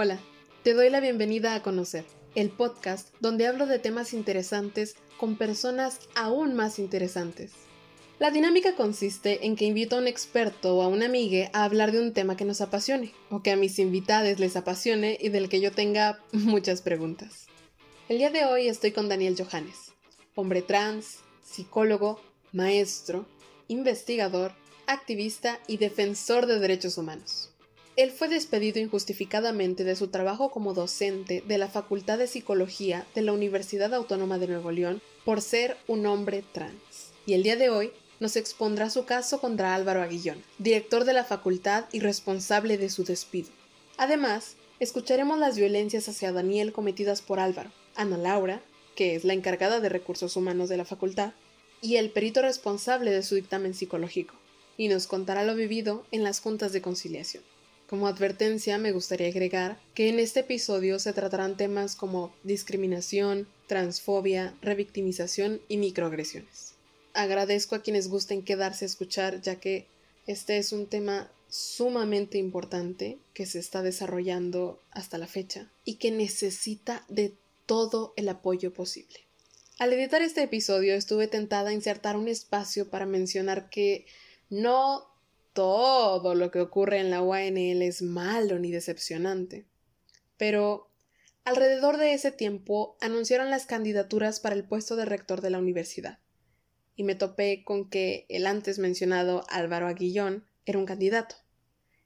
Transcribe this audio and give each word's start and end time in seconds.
Hola, 0.00 0.20
te 0.62 0.74
doy 0.74 0.90
la 0.90 1.00
bienvenida 1.00 1.56
a 1.56 1.62
Conocer, 1.64 2.04
el 2.36 2.50
podcast 2.50 3.12
donde 3.18 3.48
hablo 3.48 3.66
de 3.66 3.80
temas 3.80 4.14
interesantes 4.14 4.94
con 5.16 5.36
personas 5.36 5.98
aún 6.14 6.54
más 6.54 6.78
interesantes. 6.78 7.50
La 8.20 8.30
dinámica 8.30 8.76
consiste 8.76 9.44
en 9.44 9.56
que 9.56 9.64
invito 9.64 9.96
a 9.96 9.98
un 9.98 10.06
experto 10.06 10.76
o 10.76 10.82
a 10.82 10.86
una 10.86 11.06
amiga 11.06 11.50
a 11.52 11.64
hablar 11.64 11.90
de 11.90 12.00
un 12.00 12.12
tema 12.12 12.36
que 12.36 12.44
nos 12.44 12.60
apasione, 12.60 13.12
o 13.28 13.42
que 13.42 13.50
a 13.50 13.56
mis 13.56 13.80
invitados 13.80 14.38
les 14.38 14.54
apasione 14.54 15.18
y 15.20 15.30
del 15.30 15.48
que 15.48 15.60
yo 15.60 15.72
tenga 15.72 16.20
muchas 16.32 16.80
preguntas. 16.80 17.46
El 18.08 18.18
día 18.18 18.30
de 18.30 18.44
hoy 18.44 18.68
estoy 18.68 18.92
con 18.92 19.08
Daniel 19.08 19.34
Johannes, 19.36 19.94
hombre 20.36 20.62
trans, 20.62 21.24
psicólogo, 21.42 22.20
maestro, 22.52 23.26
investigador, 23.66 24.52
activista 24.86 25.58
y 25.66 25.78
defensor 25.78 26.46
de 26.46 26.60
derechos 26.60 26.98
humanos. 26.98 27.47
Él 27.98 28.12
fue 28.12 28.28
despedido 28.28 28.78
injustificadamente 28.78 29.82
de 29.82 29.96
su 29.96 30.06
trabajo 30.06 30.52
como 30.52 30.72
docente 30.72 31.42
de 31.48 31.58
la 31.58 31.66
Facultad 31.66 32.16
de 32.16 32.28
Psicología 32.28 33.04
de 33.16 33.22
la 33.22 33.32
Universidad 33.32 33.92
Autónoma 33.92 34.38
de 34.38 34.46
Nuevo 34.46 34.70
León 34.70 35.02
por 35.24 35.42
ser 35.42 35.76
un 35.88 36.06
hombre 36.06 36.44
trans. 36.52 37.10
Y 37.26 37.32
el 37.32 37.42
día 37.42 37.56
de 37.56 37.70
hoy 37.70 37.90
nos 38.20 38.36
expondrá 38.36 38.88
su 38.88 39.04
caso 39.04 39.40
contra 39.40 39.74
Álvaro 39.74 40.00
Aguillón, 40.00 40.44
director 40.58 41.04
de 41.04 41.12
la 41.12 41.24
facultad 41.24 41.86
y 41.90 41.98
responsable 41.98 42.78
de 42.78 42.88
su 42.88 43.02
despido. 43.02 43.48
Además, 43.96 44.54
escucharemos 44.78 45.36
las 45.40 45.56
violencias 45.56 46.08
hacia 46.08 46.30
Daniel 46.30 46.72
cometidas 46.72 47.20
por 47.20 47.40
Álvaro, 47.40 47.72
Ana 47.96 48.16
Laura, 48.16 48.62
que 48.94 49.16
es 49.16 49.24
la 49.24 49.32
encargada 49.32 49.80
de 49.80 49.88
recursos 49.88 50.36
humanos 50.36 50.68
de 50.68 50.76
la 50.76 50.84
facultad, 50.84 51.32
y 51.82 51.96
el 51.96 52.10
perito 52.10 52.42
responsable 52.42 53.10
de 53.10 53.24
su 53.24 53.34
dictamen 53.34 53.74
psicológico, 53.74 54.36
y 54.76 54.86
nos 54.86 55.08
contará 55.08 55.42
lo 55.42 55.56
vivido 55.56 56.06
en 56.12 56.22
las 56.22 56.38
juntas 56.38 56.72
de 56.72 56.80
conciliación. 56.80 57.42
Como 57.88 58.06
advertencia, 58.06 58.78
me 58.78 58.92
gustaría 58.92 59.28
agregar 59.28 59.80
que 59.94 60.08
en 60.08 60.18
este 60.18 60.40
episodio 60.40 60.98
se 60.98 61.12
tratarán 61.12 61.56
temas 61.56 61.96
como 61.96 62.34
discriminación, 62.44 63.48
transfobia, 63.66 64.54
revictimización 64.62 65.60
y 65.68 65.78
microagresiones 65.78 66.78
agradezco 67.18 67.74
a 67.74 67.82
quienes 67.82 68.08
gusten 68.08 68.42
quedarse 68.42 68.84
a 68.84 68.86
escuchar, 68.86 69.40
ya 69.42 69.56
que 69.56 69.86
este 70.26 70.58
es 70.58 70.72
un 70.72 70.86
tema 70.86 71.30
sumamente 71.48 72.38
importante 72.38 73.18
que 73.34 73.44
se 73.44 73.58
está 73.58 73.82
desarrollando 73.82 74.80
hasta 74.92 75.18
la 75.18 75.26
fecha 75.26 75.68
y 75.84 75.94
que 75.94 76.12
necesita 76.12 77.04
de 77.08 77.34
todo 77.66 78.12
el 78.16 78.28
apoyo 78.28 78.72
posible. 78.72 79.20
Al 79.78 79.92
editar 79.92 80.22
este 80.22 80.42
episodio 80.42 80.94
estuve 80.94 81.26
tentada 81.26 81.70
a 81.70 81.72
insertar 81.72 82.16
un 82.16 82.28
espacio 82.28 82.88
para 82.88 83.06
mencionar 83.06 83.68
que 83.68 84.06
no 84.48 85.07
todo 85.58 86.36
lo 86.36 86.52
que 86.52 86.60
ocurre 86.60 87.00
en 87.00 87.10
la 87.10 87.20
UANL 87.20 87.82
es 87.82 88.00
malo 88.00 88.60
ni 88.60 88.70
decepcionante. 88.70 89.66
Pero 90.36 90.88
alrededor 91.42 91.96
de 91.96 92.12
ese 92.12 92.30
tiempo 92.30 92.96
anunciaron 93.00 93.50
las 93.50 93.66
candidaturas 93.66 94.38
para 94.38 94.54
el 94.54 94.62
puesto 94.62 94.94
de 94.94 95.04
rector 95.04 95.40
de 95.40 95.50
la 95.50 95.58
universidad 95.58 96.20
y 96.94 97.02
me 97.02 97.16
topé 97.16 97.64
con 97.64 97.90
que 97.90 98.24
el 98.28 98.46
antes 98.46 98.78
mencionado 98.78 99.42
Álvaro 99.48 99.88
Aguillón 99.88 100.46
era 100.64 100.78
un 100.78 100.86
candidato. 100.86 101.34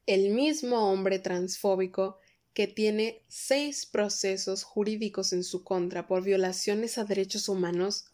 El 0.07 0.31
mismo 0.31 0.91
hombre 0.91 1.19
transfóbico 1.19 2.17
que 2.55 2.69
tiene 2.69 3.21
seis 3.29 3.85
procesos 3.85 4.63
jurídicos 4.63 5.35
en 5.35 5.45
su 5.45 5.63
contra 5.63 6.07
por 6.07 6.23
violaciones 6.23 6.97
a 6.97 7.05
derechos 7.05 7.51
humanos 7.51 8.07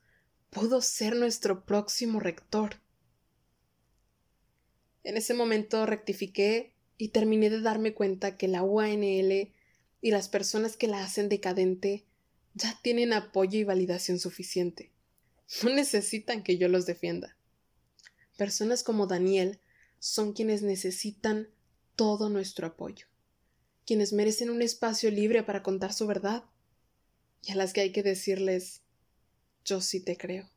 pudo 0.50 0.82
ser 0.82 1.14
nuestro 1.14 1.64
próximo 1.64 2.18
rector. 2.18 2.80
En 5.08 5.16
ese 5.16 5.32
momento 5.32 5.86
rectifiqué 5.86 6.74
y 6.98 7.08
terminé 7.08 7.48
de 7.48 7.62
darme 7.62 7.94
cuenta 7.94 8.36
que 8.36 8.46
la 8.46 8.62
UANL 8.62 9.54
y 10.02 10.10
las 10.10 10.28
personas 10.28 10.76
que 10.76 10.86
la 10.86 11.02
hacen 11.02 11.30
decadente 11.30 12.04
ya 12.52 12.78
tienen 12.82 13.14
apoyo 13.14 13.58
y 13.58 13.64
validación 13.64 14.18
suficiente. 14.18 14.92
No 15.62 15.70
necesitan 15.70 16.42
que 16.42 16.58
yo 16.58 16.68
los 16.68 16.84
defienda. 16.84 17.38
Personas 18.36 18.82
como 18.82 19.06
Daniel 19.06 19.60
son 19.98 20.34
quienes 20.34 20.60
necesitan 20.60 21.48
todo 21.96 22.28
nuestro 22.28 22.66
apoyo, 22.66 23.06
quienes 23.86 24.12
merecen 24.12 24.50
un 24.50 24.60
espacio 24.60 25.10
libre 25.10 25.42
para 25.42 25.62
contar 25.62 25.94
su 25.94 26.06
verdad 26.06 26.44
y 27.42 27.52
a 27.52 27.54
las 27.54 27.72
que 27.72 27.80
hay 27.80 27.92
que 27.92 28.02
decirles 28.02 28.82
yo 29.64 29.80
sí 29.80 30.00
te 30.00 30.18
creo. 30.18 30.50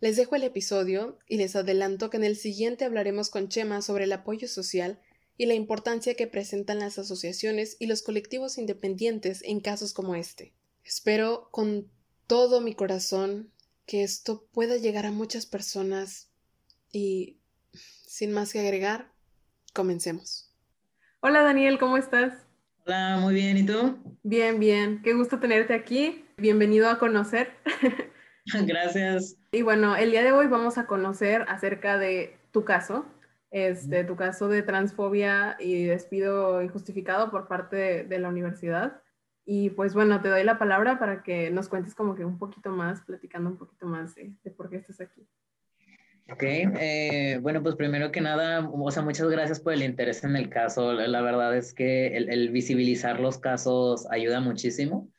Les 0.00 0.16
dejo 0.16 0.34
el 0.34 0.44
episodio 0.44 1.18
y 1.28 1.36
les 1.36 1.54
adelanto 1.56 2.08
que 2.08 2.16
en 2.16 2.24
el 2.24 2.36
siguiente 2.36 2.86
hablaremos 2.86 3.28
con 3.28 3.48
Chema 3.48 3.82
sobre 3.82 4.04
el 4.04 4.12
apoyo 4.12 4.48
social 4.48 4.98
y 5.36 5.44
la 5.44 5.52
importancia 5.52 6.14
que 6.14 6.26
presentan 6.26 6.78
las 6.78 6.98
asociaciones 6.98 7.76
y 7.78 7.86
los 7.86 8.02
colectivos 8.02 8.56
independientes 8.56 9.42
en 9.44 9.60
casos 9.60 9.92
como 9.92 10.14
este. 10.14 10.54
Espero 10.84 11.48
con 11.50 11.90
todo 12.26 12.62
mi 12.62 12.74
corazón 12.74 13.50
que 13.84 14.02
esto 14.02 14.46
pueda 14.52 14.78
llegar 14.78 15.04
a 15.04 15.12
muchas 15.12 15.44
personas 15.44 16.30
y 16.90 17.36
sin 18.06 18.32
más 18.32 18.54
que 18.54 18.60
agregar, 18.60 19.12
comencemos. 19.74 20.50
Hola 21.20 21.42
Daniel, 21.42 21.78
¿cómo 21.78 21.98
estás? 21.98 22.32
Hola, 22.86 23.18
muy 23.20 23.34
bien, 23.34 23.58
¿y 23.58 23.66
tú? 23.66 23.98
Bien, 24.22 24.58
bien, 24.58 25.02
qué 25.02 25.12
gusto 25.12 25.38
tenerte 25.40 25.74
aquí. 25.74 26.24
Bienvenido 26.38 26.88
a 26.88 26.98
conocer. 26.98 27.50
Gracias. 28.66 29.39
Y 29.52 29.62
bueno, 29.62 29.96
el 29.96 30.12
día 30.12 30.22
de 30.22 30.30
hoy 30.30 30.46
vamos 30.46 30.78
a 30.78 30.86
conocer 30.86 31.44
acerca 31.48 31.98
de 31.98 32.36
tu 32.52 32.64
caso, 32.64 33.04
este, 33.50 34.04
tu 34.04 34.14
caso 34.14 34.46
de 34.46 34.62
transfobia 34.62 35.56
y 35.58 35.86
despido 35.86 36.62
injustificado 36.62 37.32
por 37.32 37.48
parte 37.48 38.04
de 38.04 38.18
la 38.20 38.28
universidad. 38.28 39.02
Y 39.44 39.70
pues 39.70 39.92
bueno, 39.92 40.20
te 40.22 40.28
doy 40.28 40.44
la 40.44 40.56
palabra 40.56 41.00
para 41.00 41.24
que 41.24 41.50
nos 41.50 41.68
cuentes 41.68 41.96
como 41.96 42.14
que 42.14 42.24
un 42.24 42.38
poquito 42.38 42.70
más, 42.70 43.00
platicando 43.00 43.50
un 43.50 43.56
poquito 43.56 43.86
más 43.86 44.14
de, 44.14 44.32
por 44.56 44.70
qué 44.70 44.76
estás 44.76 45.00
aquí. 45.00 45.26
Ok, 46.30 46.44
eh, 46.44 47.40
bueno, 47.42 47.60
pues 47.60 47.74
primero 47.74 48.12
que 48.12 48.20
nada, 48.20 48.70
o 48.72 48.90
sea, 48.92 49.02
muchas 49.02 49.28
gracias 49.28 49.58
por 49.58 49.72
el 49.72 49.82
interés 49.82 50.22
en 50.22 50.36
el 50.36 50.48
caso. 50.48 50.92
La 50.92 51.22
verdad 51.22 51.56
es 51.56 51.74
que 51.74 52.16
el, 52.16 52.50
visibilizar 52.50 53.18
los 53.18 53.38
casos 53.38 54.06
ayuda 54.12 54.38
muchísimo. 54.38 55.10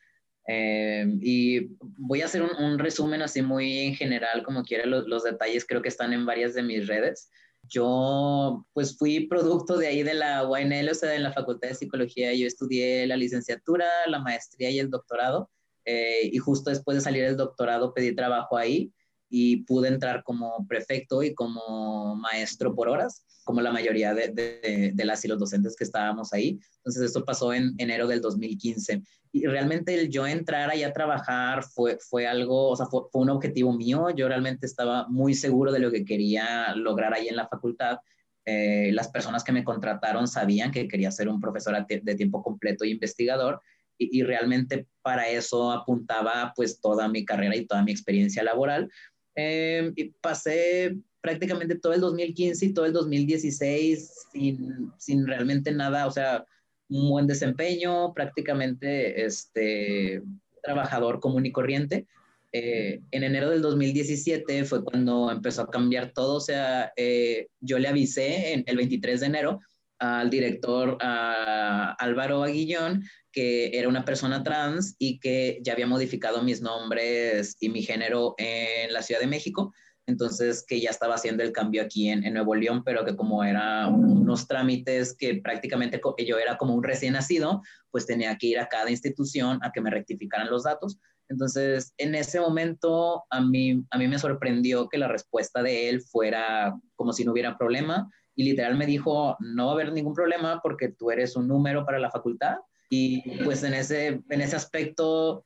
Eh, 0.48 1.06
y 1.20 1.68
voy 1.80 2.22
a 2.22 2.24
hacer 2.24 2.42
un, 2.42 2.78
resumen 2.78 3.22
así 3.22 3.42
muy 3.42 3.78
en 3.78 3.94
general, 3.94 4.42
como 4.42 4.62
quiera, 4.62 4.86
los, 4.86 5.22
detalles 5.22 5.64
creo 5.64 5.82
que 5.82 5.88
están 5.88 6.12
en 6.12 6.26
varias 6.26 6.54
de 6.54 6.62
mis 6.62 6.86
redes. 6.86 7.30
Yo 7.68 8.66
pues 8.72 8.96
fui 8.98 9.28
producto 9.28 9.76
de 9.76 9.86
ahí 9.86 10.02
de 10.02 10.14
la 10.14 10.46
UNL, 10.46 10.90
o 10.90 10.94
sea, 10.94 11.10
de 11.10 11.20
la 11.20 11.32
Facultad 11.32 11.68
de 11.68 11.74
Psicología. 11.74 12.34
Yo 12.34 12.46
estudié 12.46 13.06
la 13.06 13.16
licenciatura, 13.16 13.86
la 14.08 14.18
maestría 14.18 14.70
y 14.70 14.80
el 14.80 14.90
doctorado. 14.90 15.48
Eh, 15.84 16.30
y 16.32 16.38
justo 16.38 16.70
después 16.70 16.96
de 16.96 17.00
salir 17.00 17.24
del 17.24 17.36
doctorado 17.36 17.92
pedí 17.92 18.14
trabajo 18.14 18.56
ahí 18.56 18.92
y 19.34 19.64
pude 19.64 19.88
entrar 19.88 20.22
como 20.24 20.66
prefecto 20.68 21.22
y 21.22 21.32
como 21.32 22.14
maestro 22.16 22.74
por 22.74 22.90
horas, 22.90 23.24
como 23.44 23.62
la 23.62 23.72
mayoría 23.72 24.12
de, 24.12 24.28
de, 24.28 24.92
de, 24.94 25.04
las 25.06 25.24
y 25.24 25.28
los 25.28 25.38
docentes 25.38 25.74
que 25.74 25.84
estábamos 25.84 26.34
ahí. 26.34 26.60
Entonces, 26.76 27.04
esto 27.04 27.24
pasó 27.24 27.54
en 27.54 27.72
enero 27.78 28.06
del 28.06 28.20
2015. 28.20 29.02
Y 29.32 29.46
realmente 29.46 29.94
el 29.94 30.10
yo 30.10 30.26
entrar 30.26 30.68
ahí 30.68 30.82
a 30.82 30.92
trabajar 30.92 31.64
fue, 31.64 31.96
fue 31.98 32.26
algo, 32.26 32.68
o 32.68 32.76
sea, 32.76 32.84
fue, 32.84 33.04
fue 33.10 33.22
un 33.22 33.30
objetivo 33.30 33.72
mío. 33.72 34.10
Yo 34.10 34.28
realmente 34.28 34.66
estaba 34.66 35.08
muy 35.08 35.32
seguro 35.32 35.72
de 35.72 35.78
lo 35.78 35.90
que 35.90 36.04
quería 36.04 36.74
lograr 36.74 37.14
ahí 37.14 37.28
en 37.28 37.36
la 37.36 37.48
facultad. 37.48 38.00
Eh, 38.44 38.90
las 38.92 39.08
personas 39.08 39.44
que 39.44 39.52
me 39.52 39.64
contrataron 39.64 40.28
sabían 40.28 40.72
que 40.72 40.88
quería 40.88 41.10
ser 41.10 41.30
un 41.30 41.40
profesor 41.40 41.86
de 41.86 42.14
tiempo 42.16 42.42
completo 42.42 42.84
y 42.84 42.90
investigador 42.90 43.62
y, 43.96 44.18
y, 44.18 44.24
realmente 44.24 44.88
para 45.00 45.28
eso 45.28 45.70
apuntaba 45.70 46.52
pues 46.56 46.80
toda 46.80 47.06
mi 47.06 47.24
carrera 47.24 47.54
y 47.54 47.66
toda 47.66 47.84
mi 47.84 47.92
experiencia 47.92 48.42
laboral 48.42 48.90
Em, 49.34 49.92
y 49.96 50.10
pasé 50.20 50.96
prácticamente 51.20 51.76
todo 51.76 51.94
el 51.94 52.00
2015 52.00 52.66
y 52.66 52.74
todo 52.74 52.84
el 52.84 52.92
2016 52.92 54.26
sin, 54.32 54.92
sin 54.98 55.26
realmente 55.26 55.72
nada, 55.72 56.06
o 56.06 56.10
sea, 56.10 56.44
un 56.88 57.08
buen 57.08 57.26
desempeño, 57.26 58.12
prácticamente 58.12 59.24
este, 59.24 60.22
trabajador 60.62 61.20
común 61.20 61.46
y 61.46 61.52
corriente. 61.52 62.06
Eh, 62.52 63.00
en 63.10 63.22
enero 63.22 63.48
del 63.48 63.62
2017 63.62 64.64
fue 64.64 64.84
cuando 64.84 65.30
empezó 65.30 65.62
a 65.62 65.70
cambiar 65.70 66.12
todo, 66.12 66.34
o 66.34 66.40
sea, 66.40 66.92
eh, 66.96 67.48
yo 67.60 67.78
le 67.78 67.88
avisé 67.88 68.52
en 68.52 68.64
el 68.66 68.76
23 68.76 69.20
de 69.20 69.26
enero 69.26 69.60
al 70.02 70.30
director 70.30 70.98
Álvaro 71.00 72.42
Aguillón, 72.42 73.04
que 73.30 73.70
era 73.78 73.88
una 73.88 74.04
persona 74.04 74.42
trans 74.42 74.96
y 74.98 75.20
que 75.20 75.60
ya 75.62 75.74
había 75.74 75.86
modificado 75.86 76.42
mis 76.42 76.60
nombres 76.60 77.56
y 77.60 77.68
mi 77.68 77.82
género 77.82 78.34
en 78.36 78.92
la 78.92 79.02
Ciudad 79.02 79.20
de 79.20 79.28
México. 79.28 79.72
Entonces, 80.06 80.64
que 80.66 80.80
ya 80.80 80.90
estaba 80.90 81.14
haciendo 81.14 81.44
el 81.44 81.52
cambio 81.52 81.82
aquí 81.82 82.08
en, 82.08 82.20
Nuevo 82.34 82.56
León, 82.56 82.82
pero 82.84 83.04
que 83.04 83.14
como 83.14 83.44
eran 83.44 83.94
unos 83.94 84.48
trámites 84.48 85.16
que 85.16 85.36
prácticamente 85.36 86.00
yo 86.26 86.36
era 86.36 86.58
como 86.58 86.74
un 86.74 86.82
recién 86.82 87.12
nacido, 87.12 87.62
pues 87.92 88.04
tenía 88.04 88.36
que 88.36 88.48
ir 88.48 88.58
a 88.58 88.68
cada 88.68 88.90
institución 88.90 89.60
a 89.62 89.70
que 89.70 89.80
me 89.80 89.90
rectificaran 89.90 90.50
los 90.50 90.64
datos. 90.64 90.98
Entonces, 91.28 91.94
en 91.98 92.16
ese 92.16 92.40
momento, 92.40 93.22
a 93.30 93.40
mí, 93.40 93.84
a 93.90 93.98
mí 93.98 94.08
me 94.08 94.18
sorprendió 94.18 94.88
que 94.88 94.98
la 94.98 95.06
respuesta 95.06 95.62
de 95.62 95.88
él 95.88 96.02
fuera 96.02 96.74
como 96.96 97.12
si 97.12 97.24
no 97.24 97.30
hubiera 97.30 97.56
problema 97.56 98.10
y 98.34 98.44
literal 98.44 98.76
me 98.76 98.86
dijo, 98.86 99.36
no 99.40 99.66
va 99.66 99.72
a 99.72 99.74
haber 99.74 99.92
ningún 99.92 100.14
problema 100.14 100.60
porque 100.62 100.88
tú 100.88 101.10
eres 101.10 101.36
un 101.36 101.48
número 101.48 101.84
para 101.84 101.98
la 101.98 102.10
facultad 102.10 102.56
Y 102.88 103.38
pues 103.44 103.62
en 103.62 103.74
ese, 103.74 104.22
en 104.28 104.40
ese 104.40 104.56
aspecto, 104.56 105.44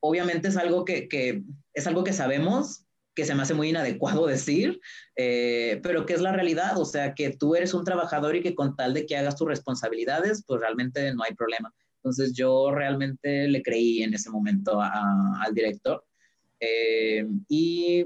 obviamente 0.00 0.48
es 0.48 0.56
algo 0.56 0.84
que, 0.84 1.08
que 1.08 1.42
es 1.72 1.86
algo 1.86 2.04
que 2.04 2.12
sabemos, 2.12 2.86
que 3.14 3.24
se 3.24 3.34
me 3.34 3.42
hace 3.42 3.54
muy 3.54 3.70
inadecuado 3.70 4.26
decir, 4.26 4.80
eh, 5.16 5.80
pero 5.82 6.06
que 6.06 6.14
es 6.14 6.20
la 6.20 6.32
realidad, 6.32 6.78
o 6.78 6.84
sea, 6.84 7.14
que 7.14 7.30
tú 7.30 7.54
eres 7.54 7.74
un 7.74 7.84
trabajador 7.84 8.36
y 8.36 8.42
que 8.42 8.54
con 8.54 8.76
tal 8.76 8.94
de 8.94 9.06
que 9.06 9.16
hagas 9.16 9.36
tus 9.36 9.48
responsabilidades, 9.48 10.44
pues 10.46 10.60
realmente 10.60 11.14
no 11.14 11.22
hay 11.22 11.34
problema. 11.34 11.72
Entonces 11.96 12.34
yo 12.34 12.70
realmente 12.70 13.48
le 13.48 13.62
creí 13.62 14.02
en 14.02 14.12
ese 14.12 14.30
momento 14.30 14.78
al 14.80 15.54
director. 15.54 16.04
Eh, 16.60 17.26
y 17.48 18.04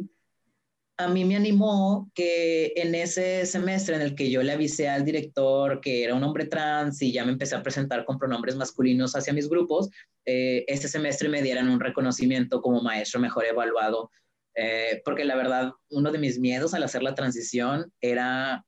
a 1.01 1.07
mí 1.07 1.25
me 1.25 1.37
animó 1.37 2.11
que 2.13 2.73
en 2.75 2.93
ese 2.97 3.47
semestre 3.47 3.95
en 3.95 4.03
el 4.03 4.17
que 4.17 4.31
yo 4.31 4.43
le 4.43 4.53
avisé 4.53 4.89
al 4.89 5.05
director 5.05 5.81
que 5.81 6.03
era 6.03 6.15
un 6.15 6.25
hombre 6.25 6.47
trans 6.47 7.01
y 7.01 7.13
ya 7.13 7.25
me 7.25 7.31
empecé 7.31 7.55
a 7.55 7.63
presentar 7.63 8.05
con 8.05 8.19
pronombres 8.19 8.57
masculinos 8.57 9.15
hacia 9.15 9.33
mis 9.33 9.49
grupos, 9.49 9.91
eh, 10.25 10.65
ese 10.67 10.89
semestre 10.89 11.29
me 11.29 11.41
dieran 11.41 11.69
un 11.69 11.79
reconocimiento 11.79 12.61
como 12.61 12.83
maestro 12.83 13.21
mejor 13.21 13.45
evaluado, 13.45 14.11
eh, 14.57 15.01
porque 15.05 15.25
la 15.25 15.37
verdad, 15.37 15.73
uno 15.91 16.11
de 16.11 16.19
mis 16.19 16.41
miedos 16.41 16.75
al 16.75 16.83
hacer 16.83 17.05
la 17.05 17.15
transición 17.15 17.93
era 18.01 18.67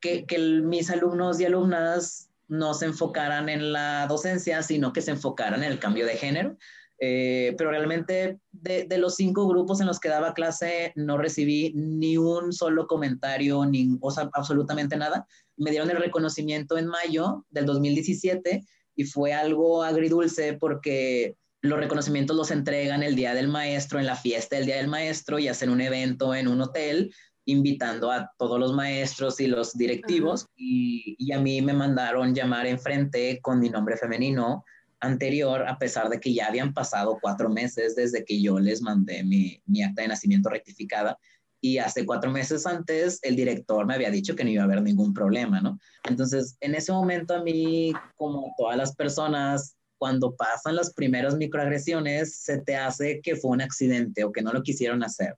que, 0.00 0.24
que 0.24 0.38
mis 0.38 0.88
alumnos 0.88 1.38
y 1.38 1.44
alumnas 1.44 2.30
no 2.48 2.72
se 2.72 2.86
enfocaran 2.86 3.50
en 3.50 3.74
la 3.74 4.06
docencia, 4.06 4.62
sino 4.62 4.94
que 4.94 5.02
se 5.02 5.10
enfocaran 5.10 5.62
en 5.62 5.72
el 5.72 5.78
cambio 5.78 6.06
de 6.06 6.16
género. 6.16 6.56
Eh, 7.04 7.56
pero 7.58 7.70
realmente 7.70 8.38
de, 8.52 8.84
de, 8.84 8.96
los 8.96 9.16
cinco 9.16 9.48
grupos 9.48 9.80
en 9.80 9.88
los 9.88 9.98
que 9.98 10.08
daba 10.08 10.34
clase 10.34 10.92
no 10.94 11.18
recibí 11.18 11.72
ni 11.74 12.16
un 12.16 12.52
solo 12.52 12.86
comentario, 12.86 13.66
ni 13.66 13.98
o 14.00 14.12
sea, 14.12 14.30
absolutamente 14.32 14.96
nada. 14.96 15.26
Me 15.56 15.72
dieron 15.72 15.90
el 15.90 15.96
reconocimiento 15.96 16.78
en 16.78 16.86
mayo 16.86 17.44
del 17.50 17.66
2017 17.66 18.64
y 18.94 19.04
fue 19.04 19.32
algo 19.32 19.82
agridulce 19.82 20.52
porque 20.52 21.36
los 21.60 21.76
reconocimientos 21.76 22.36
los 22.36 22.52
entregan 22.52 23.02
el 23.02 23.16
día 23.16 23.34
del 23.34 23.48
maestro, 23.48 23.98
en 23.98 24.06
la 24.06 24.14
fiesta 24.14 24.54
del 24.54 24.66
día 24.66 24.76
del 24.76 24.86
maestro 24.86 25.40
y 25.40 25.48
hacen 25.48 25.70
un 25.70 25.80
evento 25.80 26.36
en 26.36 26.46
un 26.46 26.60
hotel 26.60 27.12
invitando 27.46 28.12
a 28.12 28.30
todos 28.38 28.60
los 28.60 28.74
maestros 28.74 29.40
y 29.40 29.48
los 29.48 29.76
directivos 29.76 30.46
y, 30.54 31.16
y, 31.18 31.32
a 31.32 31.40
mí 31.40 31.62
me 31.62 31.72
mandaron 31.72 32.32
llamar 32.32 32.68
enfrente 32.68 33.40
con 33.42 33.58
mi 33.58 33.70
nombre 33.70 33.96
femenino 33.96 34.64
anterior, 35.02 35.68
a 35.68 35.78
pesar 35.78 36.08
de 36.08 36.20
que 36.20 36.32
ya 36.32 36.46
habían 36.46 36.72
pasado 36.72 37.18
cuatro 37.20 37.50
meses 37.50 37.94
desde 37.94 38.24
que 38.24 38.40
yo 38.40 38.58
les 38.58 38.80
mandé 38.80 39.22
mi, 39.24 39.60
mi 39.66 39.82
acta 39.82 40.02
de 40.02 40.08
nacimiento 40.08 40.48
rectificada 40.48 41.18
y 41.60 41.78
hace 41.78 42.04
cuatro 42.06 42.30
meses 42.30 42.66
antes 42.66 43.20
el 43.22 43.36
director 43.36 43.86
me 43.86 43.94
había 43.94 44.10
dicho 44.10 44.34
que 44.34 44.44
no 44.44 44.50
iba 44.50 44.62
a 44.62 44.66
haber 44.66 44.82
ningún 44.82 45.14
problema, 45.14 45.60
¿no? 45.60 45.78
Entonces, 46.08 46.56
en 46.60 46.74
ese 46.74 46.92
momento 46.92 47.34
a 47.34 47.42
mí, 47.42 47.92
como 48.16 48.52
todas 48.56 48.76
las 48.76 48.96
personas, 48.96 49.76
cuando 49.96 50.34
pasan 50.34 50.74
las 50.74 50.92
primeras 50.92 51.36
microagresiones, 51.36 52.36
se 52.36 52.58
te 52.58 52.74
hace 52.74 53.20
que 53.22 53.36
fue 53.36 53.52
un 53.52 53.60
accidente 53.60 54.24
o 54.24 54.32
que 54.32 54.42
no 54.42 54.52
lo 54.52 54.64
quisieron 54.64 55.04
hacer. 55.04 55.36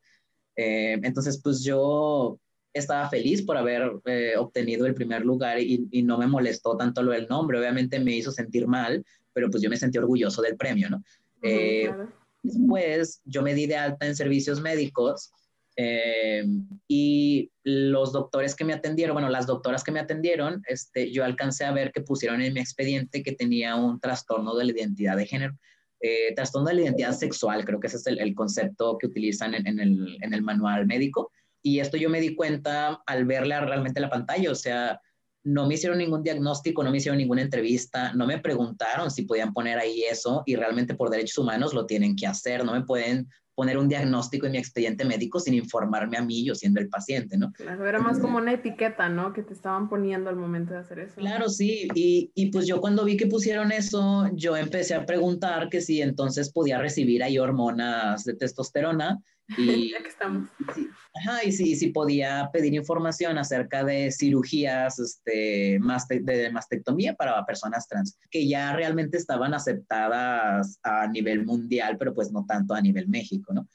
Eh, 0.56 0.98
entonces, 1.02 1.40
pues 1.42 1.62
yo 1.62 2.38
estaba 2.72 3.08
feliz 3.10 3.42
por 3.42 3.58
haber 3.58 3.92
eh, 4.06 4.34
obtenido 4.38 4.86
el 4.86 4.94
primer 4.94 5.24
lugar 5.26 5.60
y, 5.60 5.86
y, 5.90 6.02
no 6.02 6.16
me 6.16 6.26
molestó 6.26 6.76
tanto 6.76 7.02
lo 7.02 7.12
del 7.12 7.28
nombre. 7.28 7.58
Obviamente 7.58 8.00
me 8.00 8.16
hizo 8.16 8.32
sentir 8.32 8.66
mal, 8.66 9.04
pero 9.34 9.50
pues 9.50 9.62
yo 9.62 9.68
me 9.68 9.76
sentí 9.76 9.98
orgulloso 9.98 10.40
del 10.40 10.56
premio, 10.56 10.88
¿no? 10.88 11.02
eh, 11.42 11.84
claro. 11.86 12.12
Después 12.42 13.22
yo 13.24 13.42
me 13.42 13.54
di 13.54 13.66
de 13.66 13.76
alta 13.76 14.06
en 14.06 14.14
servicios 14.14 14.60
médicos 14.60 15.32
eh, 15.76 16.44
y 16.86 17.50
los 17.64 18.12
doctores 18.12 18.54
que 18.54 18.64
me 18.64 18.74
atendieron, 18.74 19.14
bueno, 19.14 19.28
las 19.28 19.46
doctoras 19.46 19.82
que 19.82 19.92
me 19.92 20.00
atendieron, 20.00 20.62
este, 20.68 21.10
yo 21.10 21.24
alcancé 21.24 21.64
a 21.64 21.72
ver 21.72 21.90
que 21.90 22.02
pusieron 22.02 22.40
en 22.42 22.52
mi 22.52 22.60
expediente 22.60 23.22
que 23.22 23.32
tenía 23.32 23.74
un 23.76 23.98
trastorno 23.98 24.54
de 24.54 24.66
la 24.66 24.72
identidad 24.72 25.16
de 25.16 25.26
género. 25.26 25.58
Eh, 26.00 26.34
trastorno 26.34 26.68
de 26.68 26.74
la 26.74 26.82
identidad 26.82 27.12
sexual, 27.12 27.64
creo 27.64 27.80
que 27.80 27.86
ese 27.86 27.96
es 27.96 28.06
el, 28.06 28.18
el 28.18 28.34
concepto 28.34 28.98
que 28.98 29.06
utilizan 29.06 29.54
en, 29.54 29.66
en, 29.66 29.80
el, 29.80 30.18
en, 30.20 30.34
el, 30.34 30.42
manual 30.42 30.86
médico. 30.86 31.32
Y 31.62 31.80
esto 31.80 31.96
yo 31.96 32.10
me 32.10 32.20
di 32.20 32.34
cuenta 32.34 33.02
al 33.06 33.24
verle 33.24 33.58
realmente 33.58 34.00
la 34.00 34.10
pantalla, 34.10 34.50
o 34.50 34.54
sea, 34.54 35.00
no 35.44 35.66
me 35.66 35.74
hicieron 35.74 35.98
ningún 35.98 36.22
diagnóstico, 36.22 36.82
no 36.82 36.90
me 36.90 36.96
hicieron 36.96 37.18
ninguna 37.18 37.42
entrevista, 37.42 38.12
no 38.14 38.26
me 38.26 38.38
preguntaron 38.38 39.10
si 39.10 39.22
podían 39.22 39.52
poner 39.52 39.78
ahí 39.78 40.02
eso 40.02 40.42
y 40.46 40.56
realmente 40.56 40.94
por 40.94 41.10
derechos 41.10 41.38
humanos 41.38 41.74
lo 41.74 41.86
tienen 41.86 42.16
que 42.16 42.26
hacer, 42.26 42.64
no 42.64 42.72
me 42.72 42.82
pueden 42.82 43.28
poner 43.54 43.78
un 43.78 43.88
diagnóstico 43.88 44.46
en 44.46 44.52
mi 44.52 44.58
expediente 44.58 45.04
médico 45.04 45.38
sin 45.38 45.54
informarme 45.54 46.16
a 46.16 46.22
mí, 46.22 46.44
yo 46.44 46.54
siendo 46.54 46.80
el 46.80 46.88
paciente, 46.88 47.38
¿no? 47.38 47.52
Claro, 47.52 47.86
era 47.86 48.00
más 48.00 48.18
como 48.18 48.38
una 48.38 48.52
etiqueta, 48.52 49.08
¿no? 49.08 49.32
Que 49.32 49.42
te 49.42 49.52
estaban 49.52 49.88
poniendo 49.88 50.28
al 50.28 50.36
momento 50.36 50.72
de 50.72 50.80
hacer 50.80 50.98
eso. 50.98 51.14
Claro, 51.16 51.48
sí, 51.48 51.86
y, 51.94 52.32
y 52.34 52.50
pues 52.50 52.66
yo 52.66 52.80
cuando 52.80 53.04
vi 53.04 53.16
que 53.16 53.26
pusieron 53.26 53.70
eso, 53.70 54.28
yo 54.32 54.56
empecé 54.56 54.94
a 54.94 55.06
preguntar 55.06 55.68
que 55.68 55.80
si 55.80 56.02
entonces 56.02 56.50
podía 56.50 56.78
recibir 56.78 57.22
ahí 57.22 57.38
hormonas 57.38 58.24
de 58.24 58.34
testosterona 58.34 59.22
y, 59.56 59.90
ya 59.92 60.02
que 60.02 60.08
estamos. 60.08 60.48
Sí, 60.74 60.88
ajá, 61.14 61.44
y 61.44 61.52
si, 61.52 61.76
si 61.76 61.88
podía 61.88 62.50
pedir 62.52 62.74
información 62.74 63.38
acerca 63.38 63.84
de 63.84 64.10
cirugías 64.10 64.98
este, 64.98 65.78
maste, 65.80 66.20
de 66.20 66.50
mastectomía 66.50 67.14
para 67.14 67.44
personas 67.44 67.86
trans, 67.88 68.18
que 68.30 68.46
ya 68.48 68.74
realmente 68.74 69.16
estaban 69.16 69.54
aceptadas 69.54 70.78
a 70.82 71.06
nivel 71.08 71.44
mundial, 71.44 71.96
pero 71.98 72.14
pues 72.14 72.32
no 72.32 72.44
tanto 72.46 72.74
a 72.74 72.80
nivel 72.80 73.08
México, 73.08 73.52
¿no? 73.52 73.68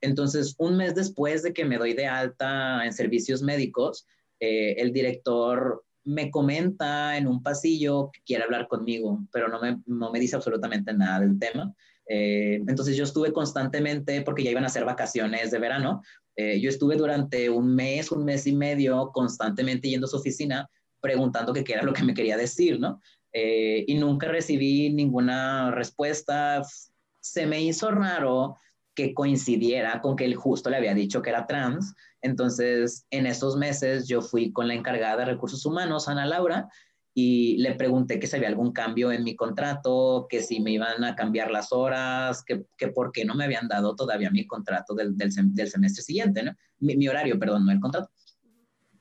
Entonces, 0.00 0.54
un 0.58 0.76
mes 0.76 0.94
después 0.94 1.42
de 1.42 1.54
que 1.54 1.64
me 1.64 1.78
doy 1.78 1.94
de 1.94 2.06
alta 2.06 2.84
en 2.84 2.92
servicios 2.92 3.42
médicos, 3.42 4.06
eh, 4.38 4.74
el 4.78 4.92
director 4.92 5.82
me 6.04 6.30
comenta 6.30 7.16
en 7.16 7.26
un 7.26 7.42
pasillo 7.42 8.10
que 8.12 8.20
quiere 8.26 8.44
hablar 8.44 8.68
conmigo, 8.68 9.26
pero 9.32 9.48
no 9.48 9.60
me, 9.60 9.80
no 9.86 10.12
me 10.12 10.20
dice 10.20 10.36
absolutamente 10.36 10.92
nada 10.92 11.20
del 11.20 11.38
tema. 11.38 11.74
Eh, 12.06 12.56
entonces 12.66 12.96
yo 12.96 13.04
estuve 13.04 13.32
constantemente, 13.32 14.22
porque 14.22 14.42
ya 14.42 14.50
iban 14.50 14.64
a 14.64 14.68
ser 14.68 14.84
vacaciones 14.84 15.50
de 15.50 15.58
verano, 15.58 16.02
eh, 16.36 16.60
yo 16.60 16.68
estuve 16.68 16.96
durante 16.96 17.48
un 17.48 17.74
mes, 17.74 18.10
un 18.10 18.24
mes 18.24 18.46
y 18.46 18.54
medio 18.54 19.10
constantemente 19.12 19.88
yendo 19.88 20.06
a 20.06 20.10
su 20.10 20.16
oficina 20.16 20.68
preguntando 21.00 21.52
qué 21.52 21.64
era 21.68 21.82
lo 21.82 21.92
que 21.92 22.02
me 22.02 22.14
quería 22.14 22.36
decir, 22.36 22.80
¿no? 22.80 23.00
Eh, 23.32 23.84
y 23.86 23.94
nunca 23.96 24.28
recibí 24.28 24.90
ninguna 24.90 25.70
respuesta. 25.70 26.62
Se 27.20 27.46
me 27.46 27.62
hizo 27.62 27.90
raro 27.90 28.56
que 28.94 29.12
coincidiera 29.12 30.00
con 30.00 30.16
que 30.16 30.24
él 30.24 30.34
justo 30.34 30.70
le 30.70 30.76
había 30.76 30.94
dicho 30.94 31.20
que 31.20 31.30
era 31.30 31.46
trans. 31.46 31.94
Entonces, 32.22 33.06
en 33.10 33.26
esos 33.26 33.56
meses 33.56 34.08
yo 34.08 34.22
fui 34.22 34.52
con 34.52 34.68
la 34.68 34.74
encargada 34.74 35.18
de 35.18 35.24
recursos 35.26 35.66
humanos, 35.66 36.08
Ana 36.08 36.26
Laura, 36.26 36.68
y 37.16 37.58
le 37.58 37.74
pregunté 37.74 38.18
que 38.18 38.26
si 38.26 38.34
había 38.34 38.48
algún 38.48 38.72
cambio 38.72 39.12
en 39.12 39.22
mi 39.22 39.36
contrato, 39.36 40.26
que 40.28 40.42
si 40.42 40.60
me 40.60 40.72
iban 40.72 41.04
a 41.04 41.14
cambiar 41.14 41.52
las 41.52 41.72
horas, 41.72 42.42
que, 42.44 42.64
que 42.76 42.88
por 42.88 43.12
qué 43.12 43.24
no 43.24 43.36
me 43.36 43.44
habían 43.44 43.68
dado 43.68 43.94
todavía 43.94 44.30
mi 44.30 44.46
contrato 44.46 44.94
del, 44.94 45.16
del, 45.16 45.30
del 45.54 45.68
semestre 45.68 46.02
siguiente, 46.02 46.42
¿no? 46.42 46.52
Mi, 46.80 46.96
mi, 46.96 47.06
horario, 47.06 47.38
perdón, 47.38 47.66
no 47.66 47.72
el 47.72 47.78
contrato. 47.78 48.10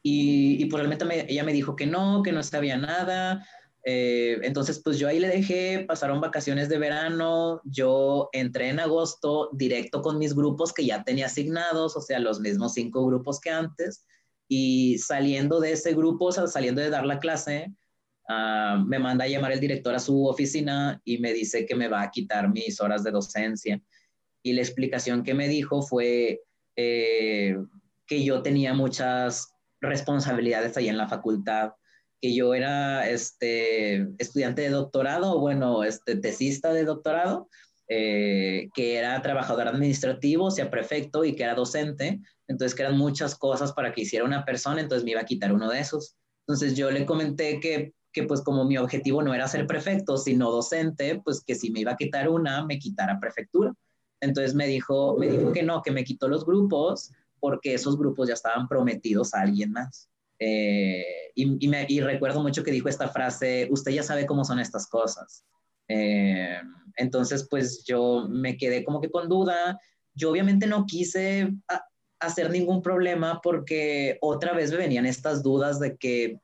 Y, 0.03 0.61
y 0.61 0.65
pues 0.65 0.79
realmente 0.79 1.05
me, 1.05 1.25
ella 1.27 1.43
me 1.43 1.53
dijo 1.53 1.75
que 1.75 1.87
no, 1.87 2.21
que 2.21 2.31
no 2.31 2.43
sabía 2.43 2.77
nada. 2.77 3.47
Eh, 3.83 4.39
entonces, 4.43 4.79
pues 4.83 4.99
yo 4.99 5.07
ahí 5.07 5.19
le 5.19 5.27
dejé, 5.27 5.83
pasaron 5.87 6.21
vacaciones 6.21 6.69
de 6.69 6.77
verano, 6.77 7.61
yo 7.65 8.29
entré 8.31 8.69
en 8.69 8.79
agosto 8.79 9.49
directo 9.53 10.03
con 10.03 10.19
mis 10.19 10.35
grupos 10.35 10.71
que 10.71 10.85
ya 10.85 11.03
tenía 11.03 11.25
asignados, 11.25 11.97
o 11.97 12.01
sea, 12.01 12.19
los 12.19 12.39
mismos 12.39 12.73
cinco 12.73 13.05
grupos 13.05 13.39
que 13.39 13.49
antes, 13.49 14.05
y 14.47 14.99
saliendo 14.99 15.59
de 15.59 15.71
ese 15.71 15.93
grupo, 15.95 16.25
o 16.25 16.31
sea, 16.31 16.47
saliendo 16.47 16.79
de 16.79 16.91
dar 16.91 17.05
la 17.05 17.19
clase, 17.19 17.73
Uh, 18.33 18.79
me 18.85 18.99
manda 18.99 19.25
a 19.25 19.27
llamar 19.27 19.51
el 19.51 19.59
director 19.59 19.93
a 19.95 19.99
su 19.99 20.25
oficina 20.27 21.01
y 21.03 21.17
me 21.17 21.33
dice 21.33 21.65
que 21.65 21.75
me 21.75 21.87
va 21.87 22.01
a 22.01 22.11
quitar 22.11 22.49
mis 22.49 22.79
horas 22.79 23.03
de 23.03 23.11
docencia. 23.11 23.81
Y 24.43 24.53
la 24.53 24.61
explicación 24.61 25.23
que 25.23 25.33
me 25.33 25.47
dijo 25.47 25.81
fue 25.81 26.41
eh, 26.75 27.57
que 28.05 28.23
yo 28.23 28.41
tenía 28.41 28.73
muchas 28.73 29.53
responsabilidades 29.81 30.75
ahí 30.77 30.89
en 30.89 30.97
la 30.97 31.07
facultad, 31.07 31.73
que 32.21 32.33
yo 32.33 32.53
era 32.53 33.09
este, 33.09 34.07
estudiante 34.17 34.61
de 34.63 34.69
doctorado, 34.69 35.39
bueno, 35.39 35.83
este, 35.83 36.15
tesista 36.15 36.73
de 36.73 36.85
doctorado, 36.85 37.49
eh, 37.89 38.69
que 38.73 38.95
era 38.95 39.21
trabajador 39.21 39.67
administrativo, 39.67 40.45
o 40.45 40.51
sea, 40.51 40.71
prefecto 40.71 41.25
y 41.25 41.35
que 41.35 41.43
era 41.43 41.55
docente, 41.55 42.21
entonces 42.47 42.75
que 42.75 42.83
eran 42.83 42.97
muchas 42.97 43.35
cosas 43.35 43.73
para 43.73 43.93
que 43.93 44.01
hiciera 44.01 44.25
una 44.25 44.45
persona, 44.45 44.81
entonces 44.81 45.03
me 45.03 45.11
iba 45.11 45.21
a 45.21 45.25
quitar 45.25 45.53
uno 45.53 45.69
de 45.69 45.79
esos. 45.79 46.15
Entonces 46.47 46.75
yo 46.75 46.91
le 46.91 47.05
comenté 47.05 47.59
que 47.59 47.93
que 48.13 48.23
pues 48.23 48.41
como 48.41 48.63
mi 48.63 48.77
objetivo 48.77 49.21
no 49.23 49.33
era 49.33 49.47
ser 49.47 49.65
prefecto, 49.67 50.17
sino 50.17 50.51
docente, 50.51 51.19
pues 51.23 51.43
que 51.43 51.55
si 51.55 51.71
me 51.71 51.81
iba 51.81 51.93
a 51.93 51.97
quitar 51.97 52.29
una, 52.29 52.63
me 52.65 52.79
quitara 52.79 53.19
prefectura. 53.19 53.73
Entonces 54.21 54.53
me 54.55 54.67
dijo, 54.67 55.17
me 55.17 55.27
dijo 55.27 55.51
que 55.51 55.63
no, 55.63 55.81
que 55.81 55.91
me 55.91 56.03
quitó 56.03 56.27
los 56.27 56.45
grupos 56.45 57.11
porque 57.39 57.73
esos 57.73 57.97
grupos 57.97 58.29
ya 58.29 58.35
estaban 58.35 58.67
prometidos 58.67 59.33
a 59.33 59.41
alguien 59.41 59.71
más. 59.71 60.09
Eh, 60.39 61.31
y, 61.35 61.67
me, 61.67 61.85
y, 61.89 61.99
recuerdo 61.99 62.41
mucho 62.41 62.63
que 62.63 62.71
dijo 62.71 62.87
esta 62.87 63.09
frase, 63.09 63.67
usted 63.71 63.91
ya 63.91 64.03
sabe 64.03 64.25
cómo 64.25 64.45
son 64.45 64.59
estas 64.59 64.87
cosas. 64.87 65.43
Eh, 65.87 66.59
entonces, 66.95 67.47
pues 67.49 67.83
yo 67.83 68.27
me 68.29 68.55
quedé 68.55 68.83
como 68.85 69.01
que 69.01 69.11
con 69.11 69.27
duda. 69.27 69.79
Yo 70.13 70.31
obviamente 70.31 70.67
no 70.67 70.85
quise 70.85 71.51
hacer 72.19 72.49
ningún 72.49 72.81
problema 72.81 73.41
porque 73.41 74.17
otra 74.21 74.53
vez 74.53 74.71
me 74.71 74.77
venían 74.77 75.05
estas 75.05 75.43
dudas 75.43 75.79
de 75.79 75.97
que 75.97 76.39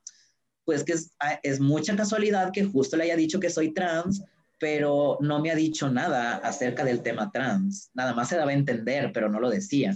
pues 0.70 0.84
que 0.84 0.94
es, 0.94 1.12
ah, 1.20 1.40
es 1.42 1.60
mucha 1.60 1.96
casualidad 1.96 2.52
que 2.54 2.64
justo 2.64 2.96
le 2.96 3.06
haya 3.06 3.16
dicho 3.16 3.40
que 3.40 3.50
soy 3.50 3.72
trans, 3.72 4.24
pero 4.60 5.18
no 5.20 5.40
me 5.40 5.50
ha 5.50 5.56
dicho 5.56 5.90
nada 5.90 6.36
acerca 6.36 6.84
del 6.84 7.02
tema 7.02 7.32
trans. 7.32 7.90
Nada 7.96 8.14
más 8.14 8.30
se 8.30 8.38
daba 8.38 8.52
a 8.52 8.54
entender, 8.54 9.10
pero 9.12 9.30
no 9.30 9.40
lo 9.40 9.50
decía. 9.50 9.96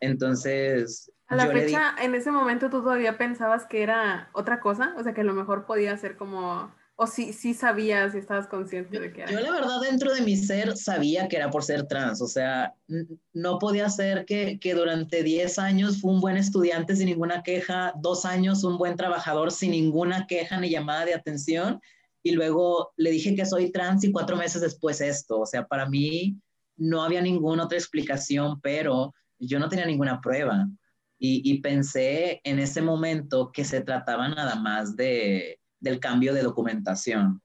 Entonces... 0.00 1.10
A 1.28 1.36
la 1.36 1.46
fecha, 1.46 1.94
en 2.02 2.14
ese 2.14 2.30
momento 2.30 2.68
tú 2.68 2.82
todavía 2.82 3.16
pensabas 3.16 3.64
que 3.64 3.82
era 3.82 4.28
otra 4.34 4.60
cosa, 4.60 4.92
o 4.98 5.02
sea, 5.02 5.14
que 5.14 5.22
a 5.22 5.24
lo 5.24 5.32
mejor 5.32 5.64
podía 5.64 5.96
ser 5.96 6.18
como 6.18 6.70
¿O 7.02 7.06
sí, 7.08 7.32
sí 7.32 7.52
sabías 7.52 8.14
y 8.14 8.18
estabas 8.18 8.46
consciente 8.46 9.00
de 9.00 9.12
que 9.12 9.22
era? 9.22 9.32
Yo 9.32 9.40
la 9.40 9.50
verdad 9.50 9.80
dentro 9.80 10.14
de 10.14 10.20
mi 10.20 10.36
ser 10.36 10.76
sabía 10.76 11.26
que 11.26 11.34
era 11.34 11.50
por 11.50 11.64
ser 11.64 11.88
trans, 11.88 12.22
o 12.22 12.28
sea, 12.28 12.74
no 13.32 13.58
podía 13.58 13.90
ser 13.90 14.24
que, 14.24 14.60
que 14.60 14.74
durante 14.74 15.24
10 15.24 15.58
años 15.58 16.00
fue 16.00 16.12
un 16.12 16.20
buen 16.20 16.36
estudiante 16.36 16.94
sin 16.94 17.06
ninguna 17.06 17.42
queja, 17.42 17.92
dos 17.96 18.24
años 18.24 18.62
un 18.62 18.78
buen 18.78 18.94
trabajador 18.94 19.50
sin 19.50 19.72
ninguna 19.72 20.28
queja 20.28 20.60
ni 20.60 20.70
llamada 20.70 21.04
de 21.04 21.14
atención, 21.14 21.80
y 22.22 22.30
luego 22.30 22.92
le 22.96 23.10
dije 23.10 23.34
que 23.34 23.46
soy 23.46 23.72
trans 23.72 24.04
y 24.04 24.12
cuatro 24.12 24.36
meses 24.36 24.60
después 24.60 25.00
esto, 25.00 25.40
o 25.40 25.46
sea, 25.46 25.66
para 25.66 25.88
mí 25.88 26.36
no 26.76 27.02
había 27.02 27.20
ninguna 27.20 27.64
otra 27.64 27.78
explicación, 27.78 28.60
pero 28.60 29.12
yo 29.40 29.58
no 29.58 29.68
tenía 29.68 29.86
ninguna 29.86 30.20
prueba. 30.20 30.68
Y, 31.18 31.42
y 31.44 31.60
pensé 31.60 32.40
en 32.44 32.58
ese 32.58 32.80
momento 32.82 33.50
que 33.52 33.64
se 33.64 33.80
trataba 33.80 34.28
nada 34.28 34.56
más 34.56 34.96
de, 34.96 35.60
del 35.82 36.00
cambio 36.00 36.32
de 36.32 36.42
documentación. 36.42 37.42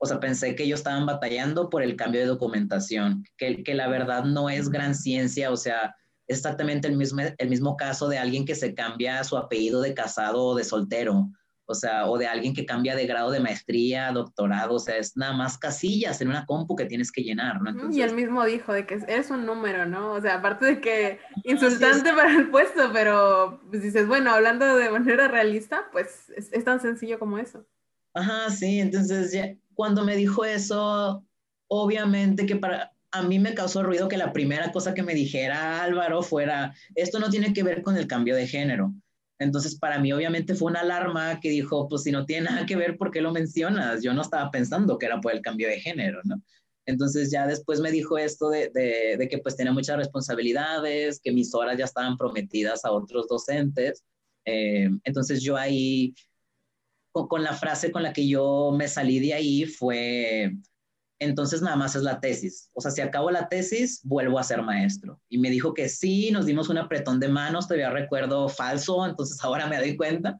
O 0.00 0.06
sea, 0.06 0.20
pensé 0.20 0.54
que 0.54 0.64
ellos 0.64 0.80
estaban 0.80 1.06
batallando 1.06 1.70
por 1.70 1.82
el 1.82 1.96
cambio 1.96 2.20
de 2.20 2.26
documentación, 2.26 3.24
que, 3.36 3.62
que 3.64 3.74
la 3.74 3.88
verdad 3.88 4.24
no 4.24 4.50
es 4.50 4.68
gran 4.68 4.94
ciencia, 4.94 5.50
o 5.50 5.56
sea, 5.56 5.94
es 6.26 6.38
exactamente 6.38 6.86
el 6.86 6.96
mismo, 6.96 7.22
el 7.36 7.48
mismo 7.48 7.76
caso 7.76 8.08
de 8.08 8.18
alguien 8.18 8.44
que 8.44 8.54
se 8.54 8.74
cambia 8.74 9.24
su 9.24 9.36
apellido 9.36 9.80
de 9.80 9.94
casado 9.94 10.44
o 10.44 10.54
de 10.54 10.64
soltero, 10.64 11.30
o 11.70 11.74
sea, 11.74 12.06
o 12.06 12.16
de 12.16 12.26
alguien 12.26 12.54
que 12.54 12.64
cambia 12.64 12.96
de 12.96 13.06
grado 13.06 13.30
de 13.30 13.40
maestría, 13.40 14.10
doctorado, 14.10 14.76
o 14.76 14.78
sea, 14.78 14.96
es 14.96 15.18
nada 15.18 15.34
más 15.34 15.58
casillas 15.58 16.18
en 16.22 16.28
una 16.28 16.46
compu 16.46 16.74
que 16.74 16.86
tienes 16.86 17.12
que 17.12 17.22
llenar, 17.22 17.60
¿no? 17.60 17.92
y 17.92 18.00
él 18.00 18.14
mismo 18.14 18.42
dijo 18.46 18.72
de 18.72 18.86
que 18.86 18.98
es 19.06 19.30
un 19.30 19.44
número, 19.44 19.84
¿no? 19.84 20.14
O 20.14 20.20
sea, 20.20 20.36
aparte 20.36 20.64
de 20.64 20.80
que 20.80 21.18
insultante 21.44 22.10
para 22.16 22.34
el 22.34 22.48
puesto, 22.48 22.90
pero 22.90 23.60
pues 23.68 23.82
dices, 23.82 24.08
bueno, 24.08 24.32
hablando 24.32 24.76
de 24.76 24.88
manera 24.88 25.28
realista, 25.28 25.90
pues 25.92 26.32
es, 26.34 26.64
tan 26.64 26.80
sencillo 26.80 27.18
como 27.18 27.36
eso. 27.36 27.66
Ajá, 28.14 28.48
sí, 28.48 28.80
entonces 28.80 29.32
ya, 29.32 29.54
cuando 29.74 30.06
me 30.06 30.16
dijo 30.16 30.46
eso, 30.46 31.22
obviamente 31.66 32.46
que 32.46 32.56
para, 32.56 32.92
a 33.10 33.22
mí 33.22 33.38
me 33.38 33.52
causó 33.52 33.82
ruido 33.82 34.08
que 34.08 34.16
la 34.16 34.32
primera 34.32 34.72
cosa 34.72 34.94
que 34.94 35.02
me 35.02 35.12
dijera 35.12 35.82
Álvaro 35.82 36.22
fuera, 36.22 36.74
esto 36.94 37.18
no 37.18 37.28
tiene 37.28 37.52
que 37.52 37.62
ver 37.62 37.82
con 37.82 37.98
el 37.98 38.06
cambio 38.06 38.34
de 38.34 38.46
género. 38.46 38.94
Entonces, 39.38 39.78
para 39.78 40.00
mí, 40.00 40.12
obviamente, 40.12 40.54
fue 40.54 40.70
una 40.70 40.80
alarma 40.80 41.38
que 41.40 41.50
dijo, 41.50 41.88
pues 41.88 42.02
si 42.02 42.10
no 42.10 42.26
tiene 42.26 42.46
nada 42.50 42.66
que 42.66 42.76
ver, 42.76 42.96
¿por 42.96 43.10
qué 43.10 43.20
lo 43.20 43.32
mencionas? 43.32 44.02
Yo 44.02 44.12
no 44.12 44.22
estaba 44.22 44.50
pensando 44.50 44.98
que 44.98 45.06
era 45.06 45.20
por 45.20 45.32
el 45.32 45.42
cambio 45.42 45.68
de 45.68 45.80
género, 45.80 46.20
¿no? 46.24 46.42
Entonces, 46.86 47.30
ya 47.30 47.46
después 47.46 47.80
me 47.80 47.90
dijo 47.92 48.18
esto 48.18 48.48
de, 48.48 48.70
de, 48.70 49.28
que 49.28 49.38
pues 49.38 49.56
tenía 49.56 49.72
muchas 49.72 49.98
responsabilidades, 49.98 51.20
que 51.20 51.32
mis 51.32 51.54
horas 51.54 51.76
ya 51.78 51.84
estaban 51.84 52.16
prometidas 52.16 52.84
a 52.84 52.90
otros 52.90 53.28
docentes. 53.28 54.04
Eh, 54.44 54.88
entonces, 55.04 55.42
yo 55.42 55.56
ahí, 55.56 56.14
con, 57.12 57.28
con 57.28 57.42
la 57.44 57.52
frase 57.52 57.92
con 57.92 58.02
la 58.02 58.12
que 58.12 58.26
yo 58.26 58.72
me 58.76 58.88
salí 58.88 59.20
de 59.20 59.34
ahí 59.34 59.66
fue, 59.66 60.52
entonces 61.20 61.62
nada 61.62 61.76
más 61.76 61.96
es 61.96 62.02
la 62.02 62.20
tesis. 62.20 62.70
O 62.74 62.80
sea, 62.80 62.90
si 62.90 63.00
acabo 63.00 63.30
la 63.30 63.48
tesis, 63.48 64.00
vuelvo 64.04 64.38
a 64.38 64.44
ser 64.44 64.62
maestro. 64.62 65.20
Y 65.28 65.38
me 65.38 65.50
dijo 65.50 65.74
que 65.74 65.88
sí, 65.88 66.30
nos 66.30 66.46
dimos 66.46 66.68
un 66.68 66.78
apretón 66.78 67.18
de 67.18 67.28
manos, 67.28 67.66
todavía 67.66 67.90
recuerdo 67.90 68.48
falso, 68.48 69.04
entonces 69.04 69.38
ahora 69.42 69.66
me 69.66 69.78
doy 69.78 69.96
cuenta. 69.96 70.38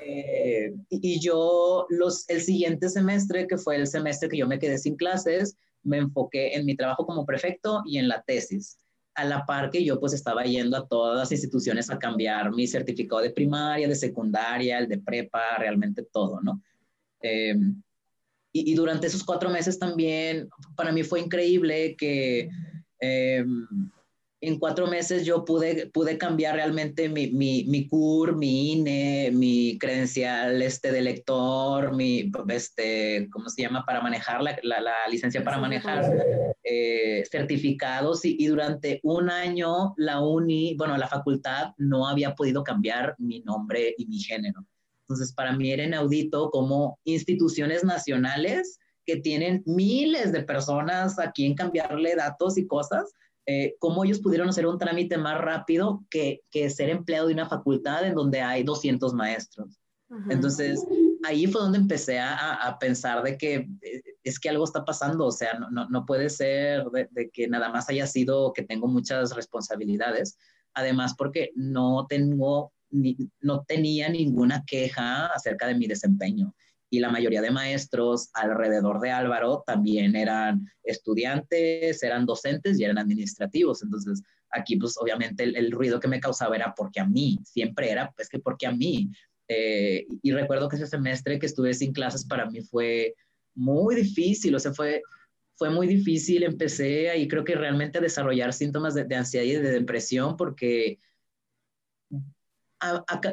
Eh, 0.00 0.74
y, 0.88 1.20
yo 1.20 1.86
los, 1.90 2.28
el 2.28 2.40
siguiente 2.40 2.88
semestre, 2.88 3.46
que 3.46 3.58
fue 3.58 3.76
el 3.76 3.86
semestre 3.86 4.28
que 4.28 4.38
yo 4.38 4.46
me 4.46 4.58
quedé 4.58 4.78
sin 4.78 4.96
clases, 4.96 5.56
me 5.82 5.98
enfoqué 5.98 6.54
en 6.54 6.64
mi 6.64 6.74
trabajo 6.74 7.06
como 7.06 7.26
prefecto 7.26 7.82
y 7.84 7.98
en 7.98 8.08
la 8.08 8.22
tesis. 8.22 8.78
A 9.16 9.24
la 9.24 9.44
par 9.46 9.70
que 9.70 9.84
yo 9.84 10.00
pues 10.00 10.12
estaba 10.12 10.42
yendo 10.44 10.76
a 10.76 10.88
todas 10.88 11.16
las 11.16 11.32
instituciones 11.32 11.88
a 11.90 11.98
cambiar 11.98 12.50
mi 12.50 12.66
certificado 12.66 13.20
de 13.20 13.30
primaria, 13.30 13.86
de 13.86 13.94
secundaria, 13.94 14.78
el 14.78 14.88
de 14.88 14.98
prepa, 14.98 15.56
realmente 15.58 16.02
todo, 16.02 16.40
¿no? 16.40 16.60
Eh, 17.22 17.54
y, 18.56 18.74
durante 18.74 19.08
esos 19.08 19.24
cuatro 19.24 19.50
meses 19.50 19.78
también, 19.80 20.48
para 20.76 20.92
mí 20.92 21.02
fue 21.02 21.20
increíble 21.20 21.96
que 21.96 22.48
em, 23.00 23.66
en 24.40 24.58
cuatro 24.60 24.86
meses 24.86 25.24
yo 25.24 25.44
pude, 25.44 25.86
pude 25.88 26.16
cambiar 26.18 26.54
realmente 26.54 27.08
mi, 27.08 27.32
mi, 27.32 27.64
mi 27.64 27.88
CUR, 27.88 28.36
mi 28.36 28.72
INE, 28.72 29.30
mi 29.32 29.76
credencial 29.78 30.62
este, 30.62 30.92
de 30.92 31.02
lector, 31.02 31.96
mi, 31.96 32.30
este, 32.48 33.28
¿cómo 33.32 33.48
se 33.48 33.62
llama? 33.62 33.84
Para 33.84 34.00
manejar 34.00 34.40
la, 34.40 34.56
la, 34.62 34.94
licencia 35.10 35.42
para 35.42 35.58
manejar, 35.58 36.04
eh, 36.62 37.24
certificados 37.28 38.24
y, 38.24 38.36
y, 38.38 38.46
durante 38.46 39.00
un 39.02 39.30
año 39.30 39.94
la 39.96 40.20
uni, 40.20 40.76
bueno, 40.76 40.96
la 40.96 41.08
facultad 41.08 41.72
no 41.76 42.06
había 42.06 42.36
podido 42.36 42.62
cambiar 42.62 43.16
mi 43.18 43.40
nombre 43.40 43.94
y 43.98 44.06
mi 44.06 44.20
género. 44.20 44.64
Entonces, 45.06 45.32
para 45.32 45.52
mí 45.52 45.70
era 45.70 45.84
inaudito 45.84 46.50
como 46.50 46.98
instituciones 47.04 47.84
nacionales 47.84 48.78
que 49.04 49.16
tienen 49.16 49.62
miles 49.66 50.32
de 50.32 50.42
personas 50.42 51.18
a 51.18 51.30
quien 51.32 51.54
cambiarle 51.54 52.16
datos 52.16 52.56
y 52.56 52.66
cosas, 52.66 53.12
eh, 53.46 53.76
cómo 53.78 54.04
ellos 54.04 54.20
pudieron 54.20 54.48
hacer 54.48 54.66
un 54.66 54.78
trámite 54.78 55.18
más 55.18 55.38
rápido 55.38 56.02
que, 56.08 56.40
que, 56.50 56.70
ser 56.70 56.88
empleado 56.88 57.26
de 57.28 57.34
una 57.34 57.48
facultad 57.48 58.06
en 58.06 58.14
donde 58.14 58.40
hay 58.40 58.62
200 58.62 59.12
maestros. 59.12 59.78
Entonces, 60.30 60.80
ahí 61.24 61.46
fue 61.46 61.60
donde 61.60 61.78
empecé 61.78 62.20
a, 62.20 62.54
a, 62.54 62.78
pensar 62.78 63.22
de 63.24 63.36
que 63.36 63.68
eh, 63.82 64.02
es 64.22 64.38
que 64.38 64.48
algo 64.48 64.62
está 64.62 64.84
pasando, 64.84 65.26
o 65.26 65.32
sea, 65.32 65.58
no, 65.58 65.70
no, 65.70 65.88
no 65.88 66.06
puede 66.06 66.30
ser 66.30 66.84
de, 66.90 67.08
de, 67.10 67.30
que 67.30 67.48
nada 67.48 67.68
más 67.70 67.88
haya 67.88 68.06
sido 68.06 68.52
que 68.52 68.62
tengo 68.62 68.86
muchas 68.86 69.34
responsabilidades, 69.34 70.38
además 70.72 71.14
porque 71.18 71.50
no 71.56 72.06
tengo 72.08 72.72
no 73.40 73.64
tenía 73.66 74.08
ninguna 74.08 74.64
queja 74.66 75.26
acerca 75.26 75.66
de 75.66 75.74
mi 75.74 75.86
desempeño. 75.86 76.54
Y 76.90 77.00
la 77.00 77.10
mayoría 77.10 77.42
de 77.42 77.50
maestros 77.50 78.30
alrededor 78.34 79.00
de 79.00 79.10
Álvaro 79.10 79.64
también 79.66 80.14
eran 80.14 80.64
estudiantes, 80.84 82.02
eran 82.02 82.24
docentes 82.24 82.78
y 82.78 82.84
eran 82.84 82.98
administrativos. 82.98 83.82
Entonces, 83.82 84.22
aquí 84.50 84.76
pues 84.76 84.96
obviamente 84.98 85.42
el, 85.42 85.72
ruido 85.72 85.98
que 85.98 86.08
me 86.08 86.20
causaba 86.20 86.54
era 86.54 86.72
porque 86.76 87.00
a 87.00 87.06
mí, 87.06 87.40
siempre 87.44 87.90
era 87.90 88.12
pues 88.14 88.28
que 88.28 88.38
porque 88.38 88.66
a 88.66 88.72
mí. 88.72 89.10
Eh, 89.48 90.06
y 90.22 90.32
recuerdo 90.32 90.68
que 90.68 90.76
ese 90.76 90.86
semestre 90.86 91.38
que 91.38 91.46
estuve 91.46 91.74
sin 91.74 91.92
clases 91.92 92.24
para 92.24 92.48
mí 92.48 92.60
fue 92.62 93.14
muy 93.54 93.94
difícil, 93.96 94.54
o 94.54 94.60
sea, 94.60 94.72
fue, 94.72 95.02
fue 95.56 95.70
muy 95.70 95.88
difícil. 95.88 96.44
Empecé 96.44 97.10
ahí 97.10 97.26
creo 97.26 97.44
que 97.44 97.56
realmente 97.56 97.98
a 97.98 98.02
desarrollar 98.02 98.52
síntomas 98.52 98.94
de, 98.94 99.04
de 99.04 99.16
ansiedad 99.16 99.44
y 99.44 99.52
de 99.52 99.72
depresión 99.72 100.36
porque 100.36 101.00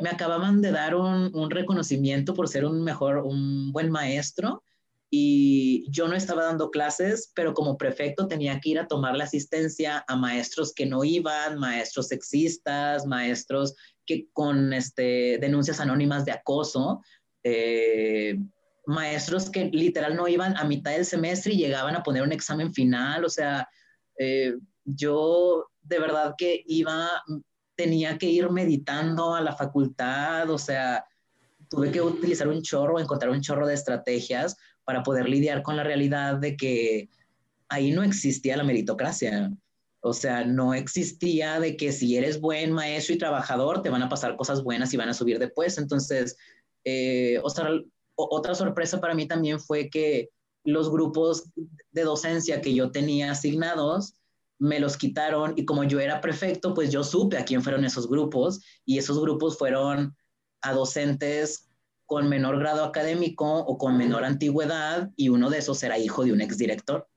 me 0.02 0.10
acababan 0.10 0.62
de 0.62 0.72
dar 0.72 0.96
un, 0.96 1.50
reconocimiento 1.50 2.34
por 2.34 2.48
ser 2.48 2.66
un 2.66 2.84
mejor, 2.84 3.18
un 3.18 3.72
buen 3.72 3.92
maestro 3.92 4.64
y 5.10 5.86
yo 5.92 6.08
no 6.08 6.16
estaba 6.16 6.46
dando 6.46 6.72
clases, 6.72 7.32
pero 7.36 7.54
como 7.54 7.78
prefecto 7.78 8.28
tenía 8.28 8.60
que 8.62 8.70
ir 8.70 8.80
a 8.80 8.88
tomar 8.88 9.18
la 9.18 9.26
asistencia 9.26 10.06
a 10.08 10.16
maestros 10.16 10.74
que 10.74 10.86
no 10.86 11.04
iban, 11.04 11.60
maestros 11.60 12.08
sexistas, 12.08 13.06
maestros 13.06 13.76
que 14.06 14.28
con 14.32 14.72
este, 14.72 15.38
denuncias 15.40 15.82
anónimas 15.82 16.24
de 16.24 16.32
acoso, 16.32 17.02
eh, 17.44 18.38
maestros 18.86 19.50
que 19.50 19.66
literal 19.66 20.16
no 20.16 20.30
iban 20.30 20.56
a 20.56 20.64
mitad 20.64 20.92
del 20.92 21.06
semestre 21.06 21.54
y 21.54 21.58
llegaban 21.58 21.96
a 21.96 22.04
poner 22.04 22.24
un 22.24 22.32
examen 22.32 22.74
final, 22.74 23.26
o 23.26 23.30
sea, 23.30 23.68
eh, 24.18 24.56
yo 24.86 25.68
de 25.82 26.00
verdad 26.00 26.36
que 26.38 26.64
iba 26.68 27.10
tenía 27.76 28.18
que 28.18 28.28
ir 28.28 28.50
meditando 28.50 29.36
a 29.36 29.42
la 29.42 29.56
facultad, 29.56 30.50
o 30.50 30.58
sea, 30.58 31.06
tuve 31.70 31.92
que 31.92 32.02
utilizar 32.02 32.48
un 32.48 32.62
chorro, 32.62 33.00
encontrar 33.00 33.32
un 33.32 33.42
chorro 33.42 33.68
de 33.68 33.74
estrategias 33.74 34.58
para 34.84 35.04
poder 35.04 35.30
lidiar 35.30 35.64
con 35.64 35.78
la 35.78 35.84
realidad 35.84 36.38
de 36.38 36.58
que 36.58 37.10
ahí 37.70 37.92
no 37.92 38.04
existía 38.04 38.58
la 38.58 38.64
meritocracia. 38.64 39.52
O 40.02 40.14
sea, 40.14 40.44
no 40.44 40.74
existía 40.74 41.60
de 41.60 41.78
que 41.78 41.92
si 41.92 42.18
eres 42.18 42.42
buen 42.42 42.72
maestro 42.72 43.16
y 43.16 43.20
trabajador, 43.20 43.82
te 43.82 43.90
van 43.90 44.02
a 44.02 44.10
pasar 44.10 44.36
cosas 44.36 44.64
buenas 44.64 44.94
y 44.94 44.98
van 44.98 45.10
a 45.10 45.14
subir 45.14 45.38
de 45.40 45.48
puesto. 45.48 45.80
Entonces, 45.80 46.36
eh, 46.84 47.40
o 47.44 47.50
sea, 47.50 47.70
otra 48.16 48.56
sorpresa 48.56 49.00
para 49.00 49.14
mí 49.14 49.28
también 49.28 49.60
fue 49.60 49.90
que 49.90 50.30
los 50.64 50.92
grupos 50.92 51.50
de 51.92 52.04
docencia 52.04 52.62
que 52.62 52.74
yo 52.74 52.92
tenía 52.92 53.32
asignados, 53.32 54.16
me 54.62 54.80
los 54.80 54.96
quitaron 54.96 55.54
y 55.58 55.66
como 55.66 55.84
yo 55.84 56.00
era 56.00 56.22
prefecto, 56.22 56.76
pues 56.76 56.92
yo 56.92 57.04
supe 57.04 57.38
a 57.38 57.46
quién 57.46 57.64
fueron 57.64 57.84
esos 57.84 58.08
grupos 58.08 58.62
y 58.86 59.00
esos 59.00 59.20
grupos 59.20 59.58
fueron 59.58 60.16
a 60.62 60.74
docentes 60.74 61.68
con 62.06 62.30
menor 62.30 62.60
grado 62.60 62.86
académico 62.86 63.58
o 63.58 63.78
con 63.80 63.98
menor 63.98 64.24
antigüedad 64.24 65.10
y 65.16 65.30
uno 65.30 65.50
de 65.50 65.58
esos 65.58 65.82
era 65.82 65.98
hijo 65.98 66.24
de 66.24 66.34
un 66.34 66.42
exdirector. 66.42 67.08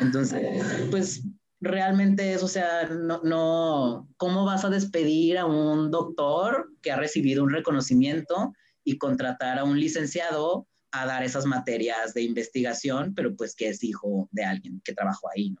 Entonces, 0.00 0.62
pues 0.90 1.24
realmente 1.60 2.32
eso, 2.32 2.44
o 2.44 2.48
sea, 2.48 2.86
no, 2.86 3.22
no, 3.24 4.08
¿cómo 4.16 4.44
vas 4.44 4.64
a 4.64 4.70
despedir 4.70 5.36
a 5.36 5.46
un 5.46 5.90
doctor 5.90 6.70
que 6.80 6.92
ha 6.92 6.96
recibido 6.96 7.42
un 7.42 7.50
reconocimiento 7.50 8.52
y 8.84 8.98
contratar 8.98 9.58
a 9.58 9.64
un 9.64 9.80
licenciado 9.80 10.68
a 10.92 11.06
dar 11.06 11.24
esas 11.24 11.44
materias 11.44 12.14
de 12.14 12.22
investigación, 12.22 13.14
pero 13.16 13.34
pues 13.34 13.56
que 13.56 13.68
es 13.68 13.82
hijo 13.82 14.28
de 14.30 14.44
alguien 14.44 14.80
que 14.84 14.94
trabajó 14.94 15.28
ahí, 15.34 15.50
¿no? 15.50 15.60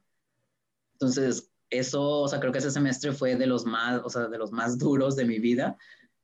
Entonces, 1.00 1.50
eso, 1.70 2.20
o 2.20 2.28
sea, 2.28 2.40
creo 2.40 2.52
que 2.52 2.58
ese 2.58 2.70
semestre 2.70 3.12
fue 3.12 3.36
de 3.36 3.46
los 3.46 3.64
más, 3.64 4.00
o 4.04 4.08
sea, 4.08 4.28
de 4.28 4.38
los 4.38 4.52
más 4.52 4.78
duros 4.78 5.16
de 5.16 5.24
mi 5.24 5.38
vida. 5.38 5.76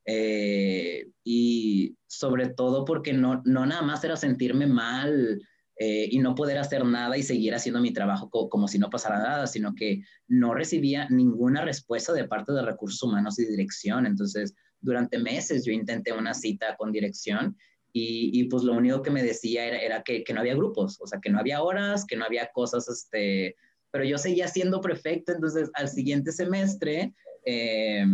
Eh, 0.07 1.09
y 1.23 1.97
sobre 2.07 2.50
todo 2.50 2.85
porque 2.85 3.12
no, 3.12 3.40
no 3.47 3.64
nada 3.64 3.83
más 3.83 4.04
era 4.04 4.16
sentirme 4.16 4.66
mal 4.66 5.40
eh, 5.76 6.09
y 6.11 6.19
no 6.19 6.35
poder 6.35 6.59
hacer 6.59 6.85
nada 6.85 7.16
y 7.16 7.23
seguir 7.23 7.54
haciendo 7.54 7.81
mi 7.81 7.93
trabajo 7.93 8.28
como 8.31 8.69
si 8.69 8.78
no 8.78 8.90
pasara 8.90 9.19
nada, 9.19 9.47
sino 9.47 9.75
que 9.75 10.02
no 10.28 10.54
recibía 10.54 11.09
ninguna 11.09 11.64
respuesta 11.64 12.12
de 12.12 12.28
parte 12.28 12.52
de 12.52 12.62
recursos 12.62 13.02
humanos 13.02 13.38
y 13.38 13.47
dirección. 13.47 14.07
Entonces, 14.07 14.54
durante 14.81 15.19
meses 15.19 15.64
yo 15.64 15.73
intenté 15.73 16.12
una 16.12 16.35
cita 16.35 16.76
con 16.76 16.93
dirección 16.93 17.57
y, 17.93 18.31
y 18.38 18.45
pues 18.45 18.62
lo 18.64 18.75
único 18.75 19.02
que 19.02 19.11
me 19.11 19.23
decía 19.23 19.66
era, 19.66 19.78
era 19.78 20.02
que, 20.02 20.25
que, 20.25 20.35
no 20.35 20.40
había 20.40 20.54
grupos, 20.54 21.00
o 21.00 21.07
sea, 21.07 21.21
que 21.21 21.31
no 21.31 21.38
había 21.38 21.62
horas, 21.62 22.04
que 22.04 22.16
no 22.16 22.25
había 22.25 22.50
cosas, 22.52 22.88
este, 22.88 23.57
pero 23.95 24.05
yo 24.05 24.19
seguía 24.19 24.49
siendo 24.49 24.81
prefecto, 24.81 25.31
entonces 25.31 25.71
al 25.75 25.89
siguiente 25.89 26.33
semestre 26.33 27.15
eh, 27.47 28.05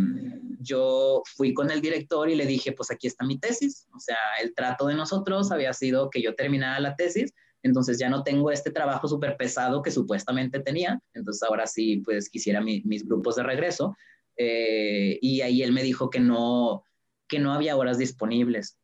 yo 0.59 1.23
fui 1.35 1.55
con 1.55 1.71
el 1.71 1.81
director 1.81 2.29
y 2.29 2.35
le 2.35 2.45
dije, 2.45 2.71
pues 2.71 2.91
aquí 2.91 3.07
está 3.07 3.25
mi 3.25 3.39
tesis, 3.39 3.87
o 3.91 3.99
sea, 3.99 4.15
el 4.43 4.53
trato 4.53 4.85
de 4.85 4.93
nosotros 4.93 5.51
había 5.51 5.73
sido 5.73 6.11
que 6.11 6.21
yo 6.21 6.35
terminara 6.35 6.79
la 6.79 6.95
tesis, 6.95 7.33
entonces 7.63 7.97
ya 7.97 8.09
no 8.09 8.21
tengo 8.21 8.51
este 8.51 8.69
trabajo 8.69 9.07
súper 9.07 9.37
pesado 9.37 9.81
que 9.81 9.89
supuestamente 9.89 10.59
tenía, 10.59 11.01
entonces 11.15 11.41
ahora 11.49 11.65
sí, 11.65 11.97
pues 12.05 12.29
quisiera 12.29 12.61
mis 12.61 13.03
grupos 13.03 13.37
de 13.37 13.41
regreso, 13.41 13.97
eh, 14.37 15.17
y 15.19 15.41
ahí 15.41 15.63
él 15.63 15.71
me 15.71 15.81
dijo 15.81 16.11
que 16.11 16.19
no, 16.19 16.83
que 17.27 17.39
no 17.39 17.53
había 17.53 17.75
horas 17.75 17.97
disponibles. 17.97 18.77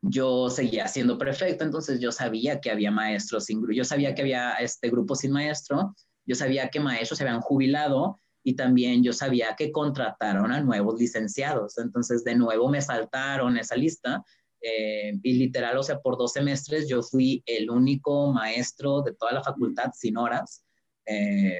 Yo 0.00 0.48
seguía 0.48 0.88
siendo 0.88 1.18
prefecto, 1.18 1.64
entonces 1.64 2.00
yo 2.00 2.12
sabía 2.12 2.60
que 2.60 2.70
había 2.70 2.90
maestros 2.90 3.44
sin 3.44 3.62
yo 3.72 3.84
sabía 3.84 4.14
que 4.14 4.22
había 4.22 4.52
este 4.54 4.88
grupo 4.88 5.14
sin 5.14 5.32
maestro, 5.32 5.94
yo 6.26 6.34
sabía 6.34 6.68
que 6.68 6.80
maestros 6.80 7.18
se 7.18 7.24
habían 7.24 7.40
jubilado 7.40 8.20
y 8.42 8.54
también 8.54 9.02
yo 9.02 9.12
sabía 9.12 9.56
que 9.56 9.72
contrataron 9.72 10.52
a 10.52 10.60
nuevos 10.60 11.00
licenciados. 11.00 11.78
Entonces, 11.78 12.24
de 12.24 12.34
nuevo 12.34 12.68
me 12.68 12.82
saltaron 12.82 13.56
esa 13.56 13.74
lista 13.74 14.22
eh, 14.60 15.18
y 15.22 15.34
literal, 15.34 15.76
o 15.78 15.82
sea, 15.82 16.00
por 16.00 16.16
dos 16.16 16.32
semestres 16.32 16.88
yo 16.88 17.02
fui 17.02 17.42
el 17.46 17.70
único 17.70 18.32
maestro 18.32 19.02
de 19.02 19.14
toda 19.14 19.32
la 19.32 19.42
facultad 19.42 19.92
sin 19.94 20.16
horas. 20.16 20.64
Eh, 21.06 21.58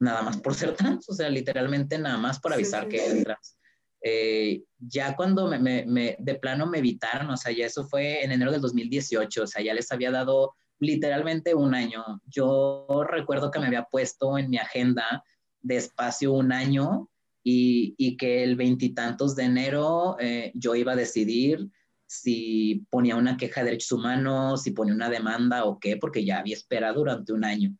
nada 0.00 0.22
más 0.22 0.36
por 0.38 0.54
ser 0.54 0.74
trans, 0.74 1.08
o 1.08 1.14
sea, 1.14 1.28
literalmente 1.28 1.98
nada 1.98 2.18
más 2.18 2.40
por 2.40 2.52
avisar 2.52 2.88
que 2.88 3.04
entras. 3.06 3.56
Eh, 4.04 4.64
ya 4.78 5.14
cuando 5.14 5.46
me, 5.46 5.84
me, 5.86 6.16
de 6.18 6.34
plano 6.34 6.66
me 6.66 6.78
evitaron, 6.78 7.30
o 7.30 7.36
sea, 7.36 7.52
ya 7.52 7.66
eso 7.66 7.86
fue 7.86 8.24
en 8.24 8.32
enero 8.32 8.50
del 8.50 8.60
2018, 8.60 9.44
o 9.44 9.46
sea, 9.46 9.62
ya 9.62 9.74
les 9.74 9.92
había 9.92 10.10
dado 10.10 10.54
literalmente 10.82 11.54
un 11.54 11.74
año. 11.74 12.20
Yo 12.26 13.04
recuerdo 13.08 13.50
que 13.50 13.60
me 13.60 13.66
había 13.66 13.84
puesto 13.84 14.36
en 14.36 14.50
mi 14.50 14.58
agenda 14.58 15.24
de 15.60 15.76
espacio 15.76 16.32
un 16.32 16.52
año 16.52 17.08
y, 17.44 17.94
y 17.96 18.16
que 18.16 18.42
el 18.42 18.56
veintitantos 18.56 19.36
de 19.36 19.44
enero 19.44 20.16
eh, 20.18 20.50
yo 20.54 20.74
iba 20.74 20.92
a 20.92 20.96
decidir 20.96 21.68
si 22.06 22.84
ponía 22.90 23.16
una 23.16 23.36
queja 23.36 23.60
de 23.60 23.66
derechos 23.66 23.92
humanos, 23.92 24.62
si 24.62 24.72
ponía 24.72 24.92
una 24.92 25.08
demanda 25.08 25.64
o 25.64 25.78
qué, 25.78 25.96
porque 25.96 26.24
ya 26.24 26.40
había 26.40 26.56
esperado 26.56 26.96
durante 26.96 27.32
un 27.32 27.44
año. 27.44 27.74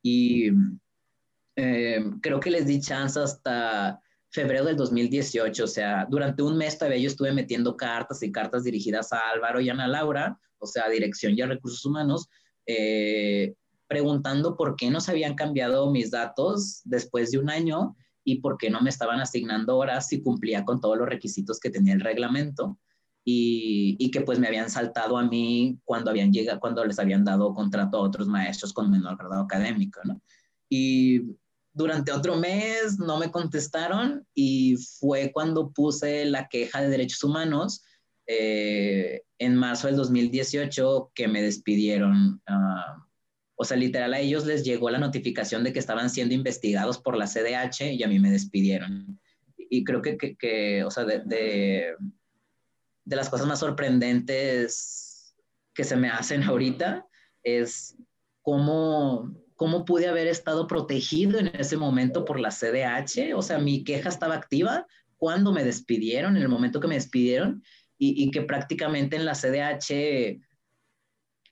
Y 0.00 0.50
eh, 1.56 2.04
creo 2.22 2.38
que 2.38 2.50
les 2.50 2.66
di 2.66 2.80
chance 2.80 3.18
hasta 3.18 4.00
febrero 4.30 4.64
del 4.64 4.76
2018, 4.76 5.64
o 5.64 5.66
sea, 5.66 6.06
durante 6.08 6.42
un 6.42 6.56
mes 6.56 6.78
todavía 6.78 7.00
yo 7.00 7.08
estuve 7.08 7.32
metiendo 7.32 7.76
cartas 7.76 8.22
y 8.22 8.30
cartas 8.30 8.62
dirigidas 8.62 9.12
a 9.12 9.30
Álvaro 9.30 9.60
y 9.60 9.68
Ana 9.68 9.88
Laura, 9.88 10.38
o 10.68 10.72
sea, 10.72 10.88
Dirección 10.88 11.34
y 11.36 11.42
a 11.42 11.46
Recursos 11.46 11.84
Humanos, 11.84 12.28
eh, 12.66 13.54
preguntando 13.88 14.56
por 14.56 14.76
qué 14.76 14.90
no 14.90 15.00
se 15.00 15.12
habían 15.12 15.34
cambiado 15.34 15.90
mis 15.90 16.10
datos 16.10 16.80
después 16.84 17.30
de 17.30 17.38
un 17.38 17.50
año 17.50 17.96
y 18.24 18.40
por 18.40 18.58
qué 18.58 18.70
no 18.70 18.80
me 18.80 18.90
estaban 18.90 19.20
asignando 19.20 19.76
horas 19.76 20.08
si 20.08 20.20
cumplía 20.20 20.64
con 20.64 20.80
todos 20.80 20.98
los 20.98 21.08
requisitos 21.08 21.60
que 21.60 21.70
tenía 21.70 21.94
el 21.94 22.00
reglamento 22.00 22.78
y, 23.24 23.96
y 23.98 24.10
que 24.10 24.20
pues 24.20 24.38
me 24.38 24.48
habían 24.48 24.70
saltado 24.70 25.16
a 25.16 25.24
mí 25.24 25.78
cuando 25.84 26.10
habían 26.10 26.32
llegado, 26.32 26.58
cuando 26.58 26.84
les 26.84 26.98
habían 26.98 27.24
dado 27.24 27.54
contrato 27.54 27.98
a 27.98 28.02
otros 28.02 28.26
maestros 28.26 28.72
con 28.72 28.90
menor 28.90 29.16
grado 29.16 29.42
académico, 29.42 30.00
¿no? 30.04 30.20
Y 30.68 31.22
durante 31.76 32.10
otro 32.10 32.36
mes 32.36 32.98
no 32.98 33.18
me 33.18 33.30
contestaron 33.30 34.26
y 34.34 34.76
fue 34.98 35.30
cuando 35.30 35.70
puse 35.70 36.24
la 36.24 36.48
queja 36.48 36.80
de 36.80 36.88
derechos 36.88 37.22
humanos 37.22 37.82
eh, 38.26 39.22
en 39.38 39.54
marzo 39.54 39.86
del 39.86 39.96
2018 39.96 41.12
que 41.14 41.28
me 41.28 41.42
despidieron. 41.42 42.42
Uh, 42.48 43.02
o 43.56 43.64
sea, 43.64 43.76
literal 43.76 44.12
a 44.14 44.20
ellos 44.20 44.44
les 44.44 44.64
llegó 44.64 44.90
la 44.90 44.98
notificación 44.98 45.64
de 45.64 45.72
que 45.72 45.78
estaban 45.78 46.10
siendo 46.10 46.34
investigados 46.34 46.98
por 46.98 47.16
la 47.16 47.26
CDH 47.26 47.92
y 47.92 48.02
a 48.02 48.08
mí 48.08 48.18
me 48.18 48.30
despidieron. 48.30 49.18
Y 49.56 49.84
creo 49.84 50.02
que, 50.02 50.16
que, 50.16 50.36
que 50.36 50.84
o 50.84 50.90
sea, 50.90 51.04
de, 51.04 51.20
de, 51.24 51.94
de, 53.04 53.16
las 53.16 53.30
cosas 53.30 53.46
más 53.46 53.60
sorprendentes 53.60 55.34
que 55.74 55.84
se 55.84 55.96
me 55.96 56.08
hacen 56.08 56.42
ahorita 56.42 57.06
es 57.42 57.96
cómo, 58.42 59.34
cómo 59.54 59.84
pude 59.84 60.06
haber 60.06 60.26
estado 60.26 60.66
protegido 60.66 61.38
en 61.38 61.48
ese 61.48 61.76
momento 61.76 62.24
por 62.24 62.38
la 62.38 62.50
CDH. 62.50 63.34
O 63.34 63.42
sea, 63.42 63.58
mi 63.58 63.84
queja 63.84 64.10
estaba 64.10 64.34
activa 64.34 64.86
cuando 65.16 65.52
me 65.52 65.64
despidieron, 65.64 66.36
en 66.36 66.42
el 66.42 66.48
momento 66.48 66.78
que 66.78 66.88
me 66.88 66.94
despidieron, 66.96 67.62
y, 67.98 68.30
que 68.30 68.42
prácticamente 68.42 69.16
en 69.16 69.24
la 69.24 69.34
CDH 69.34 70.40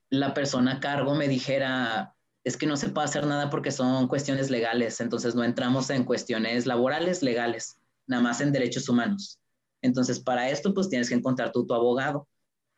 la 0.09 0.33
persona 0.33 0.73
a 0.73 0.79
cargo 0.79 1.15
me 1.15 1.27
dijera, 1.27 2.13
es 2.43 2.57
que 2.57 2.67
no 2.67 2.77
se 2.77 2.89
puede 2.89 3.05
hacer 3.05 3.25
nada 3.25 3.49
porque 3.49 3.71
son 3.71 4.07
cuestiones 4.07 4.49
legales, 4.49 5.01
entonces 5.01 5.35
no 5.35 5.43
entramos 5.43 5.89
en 5.89 6.03
cuestiones 6.03 6.65
laborales, 6.65 7.23
legales, 7.23 7.79
nada 8.07 8.21
más 8.21 8.41
en 8.41 8.51
derechos 8.51 8.87
humanos. 8.87 9.39
Entonces, 9.81 10.19
para 10.19 10.49
esto, 10.49 10.73
pues 10.73 10.89
tienes 10.89 11.09
que 11.09 11.15
encontrar 11.15 11.51
tú 11.51 11.65
tu 11.65 11.73
abogado. 11.73 12.27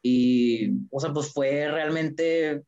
Y, 0.01 0.71
o 0.89 0.99
sea, 0.99 1.13
pues 1.13 1.32
fue 1.34 1.69
realmente, 1.69 2.63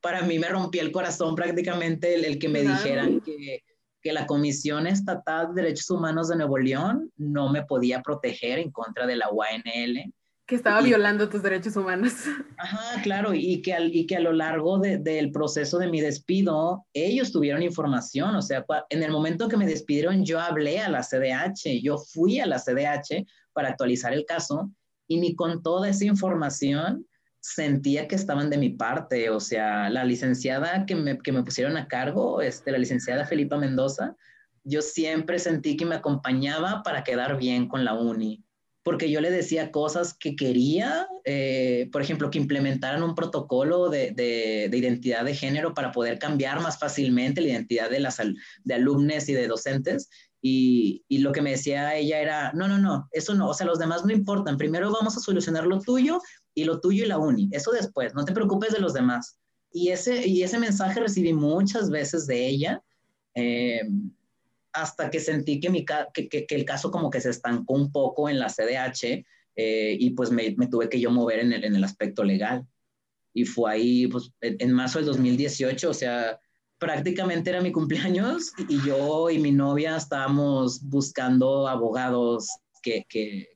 para 0.00 0.22
mí 0.22 0.38
me 0.38 0.48
rompía 0.48 0.82
el 0.82 0.92
corazón 0.92 1.34
prácticamente 1.34 2.14
el, 2.14 2.38
que 2.38 2.48
me 2.48 2.62
dijeran 2.62 3.20
que, 3.20 3.62
que 4.02 4.12
la 4.12 4.26
Comisión 4.26 4.86
Estatal 4.86 5.54
de 5.54 5.62
Derechos 5.62 5.90
Humanos 5.90 6.28
de 6.28 6.36
Nuevo 6.36 6.58
León 6.58 7.10
no 7.16 7.50
me 7.50 7.64
podía 7.64 8.02
proteger 8.02 8.58
en 8.58 8.70
contra 8.70 9.06
de 9.06 9.16
la 9.16 9.30
UANL 9.30 10.12
que 10.46 10.56
estaba 10.56 10.82
violando 10.82 11.28
tus 11.28 11.42
derechos 11.42 11.76
humanos. 11.76 12.12
Ajá, 12.58 13.02
claro, 13.02 13.32
y 13.32 13.62
que, 13.62 13.72
al, 13.72 13.94
y 13.94 14.06
que 14.06 14.16
a 14.16 14.20
lo 14.20 14.32
largo 14.32 14.78
del 14.78 15.32
proceso 15.32 15.78
de 15.78 15.88
mi 15.88 16.00
despido, 16.00 16.86
ellos 16.92 17.32
tuvieron 17.32 17.62
información, 17.62 18.34
o 18.36 18.42
sea, 18.42 18.64
en 18.90 19.02
el 19.02 19.10
momento 19.10 19.48
que 19.48 19.56
me 19.56 19.66
despidieron, 19.66 20.24
yo 20.24 20.40
hablé 20.40 20.80
a 20.80 20.90
la 20.90 21.02
CDH, 21.02 21.80
yo 21.82 21.96
fui 21.96 22.40
a 22.40 22.46
la 22.46 22.58
CDH 22.58 23.26
para 23.52 23.68
actualizar 23.68 24.12
el 24.12 24.26
caso, 24.26 24.70
y 25.08 25.18
ni 25.18 25.34
con 25.34 25.62
toda 25.62 25.88
esa 25.88 26.04
información 26.04 27.06
sentía 27.40 28.08
que 28.08 28.14
estaban 28.14 28.50
de 28.50 28.58
mi 28.58 28.70
parte, 28.70 29.30
o 29.30 29.40
sea, 29.40 29.88
la 29.90 30.04
licenciada 30.04 30.86
que 30.86 30.94
me, 30.94 31.18
que 31.18 31.32
me 31.32 31.42
pusieron 31.42 31.76
a 31.76 31.88
cargo, 31.88 32.40
este, 32.42 32.70
la 32.70 32.78
licenciada 32.78 33.26
Felipa 33.26 33.56
Mendoza, 33.56 34.14
yo 34.62 34.80
siempre 34.80 35.38
sentí 35.38 35.76
que 35.76 35.84
me 35.84 35.94
acompañaba 35.94 36.82
para 36.82 37.04
quedar 37.04 37.36
bien 37.36 37.68
con 37.68 37.84
la 37.84 37.94
uni 37.94 38.43
porque 38.84 39.10
yo 39.10 39.22
le 39.22 39.30
decía 39.30 39.72
cosas 39.72 40.12
que 40.12 40.36
quería, 40.36 41.08
eh, 41.24 41.88
por 41.90 42.02
ejemplo, 42.02 42.30
que 42.30 42.38
implementaran 42.38 43.02
un 43.02 43.14
protocolo 43.14 43.88
de, 43.88 44.12
de, 44.12 44.76
identidad 44.76 45.24
de 45.24 45.34
género 45.34 45.72
para 45.72 45.90
poder 45.90 46.18
cambiar 46.18 46.60
más 46.60 46.78
fácilmente 46.78 47.40
la 47.40 47.48
identidad 47.48 47.88
de, 47.90 47.98
las, 47.98 48.18
de 48.62 48.74
alumnos 48.74 49.26
y 49.30 49.32
de 49.32 49.48
docentes. 49.48 50.10
Y, 50.42 51.02
y, 51.08 51.18
lo 51.18 51.32
que 51.32 51.40
me 51.40 51.52
decía 51.52 51.96
ella 51.96 52.20
era, 52.20 52.52
no, 52.52 52.68
no, 52.68 52.78
no, 52.78 53.08
eso 53.12 53.34
no, 53.34 53.48
o 53.48 53.54
sea, 53.54 53.66
los 53.66 53.78
demás 53.78 54.04
no 54.04 54.12
importan, 54.12 54.58
primero 54.58 54.92
vamos 54.92 55.16
a 55.16 55.20
solucionar 55.20 55.66
lo 55.66 55.80
tuyo 55.80 56.20
y 56.54 56.64
lo 56.64 56.80
tuyo 56.80 57.04
y 57.04 57.08
la 57.08 57.16
uni, 57.16 57.48
eso 57.52 57.70
después, 57.70 58.14
no 58.14 58.26
te 58.26 58.34
preocupes 58.34 58.74
de 58.74 58.80
los 58.80 58.92
demás. 58.92 59.38
Y 59.72 59.88
ese, 59.88 60.26
y 60.26 60.42
ese 60.42 60.58
mensaje 60.58 61.00
recibí 61.00 61.32
muchas 61.32 61.88
veces 61.88 62.26
de 62.26 62.46
ella. 62.46 62.82
Eh, 63.34 63.80
hasta 64.74 65.08
que 65.08 65.20
sentí 65.20 65.60
que, 65.60 66.46
el 66.48 66.64
caso 66.64 66.90
como 66.90 67.08
que 67.08 67.20
se 67.20 67.30
estancó 67.30 67.74
un 67.74 67.92
poco 67.92 68.28
en 68.28 68.40
la 68.40 68.48
CDH 68.48 69.24
eh, 69.56 69.96
y 69.98 70.10
pues 70.10 70.32
me, 70.32 70.50
tuve 70.68 70.88
que 70.88 71.00
yo 71.00 71.12
mover 71.12 71.38
en 71.38 71.52
el, 71.52 71.84
aspecto 71.84 72.24
legal. 72.24 72.66
Y 73.32 73.44
fue 73.44 73.72
ahí, 73.72 74.06
pues, 74.08 74.32
en, 74.40 74.72
marzo 74.72 74.98
del 74.98 75.06
2018, 75.06 75.90
o 75.90 75.94
sea, 75.94 76.40
prácticamente 76.78 77.50
era 77.50 77.60
mi 77.60 77.70
cumpleaños 77.70 78.52
y 78.68 78.80
yo 78.84 79.30
y 79.30 79.38
mi 79.38 79.52
novia 79.52 79.96
estábamos 79.96 80.82
buscando 80.82 81.68
abogados 81.68 82.48
que, 82.82 83.06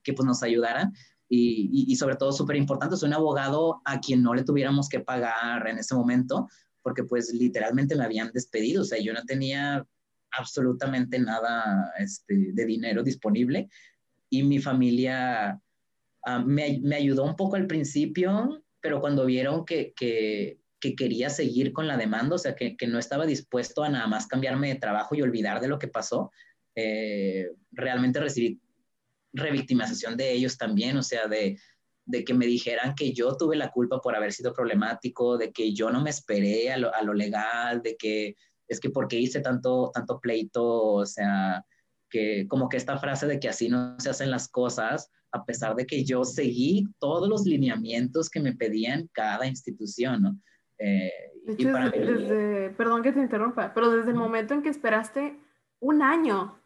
pues 0.04 0.24
nos 0.26 0.42
ayudaran. 0.44 0.92
Y 1.28 1.94
sobre 1.96 2.16
todo, 2.16 2.32
súper 2.32 2.56
importante, 2.56 2.94
es 2.94 3.02
un 3.02 3.12
abogado 3.12 3.82
a 3.84 4.00
quien 4.00 4.22
no 4.22 4.34
le 4.34 4.44
tuviéramos 4.44 4.88
que 4.88 5.00
pagar 5.00 5.66
en 5.66 5.78
ese 5.78 5.94
momento, 5.94 6.48
porque 6.80 7.02
pues 7.02 7.34
literalmente 7.34 7.96
me 7.96 8.04
habían 8.04 8.30
despedido, 8.32 8.82
o 8.82 8.84
sea, 8.84 8.98
yo 8.98 9.12
no 9.12 9.22
tenía 9.24 9.84
absolutamente 10.30 11.18
nada 11.18 11.92
este, 11.98 12.52
de 12.52 12.66
dinero 12.66 13.02
disponible. 13.02 13.68
Y 14.30 14.42
mi 14.42 14.58
familia 14.58 15.60
ah, 16.24 16.38
me, 16.40 16.80
me, 16.82 16.96
ayudó 16.96 17.24
un 17.24 17.36
poco 17.36 17.56
al 17.56 17.66
principio, 17.66 18.62
pero 18.80 19.00
cuando 19.00 19.26
vieron 19.26 19.64
que, 19.64 19.92
que, 19.94 20.58
que 20.80 20.94
quería 20.94 21.30
seguir 21.30 21.72
con 21.72 21.86
la 21.86 21.96
demanda, 21.96 22.36
o 22.36 22.38
sea, 22.38 22.54
que, 22.54 22.76
que, 22.76 22.86
no 22.86 22.98
estaba 22.98 23.26
dispuesto 23.26 23.82
a 23.82 23.88
nada 23.88 24.06
más 24.06 24.26
cambiarme 24.26 24.68
de 24.68 24.80
trabajo 24.80 25.14
y 25.14 25.22
olvidar 25.22 25.60
de 25.60 25.68
lo 25.68 25.78
que 25.78 25.88
pasó, 25.88 26.30
eh, 26.74 27.50
realmente 27.72 28.20
recibí 28.20 28.60
revictimización 29.32 30.16
de 30.16 30.32
ellos 30.32 30.56
también, 30.56 30.96
o 30.96 31.02
sea, 31.02 31.26
de, 31.26 31.58
de, 32.06 32.24
que 32.24 32.34
me 32.34 32.46
dijeran 32.46 32.94
que 32.94 33.12
yo 33.12 33.36
tuve 33.36 33.56
la 33.56 33.70
culpa 33.70 34.00
por 34.00 34.14
haber 34.14 34.32
sido 34.32 34.52
problemático, 34.52 35.36
de 35.36 35.52
que 35.52 35.72
yo 35.72 35.90
no 35.90 36.00
me 36.00 36.10
esperé 36.10 36.72
a 36.72 36.76
lo, 36.76 36.94
a 36.94 37.02
lo 37.02 37.14
legal, 37.14 37.82
de 37.82 37.96
que 37.96 38.36
es 38.68 38.80
que 38.80 38.90
porque 38.90 39.18
hice 39.18 39.40
tanto, 39.40 39.90
tanto 39.92 40.20
pleito, 40.20 40.94
o 40.94 41.06
sea, 41.06 41.64
que 42.10 42.46
como 42.48 42.68
que 42.68 42.76
esta 42.76 42.98
frase 42.98 43.26
de 43.26 43.40
que 43.40 43.48
así 43.48 43.68
no 43.68 43.98
se 43.98 44.10
hacen 44.10 44.30
las 44.30 44.48
cosas, 44.48 45.10
a 45.32 45.44
pesar 45.44 45.74
de 45.74 45.86
que 45.86 46.04
yo 46.04 46.24
seguí 46.24 46.86
todos 46.98 47.28
los 47.28 47.44
lineamientos 47.44 48.30
que 48.30 48.40
me 48.40 48.54
pedían 48.54 49.08
cada 49.12 49.46
institución, 49.46 50.22
¿no? 50.22 50.38
Eh, 50.78 51.12
y 51.56 51.66
para 51.66 51.90
desde, 51.90 52.70
perdón 52.70 53.02
que 53.02 53.12
te 53.12 53.20
interrumpa, 53.20 53.72
pero 53.74 53.90
desde 53.90 54.10
el 54.10 54.16
momento 54.16 54.54
en 54.54 54.62
que 54.62 54.68
esperaste 54.68 55.36
un 55.80 56.02
año 56.02 56.58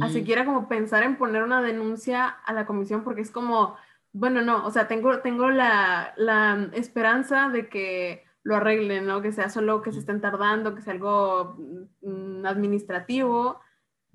a 0.00 0.08
siquiera 0.08 0.44
como 0.44 0.68
pensar 0.68 1.02
en 1.02 1.16
poner 1.16 1.42
una 1.42 1.60
denuncia 1.60 2.28
a 2.28 2.52
la 2.52 2.64
comisión, 2.64 3.02
porque 3.02 3.22
es 3.22 3.30
como, 3.30 3.76
bueno, 4.12 4.40
no, 4.40 4.64
o 4.64 4.70
sea, 4.70 4.86
tengo, 4.86 5.18
tengo 5.18 5.50
la, 5.50 6.14
la 6.16 6.70
esperanza 6.74 7.48
de 7.48 7.68
que 7.68 8.24
lo 8.42 8.56
arreglen, 8.56 9.06
¿no? 9.06 9.22
Que 9.22 9.32
sea 9.32 9.50
solo 9.50 9.82
que 9.82 9.92
se 9.92 9.98
estén 9.98 10.20
tardando, 10.20 10.74
que 10.74 10.82
sea 10.82 10.94
algo 10.94 11.56
mm, 12.02 12.46
administrativo. 12.46 13.60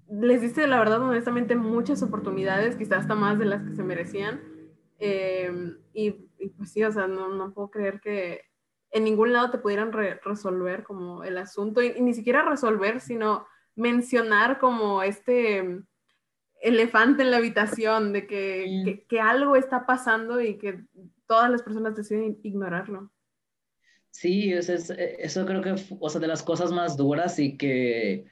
Les 0.09 0.41
diste, 0.41 0.67
la 0.67 0.79
verdad, 0.79 1.01
honestamente, 1.01 1.55
muchas 1.55 2.01
oportunidades, 2.03 2.75
quizás 2.75 2.99
hasta 2.99 3.15
más 3.15 3.37
de 3.39 3.45
las 3.45 3.63
que 3.63 3.75
se 3.75 3.83
merecían. 3.83 4.41
Em, 4.99 5.77
y, 5.93 6.11
pues 6.57 6.71
sí, 6.71 6.83
o 6.83 6.91
sea, 6.91 7.07
no, 7.07 7.29
no, 7.29 7.53
puedo 7.53 7.69
creer 7.69 7.99
que 8.01 8.41
en 8.91 9.03
ningún 9.03 9.33
lado 9.33 9.51
te 9.51 9.57
pudieran 9.57 9.91
resolver 9.91 10.83
como 10.83 11.23
el 11.23 11.37
asunto, 11.37 11.81
y, 11.81 11.99
ni 12.01 12.13
siquiera 12.13 12.43
resolver, 12.43 13.01
sino 13.01 13.45
mencionar 13.75 14.59
como 14.59 15.03
este 15.03 15.83
elefante 16.61 17.23
en 17.23 17.31
la 17.31 17.37
habitación 17.37 18.13
de 18.13 18.25
que, 18.25 18.81
que, 18.85 19.05
que 19.05 19.19
algo 19.19 19.55
está 19.55 19.85
pasando 19.85 20.39
y 20.41 20.57
que 20.57 20.85
todas 21.27 21.51
las 21.51 21.61
personas 21.61 21.95
deciden 21.95 22.39
ignorarlo. 22.43 23.11
Sí, 24.15 24.53
eso, 24.53 24.71
es, 24.73 24.89
eh, 24.91 25.17
eso 25.19 25.45
creo 25.45 25.61
que, 25.61 25.75
o 25.99 26.09
sea, 26.09 26.21
de 26.21 26.27
las 26.27 26.41
cosas 26.41 26.71
más 26.71 26.95
duras 26.95 27.37
y 27.37 27.57
que, 27.57 28.23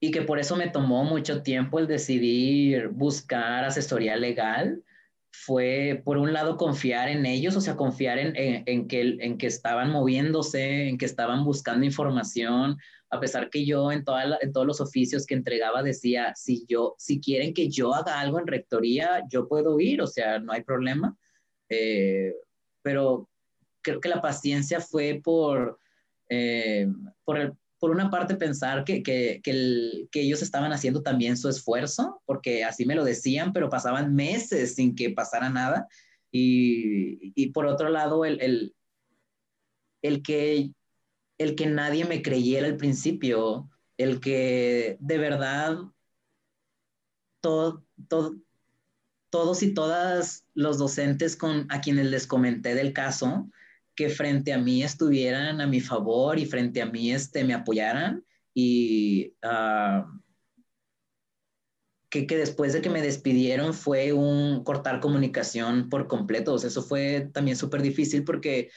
y 0.00 0.10
que 0.10 0.22
por 0.22 0.40
eso 0.40 0.56
me 0.56 0.68
tomó 0.70 1.04
mucho 1.04 1.44
tiempo 1.44 1.78
el 1.78 1.86
decidir 1.86 2.88
buscar 2.88 3.64
asesoría 3.64 4.16
legal, 4.16 4.82
fue 5.30 6.02
por 6.04 6.18
un 6.18 6.32
lado 6.32 6.56
confiar 6.56 7.08
en 7.10 7.24
ellos, 7.26 7.54
o 7.54 7.60
sea, 7.60 7.76
confiar 7.76 8.18
en, 8.18 8.34
en, 8.36 8.88
que, 8.88 9.02
en 9.20 9.38
que 9.38 9.46
estaban 9.46 9.90
moviéndose, 9.92 10.88
en 10.88 10.98
que 10.98 11.04
estaban 11.06 11.44
buscando 11.44 11.86
información, 11.86 12.78
a 13.08 13.20
pesar 13.20 13.50
que 13.50 13.64
yo 13.64 13.92
en, 13.92 14.02
toda 14.02 14.36
en 14.40 14.52
todos 14.52 14.66
los 14.66 14.80
oficios 14.80 15.26
que 15.26 15.34
entregaba 15.34 15.80
decía, 15.84 16.34
si 16.34 16.66
yo, 16.66 16.96
si 16.98 17.20
quieren 17.20 17.54
que 17.54 17.68
yo 17.70 17.94
haga 17.94 18.18
algo 18.18 18.40
en 18.40 18.48
rectoría, 18.48 19.22
yo 19.30 19.46
puedo 19.46 19.78
ir, 19.78 20.02
o 20.02 20.08
sea, 20.08 20.40
no 20.40 20.52
hay 20.52 20.64
problema. 20.64 21.16
Eh, 21.68 22.34
pero 22.82 23.28
creo 23.82 24.00
que 24.00 24.08
la 24.08 24.22
paciencia 24.22 24.80
fue 24.80 25.20
por, 25.22 25.78
eh, 26.28 26.88
por, 27.24 27.56
por, 27.78 27.90
una 27.90 28.10
parte 28.10 28.36
pensar 28.36 28.84
que, 28.84 29.02
que, 29.02 29.40
que, 29.42 30.20
ellos 30.20 30.42
estaban 30.42 30.72
haciendo 30.72 31.02
también 31.02 31.36
su 31.36 31.48
esfuerzo, 31.48 32.22
porque 32.26 32.64
así 32.64 32.86
me 32.86 32.94
lo 32.94 33.04
decían, 33.04 33.52
pero 33.52 33.68
pasaban 33.68 34.14
meses 34.14 34.74
sin 34.74 34.94
que 34.94 35.10
pasara 35.10 35.50
nada. 35.50 35.86
Y, 36.30 37.32
y 37.34 37.50
por 37.50 37.66
otro 37.66 37.90
lado, 37.90 38.24
el, 38.24 38.40
el, 38.40 38.74
el, 40.02 40.22
que, 40.22 40.72
el 41.38 41.54
que 41.54 41.66
nadie 41.66 42.04
me 42.04 42.22
creyera 42.22 42.66
al 42.66 42.76
principio, 42.76 43.68
el 43.98 44.20
que 44.20 44.96
de 45.00 45.18
verdad 45.18 45.78
todo, 47.40 47.84
todo, 48.08 48.36
todos 49.32 49.62
y 49.62 49.72
todas 49.72 50.44
los 50.52 50.76
docentes 50.76 51.36
con, 51.36 51.66
a 51.70 51.80
quienes 51.80 52.06
les 52.06 52.26
comenté 52.26 52.74
del 52.74 52.92
caso, 52.92 53.48
que 53.94 54.08
frente 54.08 54.52
a 54.52 54.58
mí 54.58 54.82
estuvieran 54.82 55.60
a 55.60 55.66
mi 55.66 55.80
favor 55.80 56.38
y 56.38 56.46
frente 56.46 56.80
a 56.80 56.86
mí 56.86 57.12
este, 57.12 57.44
me 57.44 57.54
apoyaran 57.54 58.24
y 58.54 59.34
uh, 59.44 60.04
que, 62.10 62.26
que, 62.26 62.36
después 62.36 62.72
de 62.72 62.82
que 62.82 62.90
me 62.90 63.02
despidieron 63.02 63.72
fue 63.74 64.12
un 64.12 64.64
cortar 64.64 65.00
comunicación 65.00 65.88
por 65.88 66.08
completo. 66.08 66.54
O 66.54 66.58
sea, 66.58 66.68
eso 66.68 66.82
fue 66.82 67.30
también 67.32 67.56
súper 67.56 67.80
difícil 67.82 68.24
porque 68.24 68.70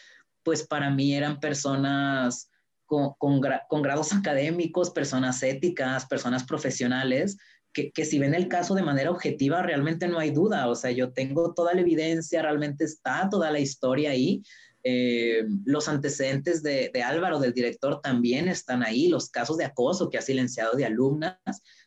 pues 0.43 0.65
para 0.65 0.89
mí 0.89 1.13
eran 1.13 1.39
personas 1.39 2.49
con, 2.85 3.13
con, 3.17 3.41
con, 3.67 3.81
grados 3.81 4.13
académicos, 4.13 4.91
personas 4.91 5.41
éticas, 5.43 6.05
personas 6.05 6.43
profesionales, 6.43 7.37
que, 7.73 7.91
que, 7.91 8.05
si 8.05 8.19
ven 8.19 8.35
el 8.35 8.47
caso 8.47 8.75
de 8.75 8.83
manera 8.83 9.11
objetiva, 9.11 9.63
realmente 9.63 10.07
no 10.07 10.19
hay 10.19 10.29
duda. 10.29 10.69
O 10.69 10.75
sea, 10.75 10.91
yo 10.91 11.11
tengo 11.11 11.53
toda 11.53 11.73
la 11.73 11.81
evidencia, 11.81 12.41
realmente 12.41 12.85
está 12.85 13.27
toda 13.29 13.51
la 13.51 13.59
historia 13.59 14.11
ahí, 14.11 14.43
eh, 14.87 15.47
los 15.65 15.89
antecedentes 15.89 16.61
de, 16.61 16.91
Álvaro, 17.03 17.39
del 17.39 17.53
director, 17.53 18.01
también 18.01 18.47
están 18.47 18.83
ahí, 18.83 19.07
los 19.07 19.31
casos 19.31 19.57
de 19.57 19.65
acoso 19.65 20.11
que 20.11 20.19
ha 20.19 20.21
silenciado 20.21 20.75
de 20.75 20.85
alumnas, 20.85 21.39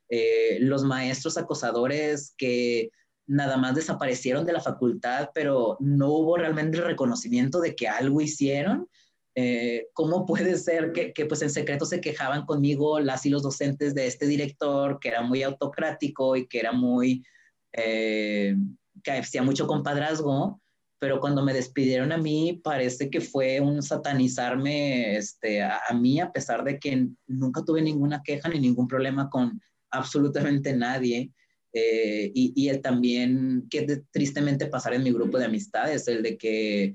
eh, 0.08 0.58
los 0.60 0.82
maestros 0.82 1.38
acosadores 1.38 2.34
que 2.36 2.90
nada 3.28 3.56
más 3.56 3.76
desaparecieron 3.76 4.44
de 4.44 4.52
la 4.52 4.60
facultad, 4.60 5.30
pero 5.32 5.76
no 5.78 6.08
hubo 6.08 6.38
realmente 6.38 6.78
el 6.78 6.86
reconocimiento 6.86 7.60
de 7.60 7.76
que 7.76 7.86
algo 7.86 8.20
hicieron. 8.20 8.88
Eh, 9.36 9.86
¿Cómo 9.92 10.26
puede 10.26 10.56
ser 10.58 10.90
que, 10.90 11.12
que, 11.12 11.24
pues 11.24 11.40
en 11.42 11.50
secreto 11.50 11.86
se 11.86 12.00
quejaban 12.00 12.46
conmigo 12.46 12.98
las 12.98 13.24
y 13.24 13.30
los 13.30 13.44
docentes 13.44 13.94
de 13.94 14.08
este 14.08 14.26
director, 14.26 14.98
que 14.98 15.10
era 15.10 15.22
muy 15.22 15.44
autocrático 15.44 16.34
y 16.34 16.48
que 16.48 16.58
era 16.58 16.72
muy, 16.72 17.22
que 17.70 18.56
hacía 19.06 19.42
mucho 19.44 19.68
compadrazgo? 19.68 20.60
Pero 20.98 21.20
cuando 21.20 21.44
me 21.44 21.52
despidieron 21.52 22.10
a 22.12 22.18
mí 22.18 22.60
parece 22.62 23.08
que 23.08 23.20
fue 23.20 23.60
un 23.60 23.82
satanizarme 23.82 25.16
este, 25.16 25.62
a, 25.62 25.80
mí, 25.94 26.20
a 26.20 26.32
pesar 26.32 26.64
de 26.64 26.78
que 26.78 27.08
nunca 27.26 27.64
tuve 27.64 27.80
ninguna 27.82 28.22
queja 28.22 28.48
ni 28.48 28.58
ningún 28.58 28.88
problema 28.88 29.30
con 29.30 29.60
absolutamente 29.90 30.74
nadie. 30.74 31.30
Eh, 31.72 32.32
y, 32.34 32.68
el 32.68 32.80
también 32.80 33.66
que 33.70 34.02
tristemente 34.10 34.66
pasar 34.66 34.94
en 34.94 35.04
mi 35.04 35.12
grupo 35.12 35.38
de 35.38 35.44
amistades, 35.44 36.08
el 36.08 36.22
de 36.22 36.36
que 36.36 36.94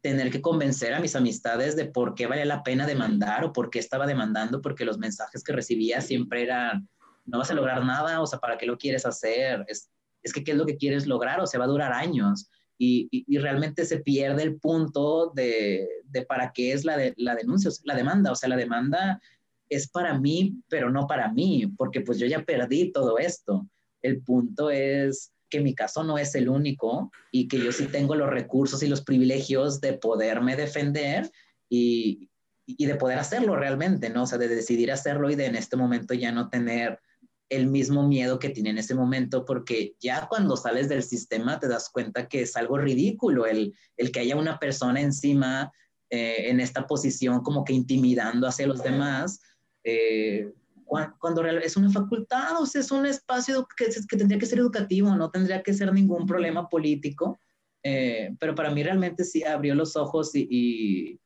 tener 0.00 0.30
que 0.30 0.40
convencer 0.40 0.94
a 0.94 1.00
mis 1.00 1.16
amistades 1.16 1.74
de 1.76 1.86
por 1.86 2.14
qué 2.14 2.26
vale 2.26 2.46
la 2.46 2.62
pena 2.62 2.86
demandar 2.86 3.44
o 3.44 3.52
por 3.52 3.68
qué 3.68 3.80
estaba 3.80 4.06
demandando, 4.06 4.62
porque 4.62 4.84
los 4.84 4.98
mensajes 4.98 5.42
que 5.42 5.52
recibía 5.52 6.00
siempre 6.00 6.44
eran, 6.44 6.88
no 7.26 7.38
vas 7.38 7.50
a 7.50 7.54
lograr 7.54 7.84
nada, 7.84 8.22
o 8.22 8.26
sea, 8.26 8.38
¿para 8.38 8.56
qué 8.56 8.66
lo 8.66 8.78
quieres 8.78 9.04
hacer? 9.04 9.64
Es, 9.66 9.90
es 10.22 10.32
que, 10.32 10.44
¿qué 10.44 10.52
es 10.52 10.56
lo 10.56 10.64
que 10.64 10.76
quieres 10.76 11.06
lograr? 11.06 11.40
O 11.40 11.46
sea, 11.46 11.58
va 11.58 11.66
a 11.66 11.68
durar 11.68 11.92
años 11.92 12.48
y, 12.78 13.38
realmente 13.38 13.84
se 13.84 13.98
pierde 13.98 14.44
el 14.44 14.58
punto 14.58 15.32
de, 15.34 15.88
para 16.28 16.52
qué 16.52 16.72
es 16.72 16.84
la, 16.84 16.96
la 17.16 17.34
denuncia, 17.34 17.70
la 17.84 17.94
demanda. 17.94 18.32
O 18.32 18.36
sea, 18.36 18.48
la 18.48 18.56
demanda 18.56 19.20
es 19.68 19.88
para 19.88 20.18
mí, 20.18 20.54
pero 20.68 20.90
no 20.90 21.06
para 21.06 21.32
mí, 21.32 21.66
porque 21.76 22.00
pues 22.00 22.18
yo 22.18 22.26
ya 22.26 22.44
perdí 22.44 22.92
todo 22.92 23.18
esto. 23.18 23.68
El 24.00 24.22
punto 24.22 24.70
es 24.70 25.32
que 25.50 25.60
mi 25.60 25.74
caso 25.74 26.04
no 26.04 26.18
es 26.18 26.34
el 26.34 26.48
único 26.48 27.10
y 27.32 27.48
que 27.48 27.58
yo 27.58 27.72
sí 27.72 27.86
tengo 27.86 28.14
los 28.14 28.30
recursos 28.30 28.82
y 28.82 28.86
los 28.88 29.02
privilegios 29.02 29.80
de 29.80 29.94
poderme 29.94 30.56
defender 30.56 31.30
y, 31.68 32.30
y 32.66 32.86
de 32.86 32.94
poder 32.94 33.18
hacerlo 33.18 33.56
realmente, 33.56 34.10
¿no? 34.10 34.22
O 34.22 34.26
sea, 34.26 34.38
de 34.38 34.48
decidir 34.48 34.92
hacerlo 34.92 35.30
y 35.30 35.34
de 35.34 35.46
en 35.46 35.56
este 35.56 35.76
momento 35.76 36.14
ya 36.14 36.32
no 36.32 36.48
tener 36.48 37.00
el 37.48 37.66
mismo 37.66 38.06
miedo 38.06 38.38
que 38.38 38.50
tiene 38.50 38.70
en 38.70 38.78
ese 38.78 38.94
momento, 38.94 39.44
porque 39.44 39.94
ya 40.00 40.26
cuando 40.28 40.56
sales 40.56 40.88
del 40.88 41.02
sistema 41.02 41.58
te 41.58 41.68
das 41.68 41.88
cuenta 41.90 42.28
que 42.28 42.42
es 42.42 42.56
algo 42.56 42.78
ridículo 42.78 43.46
el, 43.46 43.74
el 43.96 44.12
que 44.12 44.20
haya 44.20 44.36
una 44.36 44.58
persona 44.58 45.00
encima 45.00 45.72
eh, 46.10 46.50
en 46.50 46.60
esta 46.60 46.86
posición 46.86 47.42
como 47.42 47.64
que 47.64 47.72
intimidando 47.72 48.46
hacia 48.46 48.66
los 48.66 48.82
demás, 48.82 49.40
eh, 49.84 50.52
cuando, 50.84 51.44
es 51.44 51.76
una 51.76 51.90
facultad, 51.90 52.60
o 52.60 52.66
sea, 52.66 52.80
es 52.80 52.90
un 52.90 53.04
espacio 53.04 53.66
que, 53.76 53.86
que, 53.86 54.16
tendría 54.16 54.38
que 54.38 54.46
ser 54.46 54.58
educativo, 54.58 55.14
no 55.14 55.30
tendría 55.30 55.62
que 55.62 55.74
ser 55.74 55.92
ningún 55.92 56.26
problema 56.26 56.66
político, 56.68 57.38
eh, 57.82 58.34
pero 58.40 58.54
para 58.54 58.70
mí 58.70 58.82
realmente 58.82 59.24
sí 59.24 59.44
abrió 59.44 59.74
los 59.74 59.96
ojos 59.96 60.30
y 60.34 61.20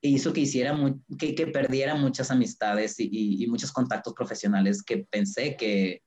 hizo 0.00 0.32
que 0.32 0.40
hiciera 0.40 0.76
que, 1.18 1.34
que, 1.34 1.46
perdiera 1.48 1.94
muchas 1.94 2.30
amistades 2.30 2.98
y, 3.00 3.42
y, 3.42 3.46
muchos 3.48 3.72
contactos 3.72 4.14
profesionales 4.14 4.82
que 4.82 4.98
pensé 4.98 5.56
que, 5.56 6.02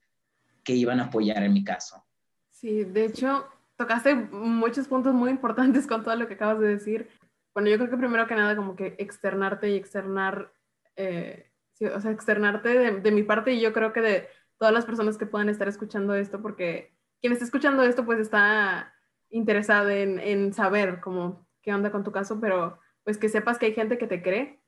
que, 0.63 0.73
iban 0.73 0.99
a 0.99 1.06
apoyar 1.06 1.43
en 1.43 1.54
mi 1.54 1.63
caso. 1.63 2.06
Sí, 2.51 2.84
de 2.84 3.06
hecho, 3.06 3.45
tocaste 3.75 4.15
muchos 4.15 4.88
puntos 4.88 5.13
muy 5.13 5.30
importantes 5.30 5.88
con 5.88 6.04
todo 6.04 6.15
lo 6.15 6.27
que 6.27 6.36
acabas 6.36 6.60
de 6.60 6.67
decir. 6.67 7.10
Bueno, 7.54 7.69
yo 7.69 7.77
creo 7.77 7.89
que 7.89 7.97
primero 7.97 8.27
que 8.27 8.36
nada 8.36 8.56
como 8.56 8.75
que 8.75 8.95
externarte 8.97 9.71
y 9.71 9.75
externar, 9.75 10.54
eh, 10.95 11.51
o 11.93 11.99
sea, 11.99 12.12
externarte 12.12 12.69
de, 12.69 13.01
de, 13.01 13.12
mi 13.12 13.23
parte 13.23 13.54
y 13.54 13.60
yo 13.60 13.73
creo 13.73 13.91
que 13.91 14.01
de 14.01 14.27
todas 14.58 14.73
las 14.73 14.86
personas 14.86 15.17
que 15.17 15.25
puedan 15.25 15.49
estar 15.49 15.67
escuchando 15.67 16.13
esto, 16.15 16.41
porque 16.41 16.93
quien 17.19 17.34
está 17.34 17.43
escuchando 17.43 17.84
esto 17.84 18.06
pues 18.06 18.19
está 18.19 18.93
interesado 19.30 19.89
en, 19.89 20.19
en 20.19 20.54
saber 20.54 21.01
cómo 21.01 21.47
qué 21.62 21.73
onda 21.73 21.91
con 21.91 22.04
tu 22.04 22.12
caso, 22.12 22.39
pero 22.39 22.80
pues 23.04 23.18
que 23.18 23.30
sepas 23.30 23.58
que 23.58 23.68
hay 23.68 23.74
gente 23.74 23.98
que 23.98 24.08
te 24.08 24.22
cree 24.22 24.60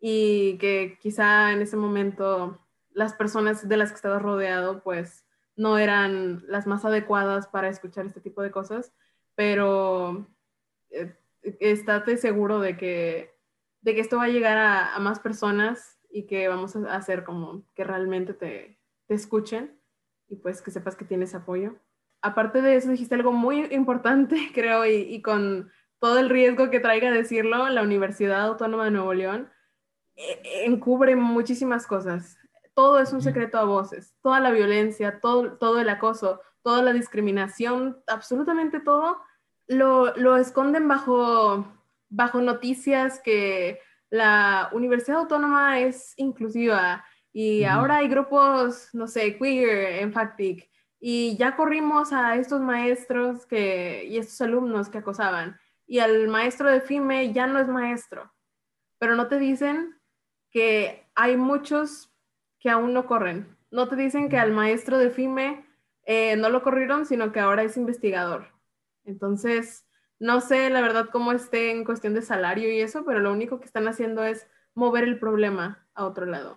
y 0.00 0.58
que 0.58 0.98
quizá 1.00 1.52
en 1.52 1.62
ese 1.62 1.76
momento 1.76 2.60
las 2.90 3.14
personas 3.14 3.68
de 3.68 3.76
las 3.76 3.90
que 3.90 3.96
estabas 3.96 4.22
rodeado 4.22 4.82
pues 4.82 5.24
no 5.56 5.78
eran 5.78 6.44
las 6.48 6.66
más 6.66 6.84
adecuadas 6.84 7.46
para 7.46 7.68
escuchar 7.68 8.06
este 8.06 8.20
tipo 8.20 8.42
de 8.42 8.50
cosas, 8.50 8.92
pero 9.34 10.26
eh, 10.90 11.14
estate 11.60 12.16
seguro 12.16 12.60
de 12.60 12.76
que, 12.76 13.34
de 13.82 13.94
que 13.94 14.00
esto 14.00 14.16
va 14.16 14.24
a 14.24 14.28
llegar 14.28 14.58
a, 14.58 14.98
más 14.98 15.20
personas 15.20 15.98
y 16.10 16.26
que 16.26 16.48
vamos 16.48 16.76
a 16.76 16.94
hacer 16.94 17.24
como 17.24 17.64
que 17.74 17.84
realmente 17.84 18.34
te, 18.34 18.78
te 19.06 19.14
escuchen 19.14 19.78
y 20.28 20.36
pues 20.36 20.62
que 20.62 20.70
sepas 20.70 20.96
que 20.96 21.04
tienes 21.04 21.34
apoyo. 21.34 21.76
Aparte 22.22 22.62
de 22.62 22.76
eso, 22.76 22.90
dijiste 22.90 23.14
algo 23.14 23.32
muy 23.32 23.66
importante, 23.72 24.36
creo, 24.54 24.86
y, 24.86 24.94
y 24.94 25.22
con 25.22 25.70
todo 26.00 26.18
el 26.18 26.28
riesgo 26.28 26.70
que 26.70 26.80
traiga 26.80 27.10
decirlo, 27.10 27.68
la 27.68 27.82
Universidad 27.82 28.42
Autónoma 28.42 28.84
de 28.84 28.90
Nuevo 28.90 29.14
León 29.14 29.50
eh, 30.16 30.64
encubre 30.64 31.16
muchísimas 31.16 31.86
cosas. 31.86 32.36
Todo 32.74 32.98
es 32.98 33.12
un 33.12 33.22
secreto 33.22 33.58
a 33.58 33.64
voces, 33.64 34.14
toda 34.22 34.40
la 34.40 34.50
violencia, 34.50 35.20
todo, 35.20 35.56
todo 35.58 35.80
el 35.80 35.88
acoso, 35.88 36.40
toda 36.62 36.82
la 36.82 36.92
discriminación, 36.92 38.02
absolutamente 38.06 38.80
todo, 38.80 39.18
lo, 39.66 40.14
lo 40.16 40.36
esconden 40.36 40.88
bajo, 40.88 41.66
bajo 42.08 42.40
noticias 42.40 43.20
que 43.20 43.80
la 44.10 44.70
Universidad 44.72 45.18
Autónoma 45.18 45.80
es 45.80 46.14
inclusiva 46.16 47.04
y 47.32 47.64
ahora 47.64 47.96
hay 47.96 48.08
grupos, 48.08 48.90
no 48.92 49.08
sé, 49.08 49.36
queer 49.38 50.02
en 50.02 50.12
FACTIC 50.12 50.70
y 51.00 51.36
ya 51.36 51.56
corrimos 51.56 52.12
a 52.12 52.36
estos 52.36 52.60
maestros 52.60 53.44
que, 53.44 54.06
y 54.08 54.16
estos 54.16 54.40
alumnos 54.40 54.88
que 54.88 54.98
acosaban 54.98 55.58
y 55.86 55.98
al 55.98 56.28
maestro 56.28 56.70
de 56.70 56.80
FIME 56.80 57.32
ya 57.32 57.46
no 57.46 57.58
es 57.58 57.68
maestro, 57.68 58.32
pero 58.98 59.16
no 59.16 59.28
te 59.28 59.38
dicen 59.38 60.00
que 60.50 61.06
hay 61.14 61.36
muchos 61.36 62.12
que 62.58 62.70
aún 62.70 62.92
no 62.92 63.06
corren. 63.06 63.56
No 63.70 63.88
te 63.88 63.96
dicen 63.96 64.28
que 64.28 64.38
al 64.38 64.52
maestro 64.52 64.98
de 64.98 65.10
FIME 65.10 65.66
eh, 66.06 66.36
no 66.36 66.48
lo 66.48 66.62
corrieron, 66.62 67.06
sino 67.06 67.32
que 67.32 67.40
ahora 67.40 67.62
es 67.62 67.76
investigador. 67.76 68.48
Entonces, 69.04 69.86
no 70.18 70.40
sé 70.40 70.70
la 70.70 70.80
verdad 70.80 71.08
cómo 71.10 71.32
esté 71.32 71.70
en 71.70 71.84
cuestión 71.84 72.14
de 72.14 72.22
salario 72.22 72.72
y 72.72 72.80
eso, 72.80 73.04
pero 73.04 73.20
lo 73.20 73.32
único 73.32 73.58
que 73.60 73.66
están 73.66 73.88
haciendo 73.88 74.24
es 74.24 74.46
mover 74.74 75.04
el 75.04 75.18
problema 75.18 75.86
a 75.94 76.06
otro 76.06 76.26
lado. 76.26 76.56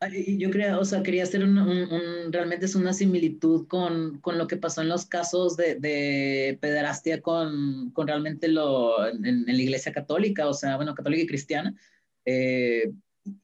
Yo 0.00 0.50
quería, 0.52 0.78
o 0.78 0.84
sea, 0.84 1.02
quería 1.02 1.24
hacer 1.24 1.42
un, 1.42 2.32
realmente 2.32 2.66
es 2.66 2.76
una 2.76 2.92
similitud 2.92 3.66
con, 3.66 4.20
con, 4.20 4.38
lo 4.38 4.46
que 4.46 4.56
pasó 4.56 4.80
en 4.80 4.88
los 4.88 5.06
casos 5.06 5.56
de, 5.56 5.74
de 5.74 6.56
pederastia 6.60 7.20
con, 7.20 7.90
con 7.90 8.06
realmente 8.06 8.46
lo 8.46 9.08
en, 9.08 9.26
en, 9.26 9.44
la 9.44 9.60
iglesia 9.60 9.92
católica, 9.92 10.46
o 10.46 10.54
sea, 10.54 10.76
bueno, 10.76 10.94
católica 10.94 11.24
y 11.24 11.26
cristiana, 11.26 11.74
eh, 12.24 12.92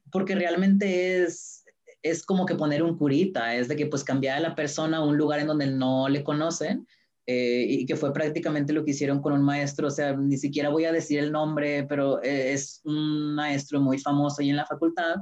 porque 0.09 0.33
realmente 0.33 1.23
es, 1.23 1.65
es 2.01 2.23
como 2.23 2.45
que 2.45 2.55
poner 2.55 2.83
un 2.83 2.97
curita, 2.97 3.53
es 3.53 3.67
de 3.67 3.75
que 3.75 3.87
pues 3.87 4.05
cambiar 4.05 4.37
a 4.37 4.39
la 4.41 4.55
persona 4.55 4.97
a 4.97 5.05
un 5.05 5.17
lugar 5.17 5.41
en 5.41 5.47
donde 5.47 5.67
no 5.67 6.07
le 6.07 6.23
conocen. 6.23 6.87
Eh, 7.27 7.65
y 7.67 7.85
que 7.87 7.95
fue 7.95 8.13
prácticamente 8.13 8.71
lo 8.71 8.85
que 8.85 8.91
hicieron 8.91 9.19
con 9.19 9.33
un 9.33 9.41
maestro, 9.41 9.87
o 9.87 9.91
sea, 9.91 10.15
ni 10.15 10.37
siquiera 10.37 10.69
voy 10.69 10.85
a 10.85 10.91
decir 10.91 11.17
el 11.17 11.31
nombre, 11.31 11.83
pero 11.89 12.21
eh, 12.21 12.53
es 12.53 12.81
un 12.83 13.33
maestro 13.33 13.81
muy 13.81 13.97
famoso 13.97 14.43
ahí 14.43 14.51
en 14.51 14.57
la 14.57 14.67
facultad, 14.67 15.15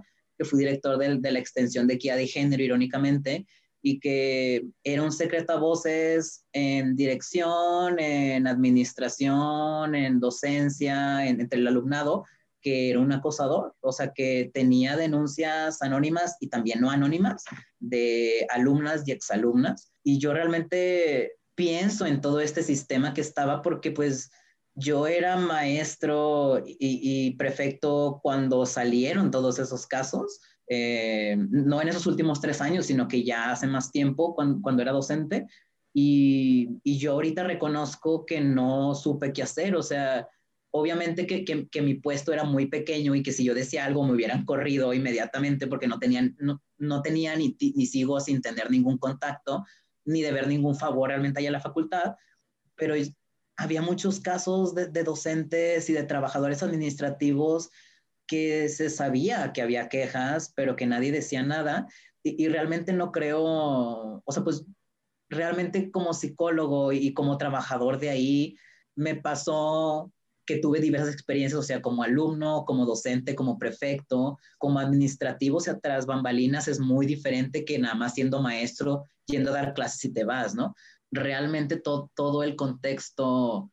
fue 0.45 0.60
director 0.60 0.97
de, 0.97 1.32
la 1.32 1.39
extensión 1.39 1.88
de 1.88 1.95
equidad 1.95 2.17
de 2.17 2.27
género, 2.27 2.63
irónicamente, 2.63 3.45
y 3.82 3.99
que 3.99 4.65
era 4.84 5.03
un 5.03 5.12
secreto 5.12 5.60
voces 5.60 6.45
en 6.53 6.95
dirección, 6.95 7.99
en 7.99 8.47
administración, 8.47 9.93
en 9.93 10.19
docencia, 10.19 11.27
entre 11.27 11.60
el 11.60 11.67
alumnado, 11.67 12.23
que 12.62 12.89
era 12.89 12.99
un 12.99 13.12
acosador, 13.12 13.75
o 13.82 13.91
sea, 13.91 14.13
que 14.13 14.49
tenía 14.53 14.95
denuncias 14.95 15.82
anónimas 15.82 16.38
y 16.39 16.47
también 16.47 16.79
no 16.79 16.89
anónimas 16.89 17.43
de 17.79 18.47
alumnas 18.49 19.03
y 19.06 19.12
exalumnas. 19.12 19.91
Y 20.01 20.17
yo 20.17 20.34
realmente 20.34 21.34
pienso 21.56 22.06
en 22.06 22.21
todo 22.21 22.39
este 22.39 22.63
sistema 22.63 23.13
que 23.13 23.21
estaba 23.21 23.62
porque 23.62 23.91
pues 23.91 24.32
yo 24.75 25.07
era 25.07 25.38
maestro 25.38 26.63
y, 26.65 27.36
prefecto 27.38 28.19
cuando 28.23 28.65
salieron 28.65 29.31
todos 29.31 29.59
esos 29.59 29.86
casos, 29.88 30.41
eh, 30.67 31.36
no 31.38 31.81
en 31.81 31.89
esos 31.89 32.07
últimos 32.07 32.41
tres 32.41 32.62
años, 32.62 32.86
sino 32.88 33.07
que 33.07 33.23
ya 33.23 33.51
hace 33.51 33.67
más 33.67 33.91
tiempo 33.91 34.33
cuando, 34.33 34.81
era 34.81 34.91
docente. 34.91 35.47
Y, 35.93 36.69
y, 36.83 36.97
yo 36.97 37.13
ahorita 37.13 37.43
reconozco 37.43 38.25
que 38.25 38.41
no 38.41 38.95
supe 38.95 39.31
qué 39.31 39.43
hacer, 39.43 39.75
o 39.75 39.83
sea, 39.83 40.27
obviamente 40.71 41.27
que, 41.27 41.45
que, 41.45 41.81
mi 41.83 41.93
puesto 41.95 42.33
era 42.33 42.43
muy 42.43 42.65
pequeño 42.65 43.13
y 43.13 43.21
que 43.21 43.31
si 43.31 43.43
yo 43.43 43.53
decía 43.53 43.86
algo 43.86 44.03
me 44.03 44.13
hubieran 44.13 44.43
corrido 44.43 44.91
inmediatamente 44.91 45.67
porque 45.67 45.88
no 45.88 45.99
tenían, 45.99 46.36
no, 46.39 46.63
no 46.79 47.03
tenía 47.03 47.36
ni, 47.36 47.55
ni 47.75 47.86
sigo 47.86 48.19
sin 48.19 48.41
tener 48.41 48.71
ningún 48.71 48.97
contacto, 48.97 49.63
ni 50.05 50.23
de 50.23 50.31
ver 50.31 50.47
ningún 50.47 50.75
favor 50.75 51.09
realmente 51.09 51.39
allá 51.39 51.49
en 51.49 51.53
la 51.53 51.59
facultad, 51.59 52.15
pero 52.75 52.95
había 53.57 53.81
muchos 53.81 54.19
casos 54.19 54.73
de, 54.75 54.87
de, 54.87 55.03
docentes 55.03 55.89
y 55.89 55.93
de 55.93 56.03
trabajadores 56.03 56.63
administrativos 56.63 57.69
que 58.27 58.69
se 58.69 58.89
sabía 58.89 59.53
que 59.53 59.61
había 59.61 59.89
quejas, 59.89 60.51
pero 60.55 60.75
que 60.75 60.87
nadie 60.87 61.11
decía 61.11 61.43
nada. 61.43 61.87
Y, 62.23 62.43
y, 62.43 62.47
realmente 62.47 62.93
no 62.93 63.11
creo, 63.11 63.43
o 63.43 64.31
sea, 64.31 64.43
pues 64.43 64.65
realmente 65.29 65.91
como 65.91 66.13
psicólogo 66.13 66.91
y 66.93 67.13
como 67.13 67.37
trabajador 67.37 67.99
de 67.99 68.09
ahí, 68.09 68.57
me 68.95 69.15
pasó 69.15 70.11
que 70.45 70.57
tuve 70.57 70.79
diversas 70.79 71.13
experiencias, 71.13 71.59
o 71.59 71.63
sea, 71.63 71.81
como 71.81 72.03
alumno, 72.03 72.65
como 72.65 72.85
docente, 72.85 73.35
como 73.35 73.57
prefecto, 73.57 74.37
como 74.57 74.79
administrativo, 74.79 75.57
o 75.57 75.61
sea, 75.61 75.79
tras 75.79 76.05
bambalinas 76.05 76.67
es 76.67 76.79
muy 76.79 77.05
diferente 77.05 77.63
que 77.63 77.79
nada 77.79 77.95
más 77.95 78.13
siendo 78.13 78.41
maestro, 78.41 79.05
yendo 79.25 79.51
a 79.51 79.55
dar 79.55 79.73
clases 79.73 80.03
y 80.05 80.13
te 80.13 80.25
vas, 80.25 80.53
¿no? 80.53 80.75
Realmente 81.13 81.78
todo, 81.78 82.12
todo 82.15 82.43
el 82.43 82.56
contexto 82.56 83.71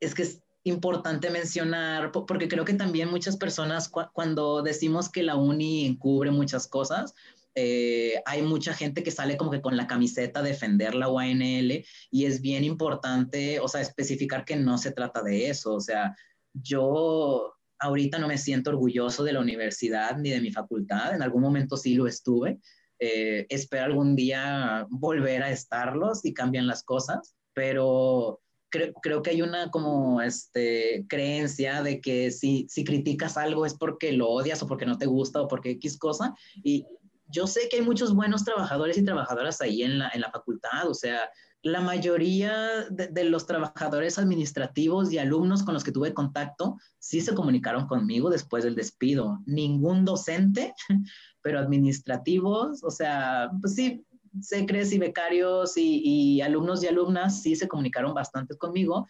es 0.00 0.14
que 0.14 0.22
es 0.22 0.42
importante 0.64 1.30
mencionar, 1.30 2.12
porque 2.12 2.48
creo 2.48 2.64
que 2.64 2.74
también 2.74 3.10
muchas 3.10 3.36
personas 3.36 3.88
cuando 3.88 4.62
decimos 4.62 5.08
que 5.08 5.22
la 5.22 5.36
uni 5.36 5.86
encubre 5.86 6.30
muchas 6.30 6.66
cosas, 6.66 7.14
eh, 7.54 8.14
hay 8.24 8.42
mucha 8.42 8.72
gente 8.72 9.02
que 9.02 9.10
sale 9.10 9.36
como 9.36 9.50
que 9.50 9.60
con 9.60 9.76
la 9.76 9.86
camiseta 9.86 10.40
a 10.40 10.42
defender 10.42 10.94
la 10.94 11.08
UANL 11.08 11.84
y 12.10 12.24
es 12.24 12.40
bien 12.40 12.64
importante, 12.64 13.60
o 13.60 13.68
sea, 13.68 13.80
especificar 13.80 14.44
que 14.44 14.56
no 14.56 14.78
se 14.78 14.92
trata 14.92 15.22
de 15.22 15.50
eso. 15.50 15.74
O 15.74 15.80
sea, 15.80 16.16
yo 16.54 17.54
ahorita 17.78 18.18
no 18.18 18.28
me 18.28 18.38
siento 18.38 18.70
orgulloso 18.70 19.24
de 19.24 19.32
la 19.34 19.40
universidad 19.40 20.16
ni 20.16 20.30
de 20.30 20.40
mi 20.40 20.50
facultad, 20.50 21.14
en 21.14 21.22
algún 21.22 21.42
momento 21.42 21.76
sí 21.76 21.94
lo 21.94 22.06
estuve. 22.06 22.60
Eh, 23.04 23.46
espero 23.48 23.86
algún 23.86 24.14
día 24.14 24.86
volver 24.88 25.42
a 25.42 25.50
estarlos 25.50 26.24
y 26.24 26.32
cambian 26.32 26.68
las 26.68 26.84
cosas, 26.84 27.34
pero 27.52 28.40
creo, 28.68 28.92
creo 28.92 29.22
que 29.22 29.30
hay 29.30 29.42
una 29.42 29.72
como 29.72 30.22
este, 30.22 31.04
creencia 31.08 31.82
de 31.82 32.00
que 32.00 32.30
si, 32.30 32.64
si 32.68 32.84
criticas 32.84 33.36
algo 33.36 33.66
es 33.66 33.74
porque 33.74 34.12
lo 34.12 34.28
odias 34.28 34.62
o 34.62 34.68
porque 34.68 34.86
no 34.86 34.98
te 34.98 35.06
gusta 35.06 35.42
o 35.42 35.48
porque 35.48 35.70
X 35.72 35.98
cosa, 35.98 36.32
y 36.62 36.86
yo 37.26 37.48
sé 37.48 37.62
que 37.68 37.78
hay 37.78 37.82
muchos 37.82 38.14
buenos 38.14 38.44
trabajadores 38.44 38.96
y 38.96 39.04
trabajadoras 39.04 39.60
ahí 39.60 39.82
en 39.82 39.98
la, 39.98 40.08
en 40.14 40.20
la 40.20 40.30
facultad, 40.30 40.88
o 40.88 40.94
sea, 40.94 41.28
la 41.62 41.80
mayoría 41.80 42.86
de, 42.90 43.24
los 43.24 43.46
trabajadores 43.46 44.18
administrativos 44.18 45.12
y 45.12 45.18
alumnos 45.18 45.62
con 45.62 45.74
los 45.74 45.84
que 45.84 45.92
tuve 45.92 46.12
contacto 46.12 46.76
sí 46.98 47.20
se 47.20 47.34
comunicaron 47.34 47.86
conmigo 47.86 48.30
después 48.30 48.64
del 48.64 48.74
despido. 48.74 49.38
Ningún 49.46 50.04
docente, 50.04 50.74
pero 51.42 51.58
administrativos, 51.58 52.82
o 52.82 52.90
sea, 52.90 53.50
pues 53.60 53.74
sí, 53.74 54.04
secres 54.40 54.92
y 54.92 54.98
becarios 54.98 55.74
y, 55.76 56.40
alumnos 56.40 56.82
y 56.82 56.88
alumnas 56.88 57.42
sí 57.42 57.56
se 57.56 57.68
comunicaron 57.68 58.14
bastante 58.14 58.56
conmigo 58.56 59.06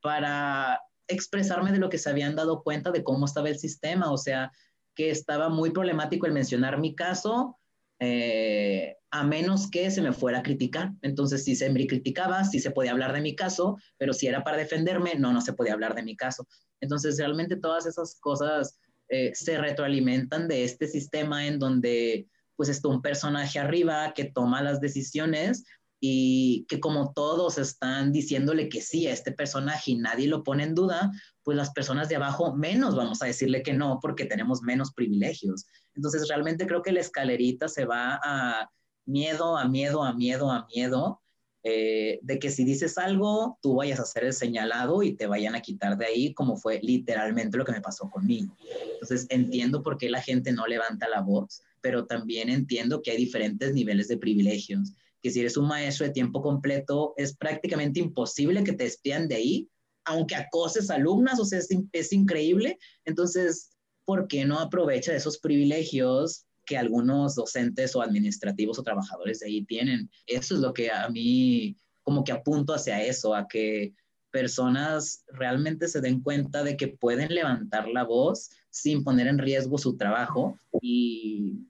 para 0.00 0.80
expresarme 1.08 1.72
de 1.72 1.78
lo 1.78 1.90
que 1.90 1.98
se 1.98 2.08
habían 2.08 2.36
dado 2.36 2.62
cuenta 2.62 2.90
de 2.90 3.04
cómo 3.04 3.26
estaba 3.26 3.48
el 3.48 3.58
sistema, 3.58 4.10
o 4.10 4.16
sea, 4.16 4.50
que 4.94 5.10
estaba 5.10 5.48
muy 5.48 5.70
problemático 5.70 6.26
el 6.26 6.32
mencionar 6.32 6.78
mi 6.78 6.94
caso, 6.94 7.58
eh, 7.98 8.96
a 9.10 9.24
menos 9.24 9.70
que 9.70 9.90
se 9.90 10.02
me 10.02 10.12
fuera 10.12 10.38
a 10.38 10.42
criticar. 10.42 10.92
Entonces, 11.02 11.44
si 11.44 11.54
se 11.54 11.70
me 11.70 11.86
criticaba, 11.86 12.42
sí 12.44 12.60
se 12.60 12.70
podía 12.70 12.92
hablar 12.92 13.12
de 13.12 13.20
mi 13.20 13.36
caso, 13.36 13.76
pero 13.98 14.12
si 14.12 14.26
era 14.26 14.42
para 14.42 14.56
defenderme, 14.56 15.14
no, 15.16 15.32
no 15.32 15.40
se 15.40 15.52
podía 15.52 15.74
hablar 15.74 15.94
de 15.94 16.02
mi 16.02 16.16
caso. 16.16 16.46
Entonces, 16.80 17.18
realmente 17.18 17.56
todas 17.56 17.86
esas 17.86 18.18
cosas 18.20 18.78
eh, 19.14 19.32
se 19.34 19.58
retroalimentan 19.58 20.48
de 20.48 20.64
este 20.64 20.88
sistema 20.88 21.46
en 21.46 21.58
donde 21.58 22.28
pues 22.56 22.70
está 22.70 22.88
un 22.88 23.02
personaje 23.02 23.58
arriba 23.58 24.14
que 24.14 24.24
toma 24.24 24.62
las 24.62 24.80
decisiones 24.80 25.64
y 26.00 26.64
que 26.66 26.80
como 26.80 27.12
todos 27.12 27.58
están 27.58 28.10
diciéndole 28.10 28.70
que 28.70 28.80
sí 28.80 29.06
a 29.06 29.12
este 29.12 29.30
personaje 29.30 29.90
y 29.90 29.96
nadie 29.96 30.28
lo 30.28 30.42
pone 30.42 30.64
en 30.64 30.74
duda, 30.74 31.12
pues 31.42 31.58
las 31.58 31.72
personas 31.72 32.08
de 32.08 32.16
abajo 32.16 32.56
menos 32.56 32.96
vamos 32.96 33.20
a 33.20 33.26
decirle 33.26 33.62
que 33.62 33.74
no 33.74 33.98
porque 34.00 34.24
tenemos 34.24 34.62
menos 34.62 34.94
privilegios. 34.94 35.66
Entonces 35.94 36.26
realmente 36.26 36.66
creo 36.66 36.80
que 36.80 36.92
la 36.92 37.00
escalerita 37.00 37.68
se 37.68 37.84
va 37.84 38.18
a 38.24 38.70
miedo 39.04 39.58
a 39.58 39.68
miedo 39.68 40.04
a 40.04 40.14
miedo 40.14 40.50
a 40.50 40.66
miedo 40.74 41.21
eh, 41.64 42.18
de 42.22 42.38
que 42.40 42.50
si 42.50 42.64
dices 42.64 42.98
algo, 42.98 43.58
tú 43.62 43.76
vayas 43.76 44.00
a 44.00 44.04
ser 44.04 44.24
el 44.24 44.32
señalado 44.32 45.02
y 45.02 45.14
te 45.14 45.26
vayan 45.26 45.54
a 45.54 45.60
quitar 45.60 45.96
de 45.96 46.06
ahí, 46.06 46.34
como 46.34 46.56
fue 46.56 46.80
literalmente 46.82 47.56
lo 47.56 47.64
que 47.64 47.72
me 47.72 47.80
pasó 47.80 48.10
conmigo. 48.10 48.56
Entonces, 48.94 49.26
entiendo 49.28 49.82
por 49.82 49.96
qué 49.96 50.10
la 50.10 50.20
gente 50.20 50.52
no 50.52 50.66
levanta 50.66 51.08
la 51.08 51.20
voz, 51.20 51.62
pero 51.80 52.06
también 52.06 52.48
entiendo 52.48 53.00
que 53.00 53.12
hay 53.12 53.16
diferentes 53.16 53.72
niveles 53.74 54.08
de 54.08 54.18
privilegios, 54.18 54.92
que 55.22 55.30
si 55.30 55.38
eres 55.38 55.56
un 55.56 55.68
maestro 55.68 56.06
de 56.06 56.12
tiempo 56.12 56.42
completo, 56.42 57.14
es 57.16 57.36
prácticamente 57.36 58.00
imposible 58.00 58.64
que 58.64 58.72
te 58.72 58.84
despidan 58.84 59.28
de 59.28 59.36
ahí, 59.36 59.68
aunque 60.04 60.34
acoses 60.34 60.90
alumnas, 60.90 61.38
o 61.38 61.44
sea, 61.44 61.60
es, 61.60 61.68
es 61.92 62.12
increíble. 62.12 62.76
Entonces, 63.04 63.70
¿por 64.04 64.26
qué 64.26 64.44
no 64.44 64.58
aprovecha 64.58 65.14
esos 65.14 65.38
privilegios 65.38 66.44
que 66.64 66.76
algunos 66.76 67.34
docentes 67.34 67.94
o 67.96 68.02
administrativos 68.02 68.78
o 68.78 68.82
trabajadores 68.82 69.40
de 69.40 69.46
ahí 69.46 69.64
tienen. 69.64 70.10
Eso 70.26 70.54
es 70.54 70.60
lo 70.60 70.72
que 70.72 70.90
a 70.90 71.08
mí 71.08 71.76
como 72.02 72.24
que 72.24 72.32
apunto 72.32 72.74
hacia 72.74 73.02
eso, 73.02 73.34
a 73.34 73.46
que 73.48 73.94
personas 74.30 75.24
realmente 75.28 75.88
se 75.88 76.00
den 76.00 76.20
cuenta 76.20 76.64
de 76.64 76.76
que 76.76 76.88
pueden 76.88 77.34
levantar 77.34 77.86
la 77.88 78.04
voz 78.04 78.50
sin 78.70 79.04
poner 79.04 79.26
en 79.26 79.38
riesgo 79.38 79.78
su 79.78 79.96
trabajo 79.96 80.58
y, 80.80 81.66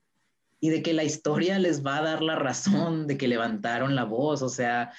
y 0.60 0.70
de 0.70 0.82
que 0.82 0.94
la 0.94 1.04
historia 1.04 1.58
les 1.58 1.84
va 1.84 1.98
a 1.98 2.02
dar 2.02 2.22
la 2.22 2.36
razón 2.36 3.06
de 3.06 3.18
que 3.18 3.28
levantaron 3.28 3.96
la 3.96 4.04
voz. 4.04 4.42
O 4.42 4.48
sea, 4.48 4.92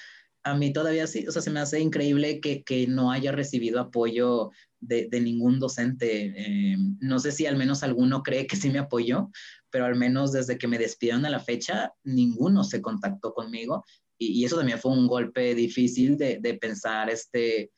a 0.44 0.54
mí 0.54 0.72
todavía 0.72 1.06
sí, 1.06 1.26
o 1.26 1.32
sea, 1.32 1.40
se 1.40 1.50
me 1.50 1.60
hace 1.60 1.80
increíble 1.80 2.40
que, 2.40 2.62
que 2.62 2.86
no 2.86 3.10
haya 3.10 3.32
recibido 3.32 3.80
apoyo 3.80 4.50
de, 4.78 5.08
de 5.10 5.20
ningún 5.20 5.58
docente. 5.58 6.34
Eh, 6.36 6.76
no 7.00 7.18
sé 7.18 7.32
si 7.32 7.46
al 7.46 7.56
menos 7.56 7.82
alguno 7.82 8.22
cree 8.22 8.46
que 8.46 8.56
sí 8.56 8.68
me 8.68 8.78
apoyó, 8.78 9.30
pero 9.70 9.86
al 9.86 9.96
menos 9.96 10.32
desde 10.32 10.58
que 10.58 10.68
me 10.68 10.78
despidieron 10.78 11.24
a 11.24 11.30
la 11.30 11.40
fecha, 11.40 11.92
ninguno 12.04 12.62
se 12.62 12.82
contactó 12.82 13.32
conmigo. 13.32 13.84
Y, 14.18 14.44
eso 14.44 14.56
también 14.56 14.78
fue 14.78 14.92
un 14.92 15.06
golpe 15.06 15.54
difícil 15.54 16.16
de, 16.16 16.38
de, 16.40 16.54
pensar, 16.54 17.10
este, 17.10 17.72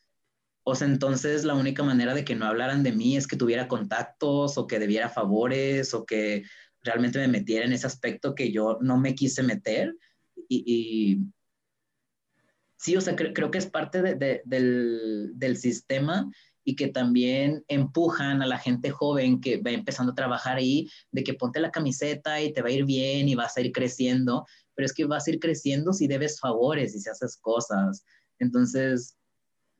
o 0.64 0.74
sea, 0.74 0.86
entonces 0.86 1.44
la 1.44 1.54
única 1.54 1.82
manera 1.82 2.14
de 2.14 2.24
que 2.24 2.34
no 2.34 2.46
hablaran 2.46 2.82
de 2.82 2.92
mí 2.92 3.16
es 3.16 3.26
que 3.26 3.36
tuviera 3.36 3.68
contactos 3.68 4.58
o 4.58 4.66
que 4.66 4.78
debiera 4.78 5.08
favores 5.08 5.94
o 5.94 6.04
que 6.04 6.42
realmente 6.82 7.18
me 7.20 7.28
metiera 7.28 7.64
en 7.64 7.72
ese 7.72 7.86
aspecto 7.86 8.34
que 8.34 8.52
yo 8.52 8.78
no 8.80 8.98
me 8.98 9.14
quise 9.14 9.42
meter. 9.42 9.94
Y, 10.48 10.62
y 10.66 11.26
sí, 12.86 12.96
o 12.96 13.00
sea, 13.00 13.16
creo 13.16 13.50
que 13.50 13.58
es 13.58 13.66
parte 13.66 14.00
de, 14.00 14.42
del, 14.44 15.32
del 15.34 15.56
sistema 15.56 16.30
y 16.62 16.76
que 16.76 16.86
también 16.86 17.64
empujan 17.66 18.42
a 18.42 18.46
la 18.46 18.58
gente 18.58 18.90
joven 18.90 19.40
que 19.40 19.60
va 19.60 19.72
empezando 19.72 20.12
a 20.12 20.14
trabajar 20.14 20.58
ahí, 20.58 20.88
de 21.10 21.24
que 21.24 21.34
ponte 21.34 21.58
la 21.58 21.72
camiseta 21.72 22.40
y 22.40 22.52
te 22.52 22.62
va 22.62 22.68
a 22.68 22.70
ir 22.70 22.84
bien 22.84 23.28
y 23.28 23.34
vas 23.34 23.56
a 23.56 23.60
ir 23.60 23.72
creciendo, 23.72 24.46
pero 24.76 24.86
es 24.86 24.92
que 24.92 25.04
vas 25.04 25.26
a 25.26 25.30
ir 25.30 25.40
creciendo 25.40 25.92
si 25.92 26.06
debes 26.06 26.38
favores 26.38 26.94
y 26.94 27.00
si 27.00 27.10
haces 27.10 27.36
cosas. 27.36 28.04
Entonces, 28.38 29.16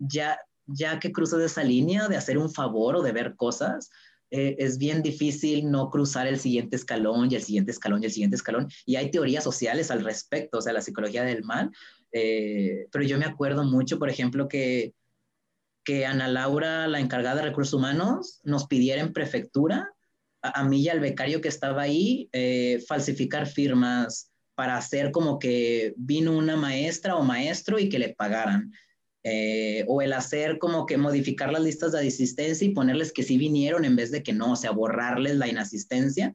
ya, 0.00 0.40
ya 0.66 0.98
que 0.98 1.12
cruzas 1.12 1.42
esa 1.42 1.62
línea 1.62 2.08
de 2.08 2.16
hacer 2.16 2.38
un 2.38 2.50
favor 2.50 2.96
o 2.96 3.02
de 3.02 3.12
ver 3.12 3.36
cosas, 3.36 3.88
eh, 4.32 4.56
es 4.58 4.78
bien 4.78 5.02
difícil 5.02 5.70
no 5.70 5.88
cruzar 5.90 6.26
el 6.26 6.40
siguiente 6.40 6.74
escalón 6.74 7.30
y 7.30 7.36
el 7.36 7.42
siguiente 7.42 7.70
escalón 7.70 8.02
y 8.02 8.06
el 8.06 8.12
siguiente 8.12 8.34
escalón. 8.34 8.68
Y 8.84 8.96
hay 8.96 9.12
teorías 9.12 9.44
sociales 9.44 9.92
al 9.92 10.02
respecto, 10.02 10.58
o 10.58 10.60
sea, 10.60 10.72
la 10.72 10.82
psicología 10.82 11.22
del 11.22 11.44
mal. 11.44 11.70
Eh, 12.12 12.86
pero 12.90 13.04
yo 13.04 13.18
me 13.18 13.26
acuerdo 13.26 13.64
mucho, 13.64 13.98
por 13.98 14.08
ejemplo, 14.08 14.48
que 14.48 14.94
que 15.86 16.04
Ana 16.04 16.26
Laura, 16.26 16.88
la 16.88 16.98
encargada 16.98 17.36
de 17.36 17.48
recursos 17.48 17.72
humanos, 17.72 18.40
nos 18.42 18.66
pidiera 18.66 19.00
en 19.00 19.12
prefectura, 19.12 19.88
a, 20.42 20.64
mí 20.64 20.82
y 20.82 20.88
al 20.88 20.98
becario 20.98 21.40
que 21.40 21.48
estaba 21.48 21.82
ahí, 21.82 22.28
eh, 22.32 22.82
falsificar 22.88 23.46
firmas 23.46 24.32
para 24.56 24.76
hacer 24.76 25.12
como 25.12 25.38
que 25.38 25.94
vino 25.96 26.36
una 26.36 26.56
maestra 26.56 27.14
o 27.14 27.22
maestro 27.22 27.78
y 27.78 27.88
que 27.88 28.00
le 28.00 28.14
pagaran. 28.14 28.72
Eh, 29.22 29.84
o 29.88 30.02
el 30.02 30.12
hacer 30.12 30.58
como 30.58 30.86
que 30.86 30.98
modificar 30.98 31.52
las 31.52 31.62
listas 31.62 31.92
de 31.92 32.06
asistencia 32.06 32.66
y 32.66 32.74
ponerles 32.74 33.12
que 33.12 33.22
sí 33.22 33.38
vinieron 33.38 33.84
en 33.84 33.96
vez 33.96 34.10
de 34.10 34.22
que 34.22 34.32
no, 34.32 34.52
o 34.52 34.56
sea, 34.56 34.72
borrarles 34.72 35.36
la 35.36 35.48
inasistencia, 35.48 36.34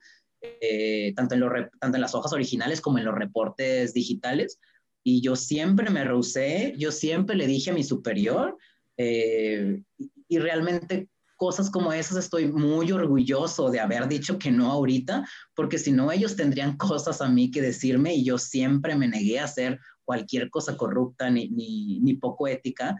tanto, 1.15 1.35
en 1.35 1.69
tanto 1.79 1.97
en 1.97 2.01
las 2.01 2.15
hojas 2.15 2.33
originales 2.33 2.81
como 2.81 2.99
en 2.99 3.05
los 3.05 3.15
reportes 3.15 3.93
digitales. 3.93 4.59
Y 5.03 5.21
yo 5.21 5.35
siempre 5.35 5.89
me 5.89 6.03
rehusé, 6.03 6.73
yo 6.77 6.91
siempre 6.91 7.35
le 7.35 7.47
dije 7.47 7.71
a 7.71 7.73
mi 7.73 7.83
superior, 7.83 8.57
eh, 8.97 9.81
y 10.27 10.39
realmente 10.39 11.09
cosas 11.41 11.71
como 11.71 11.91
esas 11.91 12.17
estoy 12.17 12.51
muy 12.51 12.91
orgulloso 12.91 13.71
de 13.71 13.79
haber 13.79 14.07
dicho 14.07 14.37
que 14.37 14.51
no 14.51 14.71
ahorita, 14.71 15.27
porque 15.55 15.79
si 15.79 15.91
no 15.91 16.11
ellos 16.11 16.35
tendrían 16.35 16.77
cosas 16.77 17.19
a 17.19 17.29
mí 17.29 17.49
que 17.49 17.63
decirme 17.63 18.13
y 18.13 18.23
yo 18.23 18.37
siempre 18.37 18.95
me 18.95 19.07
negué 19.07 19.39
a 19.39 19.45
hacer 19.45 19.79
cualquier 20.05 20.51
cosa 20.51 20.77
corrupta 20.77 21.31
ni, 21.31 21.49
ni, 21.49 21.99
ni 21.99 22.13
poco 22.13 22.47
ética, 22.47 22.95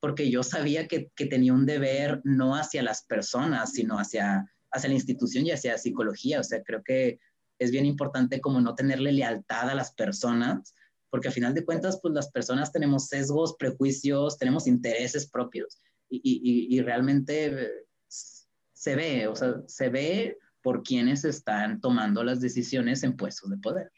porque 0.00 0.30
yo 0.30 0.42
sabía 0.42 0.88
que, 0.88 1.10
que, 1.14 1.26
tenía 1.26 1.52
un 1.52 1.64
deber 1.64 2.20
no 2.24 2.56
hacia 2.56 2.82
las 2.82 3.04
personas, 3.04 3.72
sino 3.72 3.98
hacia, 3.98 4.44
hacia 4.72 4.88
la 4.88 4.94
institución 4.94 5.46
y 5.46 5.52
hacia 5.52 5.78
psicología. 5.78 6.40
O 6.40 6.44
sea, 6.44 6.62
creo 6.64 6.82
que 6.82 7.20
es 7.58 7.70
bien 7.70 7.86
importante 7.86 8.40
como 8.40 8.60
no 8.60 8.74
tenerle 8.74 9.12
lealtad 9.12 9.70
a 9.70 9.74
las 9.74 9.92
personas 9.92 10.74
porque 11.16 11.28
a 11.28 11.32
final 11.32 11.54
de 11.54 11.64
cuentas, 11.64 11.98
pues 12.02 12.12
las 12.12 12.30
personas 12.30 12.70
tenemos 12.70 13.06
sesgos, 13.06 13.56
prejuicios, 13.58 14.36
tenemos 14.36 14.66
intereses 14.66 15.30
propios 15.30 15.80
y, 16.10 16.20
y, 16.22 16.76
y 16.76 16.82
realmente 16.82 17.46
eh, 17.46 17.70
se 18.06 18.96
ve, 18.96 19.26
o 19.26 19.34
sea, 19.34 19.62
se 19.66 19.88
ve 19.88 20.36
por 20.60 20.82
quienes 20.82 21.24
están 21.24 21.80
tomando 21.80 22.22
las 22.22 22.42
decisiones 22.42 23.02
en 23.02 23.16
puestos 23.16 23.48
de 23.48 23.56
poder. 23.56 23.90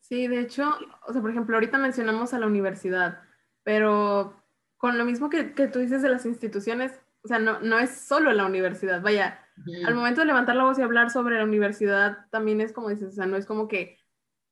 Sí, 0.00 0.28
de 0.28 0.40
hecho, 0.40 0.76
o 1.08 1.12
sea, 1.14 1.22
por 1.22 1.30
ejemplo, 1.30 1.56
ahorita 1.56 1.78
mencionamos 1.78 2.34
a 2.34 2.38
la 2.38 2.46
universidad, 2.46 3.20
pero 3.62 4.36
con 4.76 4.98
lo 4.98 5.06
mismo 5.06 5.30
que, 5.30 5.54
que 5.54 5.68
tú 5.68 5.78
dices 5.78 6.02
de 6.02 6.10
las 6.10 6.26
instituciones, 6.26 6.92
o 7.22 7.28
sea, 7.28 7.38
no, 7.38 7.60
no 7.60 7.78
es 7.78 7.92
solo 7.92 8.30
la 8.34 8.44
universidad, 8.44 9.00
vaya, 9.00 9.42
al 9.86 9.94
momento 9.94 10.20
de 10.20 10.26
levantar 10.26 10.56
la 10.56 10.64
voz 10.64 10.78
y 10.78 10.82
hablar 10.82 11.08
sobre 11.08 11.38
la 11.38 11.44
universidad, 11.44 12.26
también 12.28 12.60
es 12.60 12.74
como 12.74 12.90
dices, 12.90 13.08
o 13.08 13.12
sea, 13.12 13.24
no 13.24 13.38
es 13.38 13.46
como 13.46 13.68
que 13.68 13.96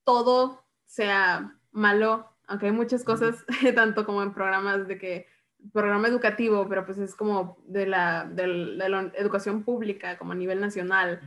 todo 0.03 0.65
sea 0.87 1.60
malo, 1.73 2.31
aunque 2.47 2.67
hay 2.67 2.73
muchas 2.73 3.05
cosas, 3.05 3.45
tanto 3.75 4.05
como 4.05 4.23
en 4.23 4.35
programas 4.35 4.89
de 4.89 4.99
que, 4.99 5.27
programa 5.73 6.09
educativo, 6.09 6.67
pero 6.69 6.85
pues 6.85 6.99
es 6.99 7.15
como 7.15 7.59
de 7.67 7.87
la, 7.87 8.25
de 8.25 8.47
la, 8.47 9.13
educación 9.15 9.63
pública, 9.63 10.19
como 10.19 10.33
a 10.33 10.37
nivel 10.37 10.61
nacional. 10.61 11.21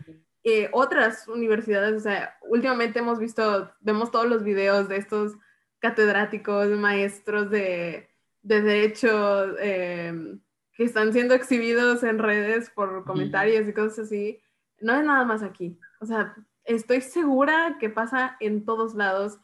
Eh, 0.44 0.70
otras 0.74 1.28
universidades, 1.28 1.96
o 1.96 2.00
sea, 2.00 2.38
últimamente 2.42 3.00
hemos 3.00 3.20
visto, 3.20 3.72
vemos 3.80 4.12
todos 4.12 4.28
los 4.28 4.44
videos 4.44 4.90
de 4.90 4.98
estos 4.98 5.34
catedráticos, 5.80 6.68
maestros 6.70 7.50
de, 7.50 8.10
de 8.42 8.62
derecho 8.62 9.58
em, 9.60 10.40
que 10.74 10.84
están 10.84 11.14
siendo 11.14 11.34
exhibidos 11.34 12.04
en 12.04 12.20
redes 12.20 12.70
por 12.70 13.06
comentarios 13.06 13.68
y 13.68 13.74
cosas 13.74 14.00
así. 14.00 14.42
No 14.82 14.96
es 14.96 15.06
nada 15.06 15.24
más 15.24 15.44
aquí. 15.44 15.80
O 16.02 16.06
sea, 16.06 16.36
estoy 16.66 17.02
segura 17.02 17.78
que 17.80 17.90
pasa 17.90 18.36
en 18.40 18.66
todos 18.66 18.96
lados 18.96 19.40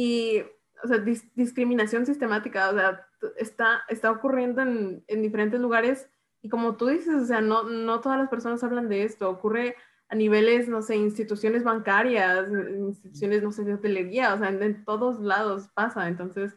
y, 0.00 0.44
o 0.84 0.86
sea, 0.86 0.98
discriminación 1.34 2.06
sistemática, 2.06 2.70
o 2.70 2.72
sea, 2.72 3.04
está, 3.36 3.82
está 3.88 4.12
ocurriendo 4.12 4.62
en, 4.62 5.02
en, 5.08 5.22
diferentes 5.22 5.58
lugares 5.58 6.08
y 6.40 6.48
como 6.48 6.76
tú 6.76 6.86
dices, 6.86 7.14
o 7.16 7.26
sea, 7.26 7.40
no, 7.40 7.64
no 7.64 8.00
todas 8.00 8.16
las 8.16 8.28
personas 8.28 8.62
hablan 8.62 8.88
de 8.88 9.02
esto, 9.02 9.28
ocurre 9.28 9.74
a 10.08 10.14
niveles, 10.14 10.68
no 10.68 10.82
sé, 10.82 10.94
instituciones 10.94 11.64
bancarias, 11.64 12.48
instituciones, 12.48 13.42
no 13.42 13.50
sé, 13.50 13.64
de 13.64 13.74
hotelería, 13.74 14.34
o 14.34 14.38
sea, 14.38 14.50
en, 14.50 14.84
todos 14.84 15.18
lados 15.18 15.66
pasa, 15.74 16.06
entonces, 16.06 16.54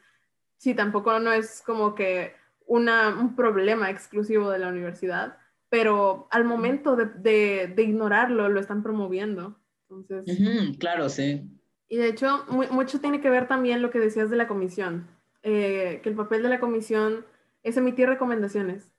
sí, 0.57 0.75
tampoco 0.75 1.19
no 1.19 1.33
es 1.33 1.63
como 1.65 1.95
que 1.95 2.35
una, 2.67 3.09
un 3.09 3.35
problema 3.35 3.89
exclusivo 3.89 4.51
de 4.51 4.59
la 4.59 4.69
universidad, 4.69 5.39
pero 5.67 6.27
al 6.29 6.43
momento 6.43 6.95
de, 6.95 7.05
de, 7.05 7.73
de 7.75 7.81
ignorarlo, 7.81 8.49
lo 8.49 8.59
están 8.59 8.83
promoviendo. 8.83 9.59
Entonces, 9.89 10.77
claro, 10.77 11.09
sí. 11.09 11.57
Y 11.91 11.97
de 11.97 12.07
hecho, 12.07 12.45
mucho 12.47 13.01
tiene 13.01 13.19
que 13.19 13.29
ver 13.29 13.49
también 13.49 13.81
lo 13.81 13.91
que 13.91 13.99
decías 13.99 14.29
de 14.29 14.37
la 14.37 14.47
comisión, 14.47 15.09
eh, 15.43 15.99
que 16.01 16.07
el 16.07 16.15
papel 16.15 16.41
de 16.41 16.47
la 16.47 16.61
comisión 16.61 17.25
es 17.63 17.75
emitir 17.75 18.07
recomendaciones 18.07 18.93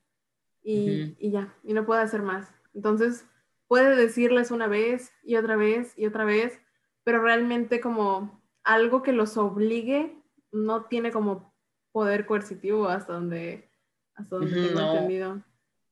y, 0.62 1.16
y, 1.18 1.30
ya, 1.30 1.57
y 1.64 1.72
no 1.72 1.86
puede 1.86 2.03
hacer 2.03 2.20
más. 2.20 2.53
Entonces, 2.74 3.24
puede 3.66 3.97
decirles 3.97 4.51
una 4.51 4.66
vez 4.66 5.11
y 5.22 5.36
otra 5.36 5.57
vez 5.57 5.95
y 5.97 6.05
otra 6.05 6.26
vez, 6.26 6.61
pero 7.03 7.22
realmente 7.22 7.80
como 7.80 8.43
algo 8.62 9.03
que 9.03 9.14
los 9.14 9.38
obligue 9.38 10.14
no 10.51 10.84
tiene 10.84 11.12
como 11.12 11.55
poder 11.93 12.26
coercitivo 12.26 12.88
hasta 12.88 13.14
donde, 13.14 13.70
hasta 14.14 14.36
donde 14.36 14.68
tengo 14.68 14.80
entendido. 14.80 15.43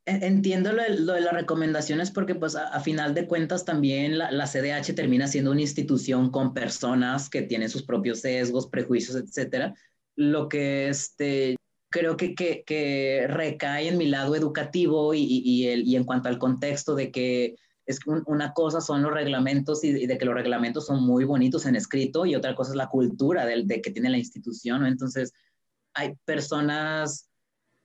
Entiendo 0.06 0.72
lo 0.72 0.82
de, 1.12 1.20
las 1.20 1.32
recomendaciones 1.32 2.10
porque 2.10 2.34
pues 2.34 2.56
a, 2.56 2.80
final 2.80 3.14
de 3.14 3.26
cuentas 3.26 3.64
también 3.64 4.18
la, 4.18 4.30
la, 4.32 4.46
CDH 4.46 4.94
termina 4.94 5.28
siendo 5.28 5.52
una 5.52 5.60
institución 5.60 6.30
con 6.30 6.54
personas 6.54 7.28
que 7.28 7.42
tienen 7.42 7.68
sus 7.68 7.82
propios 7.84 8.20
sesgos, 8.20 8.66
prejuicios, 8.66 9.16
etcétera, 9.16 9.74
lo 10.16 10.48
que 10.48 10.88
este, 10.88 11.56
creo 11.90 12.16
que, 12.16 12.34
que, 12.34 12.62
que 12.64 13.26
recae 13.28 13.88
en 13.88 13.98
mi 13.98 14.06
lado 14.06 14.34
educativo 14.36 15.12
y, 15.12 15.22
y, 15.22 15.66
el, 15.68 15.86
y 15.86 15.96
en 15.96 16.04
cuanto 16.04 16.28
al 16.28 16.38
contexto 16.38 16.94
de 16.94 17.10
que 17.10 17.56
es 17.86 17.98
que 17.98 18.10
una 18.26 18.52
cosa 18.52 18.80
son 18.80 19.02
los 19.02 19.12
reglamentos 19.12 19.82
y, 19.82 20.06
de 20.06 20.18
que 20.18 20.24
los 20.24 20.34
reglamentos 20.34 20.86
son 20.86 21.02
muy 21.02 21.24
bonitos 21.24 21.66
en 21.66 21.74
escrito 21.74 22.24
y 22.24 22.36
otra 22.36 22.54
cosa 22.54 22.70
es 22.70 22.76
la 22.76 22.88
cultura 22.88 23.44
de, 23.44 23.64
de 23.64 23.82
que 23.82 23.90
tiene 23.90 24.10
la 24.10 24.18
institución, 24.18 24.82
¿no? 24.82 24.86
Entonces, 24.86 25.32
hay 25.94 26.14
personas, 26.24 27.29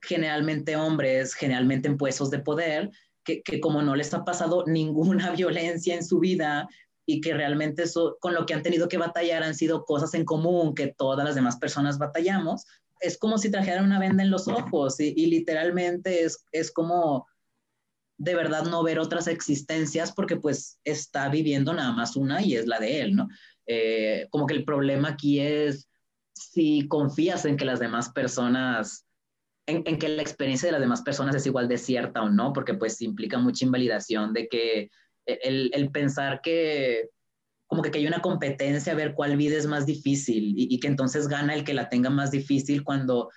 generalmente 0.08 0.76
hombres, 0.76 1.34
generalmente 1.34 1.88
en 1.88 1.98
puestos 1.98 2.30
de 2.32 2.40
poder, 2.40 2.92
que, 3.24 3.42
que, 3.42 3.60
como 3.60 3.82
no 3.82 3.96
les 3.96 4.14
ha 4.14 4.24
pasado 4.24 4.64
ninguna 4.68 5.32
violencia 5.32 5.96
en 5.96 6.06
su 6.06 6.20
vida 6.20 6.68
y 7.08 7.22
que 7.22 7.34
realmente 7.34 7.84
eso, 7.84 8.18
con 8.20 8.34
lo 8.34 8.46
que 8.46 8.54
han 8.54 8.64
tenido 8.64 8.88
que 8.88 8.98
batallar 8.98 9.44
han 9.44 9.56
sido 9.56 9.86
cosas 9.86 10.14
en 10.14 10.26
común 10.26 10.74
que 10.74 10.94
todas 10.98 11.26
las 11.26 11.36
demás 11.36 11.58
personas 11.58 11.98
batallamos, 11.98 12.66
es 13.00 13.18
como 13.18 13.38
si 13.38 13.52
trajeran 13.52 13.86
una 13.86 14.00
venda 14.00 14.24
en 14.24 14.32
los 14.32 14.48
ojos 14.48 15.00
y, 15.00 15.14
literalmente 15.28 16.24
es, 16.24 16.46
es 16.52 16.72
como 16.72 17.28
de 18.18 18.34
verdad 18.34 18.64
no 18.64 18.82
ver 18.82 19.00
otras 19.00 19.28
existencias 19.28 20.14
porque 20.14 20.38
pues 20.38 20.80
está 20.84 21.28
viviendo 21.30 21.74
nada 21.74 21.92
más 21.92 22.16
una 22.16 22.42
y 22.42 22.56
es 22.56 22.66
la 22.66 22.80
de 22.80 23.02
él, 23.02 23.16
¿no? 23.16 23.28
Eh, 23.68 24.28
como 24.30 24.46
que 24.46 24.54
el 24.54 24.64
problema 24.64 25.10
aquí 25.10 25.40
es 25.40 25.90
si 26.34 26.88
confías 26.88 27.46
en 27.46 27.58
que 27.58 27.66
las 27.66 27.80
demás 27.80 28.10
personas, 28.10 29.05
en, 29.68 29.84
que 29.84 30.10
la 30.10 30.22
experiencia 30.22 30.68
de 30.68 30.74
las 30.74 30.82
demás 30.82 31.02
personas 31.02 31.36
es 31.36 31.46
igual 31.46 31.68
de 31.68 31.78
cierta 31.78 32.22
o 32.22 32.30
no, 32.30 32.54
porque 32.54 32.76
pues 32.76 33.02
implica 33.02 33.38
mucha 33.38 33.66
invalidación 33.66 34.34
de 34.34 34.48
que 34.48 34.90
el, 35.26 35.72
el 35.74 35.92
pensar 35.92 36.42
que 36.42 37.10
como 37.68 37.82
que, 37.82 37.90
que, 37.90 37.98
hay 37.98 38.08
una 38.08 38.22
competencia 38.22 38.94
a 38.94 38.96
ver 38.96 39.16
cuál 39.16 39.38
vida 39.38 39.58
es 39.58 39.66
más 39.66 39.88
difícil 39.88 40.54
y, 40.56 40.68
y, 40.76 40.80
que 40.80 40.88
entonces 40.88 41.28
gana 41.28 41.56
el 41.56 41.64
que 41.64 41.74
la 41.74 41.90
tenga 41.90 42.12
más 42.12 42.30
difícil 42.30 42.84
cuando 42.84 43.30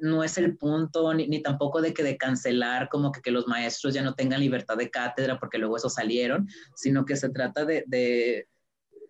no 0.00 0.24
es 0.24 0.36
el 0.38 0.56
punto, 0.56 1.14
ni, 1.14 1.28
ni, 1.28 1.40
tampoco 1.40 1.80
de 1.80 1.94
que 1.94 2.02
de 2.02 2.16
cancelar 2.16 2.88
como 2.88 3.12
que, 3.12 3.20
que, 3.22 3.30
los 3.30 3.46
maestros 3.46 3.94
ya 3.94 4.02
no 4.02 4.14
tengan 4.14 4.40
libertad 4.40 4.76
de 4.76 4.90
cátedra 4.90 5.38
porque 5.38 5.58
luego 5.58 5.76
eso 5.76 5.88
salieron, 5.88 6.48
sino 6.74 7.04
que 7.04 7.16
se 7.16 7.30
trata 7.30 7.64
de, 7.64 7.84
de, 7.86 8.48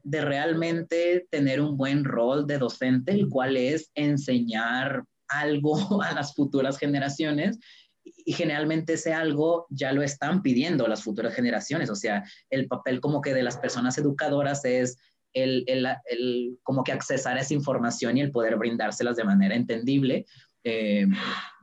de 0.03 0.21
realmente 0.21 1.27
tener 1.31 1.61
un 1.61 1.77
buen 1.77 2.05
rol 2.05 2.47
de 2.47 2.59
docente, 2.59 3.13
el 3.13 3.29
cual 3.29 3.57
es 3.57 3.91
enseñar 3.95 5.05
algo 5.29 5.77
a 6.03 6.13
las 6.15 6.35
futuras 6.35 6.79
generaciones 6.79 7.59
y 8.05 8.33
generalmente 8.33 8.95
ese 8.95 9.13
algo 9.13 9.67
ya 9.71 9.93
lo 9.93 10.03
están 10.03 10.43
pidiendo 10.43 10.87
las 10.87 11.03
futuras 11.03 11.35
generaciones, 11.35 11.91
o 11.91 11.97
sea, 11.97 12.25
el 12.51 12.69
papel 12.69 13.01
como 13.01 13.21
que 13.21 13.35
de 13.35 13.43
las 13.43 13.57
personas 13.57 13.99
educadoras 13.99 14.65
es 14.65 14.97
el, 15.33 15.65
el, 15.67 15.87
el, 16.07 16.59
como 16.63 16.83
que 16.83 16.93
accesar 16.93 17.37
a 17.37 17.41
esa 17.41 17.55
información 17.55 18.17
y 18.17 18.23
el 18.23 18.31
poder 18.31 18.57
brindárselas 18.57 19.17
de 19.17 19.25
manera 19.25 19.55
entendible, 19.55 20.25
eh, 20.65 21.07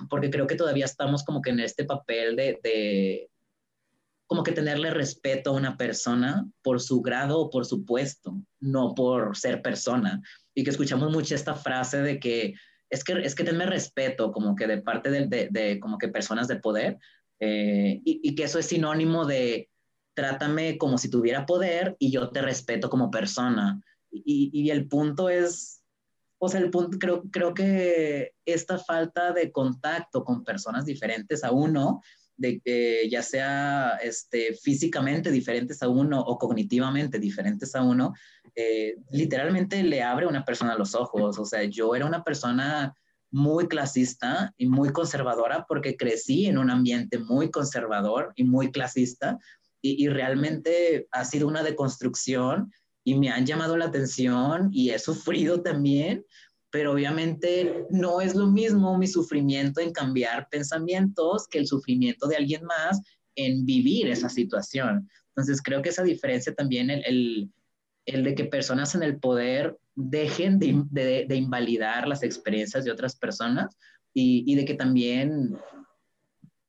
porque 0.09 0.29
creo 0.29 0.47
que 0.47 0.55
todavía 0.55 0.85
estamos 0.85 1.23
como 1.23 1.41
que 1.41 1.49
en 1.49 1.59
este 1.59 1.83
papel 1.83 2.35
de, 2.35 2.59
de, 2.63 3.29
como 4.27 4.43
que 4.43 4.51
tenerle 4.51 4.91
respeto 4.91 5.49
a 5.49 5.53
una 5.53 5.75
persona 5.75 6.45
por 6.61 6.81
su 6.81 7.01
grado 7.01 7.39
o 7.39 7.49
por 7.49 7.65
su 7.65 7.83
puesto, 7.83 8.35
no 8.59 8.93
por 8.93 9.35
ser 9.35 9.61
persona. 9.61 10.21
Y 10.53 10.63
que 10.63 10.69
escuchamos 10.69 11.11
mucho 11.11 11.35
esta 11.35 11.55
frase 11.55 12.01
de 12.01 12.19
que 12.19 12.53
es 12.93 13.03
que, 13.03 13.13
es 13.13 13.33
que 13.33 13.43
tenme 13.43 13.65
respeto 13.65 14.31
como 14.31 14.55
que 14.55 14.67
de 14.67 14.81
parte 14.81 15.09
de, 15.09 15.27
de, 15.27 15.47
de 15.49 15.79
como 15.79 15.97
que 15.97 16.09
personas 16.09 16.47
de 16.47 16.57
poder 16.57 16.99
eh, 17.39 17.99
y, 18.05 18.21
y 18.23 18.35
que 18.35 18.43
eso 18.43 18.59
es 18.59 18.67
sinónimo 18.67 19.25
de 19.25 19.69
trátame 20.13 20.77
como 20.77 20.99
si 20.99 21.09
tuviera 21.09 21.45
poder 21.45 21.95
y 21.97 22.11
yo 22.11 22.29
te 22.29 22.41
respeto 22.41 22.89
como 22.89 23.09
persona. 23.09 23.81
Y, 24.11 24.51
y, 24.53 24.69
el 24.69 24.87
punto 24.87 25.27
es, 25.27 25.81
o 26.37 26.47
sea, 26.47 26.59
el 26.59 26.69
punto, 26.69 26.99
creo, 26.99 27.23
creo 27.31 27.55
que 27.55 28.33
esta 28.45 28.77
falta 28.77 29.33
de 29.33 29.51
contacto 29.51 30.23
con 30.23 30.43
personas 30.43 30.85
diferentes 30.85 31.43
a 31.43 31.51
uno, 31.51 32.01
de 32.37 32.59
que 32.59 33.09
ya 33.09 33.23
sea 33.23 33.97
este, 34.03 34.53
físicamente 34.53 35.31
diferentes 35.31 35.81
a 35.81 35.87
uno 35.87 36.21
o 36.21 36.37
cognitivamente 36.37 37.17
diferentes 37.17 37.73
a 37.73 37.81
uno, 37.81 38.13
eh, 38.55 38.95
literalmente 39.11 39.83
le 39.83 40.03
abre 40.03 40.25
a 40.25 40.29
una 40.29 40.45
persona 40.45 40.77
los 40.77 40.95
ojos. 40.95 41.39
O 41.39 41.45
sea, 41.45 41.63
yo 41.63 41.95
era 41.95 42.05
una 42.05 42.23
persona 42.23 42.93
muy 43.31 43.67
clasista 43.67 44.53
y 44.57 44.67
muy 44.67 44.91
conservadora 44.91 45.65
porque 45.67 45.97
crecí 45.97 46.45
en 46.45 46.57
un 46.57 46.69
ambiente 46.69 47.17
muy 47.17 47.49
conservador 47.49 48.31
y 48.35 48.43
muy 48.43 48.71
clasista 48.71 49.39
y, 49.81 50.03
y 50.03 50.07
realmente 50.07 51.07
ha 51.11 51.25
sido 51.25 51.47
una 51.47 51.63
deconstrucción 51.63 52.71
y 53.03 53.15
me 53.15 53.29
han 53.29 53.45
llamado 53.45 53.75
la 53.75 53.85
atención 53.85 54.69
y 54.71 54.91
he 54.91 54.99
sufrido 54.99 55.61
también, 55.61 56.25
pero 56.69 56.93
obviamente 56.93 57.85
no 57.89 58.21
es 58.21 58.35
lo 58.35 58.47
mismo 58.47 58.97
mi 58.97 59.07
sufrimiento 59.07 59.81
en 59.81 59.91
cambiar 59.91 60.47
pensamientos 60.49 61.47
que 61.47 61.59
el 61.59 61.67
sufrimiento 61.67 62.27
de 62.27 62.37
alguien 62.37 62.63
más 62.65 63.01
en 63.35 63.65
vivir 63.65 64.07
esa 64.09 64.29
situación. 64.29 65.09
Entonces 65.29 65.61
creo 65.61 65.81
que 65.81 65.89
esa 65.89 66.03
diferencia 66.03 66.53
también, 66.53 66.89
el, 66.89 67.03
el, 67.05 67.49
el 68.05 68.23
de 68.23 68.35
que 68.35 68.45
personas 68.45 68.95
en 68.95 69.03
el 69.03 69.17
poder 69.19 69.77
dejen 69.95 70.59
de, 70.59 71.25
de, 71.27 71.35
invalidar 71.35 72.07
las 72.07 72.23
experiencias 72.23 72.83
de 72.83 72.91
otras 72.91 73.15
personas 73.15 73.77
y, 74.13 74.43
y 74.45 74.55
de 74.55 74.65
que 74.65 74.73
también 74.73 75.55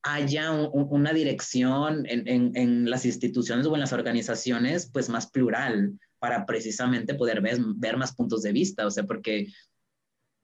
haya 0.03 0.53
un, 0.53 0.87
una 0.91 1.13
dirección 1.13 2.05
en, 2.07 2.53
en, 2.55 2.91
las 2.91 3.07
instituciones 3.07 3.67
o 3.67 3.75
en 3.75 3.81
las 3.81 3.93
organizaciones 3.93 4.91
pues 4.93 5.09
más 5.09 5.31
plural, 5.31 5.99
para 6.19 6.47
precisamente 6.47 7.15
poder 7.15 7.41
ver, 7.41 7.59
ver 7.77 7.97
más 7.97 8.15
puntos 8.15 8.43
de 8.43 8.53
vista, 8.53 8.87
o 8.87 8.91
sea, 8.91 9.05
porque, 9.05 9.49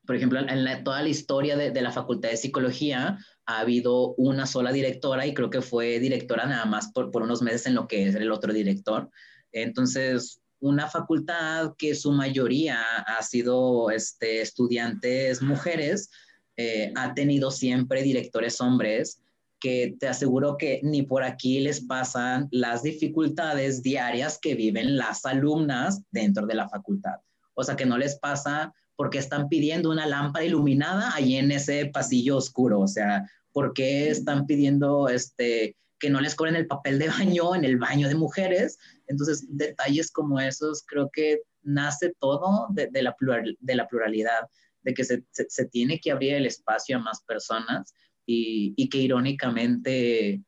por 0.06 0.16
ejemplo, 0.16 0.40
en 0.40 0.84
toda 0.84 1.02
la 1.02 1.08
historia 1.08 1.56
de, 1.56 1.70
de, 1.70 1.82
la 1.82 1.90
Facultad 1.90 2.30
de 2.30 2.36
Psicología 2.36 3.18
ha 3.46 3.60
habido 3.60 4.14
una 4.16 4.46
sola 4.46 4.72
directora 4.72 5.26
y 5.26 5.32
creo 5.32 5.48
que 5.48 5.62
fue 5.62 5.98
directora 5.98 6.46
nada 6.46 6.66
más 6.66 6.92
por, 6.92 7.10
por 7.10 7.22
unos 7.22 7.40
meses 7.40 7.66
en 7.66 7.74
lo 7.74 7.86
que 7.86 8.06
es 8.06 8.14
el 8.14 8.30
otro 8.30 8.52
director. 8.52 9.10
Entonces, 9.52 10.39
una 10.60 10.88
facultad 10.88 11.74
que 11.76 11.94
su 11.94 12.12
mayoría 12.12 12.80
ha 13.06 13.22
sido 13.22 13.90
este, 13.90 14.42
estudiantes 14.42 15.42
mujeres, 15.42 16.10
eh, 16.56 16.92
ha 16.96 17.14
tenido 17.14 17.50
siempre 17.50 18.02
directores 18.02 18.60
hombres 18.60 19.20
que 19.60 19.96
te 20.00 20.08
aseguro 20.08 20.56
que 20.56 20.80
ni 20.82 21.02
por 21.02 21.22
aquí 21.22 21.60
les 21.60 21.82
pasan 21.82 22.48
las 22.50 22.82
dificultades 22.82 23.82
diarias 23.82 24.38
que 24.40 24.54
viven 24.54 24.96
las 24.96 25.26
alumnas 25.26 26.02
dentro 26.10 26.46
de 26.46 26.54
la 26.54 26.68
facultad. 26.68 27.16
O 27.54 27.62
sea, 27.62 27.76
que 27.76 27.86
no 27.86 27.98
les 27.98 28.18
pasa 28.18 28.74
porque 28.96 29.18
están 29.18 29.48
pidiendo 29.48 29.90
una 29.90 30.06
lámpara 30.06 30.44
iluminada 30.44 31.14
ahí 31.14 31.36
en 31.36 31.50
ese 31.52 31.86
pasillo 31.86 32.38
oscuro. 32.38 32.80
O 32.80 32.88
sea, 32.88 33.30
¿por 33.52 33.72
qué 33.74 34.08
están 34.08 34.46
pidiendo 34.46 35.08
este, 35.08 35.76
que 35.98 36.10
no 36.10 36.20
les 36.20 36.34
cobren 36.34 36.56
el 36.56 36.66
papel 36.66 36.98
de 36.98 37.08
baño 37.08 37.54
en 37.54 37.64
el 37.64 37.76
baño 37.76 38.08
de 38.08 38.14
mujeres? 38.14 38.78
Entonces, 39.10 39.44
detalles 39.48 40.12
como 40.12 40.38
esos, 40.38 40.84
creo 40.86 41.10
que 41.12 41.42
nace 41.62 42.14
todo 42.20 42.68
de, 42.70 42.88
la, 43.02 43.16
pluralidad, 43.16 44.48
de 44.82 44.94
que 44.94 45.02
se, 45.04 45.24
tiene 45.70 45.98
que 45.98 46.12
abrir 46.12 46.34
el 46.34 46.46
espacio 46.46 46.96
a 46.96 47.00
más 47.00 47.22
personas 47.24 47.92
y, 48.24 48.88
que 48.88 48.98
irónicamente 48.98 50.42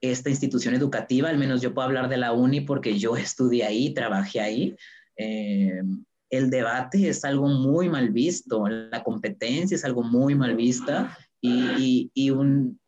esta 0.00 0.30
institución 0.30 0.74
educativa, 0.74 1.28
al 1.28 1.36
menos 1.38 1.62
yo 1.62 1.74
puedo 1.74 1.88
hablar 1.88 2.08
de 2.08 2.18
la 2.18 2.32
UNI 2.32 2.60
porque 2.60 2.96
yo 2.96 3.16
estudié 3.16 3.64
ahí, 3.64 3.92
trabajé 3.92 4.40
ahí, 4.40 4.76
eh, 5.16 5.82
el 6.30 6.50
debate 6.50 7.08
es 7.08 7.24
algo 7.24 7.48
muy 7.48 7.88
mal 7.88 8.10
visto, 8.10 8.68
la 8.68 9.02
competencia 9.02 9.74
es 9.74 9.84
algo 9.84 10.04
muy 10.04 10.36
mal 10.36 10.54
vista 10.54 11.18
y 11.40 12.30
un, 12.30 12.78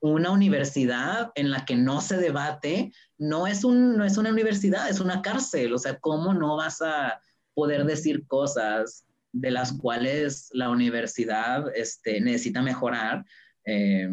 una 0.00 0.30
universidad 0.30 1.32
en 1.34 1.50
la 1.50 1.64
que 1.64 1.76
no 1.76 2.00
se 2.00 2.16
debate 2.18 2.92
no 3.18 3.46
es, 3.46 3.64
un, 3.64 3.96
no 3.96 4.04
es 4.04 4.18
una 4.18 4.30
universidad, 4.30 4.88
es 4.88 5.00
una 5.00 5.22
cárcel. 5.22 5.72
O 5.72 5.78
sea, 5.78 5.98
¿cómo 5.98 6.34
no 6.34 6.56
vas 6.56 6.82
a 6.82 7.20
poder 7.54 7.84
decir 7.84 8.26
cosas 8.26 9.06
de 9.32 9.50
las 9.50 9.72
cuales 9.72 10.48
la 10.52 10.70
universidad 10.70 11.74
este, 11.74 12.20
necesita 12.20 12.62
mejorar 12.62 13.24
eh, 13.64 14.08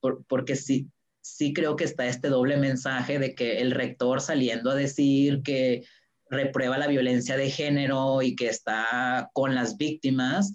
por, 0.00 0.24
porque 0.26 0.54
sí, 0.54 0.88
sí 1.20 1.52
creo 1.52 1.76
que 1.76 1.84
está 1.84 2.06
este 2.06 2.28
doble 2.28 2.56
mensaje 2.56 3.18
de 3.18 3.34
que 3.34 3.60
el 3.60 3.70
rector 3.70 4.20
saliendo 4.20 4.70
a 4.70 4.74
decir 4.74 5.42
que 5.42 5.84
reprueba 6.28 6.78
la 6.78 6.86
violencia 6.86 7.36
de 7.36 7.50
género 7.50 8.22
y 8.22 8.36
que 8.36 8.48
está 8.48 9.30
con 9.32 9.54
las 9.54 9.76
víctimas, 9.76 10.54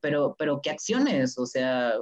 pero, 0.00 0.34
pero 0.38 0.60
¿qué 0.62 0.70
acciones? 0.70 1.38
O 1.38 1.46
sea, 1.46 1.92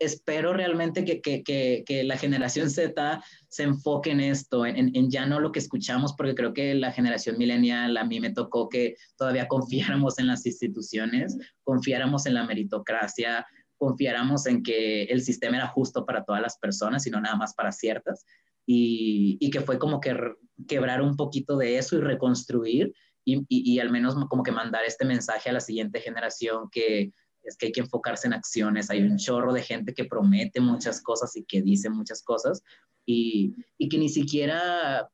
espero 0.00 0.54
realmente 0.54 1.04
que, 1.04 1.20
que, 1.20 1.44
que, 1.44 1.84
que, 1.86 2.02
la 2.02 2.16
generación 2.16 2.70
Z 2.70 3.22
se 3.48 3.62
enfoque 3.62 4.10
en 4.10 4.20
esto, 4.20 4.66
en, 4.66 5.10
ya 5.10 5.26
no 5.26 5.38
lo 5.38 5.52
que 5.52 5.58
escuchamos, 5.58 6.14
porque 6.14 6.34
creo 6.34 6.54
que 6.54 6.74
la 6.74 6.90
generación 6.90 7.38
millennial 7.38 7.96
a 7.96 8.04
mí 8.04 8.18
me 8.18 8.32
tocó 8.32 8.68
que 8.68 8.96
todavía 9.16 9.46
confiáramos 9.46 10.18
en 10.18 10.26
las 10.26 10.46
instituciones, 10.46 11.36
confiáramos 11.62 12.26
en 12.26 12.34
la 12.34 12.44
meritocracia, 12.44 13.46
confiáramos 13.76 14.46
en 14.46 14.62
que 14.62 15.04
el 15.04 15.22
sistema 15.22 15.58
era 15.58 15.68
justo 15.68 16.04
para 16.04 16.24
todas 16.24 16.42
las 16.42 16.58
personas 16.58 17.06
y 17.06 17.10
no 17.10 17.20
nada 17.20 17.36
más 17.36 17.54
para 17.54 17.70
ciertas, 17.70 18.24
y, 18.66 19.36
y 19.38 19.50
que 19.50 19.60
fue 19.60 19.78
como 19.78 20.00
que 20.00 20.16
quebrar 20.66 21.02
un 21.02 21.16
poquito 21.16 21.56
de 21.56 21.76
eso 21.76 21.96
y 21.96 22.00
reconstruir 22.00 22.92
y, 23.24 23.44
y, 23.48 23.78
al 23.80 23.90
menos 23.90 24.14
como 24.28 24.42
que 24.42 24.52
mandar 24.52 24.84
este 24.86 25.04
mensaje 25.04 25.50
a 25.50 25.52
la 25.52 25.60
siguiente 25.60 26.00
generación 26.00 26.68
que 26.70 27.12
es 27.42 27.56
que 27.56 27.66
hay 27.66 27.72
que 27.72 27.80
enfocarse 27.80 28.26
en 28.26 28.34
acciones, 28.34 28.90
hay 28.90 29.02
un 29.02 29.16
chorro 29.16 29.52
de 29.52 29.62
gente 29.62 29.94
que 29.94 30.04
promete 30.04 30.60
muchas 30.60 31.02
cosas 31.02 31.36
y 31.36 31.44
que 31.44 31.62
dice 31.62 31.90
muchas 31.90 32.22
cosas, 32.22 32.62
y, 33.06 33.54
y 33.78 33.88
que 33.88 33.98
ni 33.98 34.08
siquiera 34.08 35.08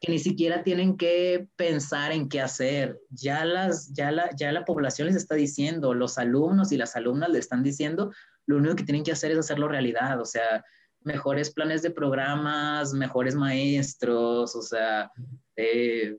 que 0.00 0.10
ni 0.10 0.18
siquiera 0.18 0.62
tienen 0.62 0.96
que 0.96 1.46
pensar 1.56 2.10
en 2.10 2.30
qué 2.30 2.40
hacer. 2.40 2.98
Ya, 3.10 3.44
las, 3.44 3.92
ya, 3.92 4.10
la, 4.10 4.30
ya 4.34 4.50
la 4.50 4.64
población 4.64 5.08
les 5.08 5.16
está 5.16 5.34
diciendo, 5.34 5.92
los 5.92 6.16
alumnos 6.16 6.72
y 6.72 6.78
las 6.78 6.96
alumnas 6.96 7.28
le 7.28 7.38
están 7.38 7.62
diciendo, 7.62 8.10
lo 8.46 8.56
único 8.56 8.76
que 8.76 8.84
tienen 8.84 9.04
que 9.04 9.12
hacer 9.12 9.30
es 9.30 9.38
hacerlo 9.38 9.68
realidad, 9.68 10.18
o 10.18 10.24
sea, 10.24 10.64
mejores 11.02 11.50
planes 11.50 11.82
de 11.82 11.90
programas, 11.90 12.94
mejores 12.94 13.34
maestros, 13.34 14.56
o 14.56 14.62
sea, 14.62 15.10
eh, 15.56 16.16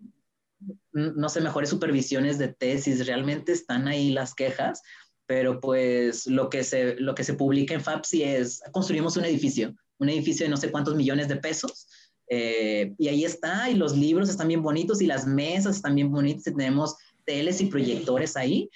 no 0.92 1.30
sé, 1.30 1.42
mejores 1.42 1.70
supervisiones 1.70 2.38
de 2.38 2.50
tesis, 2.50 3.08
realmente 3.08 3.52
están 3.52 3.88
ahí 3.88 4.12
las 4.12 4.36
quejas, 4.36 4.84
pero 5.32 5.62
pues 5.62 6.28
lo 6.28 6.50
que 6.50 6.62
se, 6.62 6.98
lo 6.98 7.16
que 7.16 7.24
se 7.24 7.36
publica 7.36 7.74
en 7.74 7.80
FAPSI 7.80 8.24
es, 8.24 8.62
construimos 8.74 9.16
un 9.16 9.24
edificio, 9.24 9.74
un 9.98 10.10
edificio 10.10 10.46
de 10.46 10.50
no 10.50 10.58
sé 10.58 10.70
cuántos 10.70 10.94
millones 10.94 11.30
de 11.30 11.38
pesos, 11.38 11.88
eh, 12.28 12.94
y 12.98 13.08
ahí 13.08 13.24
está, 13.24 13.70
y 13.70 13.76
los 13.76 13.96
libros 13.96 14.28
están 14.28 14.50
bien 14.50 14.62
bonitos, 14.62 15.02
y 15.02 15.06
las 15.06 15.26
mesas 15.26 15.78
están 15.78 15.96
bien 15.96 16.12
bonitas, 16.12 16.48
y 16.48 16.54
tenemos 16.54 16.98
teles 17.24 17.62
y 17.62 17.68
proyectores 17.68 18.36
ahí, 18.36 18.70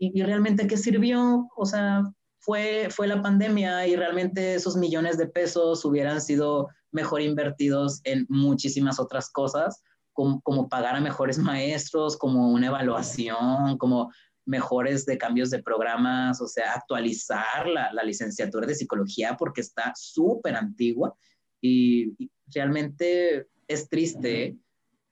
y, 0.00 0.18
y 0.18 0.22
realmente 0.24 0.66
¿qué 0.66 0.76
sirvió? 0.76 1.48
O 1.56 1.64
sea, 1.64 2.02
fue, 2.40 2.88
fue 2.90 3.06
la 3.06 3.22
pandemia 3.22 3.86
y 3.86 3.94
realmente 3.94 4.56
esos 4.56 4.76
millones 4.76 5.16
de 5.16 5.28
pesos 5.28 5.84
hubieran 5.84 6.20
sido 6.20 6.70
mejor 6.90 7.22
invertidos 7.22 8.00
en 8.02 8.26
muchísimas 8.28 8.98
otras 8.98 9.30
cosas, 9.30 9.80
como, 10.12 10.40
como 10.40 10.68
pagar 10.68 10.96
a 10.96 11.00
mejores 11.00 11.38
maestros, 11.38 12.16
como 12.16 12.50
una 12.50 12.66
evaluación, 12.66 13.78
como 13.78 14.10
mejores 14.50 15.06
de 15.06 15.16
cambios 15.16 15.50
de 15.50 15.62
programas, 15.62 16.40
o 16.40 16.48
sea, 16.48 16.72
actualizar 16.72 17.68
la, 17.68 17.92
la 17.92 18.02
licenciatura 18.02 18.66
de 18.66 18.74
psicología 18.74 19.36
porque 19.38 19.60
está 19.60 19.92
súper 19.96 20.56
antigua 20.56 21.14
y, 21.60 22.14
y, 22.18 22.30
realmente 22.52 23.46
es 23.68 23.88
triste, 23.88 24.56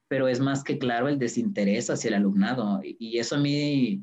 pero 0.08 0.26
es 0.26 0.40
más 0.40 0.64
que 0.64 0.76
claro 0.76 1.06
el 1.06 1.20
desinterés 1.20 1.88
hacia 1.88 2.08
el 2.08 2.14
alumnado 2.14 2.80
y, 2.82 2.96
y 2.98 3.18
eso 3.18 3.36
a 3.36 3.38
mí 3.38 4.02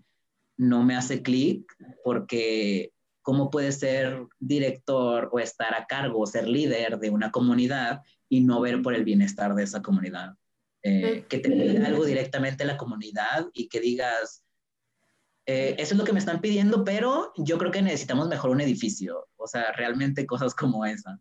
no 0.55 0.83
me 0.83 0.95
hace 0.95 1.21
clic 1.21 1.69
porque 2.05 2.93
cómo 3.21 3.49
puedes 3.49 3.79
ser 3.79 4.25
director 4.39 5.29
o 5.33 5.39
estar 5.39 5.75
a 5.75 5.85
cargo 5.85 6.21
o 6.21 6.27
ser 6.27 6.47
líder 6.47 6.97
de 6.97 7.09
una 7.09 7.31
comunidad 7.31 8.01
y 8.29 8.39
no 8.39 8.61
ver 8.61 8.81
por 8.81 8.93
el 8.93 9.03
bienestar 9.03 9.53
de 9.53 9.63
esa 9.63 9.81
comunidad. 9.81 10.35
Eh, 10.87 11.25
que 11.27 11.39
te 11.39 11.83
algo 11.83 12.05
directamente 12.05 12.63
a 12.63 12.67
la 12.67 12.77
comunidad 12.77 13.47
y 13.53 13.67
que 13.67 13.79
digas, 13.79 14.44
eh, 15.45 15.75
eso 15.77 15.93
es 15.93 15.99
lo 15.99 16.05
que 16.05 16.13
me 16.13 16.19
están 16.19 16.41
pidiendo, 16.41 16.83
pero 16.83 17.31
yo 17.37 17.57
creo 17.57 17.71
que 17.71 17.81
necesitamos 17.81 18.27
mejor 18.27 18.49
un 18.49 18.61
edificio. 18.61 19.27
O 19.37 19.47
sea, 19.47 19.71
realmente 19.73 20.25
cosas 20.25 20.55
como 20.55 20.85
esas. 20.85 21.19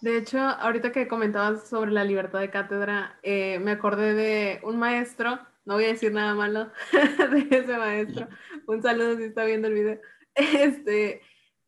De 0.00 0.18
hecho, 0.18 0.38
ahorita 0.38 0.92
que 0.92 1.08
comentabas 1.08 1.68
sobre 1.68 1.92
la 1.92 2.04
libertad 2.04 2.40
de 2.40 2.50
cátedra, 2.50 3.18
eh, 3.22 3.58
me 3.60 3.70
acordé 3.70 4.14
de 4.14 4.60
un 4.62 4.76
maestro, 4.76 5.38
no 5.64 5.74
voy 5.74 5.84
a 5.84 5.88
decir 5.88 6.12
nada 6.12 6.34
malo 6.34 6.70
de 6.92 7.48
ese 7.50 7.78
maestro, 7.78 8.28
un 8.66 8.82
saludo 8.82 9.16
si 9.16 9.24
está 9.24 9.44
viendo 9.44 9.68
el 9.68 9.74
video, 9.74 10.00
este, 10.34 11.22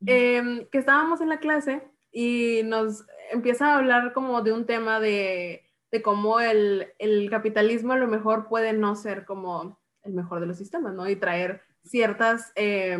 em, 0.05 0.67
que 0.67 0.79
estábamos 0.79 1.21
en 1.21 1.29
la 1.29 1.39
clase 1.39 1.83
y 2.11 2.63
nos 2.65 3.07
empieza 3.31 3.69
a 3.69 3.79
hablar 3.79 4.13
como 4.13 4.43
de 4.43 4.53
un 4.53 4.67
tema 4.67 5.01
de, 5.01 5.65
de 5.91 6.03
cómo 6.03 6.41
el, 6.41 6.89
el, 6.99 7.31
capitalismo 7.31 7.93
a 7.93 7.99
lo 7.99 8.07
mejor 8.07 8.49
puede 8.49 8.73
no 8.73 8.97
ser 8.97 9.25
como 9.25 9.81
el 10.03 10.13
mejor 10.13 10.41
de 10.41 10.47
los 10.47 10.59
sistemas, 10.59 10.95
¿no? 10.95 11.09
Y 11.09 11.17
traer 11.17 11.66
ciertas, 11.87 12.53
eh, 12.55 12.99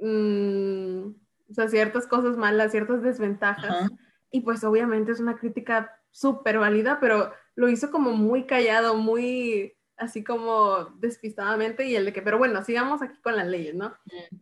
mm, 0.00 1.06
o 1.50 1.54
sea, 1.54 1.68
ciertas 1.68 2.06
cosas 2.06 2.36
malas, 2.36 2.72
ciertas 2.72 3.02
desventajas. 3.02 3.82
Uh 3.82 3.86
-huh. 3.86 3.98
Y 4.30 4.40
pues 4.40 4.64
obviamente 4.64 5.12
es 5.12 5.20
una 5.20 5.36
crítica 5.36 5.98
súper 6.10 6.58
válida, 6.58 6.98
pero 7.00 7.32
lo 7.54 7.68
hizo 7.68 7.90
como 7.90 8.12
muy 8.12 8.44
callado, 8.46 8.94
muy 8.94 9.74
así 10.02 10.24
como 10.24 10.86
despistadamente 10.98 11.86
y 11.86 11.94
el 11.94 12.04
de 12.04 12.12
que, 12.12 12.22
pero 12.22 12.38
bueno, 12.38 12.62
sigamos 12.64 13.02
aquí 13.02 13.18
con 13.22 13.36
las 13.36 13.46
leyes, 13.46 13.74
¿no? 13.74 13.94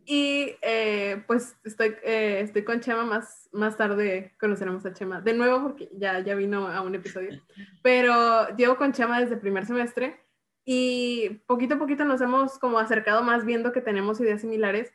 Y 0.05 0.55
eh, 0.61 1.23
pues 1.27 1.55
estoy, 1.63 1.95
eh, 2.03 2.41
estoy 2.41 2.63
con 2.63 2.79
Chema, 2.79 3.05
más, 3.05 3.47
más 3.51 3.77
tarde 3.77 4.33
conoceremos 4.39 4.85
a 4.85 4.93
Chema 4.93 5.21
de 5.21 5.33
nuevo 5.33 5.61
porque 5.61 5.89
ya, 5.93 6.19
ya 6.19 6.35
vino 6.35 6.67
a 6.67 6.81
un 6.81 6.95
episodio, 6.95 7.29
pero 7.83 8.55
llevo 8.55 8.75
con 8.77 8.91
Chema 8.91 9.19
desde 9.19 9.35
el 9.35 9.39
primer 9.41 9.65
semestre 9.65 10.19
y 10.65 11.41
poquito 11.47 11.75
a 11.75 11.79
poquito 11.79 12.05
nos 12.05 12.21
hemos 12.21 12.59
como 12.59 12.79
acercado 12.79 13.23
más 13.23 13.45
viendo 13.45 13.71
que 13.71 13.81
tenemos 13.81 14.19
ideas 14.19 14.41
similares. 14.41 14.93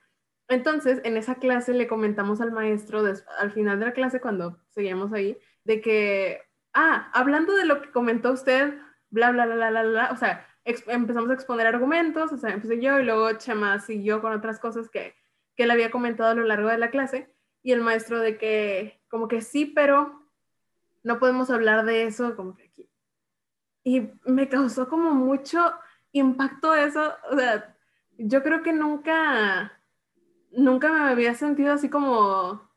Entonces, 0.48 1.00
en 1.04 1.16
esa 1.16 1.36
clase 1.36 1.72
le 1.74 1.88
comentamos 1.88 2.40
al 2.40 2.52
maestro, 2.52 3.02
al 3.38 3.52
final 3.52 3.80
de 3.80 3.86
la 3.86 3.92
clase, 3.92 4.20
cuando 4.20 4.60
seguíamos 4.70 5.12
ahí, 5.12 5.38
de 5.64 5.80
que, 5.80 6.42
ah, 6.72 7.10
hablando 7.12 7.54
de 7.54 7.64
lo 7.66 7.82
que 7.82 7.90
comentó 7.90 8.32
usted, 8.32 8.74
bla, 9.10 9.32
bla, 9.32 9.46
bla, 9.46 9.56
bla, 9.56 9.70
bla, 9.70 9.82
bla, 9.82 10.10
o 10.12 10.16
sea, 10.16 10.46
empezamos 10.64 11.30
a 11.30 11.34
exponer 11.34 11.66
argumentos, 11.66 12.32
o 12.32 12.36
sea, 12.36 12.50
empecé 12.50 12.80
yo 12.80 12.98
y 13.00 13.04
luego 13.04 13.32
Chema 13.34 13.80
siguió 13.80 14.20
con 14.20 14.32
otras 14.32 14.60
cosas 14.60 14.88
que, 14.88 15.14
que 15.56 15.64
él 15.64 15.70
había 15.70 15.90
comentado 15.90 16.30
a 16.30 16.34
lo 16.34 16.44
largo 16.44 16.68
de 16.68 16.78
la 16.78 16.90
clase 16.90 17.32
y 17.62 17.72
el 17.72 17.80
maestro 17.80 18.20
de 18.20 18.38
que 18.38 19.00
como 19.08 19.28
que 19.28 19.40
sí, 19.40 19.66
pero 19.66 20.22
no 21.02 21.18
podemos 21.18 21.50
hablar 21.50 21.84
de 21.84 22.04
eso 22.04 22.36
como 22.36 22.54
que. 22.54 22.65
Y 23.86 24.10
me 24.24 24.48
causó 24.48 24.88
como 24.88 25.14
mucho 25.14 25.60
impacto 26.10 26.74
eso, 26.74 27.14
o 27.30 27.38
sea, 27.38 27.76
yo 28.18 28.42
creo 28.42 28.60
que 28.64 28.72
nunca, 28.72 29.80
nunca 30.50 30.92
me 30.92 31.08
había 31.08 31.34
sentido 31.34 31.72
así 31.72 31.88
como, 31.88 32.68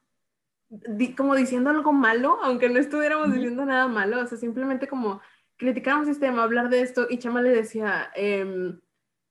como 1.17 1.35
diciendo 1.35 1.71
algo 1.71 1.93
malo, 1.93 2.37
aunque 2.43 2.69
no 2.69 2.77
estuviéramos 2.77 3.33
diciendo 3.33 3.65
nada 3.65 3.87
malo, 3.87 4.21
o 4.21 4.27
sea, 4.27 4.37
simplemente 4.37 4.87
como 4.87 5.19
criticar 5.57 5.97
un 5.97 6.05
sistema, 6.05 6.43
hablar 6.43 6.69
de 6.69 6.81
esto, 6.81 7.07
y 7.09 7.17
Chama 7.17 7.41
le 7.41 7.49
decía, 7.49 8.11
eh, 8.15 8.77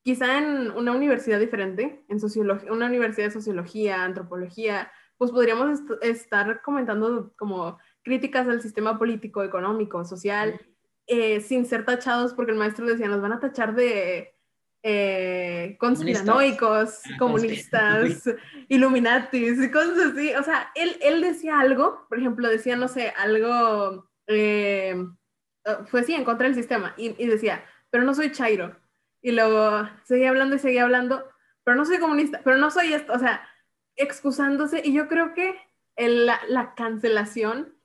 quizá 0.03 0.37
en 0.37 0.71
una 0.71 0.91
universidad 0.91 1.39
diferente, 1.39 2.03
en 2.09 2.19
sociología, 2.19 2.73
una 2.73 2.87
universidad 2.87 3.27
de 3.27 3.31
sociología, 3.31 4.03
antropología, 4.03 4.91
pues 5.17 5.31
podríamos 5.31 5.79
est 5.79 6.03
estar 6.03 6.61
comentando 6.61 7.33
como 7.37 7.77
críticas 8.03 8.49
al 8.49 8.61
sistema 8.61 8.99
político, 8.99 9.43
económico, 9.43 10.03
social, 10.03 10.59
eh, 11.09 11.41
sin 11.41 11.65
ser 11.65 11.85
tachados, 11.85 12.33
porque 12.33 12.51
el 12.51 12.57
maestro 12.57 12.85
decía, 12.85 13.07
nos 13.07 13.21
van 13.21 13.33
a 13.33 13.39
tachar 13.39 13.73
de 13.73 14.35
eh, 14.83 15.75
conspiranoicos, 15.79 17.01
comunistas, 17.17 17.81
comunistas 17.93 18.35
illuminatis 18.69 19.61
y 19.61 19.71
cosas 19.71 19.97
así. 20.13 20.33
O 20.35 20.43
sea, 20.43 20.71
él, 20.75 20.97
él 21.01 21.21
decía 21.21 21.59
algo, 21.59 22.05
por 22.07 22.19
ejemplo, 22.19 22.47
decía, 22.47 22.75
no 22.75 22.87
sé, 22.87 23.13
algo... 23.17 24.07
Eh, 24.27 24.95
fue 25.87 26.01
así, 26.01 26.13
en 26.13 26.23
contra 26.23 26.47
del 26.47 26.55
sistema. 26.55 26.93
Y, 26.95 27.15
y, 27.21 27.27
decía, 27.27 27.63
pero 27.89 28.03
no 28.03 28.13
soy 28.13 28.31
Chairo. 28.31 28.75
Y 29.21 29.31
luego 29.31 29.89
seguía 30.03 30.29
hablando 30.29 30.55
y 30.55 30.59
seguía 30.59 30.83
hablando, 30.83 31.25
pero 31.63 31.75
no 31.75 31.85
soy 31.85 31.97
comunista, 31.97 32.41
pero 32.43 32.57
no 32.57 32.69
soy 32.69 32.93
esto. 32.93 33.13
O 33.13 33.19
sea, 33.19 33.47
excusándose. 33.95 34.81
Y 34.85 34.93
yo 34.93 35.07
creo 35.07 35.33
que 35.33 35.55
el, 35.95 36.27
la, 36.27 36.39
la, 36.47 36.75
cancelación 36.75 37.75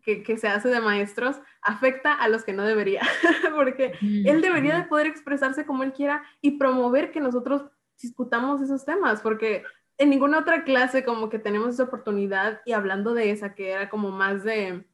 que, 0.00 0.22
que, 0.22 0.36
se 0.36 0.48
hace 0.48 0.68
de 0.68 0.80
maestros 0.80 1.40
afecta 1.60 2.12
a 2.12 2.28
los 2.28 2.44
que 2.44 2.52
no 2.52 2.64
debería. 2.64 3.02
Porque 3.54 3.92
él 4.00 4.40
debería 4.40 4.76
de 4.76 4.84
poder 4.84 5.06
expresarse 5.06 5.66
como 5.66 5.82
él 5.82 5.92
quiera 5.92 6.22
y 6.40 6.52
promover 6.52 7.12
que 7.12 7.20
nosotros 7.20 7.64
discutamos 8.00 8.60
esos 8.60 8.84
temas. 8.84 9.20
Porque 9.20 9.64
en 9.98 10.10
ninguna 10.10 10.38
otra 10.38 10.64
clase 10.64 11.04
como 11.04 11.28
que 11.28 11.38
tenemos 11.38 11.74
esa 11.74 11.84
oportunidad 11.84 12.60
y 12.64 12.72
hablando 12.72 13.14
de 13.14 13.30
esa 13.30 13.54
que 13.54 13.70
era 13.70 13.88
como 13.88 14.10
más 14.10 14.44
de... 14.44 14.84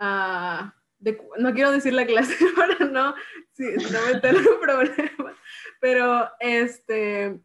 Uh, 0.00 0.70
de, 0.98 1.20
no 1.38 1.52
quiero 1.52 1.70
decir 1.70 1.92
la 1.92 2.06
clase 2.06 2.34
para 2.56 2.78
no, 2.86 3.14
sí, 3.52 3.64
no 3.92 4.12
meter 4.12 4.36
un 4.36 4.60
problema, 4.60 5.36
pero 5.80 6.30
este, 6.40 7.40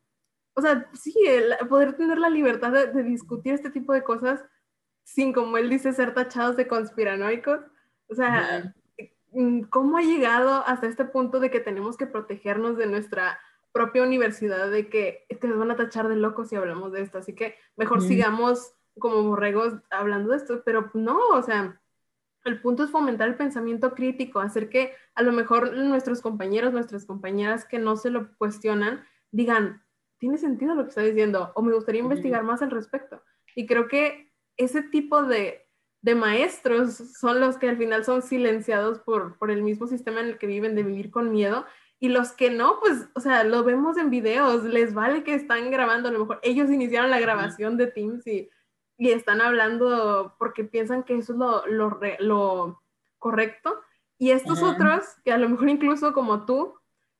o 0.53 0.61
sea, 0.61 0.89
sí, 0.93 1.13
el 1.27 1.55
poder 1.67 1.93
tener 1.93 2.17
la 2.19 2.29
libertad 2.29 2.71
de, 2.71 2.87
de, 2.87 3.03
discutir 3.03 3.53
este 3.53 3.69
tipo 3.69 3.91
de 3.93 4.03
cosas 4.03 4.43
sin, 5.09 5.33
como 5.33 5.57
él 5.57 5.71
dice, 5.71 5.91
ser 5.91 6.13
tachados 6.13 6.55
de 6.55 6.67
conspiranoicos, 6.67 7.61
o 8.09 8.15
sea, 8.15 8.73
yeah. 8.97 9.67
¿cómo 9.71 9.97
ha 9.97 10.01
llegado 10.01 10.63
hasta 10.67 10.85
este 10.85 11.03
punto 11.03 11.39
de 11.39 11.49
que 11.49 11.59
tenemos 11.59 11.97
que 11.97 12.05
protegernos 12.05 12.77
de 12.77 12.85
nuestra 12.85 13.39
propia 13.71 14.03
universidad, 14.03 14.69
de 14.69 14.87
que, 14.87 15.25
nos 15.41 15.57
van 15.57 15.71
a 15.71 15.75
tachar 15.75 16.09
de 16.09 16.15
locos 16.15 16.49
si 16.49 16.55
hablamos 16.55 16.91
de 16.91 17.01
esto, 17.01 17.17
así 17.17 17.33
que 17.33 17.55
mejor 17.75 18.01
sigamos 18.03 18.73
como 18.99 19.23
borregos 19.23 19.73
hablando 19.89 20.29
de 20.29 20.37
esto, 20.37 20.61
pero 20.63 20.91
no, 20.93 21.17
o 21.29 21.41
sea, 21.41 21.81
el 22.45 22.61
punto 22.61 22.83
es 22.83 22.91
fomentar 22.91 23.29
el 23.29 23.35
pensamiento 23.35 23.95
crítico, 23.95 24.39
hacer 24.39 24.69
que 24.69 24.93
a 25.15 25.23
lo 25.23 25.31
mejor 25.31 25.73
nuestros 25.73 26.21
compañeros, 26.21 26.71
nuestras 26.71 27.05
compañeras 27.05 27.65
que 27.65 27.79
no 27.79 27.95
se 27.95 28.11
lo 28.11 28.31
cuestionan, 28.37 29.03
digan, 29.31 29.81
tiene 30.19 30.37
sentido 30.37 30.75
lo 30.75 30.83
que 30.83 30.89
está 30.89 31.01
diciendo, 31.01 31.51
o 31.55 31.63
me 31.63 31.73
gustaría 31.73 32.01
investigar 32.01 32.43
más 32.43 32.61
al 32.61 32.69
respecto. 32.69 33.23
Y 33.55 33.65
creo 33.65 33.87
que 33.87 34.28
ese 34.59 34.83
tipo 34.83 35.23
de, 35.23 35.67
de 36.01 36.13
maestros 36.13 36.93
son 37.19 37.39
los 37.39 37.57
que 37.57 37.67
al 37.67 37.77
final 37.77 38.05
son 38.05 38.21
silenciados 38.21 38.99
por, 38.99 39.37
por 39.39 39.49
el 39.49 39.63
mismo 39.63 39.87
sistema 39.87 40.19
en 40.19 40.27
el 40.27 40.37
que 40.37 40.45
viven, 40.45 40.75
de 40.75 40.83
vivir 40.83 41.09
con 41.09 41.31
miedo. 41.31 41.65
Y 41.99 42.09
los 42.09 42.31
que 42.31 42.51
no, 42.51 42.79
pues, 42.79 43.09
o 43.15 43.19
sea, 43.19 43.43
lo 43.43 43.63
vemos 43.63 43.97
en 43.97 44.11
videos, 44.11 44.63
les 44.63 44.93
vale 44.93 45.23
que 45.23 45.33
están 45.33 45.71
grabando, 45.71 46.09
a 46.09 46.11
lo 46.11 46.19
mejor 46.19 46.39
ellos 46.43 46.69
iniciaron 46.69 47.09
la 47.09 47.19
grabación 47.19 47.75
de 47.75 47.87
Teams 47.87 48.27
y 48.27 48.49
y 48.99 49.11
están 49.11 49.39
hablando 49.39 50.35
porque 50.37 50.65
piensan 50.65 51.03
que 51.03 51.15
eso 51.15 51.31
es 51.31 51.39
lo, 51.39 51.65
lo, 51.67 51.99
lo 52.19 52.83
correcto. 53.17 53.81
Y 54.17 54.31
estos 54.31 54.61
otros, 54.61 55.05
que 55.23 55.31
a 55.31 55.37
lo 55.37 55.47
mejor 55.47 55.69
incluso 55.69 56.13
como 56.13 56.45
tú, 56.45 56.75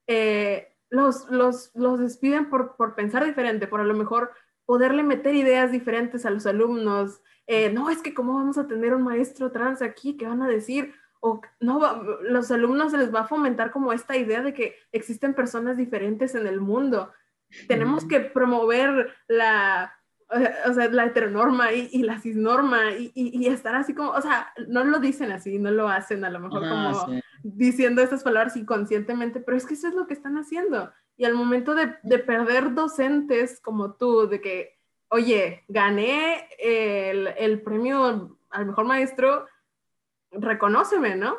eh, 0.06 0.76
los, 0.90 1.30
los, 1.30 1.72
los, 1.76 2.00
despiden 2.00 2.50
por, 2.50 2.76
por, 2.76 2.96
pensar 2.96 3.26
diferente, 3.26 3.66
por 3.66 3.80
a 3.80 3.86
lo 3.86 3.94
mejor 3.94 4.32
poderle 4.70 5.02
meter 5.02 5.34
ideas 5.34 5.72
diferentes 5.72 6.28
a 6.28 6.30
los 6.30 6.46
alumnos. 6.46 7.24
Eh, 7.48 7.72
no, 7.72 7.90
es 7.90 8.04
que 8.04 8.14
cómo 8.14 8.36
vamos 8.36 8.60
a 8.60 8.68
tener 8.68 8.94
un 8.94 9.02
maestro 9.02 9.52
trans 9.52 9.82
aquí, 9.82 10.16
¿qué 10.16 10.28
van 10.28 10.44
a 10.44 10.48
decir? 10.48 10.94
O 11.22 11.42
no, 11.60 12.04
los 12.22 12.52
alumnos 12.52 12.92
se 12.92 13.00
les 13.00 13.12
va 13.12 13.22
a 13.22 13.28
fomentar 13.28 13.72
como 13.72 13.94
esta 13.94 14.16
idea 14.16 14.44
de 14.44 14.54
que 14.54 14.76
existen 14.92 15.34
personas 15.34 15.76
diferentes 15.76 16.36
en 16.36 16.46
el 16.46 16.62
mundo. 16.62 17.12
Tenemos 17.68 18.06
que 18.06 18.20
promover 18.20 19.12
la, 19.28 19.92
o 20.68 20.74
sea, 20.76 20.88
la 20.90 21.06
heteronorma 21.06 21.74
y, 21.74 21.90
y 21.92 22.04
la 22.04 22.20
cisnorma 22.20 22.92
y, 22.92 23.12
y, 23.16 23.48
estar 23.48 23.74
así 23.74 23.96
como, 23.96 24.12
o 24.12 24.22
sea, 24.22 24.54
no 24.68 24.84
lo 24.84 25.00
dicen 25.00 25.32
así, 25.32 25.58
no 25.58 25.72
lo 25.72 25.90
hacen 25.90 26.24
a 26.26 26.30
lo 26.30 26.40
mejor 26.42 26.62
como 26.70 27.08
diciendo 27.42 28.04
estas 28.04 28.22
palabras 28.22 28.56
inconscientemente, 28.56 29.40
pero 29.40 29.58
es 29.58 29.66
que 29.66 29.74
eso 29.74 29.88
es 29.88 29.96
lo 29.96 30.06
que 30.06 30.14
están 30.14 30.38
haciendo. 30.38 30.92
Y 31.20 31.26
al 31.26 31.34
momento 31.34 31.76
de, 31.76 31.98
de 32.02 32.18
perder 32.18 32.74
docentes 32.74 33.60
como 33.60 33.96
tú, 33.96 34.30
de 34.30 34.40
que, 34.40 34.80
oye, 35.10 35.66
gané 35.68 36.48
el, 36.58 37.28
el 37.38 37.62
premio 37.62 38.38
al 38.50 38.66
mejor 38.66 38.86
maestro, 38.86 39.46
reconóceme, 40.32 41.18
¿no? 41.18 41.36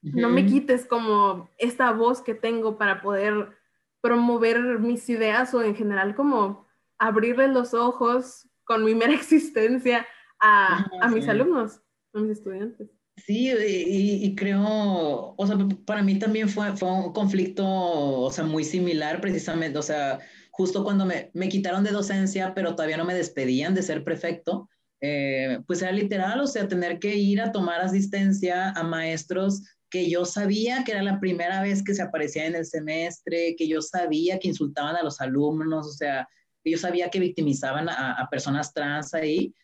No 0.00 0.30
me 0.30 0.46
quites 0.46 0.86
como 0.86 1.50
esta 1.58 1.90
voz 1.90 2.22
que 2.22 2.34
tengo 2.34 2.78
para 2.78 3.02
poder 3.02 3.54
promover 4.00 4.78
mis 4.78 5.06
ideas 5.10 5.52
o 5.52 5.62
en 5.62 5.76
general 5.76 6.14
como 6.14 6.66
abrirles 6.96 7.50
los 7.50 7.74
ojos 7.74 8.48
con 8.64 8.82
mi 8.82 8.94
mera 8.94 9.12
existencia 9.14 10.06
a, 10.40 10.86
a 11.02 11.08
mis 11.08 11.28
alumnos, 11.28 11.82
a 12.14 12.20
mis 12.20 12.30
estudiantes. 12.30 12.97
Sí, 13.24 13.50
y, 13.50 14.34
creo, 14.34 15.34
o 15.36 15.46
sea, 15.46 15.56
para 15.84 16.02
mí 16.02 16.18
también 16.18 16.48
fue, 16.48 16.76
fue 16.76 16.90
un 16.90 17.12
conflicto, 17.12 17.66
o 17.66 18.30
sea, 18.30 18.44
muy 18.44 18.64
similar 18.64 19.20
precisamente, 19.20 19.78
o 19.78 19.82
sea, 19.82 20.18
justo 20.50 20.84
cuando 20.84 21.04
me, 21.04 21.30
me 21.34 21.48
quitaron 21.48 21.84
de 21.84 21.90
docencia, 21.90 22.54
pero 22.54 22.74
todavía 22.74 22.96
no 22.96 23.04
me 23.04 23.14
despedían 23.14 23.74
de 23.74 23.82
ser 23.82 24.04
prefecto, 24.04 24.68
eh, 25.00 25.60
pues 25.66 25.82
era 25.82 25.92
literal, 25.92 26.40
o 26.40 26.46
sea, 26.46 26.66
tener 26.66 26.98
que 26.98 27.14
ir 27.16 27.40
a 27.40 27.52
tomar 27.52 27.80
asistencia 27.80 28.70
a 28.70 28.82
maestros 28.82 29.62
que 29.90 30.10
yo 30.10 30.24
sabía 30.24 30.84
que 30.84 30.92
era 30.92 31.02
la 31.02 31.20
primera 31.20 31.62
vez 31.62 31.82
que 31.82 31.94
se 31.94 32.02
aparecía 32.02 32.46
en 32.46 32.56
el 32.56 32.66
semestre, 32.66 33.54
que 33.56 33.68
yo 33.68 33.80
sabía 33.80 34.38
que 34.38 34.48
insultaban 34.48 34.96
a 34.96 35.02
los 35.02 35.20
alumnos, 35.20 35.86
o 35.86 35.92
sea, 35.92 36.28
que 36.62 36.72
yo 36.72 36.78
sabía 36.78 37.08
que 37.08 37.20
victimizaban 37.20 37.88
a, 37.88 38.26
personas 38.30 38.72
trans 38.74 39.14
ahí. 39.14 39.54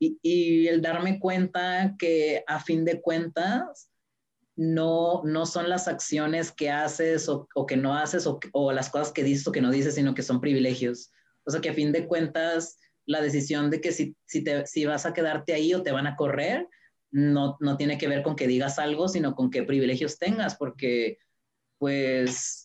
Y, 0.00 0.66
el 0.66 0.80
darme 0.80 1.20
cuenta 1.20 1.94
que 1.98 2.42
a 2.46 2.60
fin 2.60 2.84
de 2.84 3.00
cuentas 3.00 3.90
no, 4.56 5.22
no 5.24 5.46
son 5.46 5.68
las 5.68 5.88
acciones 5.88 6.50
que 6.50 6.70
haces 6.70 7.28
o, 7.28 7.48
o 7.54 7.66
que 7.66 7.76
no 7.76 7.96
haces 7.96 8.26
o, 8.26 8.40
o, 8.52 8.72
las 8.72 8.90
cosas 8.90 9.12
que 9.12 9.22
dices 9.22 9.46
o 9.46 9.52
que 9.52 9.60
no 9.60 9.70
dices, 9.70 9.94
sino 9.94 10.14
que 10.14 10.22
son 10.22 10.40
privilegios. 10.40 11.12
O 11.44 11.50
sea 11.50 11.60
que 11.60 11.70
a 11.70 11.74
fin 11.74 11.92
de 11.92 12.06
cuentas 12.06 12.78
la 13.06 13.20
decisión 13.20 13.70
de 13.70 13.80
que 13.80 13.92
si, 13.92 14.16
si, 14.26 14.42
te, 14.42 14.66
si 14.66 14.84
vas 14.84 15.06
a 15.06 15.12
quedarte 15.12 15.52
ahí 15.52 15.74
o 15.74 15.82
te 15.82 15.92
van 15.92 16.06
a 16.06 16.16
correr, 16.16 16.68
no, 17.10 17.56
no 17.60 17.76
tiene 17.76 17.98
que 17.98 18.08
ver 18.08 18.22
con 18.22 18.36
que 18.36 18.46
digas 18.46 18.78
algo, 18.78 19.08
sino 19.08 19.34
con 19.34 19.50
qué 19.50 19.62
privilegios 19.64 20.18
tengas, 20.18 20.56
porque 20.56 21.18
pues 21.78 22.59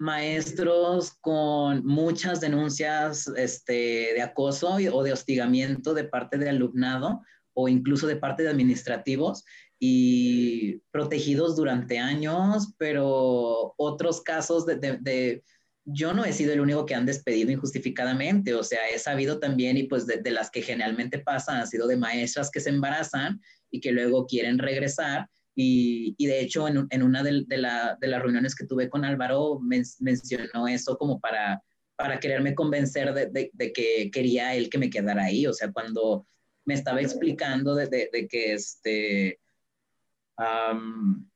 maestros 0.00 1.12
con 1.20 1.84
muchas 1.84 2.40
denuncias 2.40 3.28
este, 3.36 4.14
de 4.14 4.22
acoso 4.22 4.78
o 4.92 5.02
de 5.02 5.12
hostigamiento 5.12 5.92
de 5.92 6.04
parte 6.04 6.38
de 6.38 6.48
alumnado 6.48 7.20
o 7.52 7.68
incluso 7.68 8.06
de 8.06 8.16
parte 8.16 8.42
de 8.42 8.48
administrativos 8.48 9.44
y 9.78 10.78
protegidos 10.90 11.54
durante 11.54 11.98
años, 11.98 12.72
pero 12.78 13.74
otros 13.76 14.22
casos 14.22 14.64
de, 14.64 14.76
de, 14.76 15.44
yo 15.84 16.14
no 16.14 16.24
he 16.24 16.32
sido 16.32 16.54
el 16.54 16.60
único 16.60 16.86
que 16.86 16.94
han 16.94 17.04
despedido 17.04 17.50
injustificadamente, 17.50 18.54
o 18.54 18.62
sea, 18.62 18.88
he 18.88 18.98
sabido 18.98 19.38
también 19.38 19.76
y 19.76 19.82
pues 19.82 20.06
de, 20.06 20.16
de 20.16 20.30
las 20.30 20.50
que 20.50 20.62
generalmente 20.62 21.18
pasan, 21.18 21.60
han 21.60 21.66
sido 21.66 21.86
de 21.86 21.98
maestras 21.98 22.50
que 22.50 22.60
se 22.60 22.70
embarazan 22.70 23.38
y 23.70 23.80
que 23.80 23.92
luego 23.92 24.26
quieren 24.26 24.58
regresar 24.58 25.28
y, 25.62 26.14
y, 26.16 26.26
de 26.26 26.40
hecho, 26.40 26.66
en, 26.66 26.86
en 26.88 27.02
una 27.02 27.22
de, 27.22 27.44
de, 27.46 27.58
la, 27.58 27.98
de, 28.00 28.06
las 28.06 28.22
reuniones 28.22 28.54
que 28.54 28.64
tuve 28.64 28.88
con 28.88 29.04
Álvaro, 29.04 29.60
mencionó 29.60 30.66
eso 30.66 30.96
como 30.96 31.20
para, 31.20 31.62
para 31.96 32.18
quererme 32.18 32.54
convencer 32.54 33.12
de, 33.12 33.50
de, 33.52 33.72
que 33.72 34.10
quería 34.10 34.54
él 34.54 34.70
que 34.70 34.78
me 34.78 34.88
quedara 34.88 35.24
ahí. 35.24 35.46
O 35.46 35.52
sea, 35.52 35.70
cuando 35.70 36.26
me 36.64 36.72
estaba 36.72 37.02
explicando 37.02 37.74
de, 37.74 37.88
que, 38.30 38.54
este, 38.54 39.38
um, 40.38 41.28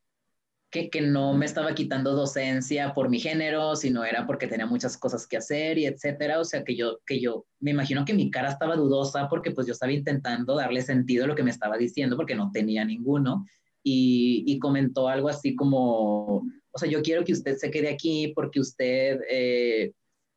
que, 0.70 0.88
que, 0.88 1.02
no 1.02 1.34
me 1.34 1.44
estaba 1.44 1.74
quitando 1.74 2.14
docencia 2.14 2.94
por 2.94 3.10
mi 3.10 3.20
género, 3.20 3.76
sino 3.76 4.06
era 4.06 4.26
porque 4.26 4.46
tenía 4.46 4.64
muchas 4.64 4.96
cosas 4.96 5.26
que 5.26 5.36
hacer 5.36 5.76
y 5.76 5.84
etcétera. 5.84 6.40
O 6.40 6.44
sea, 6.46 6.64
que 6.64 6.74
yo, 6.76 7.00
que 7.04 7.20
yo 7.20 7.44
me 7.60 7.72
imagino 7.72 8.06
que 8.06 8.14
mi 8.14 8.30
cara 8.30 8.48
estaba 8.48 8.74
dudosa 8.74 9.28
porque 9.28 9.50
pues 9.50 9.66
yo 9.66 9.74
estaba 9.74 9.92
intentando 9.92 10.56
darle 10.56 10.80
sentido 10.80 11.24
a 11.24 11.26
lo 11.26 11.34
que 11.34 11.42
me 11.42 11.50
estaba 11.50 11.76
diciendo 11.76 12.16
porque 12.16 12.34
no 12.34 12.50
tenía 12.52 12.86
ninguno 12.86 13.44
y, 13.84 14.58
comentó 14.58 15.08
algo 15.08 15.28
así 15.28 15.54
como, 15.54 16.36
o 16.36 16.78
sea, 16.78 16.88
yo 16.88 17.02
quiero 17.02 17.24
que 17.24 17.32
usted 17.34 17.56
se 17.56 17.70
quede 17.70 17.90
aquí 17.90 18.32
porque 18.34 18.58
usted 18.58 19.20
eh, 19.30 19.92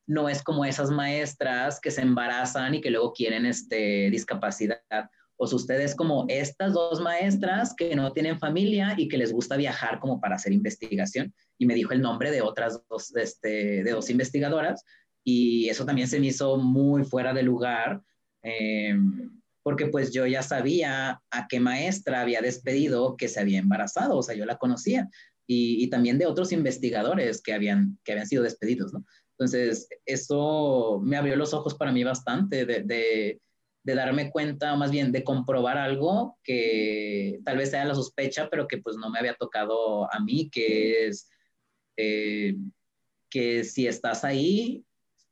no 0.06 0.28
es 0.28 0.44
como 0.44 0.66
esas 0.66 0.92
maestras 0.92 1.80
que 1.80 1.92
se 1.92 2.02
embarazan 2.02 2.76
y 2.76 2.82
que 2.82 2.92
luego 2.92 3.14
quieren 3.14 3.46
este, 3.46 4.10
discapacidad. 4.10 4.82
O 5.38 5.48
sea, 5.48 5.56
usted 5.56 5.80
es 5.80 5.96
como 5.96 6.26
estas 6.28 6.74
dos 6.74 7.00
maestras 7.00 7.74
que 7.76 7.96
no 7.96 8.12
tienen 8.12 8.40
familia 8.40 8.96
y 8.98 9.08
que 9.08 9.18
les 9.18 9.32
gusta 9.32 9.56
viajar 9.56 10.00
como 10.00 10.20
para 10.20 10.36
hacer 10.36 10.52
investigación. 10.52 11.34
Y 11.58 11.66
me 11.66 11.76
dijo 11.76 11.94
el 11.94 12.02
nombre 12.02 12.32
de 12.32 12.42
otras 12.42 12.82
dos, 12.90 13.16
este, 13.16 13.84
dos 13.84 14.10
investigadoras 14.10 14.84
y 15.24 15.70
eso 15.70 15.86
también 15.86 16.08
se 16.08 16.20
me 16.20 16.28
hizo 16.28 16.58
muy 16.58 17.04
fuera 17.04 17.34
de 17.34 17.44
lugar. 17.44 18.02
Eh, 18.44 18.96
porque 19.68 19.88
pues 19.88 20.14
yo 20.14 20.26
ya 20.26 20.44
sabía 20.44 21.22
a 21.30 21.48
qué 21.50 21.60
maestra 21.60 22.22
había 22.22 22.40
despedido 22.40 23.18
que 23.18 23.28
se 23.28 23.42
había 23.42 23.60
embarazado, 23.60 24.16
o 24.16 24.24
sea, 24.24 24.34
yo 24.34 24.46
la 24.46 24.58
conocía, 24.58 25.10
y, 25.46 25.90
también 25.90 26.18
de 26.18 26.26
otros 26.26 26.54
investigadores 26.54 27.42
que 27.42 27.52
habían, 27.52 28.00
que 28.06 28.14
habían 28.14 28.28
sido 28.28 28.44
despedidos, 28.44 28.94
¿no? 28.94 29.04
Entonces, 29.32 29.90
eso 30.06 31.02
me 31.04 31.18
abrió 31.18 31.36
los 31.36 31.54
ojos 31.54 31.76
para 31.76 31.92
mí 31.92 32.02
bastante 32.02 32.66
de, 32.66 32.84
de, 32.84 33.42
de, 33.84 33.94
darme 33.94 34.32
cuenta, 34.32 34.74
más 34.78 34.90
bien 34.90 35.12
de 35.12 35.26
comprobar 35.26 35.78
algo 35.78 36.38
que 36.46 37.42
tal 37.44 37.58
vez 37.58 37.72
sea 37.72 37.84
la 37.84 37.96
sospecha, 37.96 38.48
pero 38.50 38.70
que 38.70 38.78
pues 38.78 38.96
no 38.96 39.10
me 39.10 39.20
había 39.20 39.34
tocado 39.34 40.10
a 40.14 40.22
mí, 40.22 40.50
que 40.50 41.08
es 41.08 41.30
eh, 41.98 42.56
que 43.30 43.66
si 43.66 43.86
estás 43.86 44.24
ahí, 44.24 44.86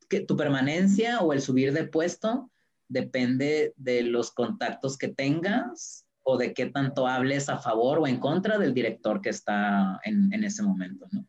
que 0.10 0.20
tu 0.20 0.36
permanencia 0.36 1.22
o 1.22 1.32
el 1.32 1.40
subir 1.40 1.72
de 1.72 1.88
puesto 1.88 2.52
depende 2.88 3.74
de 3.78 4.04
los 4.04 4.32
contactos 4.32 4.98
que 4.98 5.10
tengas 5.10 6.06
o 6.24 6.38
de 6.38 6.54
qué 6.54 6.68
tanto 6.68 7.08
hables 7.08 7.50
a 7.50 7.60
favor 7.60 8.00
o 8.00 8.08
en 8.08 8.20
contra 8.20 8.58
del 8.58 8.74
director 8.74 9.22
que 9.22 9.30
está 9.30 10.00
en, 10.04 10.34
en 10.34 10.44
ese 10.44 10.64
momento, 10.64 11.08
¿no? 11.12 11.28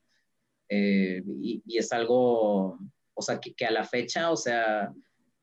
Eh, 0.69 1.23
y, 1.41 1.63
y, 1.67 1.79
es 1.79 1.93
algo, 1.93 2.79
o 3.15 3.23
sea, 3.23 3.39
que, 3.39 3.55
que, 3.55 3.67
a 3.67 3.71
la 3.71 3.85
fecha, 3.85 4.31
o 4.31 4.37
sea, 4.37 4.93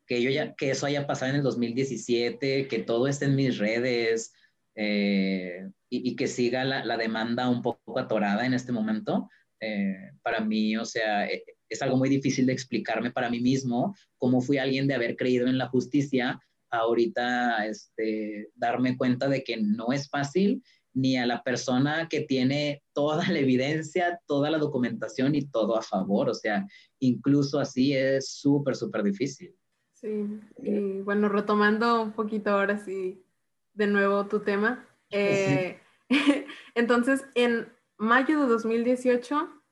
que, 0.06 0.22
yo 0.22 0.30
ya, 0.30 0.54
que 0.54 0.72
eso 0.72 0.86
haya 0.86 1.08
pasado 1.08 1.30
en 1.32 1.38
el 1.38 1.44
2017, 1.44 2.68
que 2.68 2.80
todo 2.80 3.08
esté 3.08 3.26
en 3.26 3.36
mis 3.36 3.58
redes 3.58 4.34
eh, 4.76 5.70
y, 5.90 6.10
y, 6.10 6.16
que 6.16 6.28
siga 6.28 6.66
la, 6.66 6.84
la, 6.84 6.98
demanda 6.98 7.48
un 7.48 7.62
poco 7.62 8.00
atorada 8.00 8.46
en 8.46 8.54
este 8.54 8.72
momento, 8.74 9.30
eh, 9.60 10.12
para 10.24 10.42
mí, 10.42 10.76
o 10.76 10.84
sea, 10.84 11.26
es 11.74 11.82
algo 11.82 11.98
muy 11.98 12.10
difícil 12.10 12.46
de 12.46 12.54
explicarme 12.54 13.12
para 13.12 13.30
mí 13.30 13.40
mismo, 13.40 13.96
cómo 14.18 14.42
fui 14.42 14.58
alguien 14.58 14.88
de 14.88 14.96
haber 14.96 15.16
creído 15.16 15.48
en 15.48 15.58
la 15.58 15.68
justicia, 15.68 16.40
ahorita 16.70 17.66
este, 17.68 18.50
darme 18.56 18.98
cuenta 18.98 19.28
de 19.28 19.44
que 19.44 19.58
no 19.58 19.92
es 19.92 20.10
fácil 20.10 20.64
ni 20.94 21.18
a 21.18 21.26
la 21.26 21.44
persona 21.44 22.08
que 22.08 22.22
tiene 22.22 22.84
toda 22.94 23.28
la 23.28 23.40
evidencia, 23.40 24.20
toda 24.28 24.50
la 24.50 24.60
documentación 24.60 25.36
y 25.36 25.46
todo 25.46 25.76
a 25.76 25.82
favor. 25.82 26.30
O 26.30 26.34
sea, 26.34 26.66
incluso 27.00 27.60
así 27.60 27.96
es 27.96 28.30
súper, 28.30 28.76
súper 28.76 29.04
difícil. 29.04 29.56
Sí, 29.94 30.26
y 30.62 31.02
bueno, 31.02 31.30
retomando 31.30 32.02
un 32.02 32.12
poquito 32.12 32.52
ahora 32.52 32.78
sí, 32.78 33.24
de 33.74 33.88
nuevo 33.88 34.28
tu 34.28 34.42
tema. 34.42 34.88
Eh, 35.10 35.80
entonces, 36.76 37.26
en 37.36 37.68
mayo 37.98 38.40
de 38.42 38.48
2018 38.48 39.63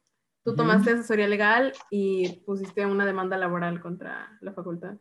Tú 0.44 0.56
tomaste 0.56 0.92
asesoría 0.92 1.28
legal 1.28 1.74
y 1.90 2.40
pusiste 2.46 2.86
una 2.86 3.06
demanda 3.06 3.38
laboral 3.38 3.80
contra 3.80 4.38
la 4.42 4.54
facultad. 4.54 4.96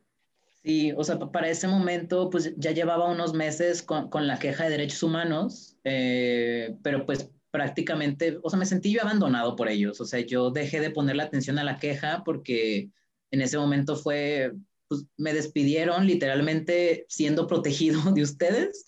Sí, 0.62 0.92
o 0.94 1.02
sea, 1.02 1.18
para 1.18 1.48
ese 1.48 1.66
momento, 1.66 2.28
pues 2.28 2.54
ya 2.56 2.72
llevaba 2.72 3.10
unos 3.10 3.32
meses 3.32 3.82
con, 3.82 4.10
con 4.10 4.26
la 4.26 4.38
queja 4.38 4.64
de 4.64 4.70
derechos 4.70 5.02
humanos, 5.02 5.78
eh, 5.84 6.76
pero 6.82 7.06
pues 7.06 7.30
prácticamente, 7.50 8.38
o 8.42 8.50
sea, 8.50 8.58
me 8.58 8.66
sentí 8.66 8.92
yo 8.92 9.00
abandonado 9.02 9.56
por 9.56 9.68
ellos. 9.68 10.00
O 10.00 10.04
sea, 10.04 10.20
yo 10.20 10.50
dejé 10.50 10.80
de 10.80 10.90
ponerle 10.90 11.22
atención 11.22 11.58
a 11.58 11.64
la 11.64 11.78
queja 11.78 12.22
porque 12.24 12.90
en 13.30 13.40
ese 13.40 13.56
momento 13.58 13.96
fue, 13.96 14.52
pues 14.88 15.06
me 15.16 15.32
despidieron 15.32 16.06
literalmente 16.06 17.06
siendo 17.08 17.46
protegido 17.46 18.00
de 18.14 18.22
ustedes. 18.22 18.84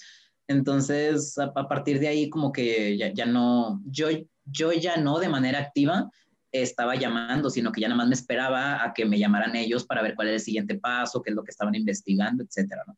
Entonces, 0.48 1.38
a, 1.38 1.52
partir 1.68 1.98
de 2.00 2.08
ahí, 2.08 2.28
como 2.28 2.52
que 2.52 2.98
ya, 2.98 3.12
ya, 3.14 3.24
no, 3.24 3.80
yo, 3.86 4.08
yo 4.44 4.72
ya 4.72 4.98
no 4.98 5.18
de 5.18 5.28
manera 5.28 5.60
activa 5.60 6.10
estaba 6.52 6.94
llamando, 6.94 7.48
sino 7.48 7.72
que 7.72 7.80
ya 7.80 7.88
nada 7.88 7.96
más 7.98 8.08
me 8.08 8.14
esperaba 8.14 8.84
a 8.84 8.92
que 8.92 9.06
me 9.06 9.18
llamaran 9.18 9.56
ellos 9.56 9.84
para 9.84 10.02
ver 10.02 10.14
cuál 10.14 10.28
era 10.28 10.36
el 10.36 10.42
siguiente 10.42 10.74
paso, 10.78 11.22
qué 11.22 11.30
es 11.30 11.36
lo 11.36 11.42
que 11.42 11.50
estaban 11.50 11.74
investigando, 11.74 12.44
etcétera, 12.44 12.82
¿no? 12.86 12.96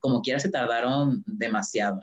Como 0.00 0.20
quiera 0.20 0.40
se 0.40 0.50
tardaron 0.50 1.22
demasiado. 1.26 2.00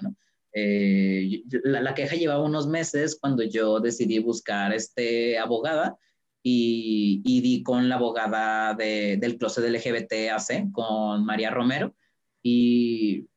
Eh, 0.53 1.43
la, 1.63 1.93
queja 1.93 2.15
llevaba 2.15 2.43
unos 2.43 2.67
meses 2.67 3.17
cuando 3.19 3.43
yo 3.43 3.79
decidí 3.79 4.19
buscar 4.19 4.73
este 4.73 5.37
abogada 5.37 5.97
y, 6.41 7.21
y 7.25 7.41
di 7.41 7.63
con 7.63 7.89
la 7.89 7.95
abogada 7.95 8.73
de, 8.73 9.17
del 9.17 9.37
closet 9.37 9.69
LGBT 9.69 10.31
AC, 10.31 10.71
con 10.71 11.25
María 11.25 11.51
Romero. 11.51 11.95
Y, 12.41 13.27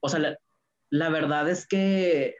o 0.00 0.08
sea, 0.08 0.36
la 0.90 1.08
verdad 1.08 1.48
es 1.48 1.66
que 1.66 2.36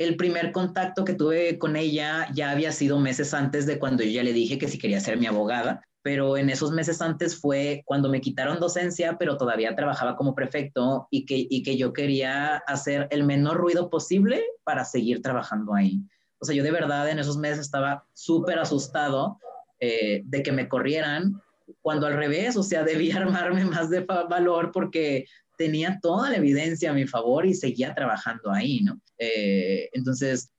el 0.00 0.16
primer 0.16 0.50
contacto 0.50 1.04
que 1.04 1.14
tuve 1.14 1.58
con 1.58 1.76
ella 1.76 2.26
ya 2.32 2.50
había 2.50 2.72
sido 2.72 2.98
meses 2.98 3.34
antes 3.34 3.66
de 3.66 3.78
cuando 3.78 4.02
yo 4.02 4.10
ya 4.10 4.22
le 4.22 4.32
dije 4.32 4.58
que 4.58 4.66
si 4.66 4.78
quería 4.78 4.98
ser 4.98 5.18
mi 5.18 5.26
abogada 5.26 5.82
pero 6.02 6.36
en 6.36 6.48
esos 6.48 6.72
meses 6.72 7.02
antes 7.02 7.38
fue 7.38 7.82
cuando 7.84 8.08
me 8.08 8.20
quitaron 8.20 8.58
docencia, 8.58 9.18
pero 9.18 9.36
todavía 9.36 9.76
trabajaba 9.76 10.16
como 10.16 10.34
prefecto 10.34 11.06
y 11.10 11.26
que, 11.26 11.46
y 11.50 11.62
que 11.62 11.76
yo 11.76 11.92
quería 11.92 12.56
hacer 12.66 13.06
el 13.10 13.24
menor 13.24 13.58
ruido 13.58 13.90
posible 13.90 14.42
para 14.64 14.84
seguir 14.84 15.20
trabajando 15.20 15.74
ahí. 15.74 16.00
O 16.38 16.46
sea, 16.46 16.56
yo 16.56 16.62
de 16.62 16.70
verdad 16.70 17.10
en 17.10 17.18
esos 17.18 17.36
meses 17.36 17.60
estaba 17.60 18.04
súper 18.14 18.58
asustado 18.58 19.38
eh, 19.78 20.22
de 20.24 20.42
que 20.42 20.52
me 20.52 20.68
corrieran, 20.68 21.40
cuando 21.82 22.06
al 22.06 22.14
revés, 22.14 22.56
o 22.56 22.62
sea, 22.62 22.82
debía 22.84 23.18
armarme 23.18 23.66
más 23.66 23.90
de 23.90 24.00
valor 24.00 24.70
porque 24.72 25.26
tenía 25.58 25.98
toda 26.00 26.30
la 26.30 26.36
evidencia 26.36 26.90
a 26.90 26.94
mi 26.94 27.06
favor 27.06 27.44
y 27.44 27.52
seguía 27.52 27.94
trabajando 27.94 28.50
ahí, 28.50 28.80
¿no? 28.80 28.98
Eh, 29.20 29.90
entonces, 29.92 30.50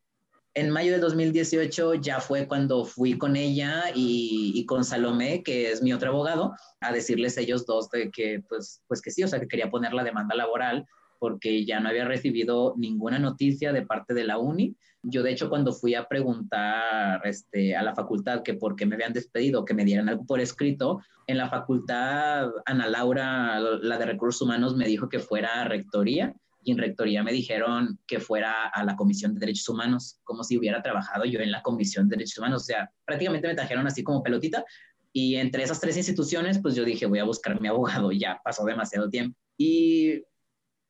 en 0.53 0.69
mayo 0.69 0.91
de 0.91 0.99
2018 0.99 1.95
ya 1.95 2.19
fue 2.19 2.47
cuando 2.47 2.85
fui 2.85 3.17
con 3.17 3.35
ella 3.35 3.85
y, 3.95 4.65
con 4.65 4.83
Salomé, 4.83 5.43
que 5.43 5.71
es 5.71 5.81
mi 5.81 5.93
otro 5.93 6.09
abogado, 6.09 6.53
a 6.79 6.93
decirles 6.93 7.37
ellos 7.37 7.65
dos 7.65 7.89
de 7.89 8.11
que, 8.11 8.43
pues, 8.47 8.81
pues 8.87 9.01
que 9.01 9.11
sí, 9.11 9.23
o 9.23 9.27
sea, 9.27 9.39
que 9.39 9.47
quería 9.47 9.71
poner 9.71 9.93
la 9.93 10.03
demanda 10.03 10.35
laboral 10.35 10.85
porque 11.19 11.65
ya 11.65 11.79
no 11.79 11.89
había 11.89 12.05
recibido 12.05 12.73
ninguna 12.77 13.19
noticia 13.19 13.71
de 13.71 13.85
parte 13.85 14.13
de 14.13 14.23
la 14.23 14.39
uni. 14.39 14.75
Yo, 15.03 15.23
de 15.23 15.31
hecho, 15.31 15.49
cuando 15.49 15.71
fui 15.71 15.93
a 15.93 16.07
preguntar 16.07 17.21
este, 17.25 17.75
a 17.75 17.83
la 17.83 17.95
facultad 17.95 18.41
que 18.43 18.55
por 18.55 18.75
qué 18.75 18.85
me 18.85 18.95
habían 18.95 19.13
despedido, 19.13 19.63
que 19.63 19.73
me 19.73 19.85
dieran 19.85 20.09
algo 20.09 20.25
por 20.25 20.39
escrito, 20.39 21.01
en 21.27 21.37
la 21.37 21.49
facultad, 21.49 22.49
Ana 22.65 22.87
Laura, 22.87 23.59
la 23.59 23.97
de 23.97 24.05
recursos 24.05 24.41
humanos, 24.41 24.75
me 24.75 24.87
dijo 24.87 25.09
que 25.09 25.19
fuera 25.19 25.61
a 25.61 25.65
rectoría 25.65 26.35
y 26.63 26.71
en 26.71 26.77
rectoría 26.77 27.23
me 27.23 27.31
dijeron 27.31 27.99
que 28.07 28.19
fuera 28.19 28.67
a 28.67 28.83
la 28.83 28.95
Comisión 28.95 29.33
de 29.33 29.39
Derechos 29.39 29.67
Humanos, 29.69 30.19
como 30.23 30.43
si 30.43 30.57
hubiera 30.57 30.81
trabajado 30.81 31.25
yo 31.25 31.39
en 31.39 31.51
la 31.51 31.61
Comisión 31.61 32.07
de 32.07 32.15
Derechos 32.15 32.37
Humanos. 32.37 32.63
O 32.63 32.65
sea, 32.65 32.91
prácticamente 33.05 33.47
me 33.47 33.55
trajeron 33.55 33.87
así 33.87 34.03
como 34.03 34.21
pelotita. 34.21 34.63
Y 35.13 35.35
entre 35.35 35.63
esas 35.63 35.79
tres 35.79 35.97
instituciones, 35.97 36.59
pues 36.61 36.75
yo 36.75 36.85
dije, 36.85 37.05
voy 37.05 37.19
a 37.19 37.23
buscar 37.23 37.59
mi 37.59 37.67
abogado. 37.67 38.11
Ya 38.11 38.39
pasó 38.43 38.63
demasiado 38.65 39.09
tiempo. 39.09 39.37
Y 39.57 40.21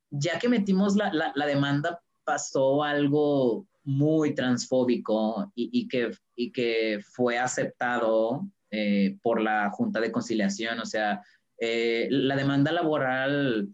ya 0.09 0.37
que 0.39 0.49
metimos 0.49 0.95
la, 0.95 1.31
la, 1.33 1.45
demanda, 1.45 2.01
pasó 2.23 2.83
algo 2.83 3.65
muy 3.83 4.35
transfóbico 4.35 5.51
y, 5.55 5.69
y, 5.71 5.87
que, 5.87 6.11
y 6.35 6.51
que 6.51 6.99
fue 7.13 7.39
aceptado 7.39 8.47
eh, 8.69 9.17
por 9.23 9.41
la 9.41 9.69
Junta 9.71 9.99
de 10.01 10.11
Conciliación. 10.11 10.79
O 10.79 10.85
sea, 10.85 11.21
eh, 11.57 12.07
la 12.09 12.35
demanda 12.35 12.71
laboral 12.71 13.69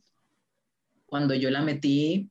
cuando 1.07 1.33
yo 1.33 1.49
la 1.49 1.61
metí, 1.61 2.29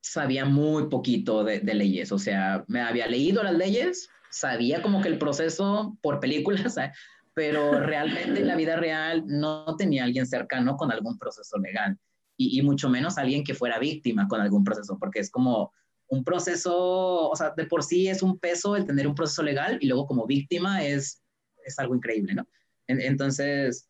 sabía 0.00 0.44
muy 0.44 0.88
poquito 0.88 1.42
de, 1.44 1.60
leyes, 1.62 2.12
o 2.12 2.18
sea, 2.18 2.64
me 2.68 2.80
había 2.80 3.06
leído 3.06 3.42
las 3.42 3.54
leyes, 3.54 4.08
sabía 4.30 4.82
como 4.82 5.02
que 5.02 5.08
el 5.08 5.18
proceso 5.18 5.98
por 6.00 6.20
películas, 6.20 6.76
pero 7.34 7.80
realmente 7.80 8.40
en 8.40 8.46
la 8.46 8.56
vida 8.56 8.76
real 8.76 9.24
no 9.26 9.76
tenía 9.76 10.04
alguien 10.04 10.26
cercano 10.26 10.76
con 10.76 10.92
algún 10.92 11.18
proceso 11.18 11.58
legal 11.58 11.98
y, 12.36 12.62
mucho 12.62 12.88
menos 12.88 13.18
alguien 13.18 13.44
que 13.44 13.54
fuera 13.54 13.78
víctima 13.78 14.26
con 14.26 14.40
algún 14.40 14.64
proceso, 14.64 14.96
porque 14.98 15.20
es 15.20 15.30
como 15.30 15.72
un 16.08 16.24
proceso, 16.24 17.28
o 17.28 17.36
sea, 17.36 17.52
de 17.54 17.66
por 17.66 17.82
sí 17.82 18.08
es 18.08 18.22
un 18.22 18.38
peso 18.38 18.76
el 18.76 18.86
tener 18.86 19.06
un 19.06 19.14
proceso 19.14 19.42
legal 19.42 19.76
y 19.80 19.86
luego 19.86 20.06
como 20.06 20.26
víctima 20.26 20.82
es, 20.82 21.22
es 21.64 21.78
algo 21.78 21.94
increíble, 21.94 22.34
¿no? 22.34 22.46
entonces, 22.86 23.89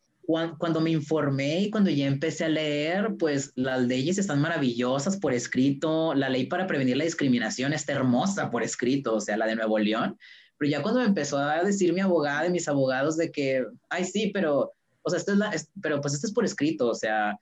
cuando, 0.57 0.81
me 0.81 0.91
informé 0.91 1.61
y 1.61 1.69
cuando 1.69 1.89
ya 1.89 2.07
empecé 2.07 2.45
a 2.45 2.49
leer, 2.49 3.15
pues 3.17 3.51
las 3.55 3.81
leyes 3.81 4.17
están 4.17 4.41
maravillosas 4.41 5.17
por 5.17 5.33
escrito, 5.33 6.13
la 6.13 6.29
ley 6.29 6.45
para 6.45 6.67
prevenir 6.67 6.97
la 6.97 7.03
discriminación 7.03 7.73
está 7.73 7.93
hermosa 7.93 8.49
por 8.49 8.63
escrito, 8.63 9.15
o 9.15 9.21
sea, 9.21 9.37
la 9.37 9.47
de 9.47 9.55
Nuevo 9.55 9.77
León, 9.79 10.17
pero 10.57 10.71
ya 10.71 10.81
cuando 10.81 10.99
me 10.99 11.07
empezó 11.07 11.37
a 11.37 11.63
decir 11.63 11.93
mi 11.93 12.01
abogada 12.01 12.45
y 12.45 12.51
mis 12.51 12.67
abogados 12.67 13.17
de 13.17 13.31
que, 13.31 13.65
ay, 13.89 14.05
sí, 14.05 14.31
pero, 14.33 14.73
o 15.01 15.09
sea, 15.09 15.19
esto 15.19 15.31
es 15.33 15.37
la, 15.37 15.51
pero 15.81 16.01
pues 16.01 16.13
esto 16.13 16.27
es 16.27 16.33
por 16.33 16.45
escrito, 16.45 16.89
o 16.89 16.95
sea, 16.95 17.37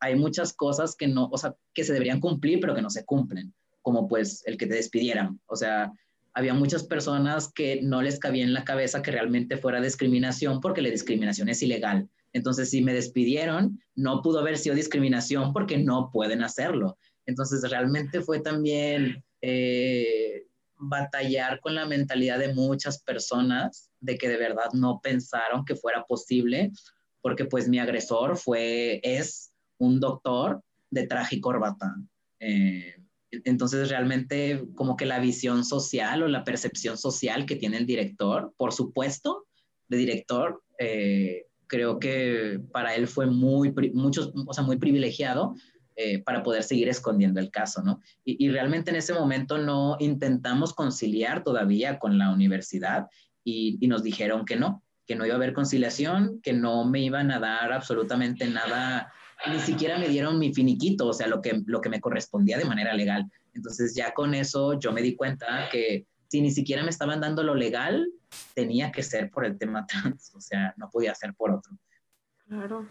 hay 0.00 0.16
muchas 0.16 0.52
cosas 0.52 0.96
que 0.96 1.06
no, 1.06 1.28
o 1.30 1.38
sea, 1.38 1.54
que 1.72 1.84
se 1.84 1.92
deberían 1.92 2.20
cumplir, 2.20 2.60
pero 2.60 2.74
que 2.74 2.82
no 2.82 2.90
se 2.90 3.04
cumplen, 3.04 3.54
como 3.82 4.08
pues 4.08 4.42
el 4.46 4.56
que 4.56 4.66
te 4.66 4.74
despidieran, 4.74 5.40
o 5.46 5.56
sea, 5.56 5.92
había 6.34 6.52
muchas 6.52 6.82
personas 6.82 7.52
que 7.52 7.80
no 7.80 8.02
les 8.02 8.18
cabía 8.18 8.42
en 8.42 8.54
la 8.54 8.64
cabeza 8.64 9.02
que 9.02 9.12
realmente 9.12 9.56
fuera 9.56 9.80
discriminación 9.80 10.60
porque 10.60 10.82
la 10.82 10.90
discriminación 10.90 11.48
es 11.48 11.62
ilegal. 11.62 12.08
Entonces, 12.34 12.68
si 12.68 12.82
me 12.82 12.92
despidieron, 12.92 13.80
no 13.94 14.20
pudo 14.20 14.40
haber 14.40 14.58
sido 14.58 14.74
discriminación 14.74 15.52
porque 15.52 15.78
no 15.78 16.10
pueden 16.12 16.42
hacerlo. 16.42 16.98
Entonces, 17.26 17.68
realmente 17.70 18.20
fue 18.20 18.40
también 18.40 19.24
eh, 19.40 20.44
batallar 20.76 21.60
con 21.60 21.76
la 21.76 21.86
mentalidad 21.86 22.40
de 22.40 22.52
muchas 22.52 23.00
personas 23.02 23.88
de 24.00 24.18
que 24.18 24.28
de 24.28 24.36
verdad 24.36 24.72
no 24.72 25.00
pensaron 25.00 25.64
que 25.64 25.76
fuera 25.76 26.04
posible, 26.04 26.72
porque 27.22 27.44
pues 27.44 27.68
mi 27.68 27.78
agresor 27.78 28.36
fue, 28.36 29.00
es 29.04 29.52
un 29.78 30.00
doctor 30.00 30.60
de 30.90 31.06
traje 31.06 31.40
y. 31.40 32.10
Eh, 32.40 32.96
entonces, 33.44 33.90
realmente 33.90 34.64
como 34.74 34.96
que 34.96 35.06
la 35.06 35.20
visión 35.20 35.64
social 35.64 36.24
o 36.24 36.28
la 36.28 36.42
percepción 36.42 36.98
social 36.98 37.46
que 37.46 37.56
tiene 37.56 37.76
el 37.76 37.86
director, 37.86 38.52
por 38.56 38.72
supuesto, 38.72 39.46
de 39.86 39.96
director, 39.98 40.62
eh, 40.78 41.46
creo 41.66 41.98
que 41.98 42.60
para 42.72 42.94
él 42.94 43.06
fue 43.06 43.26
muy, 43.26 43.74
mucho, 43.92 44.32
o 44.46 44.52
sea, 44.52 44.64
muy 44.64 44.76
privilegiado 44.76 45.54
eh, 45.96 46.22
para 46.22 46.42
poder 46.42 46.62
seguir 46.62 46.88
escondiendo 46.88 47.40
el 47.40 47.50
caso, 47.50 47.82
¿no? 47.82 48.00
Y, 48.24 48.48
realmente 48.48 48.90
en 48.90 48.96
ese 48.96 49.14
momento 49.14 49.58
no 49.58 49.96
intentamos 50.00 50.74
conciliar 50.74 51.44
todavía 51.44 51.98
con 51.98 52.18
la 52.18 52.32
universidad 52.32 53.06
y, 53.44 53.78
y, 53.80 53.86
nos 53.86 54.02
dijeron 54.02 54.44
que 54.44 54.56
no, 54.56 54.82
que 55.06 55.14
no 55.14 55.24
iba 55.24 55.34
a 55.34 55.36
haber 55.36 55.52
conciliación, 55.52 56.40
que 56.42 56.52
no 56.52 56.84
me 56.84 57.00
iban 57.00 57.30
a 57.30 57.38
dar 57.38 57.72
absolutamente 57.72 58.48
nada, 58.48 59.12
ni 59.50 59.60
siquiera 59.60 59.98
me 59.98 60.08
dieron 60.08 60.38
mi 60.38 60.52
finiquito, 60.52 61.06
o 61.06 61.12
sea, 61.12 61.26
lo 61.26 61.40
que, 61.40 61.62
lo 61.66 61.80
que 61.80 61.90
me 61.90 62.00
correspondía 62.00 62.58
de 62.58 62.64
manera 62.64 62.94
legal. 62.94 63.30
Entonces 63.52 63.94
ya 63.94 64.12
con 64.12 64.34
eso 64.34 64.78
yo 64.78 64.92
me 64.92 65.02
di 65.02 65.14
cuenta 65.14 65.68
que 65.70 66.06
si 66.34 66.40
ni 66.40 66.50
siquiera 66.50 66.82
me 66.82 66.90
estaban 66.90 67.20
dando 67.20 67.44
lo 67.44 67.54
legal, 67.54 68.08
tenía 68.54 68.90
que 68.90 69.04
ser 69.04 69.30
por 69.30 69.44
el 69.44 69.56
tema 69.56 69.86
trans, 69.86 70.34
o 70.34 70.40
sea, 70.40 70.74
no 70.76 70.90
podía 70.90 71.14
ser 71.14 71.32
por 71.34 71.52
otro. 71.52 71.78
Claro. 72.48 72.88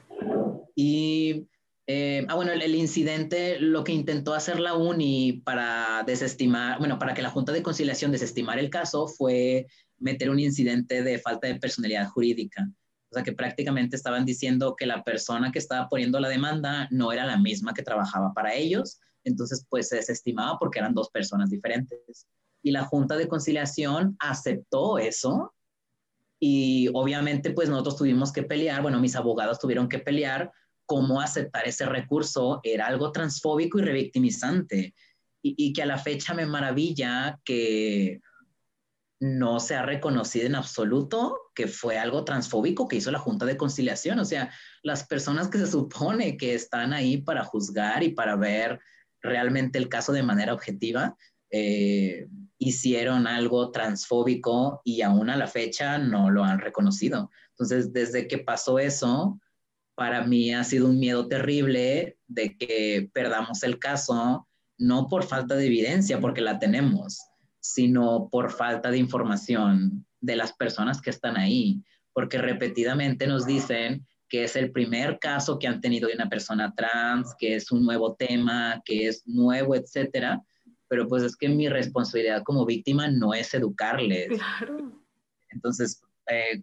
Y, 0.75 1.45
eh, 1.85 2.25
ah, 2.29 2.35
bueno, 2.35 2.53
el, 2.53 2.73
incidente, 2.73 3.59
lo 3.59 3.83
que 3.83 3.91
intentó 3.91 4.33
hacer 4.33 4.61
la 4.61 4.75
UNI 4.75 5.41
para 5.43 6.03
desestimar, 6.07 6.79
bueno, 6.79 6.97
para 6.97 7.13
que 7.13 7.21
la 7.21 7.31
Junta 7.31 7.51
de 7.51 7.61
Conciliación 7.61 8.13
desestimara 8.13 8.61
el 8.61 8.69
caso 8.69 9.09
fue 9.09 9.67
meter 9.97 10.29
un 10.29 10.39
incidente 10.39 11.03
de 11.03 11.19
falta 11.19 11.47
de 11.47 11.59
personalidad 11.59 12.07
jurídica. 12.07 12.65
O 13.11 13.13
sea, 13.13 13.23
que 13.23 13.33
prácticamente 13.33 13.97
estaban 13.97 14.23
diciendo 14.23 14.73
que 14.77 14.85
la 14.85 15.03
persona 15.03 15.51
que 15.51 15.59
estaba 15.59 15.89
poniendo 15.89 16.17
la 16.21 16.29
demanda 16.29 16.87
no 16.91 17.11
era 17.11 17.25
la 17.25 17.37
misma 17.37 17.73
que 17.73 17.83
trabajaba 17.83 18.33
para 18.33 18.55
ellos, 18.55 19.01
entonces 19.25 19.65
pues 19.69 19.89
se 19.89 19.97
desestimaba 19.97 20.57
porque 20.57 20.79
eran 20.79 20.93
dos 20.93 21.09
personas 21.09 21.49
diferentes 21.49 22.25
y 22.63 22.71
la 22.71 22.85
Junta 22.85 23.15
de 23.15 23.27
Conciliación 23.27 24.15
aceptó 24.19 24.97
eso. 24.97 25.53
Y 26.39 26.89
obviamente 26.93 27.51
pues 27.51 27.69
nosotros 27.69 27.97
tuvimos 27.97 28.31
que 28.31 28.43
pelear, 28.43 28.81
bueno, 28.81 28.99
mis 28.99 29.15
abogados 29.15 29.59
tuvieron 29.59 29.87
que 29.87 29.99
pelear 29.99 30.51
cómo 30.85 31.21
aceptar 31.21 31.67
ese 31.67 31.85
recurso, 31.85 32.59
era 32.63 32.87
algo 32.87 33.11
transfóbico 33.11 33.79
y 33.79 33.83
revictimizante. 33.83 34.95
Y, 35.41 35.55
y 35.57 35.73
que 35.73 35.83
a 35.83 35.85
la 35.85 35.97
fecha 35.97 36.33
me 36.33 36.45
maravilla 36.45 37.39
que 37.43 38.21
no 39.19 39.59
se 39.59 39.75
ha 39.75 39.83
reconocido 39.83 40.47
en 40.47 40.55
absoluto 40.55 41.43
que 41.55 41.67
fue 41.67 41.97
algo 41.97 42.25
transfóbico 42.25 42.87
que 42.87 42.97
hizo 42.97 43.11
la 43.11 43.19
Junta 43.19 43.45
de 43.45 43.57
Conciliación. 43.57 44.19
O 44.19 44.25
sea, 44.25 44.51
las 44.81 45.05
personas 45.05 45.47
que 45.47 45.59
se 45.59 45.67
supone 45.67 46.37
que 46.37 46.53
están 46.53 46.93
ahí 46.93 47.17
para 47.17 47.43
juzgar 47.43 48.03
y 48.03 48.09
para 48.09 48.35
ver 48.35 48.79
realmente 49.21 49.77
el 49.79 49.87
caso 49.87 50.11
de 50.11 50.23
manera 50.23 50.53
objetiva, 50.53 51.15
eh, 51.55 52.27
hicieron 52.57 53.27
algo 53.27 53.69
transfóbico 53.69 54.81
y 54.83 55.03
aún 55.03 55.29
a 55.29 55.37
la 55.37 55.45
fecha 55.45 55.99
no 55.99 56.31
lo 56.31 56.43
han 56.43 56.59
reconocido. 56.59 57.29
Entonces, 57.51 57.93
desde 57.93 58.27
que 58.27 58.39
pasó 58.39 58.79
eso, 58.79 59.39
para 59.93 60.25
mí 60.25 60.51
ha 60.51 60.63
sido 60.63 60.87
un 60.87 60.99
miedo 60.99 61.27
terrible 61.27 62.17
de 62.27 62.57
que 62.57 63.07
perdamos 63.13 63.61
el 63.61 63.77
caso, 63.77 64.47
no 64.79 65.07
por 65.07 65.25
falta 65.25 65.55
de 65.55 65.67
evidencia, 65.67 66.19
porque 66.19 66.41
la 66.41 66.57
tenemos, 66.57 67.21
sino 67.59 68.29
por 68.31 68.51
falta 68.51 68.89
de 68.89 68.97
información 68.97 70.07
de 70.21 70.35
las 70.35 70.53
personas 70.53 71.01
que 71.01 71.11
están 71.11 71.37
ahí, 71.37 71.83
porque 72.13 72.39
repetidamente 72.39 73.27
nos 73.27 73.45
dicen 73.45 74.07
que 74.27 74.45
es 74.45 74.55
el 74.55 74.71
primer 74.71 75.19
caso 75.19 75.59
que 75.59 75.67
han 75.67 75.81
tenido 75.81 76.07
de 76.07 76.15
una 76.15 76.29
persona 76.29 76.73
trans, 76.75 77.35
que 77.37 77.53
es 77.53 77.71
un 77.71 77.85
nuevo 77.85 78.15
tema, 78.15 78.81
que 78.83 79.07
es 79.07 79.21
nuevo, 79.27 79.75
etcétera. 79.75 80.41
Pero 80.93 81.07
pues 81.07 81.23
es 81.23 81.35
que 81.35 81.49
mi 81.49 81.67
responsabilidad 81.69 82.43
como 82.43 82.67
víctima 82.67 83.09
no 83.09 83.33
es 83.33 83.51
educarles. 83.55 84.27
Claro. 84.27 84.91
Entonces, 85.49 86.03
eh, 86.29 86.61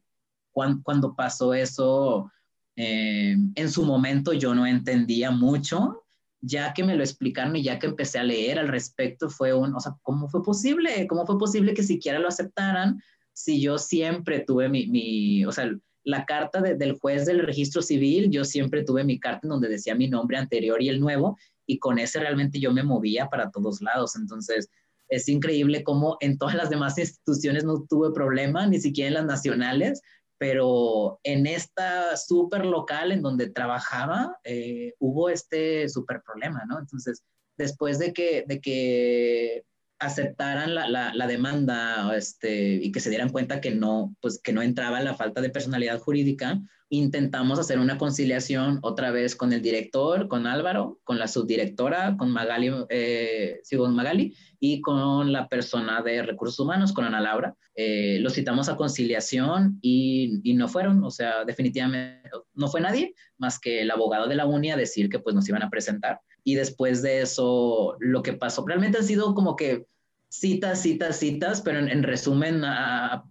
cuando, 0.53 1.16
pasó 1.16 1.53
eso, 1.53 2.31
eh, 2.76 3.35
en 3.57 3.70
su 3.72 3.83
momento 3.85 4.33
yo 4.33 4.55
no 4.55 4.68
entendía 4.68 5.33
mucho, 5.33 6.05
ya 6.41 6.72
que 6.72 6.85
me 6.85 6.95
lo 6.95 7.03
explicaron 7.03 7.57
y 7.57 7.64
ya 7.64 7.81
que 7.81 7.89
empecé 7.89 8.20
a 8.20 8.22
leer 8.22 8.61
al 8.61 8.68
respecto, 8.68 9.28
fue 9.28 9.53
un, 9.53 9.74
o 9.74 9.81
sea, 9.81 9.97
¿cómo 10.03 10.28
fue 10.28 10.45
posible? 10.45 11.09
¿Cómo 11.09 11.26
fue 11.26 11.37
posible 11.37 11.74
que 11.74 11.83
siquiera 11.83 12.20
lo 12.20 12.28
aceptaran 12.28 13.03
si 13.33 13.61
yo 13.61 13.78
siempre 13.78 14.45
tuve 14.47 14.68
mi, 14.68 14.87
mi 14.87 15.45
o 15.45 15.51
sea, 15.51 15.72
la 16.05 16.24
carta 16.24 16.61
del 16.61 16.97
juez 17.01 17.26
del 17.26 17.41
registro 17.41 17.83
civil, 17.83 18.31
yo 18.31 18.45
siempre 18.45 18.85
tuve 18.85 19.03
mi 19.03 19.18
carta 19.18 19.41
en 19.43 19.51
donde 19.51 19.68
decía 19.68 19.97
mi 19.97 20.07
nombre 20.07 20.37
anterior 20.37 20.81
y 20.81 20.89
el 20.89 21.01
nuevo, 21.01 21.37
y 21.71 21.79
con 21.79 22.01
ese 22.01 22.18
realmente 22.18 22.59
yo 22.59 22.73
me 22.73 22.83
movía 22.83 23.29
para 23.29 23.53
todos 23.53 23.81
lados. 23.81 24.16
Entonces, 24.16 24.68
es 25.09 25.29
increíble 25.29 25.85
cómo 25.85 26.16
en 26.18 26.37
todas 26.37 26.57
las 26.57 26.68
demás 26.68 26.99
instituciones 26.99 27.62
no 27.62 27.87
tuve 27.89 28.12
problema, 28.12 28.66
ni 28.66 28.81
siquiera 28.81 29.09
en 29.09 29.14
las 29.14 29.25
nacionales, 29.25 30.03
pero 30.37 31.21
en 31.23 31.47
esta 31.47 32.16
súper 32.16 32.66
local 32.66 33.12
en 33.12 33.23
donde 33.23 33.51
trabajaba 33.51 34.37
eh, 34.43 34.95
hubo 34.99 35.29
este 35.29 35.89
súper 35.89 36.23
problema, 36.23 36.64
¿no? 36.66 36.81
Entonces, 36.81 37.23
después 37.57 38.01
de 38.01 38.12
que, 38.12 38.45
de 38.49 38.61
que 38.61 39.64
aceptaran 40.01 40.75
la, 40.75 41.13
la, 41.15 41.27
demanda 41.27 42.17
este, 42.17 42.75
y 42.75 42.91
que 42.91 43.01
se 43.01 43.11
dieran 43.11 43.29
cuenta 43.29 43.61
que 43.61 43.71
no, 43.71 44.17
pues, 44.21 44.41
que 44.43 44.53
no 44.53 44.63
entraba 44.63 45.01
la 45.01 45.15
falta 45.15 45.43
de 45.43 45.51
personalidad 45.51 46.01
jurídica, 46.01 46.59
intentamos 46.89 47.59
hacer 47.59 47.79
una 47.79 47.99
conciliación 47.99 48.81
otra 48.83 49.11
vez 49.13 49.37
con 49.37 49.53
el 49.53 49.63
director, 49.63 50.27
con 50.27 50.47
Álvaro, 50.47 50.99
con 51.05 51.19
la 51.19 51.29
subdirectora, 51.29 52.17
con 52.17 52.33
Magali, 52.33 52.73
eh, 52.89 53.61
sí, 53.63 53.77
con 53.77 53.95
Magali 53.95 54.35
y 54.59 54.81
con 54.81 55.33
la 55.33 55.49
persona 55.49 56.03
de 56.03 56.23
recursos 56.23 56.59
humanos, 56.59 56.93
con 56.93 57.05
Ana 57.05 57.21
Laura. 57.21 57.55
Eh, 57.75 58.19
los 58.21 58.33
citamos 58.33 58.69
a 58.69 58.77
conciliación 58.77 59.79
y, 59.83 60.41
y, 60.43 60.55
no 60.55 60.67
fueron, 60.67 61.05
o 61.05 61.11
sea, 61.11 61.45
definitivamente 61.45 62.29
no 62.55 62.69
fue 62.69 62.81
nadie 62.81 63.15
más 63.39 63.61
que 63.61 63.83
el 63.83 63.91
abogado 63.91 64.27
de 64.27 64.35
la 64.35 64.47
UNI 64.47 64.73
a 64.73 64.77
decir 64.77 65.09
que 65.09 65.19
pues 65.19 65.35
nos 65.35 65.49
iban 65.49 65.63
a 65.63 65.71
presentar 65.71 66.21
y 66.45 66.55
después 66.55 67.03
de 67.03 67.22
eso 67.22 67.97
lo 68.01 68.22
que 68.22 68.32
pasó. 68.32 68.64
Realmente 68.66 68.99
han 68.99 69.05
sido 69.05 69.34
como 69.34 69.57
que 69.57 69.86
citas, 70.28 70.82
citas, 70.82 71.18
citas, 71.18 71.61
pero 71.61 71.78
en, 71.78 72.03
resumen 72.03 72.62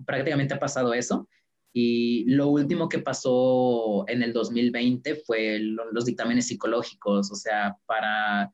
prácticamente 0.06 0.54
ha 0.54 0.60
pasado 0.60 0.94
eso. 0.94 1.28
Y 1.72 2.26
lo 2.26 2.48
último 2.48 2.90
que 2.90 3.00
pasó 3.00 4.04
en 4.08 4.24
el 4.24 4.34
2020 4.34 5.16
fue 5.26 5.60
los 5.60 6.06
dictámenes 6.06 6.48
psicológicos, 6.48 7.32
o 7.32 7.36
sea, 7.36 7.78
para 7.86 8.52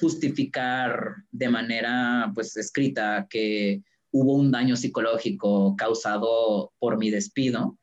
justificar 0.00 1.14
de 1.30 1.48
manera 1.48 2.32
pues 2.34 2.56
escrita 2.56 3.26
que 3.30 3.82
hubo 4.12 4.34
un 4.34 4.50
daño 4.50 4.76
psicológico 4.76 5.76
causado 5.76 6.72
por 6.78 6.98
mi 6.98 7.10
despido 7.10 7.76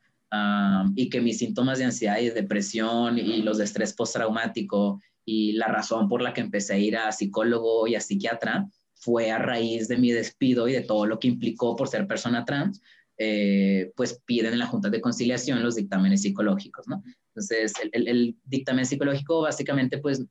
y 0.94 1.08
que 1.08 1.20
mis 1.20 1.38
síntomas 1.38 1.78
de 1.78 1.86
ansiedad 1.86 2.18
y 2.18 2.30
depresión 2.30 3.18
y 3.18 3.42
los 3.42 3.58
de 3.58 3.64
estrés 3.64 3.94
postraumático 3.94 5.00
y 5.28 5.52
la 5.52 5.68
razón 5.68 6.08
por 6.08 6.22
la 6.22 6.32
que 6.32 6.40
empecé 6.40 6.72
a 6.72 6.78
ir 6.78 6.96
a 6.96 7.12
psicólogo 7.12 7.86
y 7.86 7.94
a 7.94 8.00
psiquiatra 8.00 8.66
fue 8.94 9.30
a 9.30 9.36
raíz 9.36 9.86
de 9.86 9.98
mi 9.98 10.10
despido 10.10 10.66
y 10.68 10.72
de 10.72 10.80
todo 10.80 11.04
lo 11.04 11.18
que 11.18 11.28
implicó 11.28 11.76
por 11.76 11.88
ser 11.88 12.06
persona 12.06 12.46
trans, 12.46 12.80
eh, 13.18 13.92
pues 13.94 14.22
piden 14.24 14.54
en 14.54 14.58
la 14.58 14.66
Junta 14.66 14.88
de 14.88 15.02
Conciliación 15.02 15.62
los 15.62 15.74
dictámenes 15.74 16.22
psicológicos, 16.22 16.88
¿no? 16.88 17.02
Entonces, 17.34 17.74
el, 17.92 18.36
dictamen 18.44 18.86
psicológico, 18.86 19.42
básicamente, 19.42 19.98
pues 19.98 20.24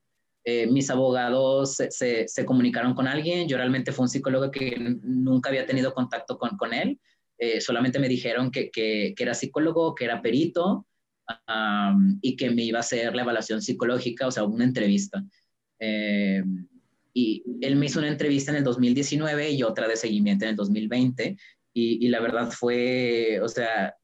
eh, 0.45 0.65
mis 0.65 0.89
abogados 0.89 1.75
se, 1.75 2.27
se, 2.27 2.45
comunicaron 2.45 2.95
con 2.95 3.07
alguien, 3.07 3.47
yo 3.47 3.57
realmente 3.57 3.91
fue 3.91 4.05
un 4.05 4.09
psicólogo 4.09 4.49
que 4.49 4.77
nunca 5.03 5.49
había 5.49 5.67
tenido 5.67 5.93
contacto 5.93 6.39
con, 6.39 6.57
con 6.57 6.73
él, 6.73 6.99
eh, 7.37 7.61
solamente 7.61 7.99
me 7.99 8.09
dijeron 8.09 8.49
que, 8.49 8.71
que, 8.71 9.13
era 9.15 9.35
psicólogo, 9.35 9.93
que 9.93 10.05
era 10.05 10.23
perito, 10.23 10.87
y 12.21 12.35
que 12.35 12.49
me 12.51 12.63
iba 12.63 12.79
a 12.79 12.81
hacer 12.81 13.15
la 13.15 13.23
evaluación 13.23 13.61
psicológica, 13.61 14.27
o 14.27 14.31
sea, 14.31 14.43
una 14.43 14.63
entrevista. 14.63 15.23
Eh, 15.79 16.43
y 17.13 17.43
él 17.61 17.75
me 17.75 17.87
hizo 17.87 17.99
una 17.99 18.09
entrevista 18.09 18.51
en 18.51 18.57
el 18.57 18.63
2019 18.63 19.51
y 19.51 19.63
otra 19.63 19.87
de 19.87 19.95
seguimiento 19.95 20.45
en 20.45 20.51
el 20.51 20.55
2020. 20.55 21.37
Y, 21.73 22.05
y, 22.05 22.09
la 22.09 22.19
verdad 22.19 22.51
fue, 22.51 23.39
o 23.41 23.47
sea, 23.47 23.95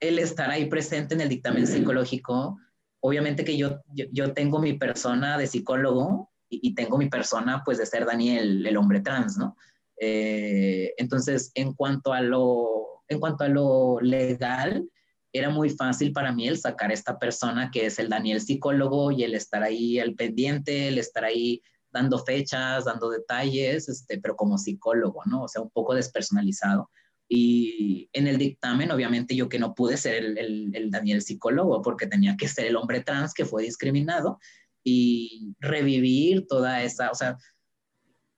el 0.00 0.18
estar 0.18 0.50
ahí 0.50 0.66
presente 0.66 1.14
en 1.14 1.20
el 1.20 1.28
dictamen 1.28 1.66
psicológico, 1.66 2.58
obviamente 3.00 3.44
que 3.44 3.56
yo, 3.56 3.80
yo, 3.92 4.32
tengo 4.32 4.58
mi 4.58 4.74
persona 4.74 5.38
de 5.38 5.46
psicólogo 5.46 6.30
y, 6.48 6.74
tengo 6.74 6.98
mi 6.98 7.08
persona 7.08 7.62
pues 7.64 7.78
de 7.78 7.86
ser 7.86 8.06
Daniel, 8.06 8.66
el 8.66 8.76
hombre 8.76 9.00
trans, 9.00 9.36
¿no? 9.36 9.56
Eh, 10.00 10.94
entonces, 10.96 11.50
en 11.54 11.74
cuanto 11.74 12.12
a 12.12 12.20
lo, 12.20 13.02
en 13.08 13.18
cuanto 13.20 13.44
a 13.44 13.48
lo 13.48 14.00
legal, 14.00 14.88
era 15.32 15.50
muy 15.50 15.70
fácil 15.70 16.12
para 16.12 16.32
mí 16.32 16.48
el 16.48 16.58
sacar 16.58 16.90
a 16.90 16.94
esta 16.94 17.18
persona 17.18 17.70
que 17.70 17.86
es 17.86 17.98
el 17.98 18.08
Daniel 18.08 18.40
psicólogo 18.40 19.12
y 19.12 19.24
el 19.24 19.34
estar 19.34 19.62
ahí 19.62 19.98
al 19.98 20.14
pendiente, 20.14 20.88
el 20.88 20.98
estar 20.98 21.24
ahí 21.24 21.62
dando 21.90 22.18
fechas, 22.18 22.84
dando 22.84 23.10
detalles, 23.10 23.88
este, 23.88 24.18
pero 24.20 24.36
como 24.36 24.58
psicólogo, 24.58 25.22
¿no? 25.26 25.44
O 25.44 25.48
sea, 25.48 25.62
un 25.62 25.70
poco 25.70 25.94
despersonalizado. 25.94 26.90
Y 27.28 28.08
en 28.12 28.26
el 28.26 28.38
dictamen, 28.38 28.90
obviamente, 28.90 29.36
yo 29.36 29.48
que 29.48 29.58
no 29.58 29.74
pude 29.74 29.96
ser 29.96 30.24
el, 30.24 30.74
el 30.74 30.90
Daniel 30.90 31.22
psicólogo 31.22 31.82
porque 31.82 32.06
tenía 32.06 32.36
que 32.36 32.48
ser 32.48 32.66
el 32.66 32.76
hombre 32.76 33.02
trans 33.02 33.34
que 33.34 33.44
fue 33.44 33.62
discriminado 33.62 34.38
y 34.82 35.54
revivir 35.60 36.46
toda 36.46 36.82
esa, 36.82 37.10
o 37.10 37.14
sea, 37.14 37.36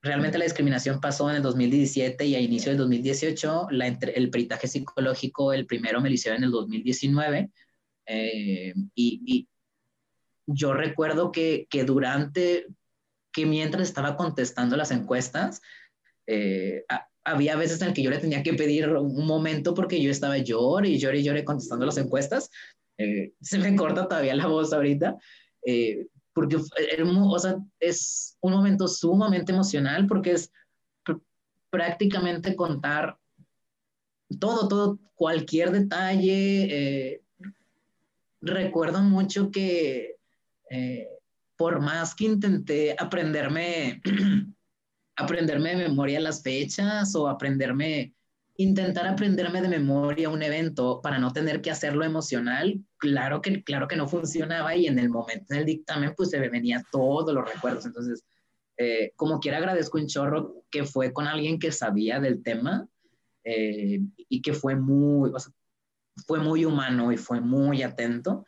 realmente 0.02 0.38
la 0.38 0.44
discriminación 0.44 1.00
pasó 1.00 1.30
en 1.30 1.36
el 1.36 1.42
2017 1.42 2.24
y 2.26 2.34
a 2.34 2.40
inicio 2.40 2.70
del 2.70 2.78
2018. 2.78 3.68
La, 3.70 3.86
el 3.86 4.30
peritaje 4.30 4.66
psicológico, 4.66 5.52
el 5.52 5.66
primero 5.66 6.00
me 6.00 6.08
lo 6.08 6.14
hicieron 6.14 6.38
en 6.38 6.44
el 6.44 6.50
2019. 6.50 7.50
Eh, 8.06 8.74
y, 8.94 9.46
yo 10.52 10.72
recuerdo 10.72 11.30
que, 11.30 11.68
que, 11.70 11.84
durante, 11.84 12.66
que 13.32 13.46
mientras 13.46 13.86
estaba 13.86 14.16
contestando 14.16 14.76
las 14.76 14.90
encuestas, 14.90 15.60
eh, 16.26 16.84
había 17.22 17.54
veces 17.54 17.80
en 17.80 17.88
el 17.88 17.94
que 17.94 18.02
yo 18.02 18.10
le 18.10 18.18
tenía 18.18 18.42
que 18.42 18.54
pedir 18.54 18.88
un 18.88 19.26
momento 19.26 19.74
porque 19.74 20.02
yo 20.02 20.10
estaba 20.10 20.38
llorando 20.38 20.88
y 20.88 20.98
lloré 20.98 21.20
y 21.20 21.22
lloré 21.22 21.44
contestando 21.44 21.86
las 21.86 21.98
encuestas. 21.98 22.50
Eh, 22.98 23.32
se 23.40 23.58
me 23.58 23.76
corta 23.76 24.08
todavía 24.08 24.34
la 24.34 24.48
voz 24.48 24.72
ahorita, 24.72 25.16
porque 26.32 26.56
o 26.56 27.38
sea, 27.38 27.56
es 27.78 28.36
un 28.40 28.52
momento 28.52 28.88
sumamente 28.88 29.52
emocional 29.52 30.06
porque 30.06 30.32
es 30.32 30.52
prácticamente 31.70 32.56
contar 32.56 33.18
todo, 34.38 34.68
todo, 34.68 34.98
cualquier 35.14 35.70
detalle. 35.70 37.12
Eh, 37.12 37.22
recuerdo 38.40 39.02
mucho 39.02 39.50
que 39.50 40.16
eh, 40.70 41.08
por 41.56 41.80
más 41.80 42.14
que 42.14 42.24
intenté 42.24 42.96
aprenderme, 42.98 44.00
aprenderme 45.16 45.70
de 45.70 45.88
memoria 45.88 46.20
las 46.20 46.42
fechas 46.42 47.14
o 47.14 47.28
aprenderme 47.28 48.14
intentar 48.62 49.06
aprenderme 49.06 49.62
de 49.62 49.68
memoria 49.68 50.28
un 50.28 50.42
evento 50.42 51.00
para 51.02 51.18
no 51.18 51.32
tener 51.32 51.62
que 51.62 51.70
hacerlo 51.70 52.04
emocional, 52.04 52.78
claro 52.98 53.40
que, 53.40 53.64
claro 53.64 53.88
que 53.88 53.96
no 53.96 54.06
funcionaba 54.06 54.76
y 54.76 54.86
en 54.86 54.98
el 54.98 55.08
momento 55.08 55.54
del 55.54 55.64
dictamen 55.64 56.12
pues 56.14 56.28
se 56.28 56.38
me 56.38 56.50
venía 56.50 56.84
todos 56.92 57.34
los 57.34 57.50
recuerdos. 57.50 57.86
Entonces, 57.86 58.22
eh, 58.76 59.12
como 59.16 59.40
quiera 59.40 59.56
agradezco 59.56 59.96
un 59.96 60.08
chorro 60.08 60.62
que 60.70 60.84
fue 60.84 61.10
con 61.10 61.26
alguien 61.26 61.58
que 61.58 61.72
sabía 61.72 62.20
del 62.20 62.42
tema 62.42 62.86
eh, 63.44 64.02
y 64.28 64.42
que 64.42 64.52
fue 64.52 64.76
muy, 64.76 65.32
fue 66.26 66.40
muy 66.40 66.66
humano 66.66 67.12
y 67.12 67.16
fue 67.16 67.40
muy 67.40 67.82
atento. 67.82 68.44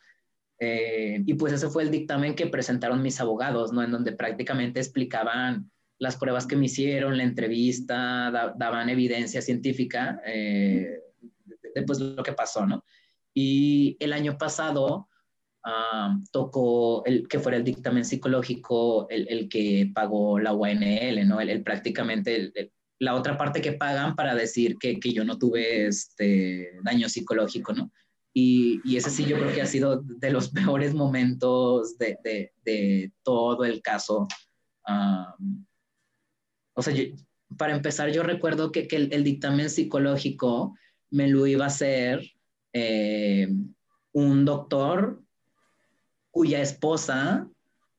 Eh, 0.59 1.23
y 1.25 1.33
pues 1.33 1.53
ese 1.53 1.69
fue 1.69 1.81
el 1.81 1.89
dictamen 1.89 2.35
que 2.35 2.45
presentaron 2.45 3.01
mis 3.01 3.19
abogados, 3.19 3.73
¿no? 3.73 3.81
En 3.81 3.89
donde 3.89 4.11
prácticamente 4.11 4.79
explicaban 4.79 5.71
las 6.03 6.17
pruebas 6.17 6.45
que 6.45 6.57
me 6.57 6.65
hicieron, 6.65 7.17
la 7.17 7.23
entrevista, 7.23 8.29
daban 8.57 8.89
evidencia 8.89 9.41
científica 9.41 10.21
eh, 10.25 10.99
de, 11.73 11.83
pues, 11.83 11.99
lo 12.01 12.21
que 12.21 12.33
pasó, 12.33 12.65
¿no? 12.65 12.83
Y 13.33 13.95
el 14.01 14.11
año 14.11 14.37
pasado 14.37 15.07
ah, 15.63 16.19
tocó 16.33 17.05
el 17.05 17.25
que 17.29 17.39
fuera 17.39 17.57
el 17.57 17.63
dictamen 17.63 18.03
psicológico, 18.03 19.07
el, 19.09 19.29
el 19.29 19.47
que 19.47 19.91
pagó 19.95 20.39
la 20.39 20.51
UNL, 20.51 21.25
¿no? 21.25 21.39
El, 21.39 21.63
prácticamente 21.63 22.51
la 22.99 23.15
otra 23.15 23.37
parte 23.37 23.61
que 23.61 23.71
pagan 23.71 24.17
para 24.17 24.35
decir 24.35 24.75
que, 24.77 24.99
que, 24.99 25.13
yo 25.13 25.23
no 25.23 25.37
tuve 25.37 25.87
este 25.87 26.79
daño 26.83 27.07
psicológico, 27.07 27.71
¿no? 27.71 27.91
Y, 28.33 28.81
y, 28.83 28.97
ese 28.97 29.09
sí 29.09 29.23
yo 29.23 29.37
creo 29.37 29.53
que 29.53 29.61
ha 29.61 29.65
sido 29.65 30.01
de 30.03 30.31
los 30.31 30.49
peores 30.49 30.93
momentos 30.93 31.97
de, 31.97 32.17
de, 32.25 32.51
de 32.65 33.13
todo 33.23 33.63
el 33.63 33.81
caso. 33.81 34.27
O 36.73 36.81
sea, 36.81 36.93
para 37.57 37.75
empezar, 37.75 38.11
yo 38.11 38.23
recuerdo 38.23 38.71
que, 38.71 38.87
que 38.87 38.95
el, 38.95 39.23
dictamen 39.23 39.69
psicológico 39.69 40.75
me 41.11 41.27
lo 41.27 41.45
iba 41.45 41.65
a 41.65 41.67
hacer 41.67 42.31
eh, 42.73 43.47
un 44.11 44.45
doctor 44.45 45.21
cuya 46.31 46.61
esposa 46.61 47.47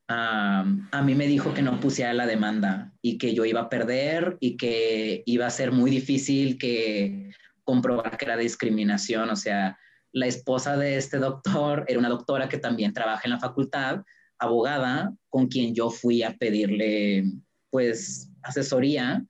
a 0.07 1.03
mí 1.03 1.15
me 1.15 1.27
dijo 1.27 1.55
que 1.55 1.63
no 1.63 1.81
pusiera 1.81 2.13
la 2.13 2.27
demanda 2.27 2.93
y 3.01 3.17
que 3.19 3.35
yo 3.35 3.45
iba 3.45 3.63
a 3.63 3.69
perder 3.69 4.37
y 4.41 4.57
que 4.57 5.23
iba 5.27 5.47
a 5.47 5.51
ser 5.51 5.73
muy 5.73 5.91
difícil 5.91 6.59
que 6.59 7.31
comprobar 7.65 8.17
que 8.17 8.27
era 8.27 8.37
discriminación. 8.37 9.31
O 9.31 9.37
sea, 9.37 9.79
la 10.13 10.27
esposa 10.27 10.77
de 10.77 10.97
este 10.97 11.19
doctor 11.19 11.85
era 11.89 11.99
una 11.99 12.09
doctora 12.09 12.49
que 12.49 12.59
también 12.59 12.93
trabaja 12.93 13.23
en 13.25 13.31
la 13.31 13.41
facultad, 13.41 14.03
abogada, 14.39 15.13
con 15.29 15.47
quien 15.49 15.75
yo 15.75 15.91
fui 15.91 16.23
a 16.23 16.35
pedirle, 16.35 17.25
pues, 17.71 18.31
asesoría, 18.45 19.25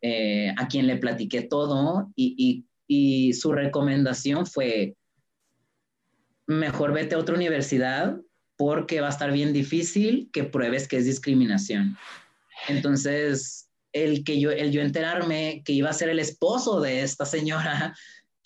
eh, 0.00 0.54
a 0.56 0.68
quien 0.68 0.86
le 0.86 0.96
platiqué 0.96 1.42
todo 1.42 2.12
y, 2.14 2.64
y 2.86 3.32
su 3.32 3.52
recomendación 3.52 4.46
fue, 4.46 4.96
mejor 6.46 6.92
vete 6.92 7.14
a 7.14 7.18
otra 7.18 7.34
universidad 7.34 8.16
porque 8.56 9.00
va 9.00 9.08
a 9.08 9.10
estar 9.10 9.30
bien 9.32 9.52
difícil 9.52 10.30
que 10.32 10.44
pruebes 10.44 10.88
que 10.88 10.96
es 10.96 11.04
discriminación. 11.04 11.96
Entonces, 12.68 13.70
el 13.92 14.24
que 14.24 14.40
yo, 14.40 14.50
el 14.50 14.72
yo 14.72 14.80
enterarme 14.80 15.62
que 15.64 15.72
iba 15.72 15.90
a 15.90 15.94
ser 15.94 16.08
el 16.08 16.18
esposo 16.18 16.80
de 16.80 17.02
esta 17.02 17.24
señora 17.24 17.94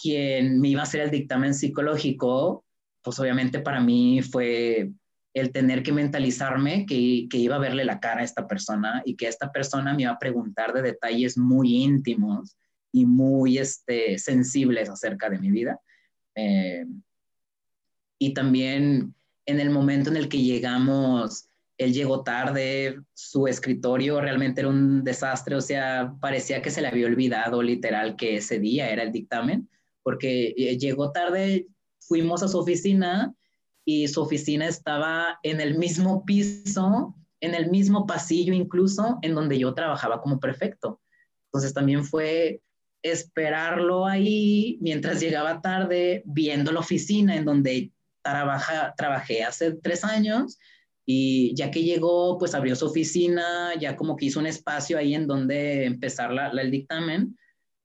quien 0.01 0.61
me 0.61 0.69
iba 0.69 0.81
a 0.81 0.85
hacer 0.85 1.01
el 1.01 1.11
dictamen 1.11 1.55
psicológico, 1.55 2.65
pues 3.03 3.19
obviamente 3.21 3.61
para 3.61 3.81
mí 3.81 4.21
fue 4.21 4.91
el 5.35 5.51
tener 5.51 5.83
que 5.83 5.93
mentalizarme 5.93 6.85
que, 6.87 7.27
que, 7.31 7.39
iba 7.39 7.57
a 7.57 7.61
verle 7.61 7.85
la 7.85 8.01
cara 8.01 8.21
a 8.21 8.25
esta 8.25 8.47
persona 8.47 9.03
y 9.05 9.17
que 9.17 9.29
esta 9.29 9.51
persona 9.51 9.95
me 9.95 10.03
iba 10.03 10.13
a 10.13 10.19
preguntar 10.19 10.73
de 10.73 10.83
detalles 10.83 11.39
muy 11.39 11.77
íntimos 11.83 12.57
y 12.93 13.07
muy 13.07 13.59
este, 13.59 14.19
sensibles 14.19 14.91
acerca 14.91 15.31
de 15.31 15.39
mi 15.39 15.51
vida. 15.51 15.81
Eh, 16.35 16.85
y 18.19 18.35
también 18.35 19.15
en 19.47 19.61
el 19.61 19.71
momento 19.71 20.11
en 20.11 20.17
el 20.17 20.29
que 20.29 20.43
llegamos, 20.43 21.47
él 21.79 21.93
llegó 21.93 22.23
tarde, 22.23 23.01
su 23.15 23.47
escritorio 23.49 24.21
realmente 24.21 24.61
era 24.61 24.69
un 24.69 25.03
desastre, 25.03 25.57
o 25.57 25.61
sea, 25.61 26.15
parecía 26.21 26.63
que 26.63 26.71
se 26.71 26.83
le 26.83 26.89
había 26.89 27.07
olvidado 27.07 27.63
literal 27.63 28.17
que 28.17 28.37
ese 28.37 28.59
día 28.59 28.91
era 28.91 29.03
el 29.03 29.13
dictamen, 29.13 29.69
porque 30.03 30.55
eh, 30.57 30.79
llegó 30.79 31.11
tarde, 31.11 31.67
fuimos 32.01 32.43
a 32.43 32.49
su 32.49 32.59
oficina 32.59 33.35
y 33.85 34.09
su 34.09 34.23
oficina 34.23 34.67
estaba 34.67 35.39
en 35.43 35.61
el 35.61 35.77
mismo 35.79 36.25
piso, 36.25 37.15
en 37.41 37.55
el 37.55 37.71
mismo 37.71 38.07
pasillo 38.07 38.55
incluso, 38.55 39.19
en 39.23 39.35
donde 39.35 39.59
yo 39.59 39.75
trabajaba 39.75 40.21
como 40.21 40.39
prefecto. 40.39 41.01
Entonces 41.47 41.75
también 41.75 42.05
fue 42.05 42.61
esperarlo 43.03 44.07
ahí 44.07 44.79
mientras 44.81 45.21
llegaba 45.21 45.61
tarde, 45.61 46.23
viendo 46.25 46.71
la 46.71 46.81
oficina 46.81 47.37
en 47.37 47.45
donde 47.45 47.93
trabaja, 48.23 48.95
trabajé 48.97 49.43
hace 49.43 49.73
tres 49.73 50.05
años 50.05 50.59
y 51.05 51.55
ya 51.57 51.73
que 51.73 51.83
llegó, 51.83 52.39
pues 52.39 52.55
abrió 52.55 52.77
su 52.77 52.87
oficina, 52.87 53.75
ya 53.79 53.97
como 53.97 54.17
que 54.17 54.27
hizo 54.27 54.39
un 54.39 54.47
espacio 54.47 54.97
ahí 54.97 55.15
en 55.15 55.27
donde 55.27 55.85
empezar 55.85 56.33
la, 56.33 56.49
el 56.49 56.71
dictamen. 56.71 57.37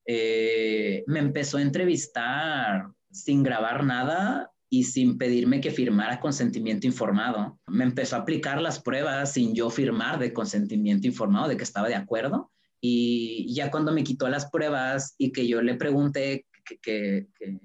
Eh, 0.05 1.03
me 1.07 1.19
empezó 1.19 1.57
a 1.57 1.63
entrevistar 1.63 2.87
sin 3.11 3.41
grabar 3.41 3.83
nada 3.83 4.51
y 4.69 4.83
sin 4.83 5.17
pedirme 5.17 5.61
que 5.61 5.71
firmara 5.71 6.19
consentimiento 6.19 6.87
informado. 6.87 7.59
Me 7.67 7.83
empezó 7.83 8.15
a 8.15 8.19
aplicar 8.19 8.61
las 8.61 8.81
pruebas 8.81 9.33
sin 9.33 9.55
yo 9.55 9.69
firmar 9.69 10.19
de 10.19 10.33
consentimiento 10.33 11.07
informado, 11.07 11.47
de 11.47 11.57
que 11.57 11.63
estaba 11.63 11.87
de 11.87 11.95
acuerdo. 11.95 12.51
Y 12.81 13.53
ya 13.53 13.71
cuando 13.71 13.91
me 13.91 14.03
quitó 14.03 14.27
las 14.27 14.49
pruebas 14.49 15.15
y 15.17 15.31
que 15.31 15.47
yo 15.47 15.61
le 15.61 15.75
pregunté 15.75 16.45
que, 16.65 16.77
que, 16.79 17.27
que 17.39 17.59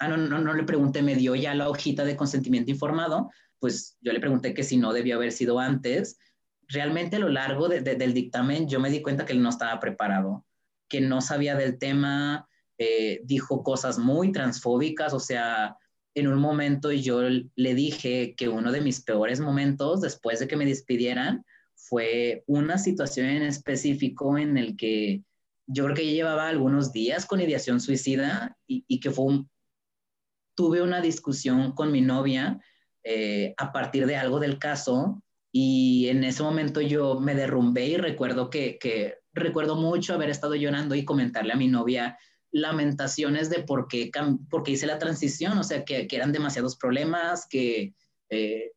ah, 0.00 0.08
no, 0.08 0.16
no, 0.16 0.40
no 0.40 0.52
le 0.54 0.64
pregunté, 0.64 1.02
me 1.02 1.14
dio 1.14 1.34
ya 1.34 1.54
la 1.54 1.68
hojita 1.68 2.04
de 2.04 2.16
consentimiento 2.16 2.70
informado, 2.70 3.30
pues 3.60 3.96
yo 4.00 4.12
le 4.12 4.20
pregunté 4.20 4.52
que 4.52 4.64
si 4.64 4.76
no 4.76 4.92
debió 4.92 5.16
haber 5.16 5.30
sido 5.30 5.60
antes. 5.60 6.18
Realmente 6.66 7.16
a 7.16 7.20
lo 7.20 7.28
largo 7.28 7.68
del 7.68 8.14
dictamen 8.14 8.68
yo 8.68 8.80
me 8.80 8.90
di 8.90 9.02
cuenta 9.02 9.24
que 9.24 9.32
él 9.32 9.42
no 9.42 9.50
estaba 9.50 9.78
preparado, 9.78 10.44
que 10.88 11.00
no 11.00 11.20
sabía 11.20 11.54
del 11.54 11.78
tema, 11.78 12.48
eh, 12.78 13.20
dijo 13.24 13.62
cosas 13.62 13.98
muy 13.98 14.32
transfóbicas, 14.32 15.12
o 15.14 15.20
sea, 15.20 15.76
en 16.14 16.28
un 16.28 16.38
momento 16.38 16.92
yo 16.92 17.22
le 17.22 17.74
dije 17.74 18.34
que 18.36 18.48
uno 18.48 18.72
de 18.72 18.80
mis 18.80 19.00
peores 19.02 19.40
momentos 19.40 20.00
después 20.00 20.40
de 20.40 20.48
que 20.48 20.56
me 20.56 20.66
despidieran 20.66 21.44
fue 21.74 22.44
una 22.46 22.78
situación 22.78 23.26
en 23.26 23.42
específico 23.42 24.38
en 24.38 24.56
el 24.56 24.76
que 24.76 25.22
yo 25.66 25.84
creo 25.84 25.96
que 25.96 26.12
llevaba 26.12 26.48
algunos 26.48 26.92
días 26.92 27.26
con 27.26 27.40
ideación 27.40 27.80
suicida 27.80 28.56
y, 28.66 28.84
y 28.86 29.00
que 29.00 29.10
fue 29.10 29.24
un, 29.24 29.50
tuve 30.54 30.82
una 30.82 31.00
discusión 31.00 31.72
con 31.72 31.90
mi 31.90 32.00
novia 32.00 32.60
eh, 33.04 33.54
a 33.56 33.72
partir 33.72 34.06
de 34.06 34.16
algo 34.16 34.38
del 34.38 34.58
caso 34.58 35.22
y 35.50 36.08
en 36.08 36.24
ese 36.24 36.42
momento 36.42 36.80
yo 36.80 37.20
me 37.20 37.34
derrumbé 37.34 37.86
y 37.86 37.96
recuerdo 37.96 38.48
que, 38.48 38.78
que 38.78 39.16
recuerdo 39.32 39.76
mucho 39.76 40.14
haber 40.14 40.30
estado 40.30 40.54
llorando 40.54 40.94
y 40.94 41.04
comentarle 41.04 41.52
a 41.52 41.56
mi 41.56 41.68
novia 41.68 42.18
lamentaciones 42.52 43.50
de 43.50 43.62
por 43.62 43.88
qué, 43.88 44.10
por 44.48 44.62
qué 44.62 44.72
hice 44.72 44.86
la 44.86 44.98
transición, 44.98 45.58
o 45.58 45.64
sea, 45.64 45.84
que, 45.84 46.06
que 46.06 46.16
eran 46.16 46.32
demasiados 46.32 46.76
problemas, 46.76 47.46
que 47.48 47.94
eh, 48.28 48.72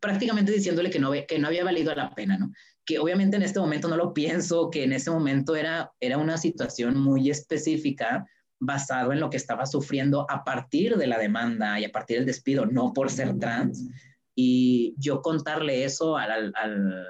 prácticamente 0.00 0.52
diciéndole 0.52 0.90
que 0.90 0.98
no, 0.98 1.12
que 1.26 1.38
no 1.38 1.46
había 1.46 1.64
valido 1.64 1.94
la 1.94 2.14
pena, 2.14 2.36
¿no? 2.36 2.52
Que 2.84 2.98
obviamente 2.98 3.36
en 3.36 3.42
este 3.42 3.60
momento 3.60 3.88
no 3.88 3.96
lo 3.96 4.12
pienso, 4.12 4.70
que 4.70 4.84
en 4.84 4.92
ese 4.92 5.10
momento 5.10 5.56
era, 5.56 5.92
era 6.00 6.18
una 6.18 6.36
situación 6.36 6.98
muy 6.98 7.30
específica, 7.30 8.26
basado 8.60 9.12
en 9.12 9.20
lo 9.20 9.30
que 9.30 9.36
estaba 9.36 9.66
sufriendo 9.66 10.26
a 10.28 10.42
partir 10.44 10.96
de 10.96 11.06
la 11.06 11.18
demanda 11.18 11.78
y 11.78 11.84
a 11.84 11.92
partir 11.92 12.16
del 12.16 12.26
despido, 12.26 12.66
no 12.66 12.92
por 12.92 13.10
ser 13.10 13.38
trans. 13.38 13.86
Y 14.34 14.94
yo 14.98 15.22
contarle 15.22 15.84
eso 15.84 16.16
al, 16.16 16.52
al, 16.56 17.06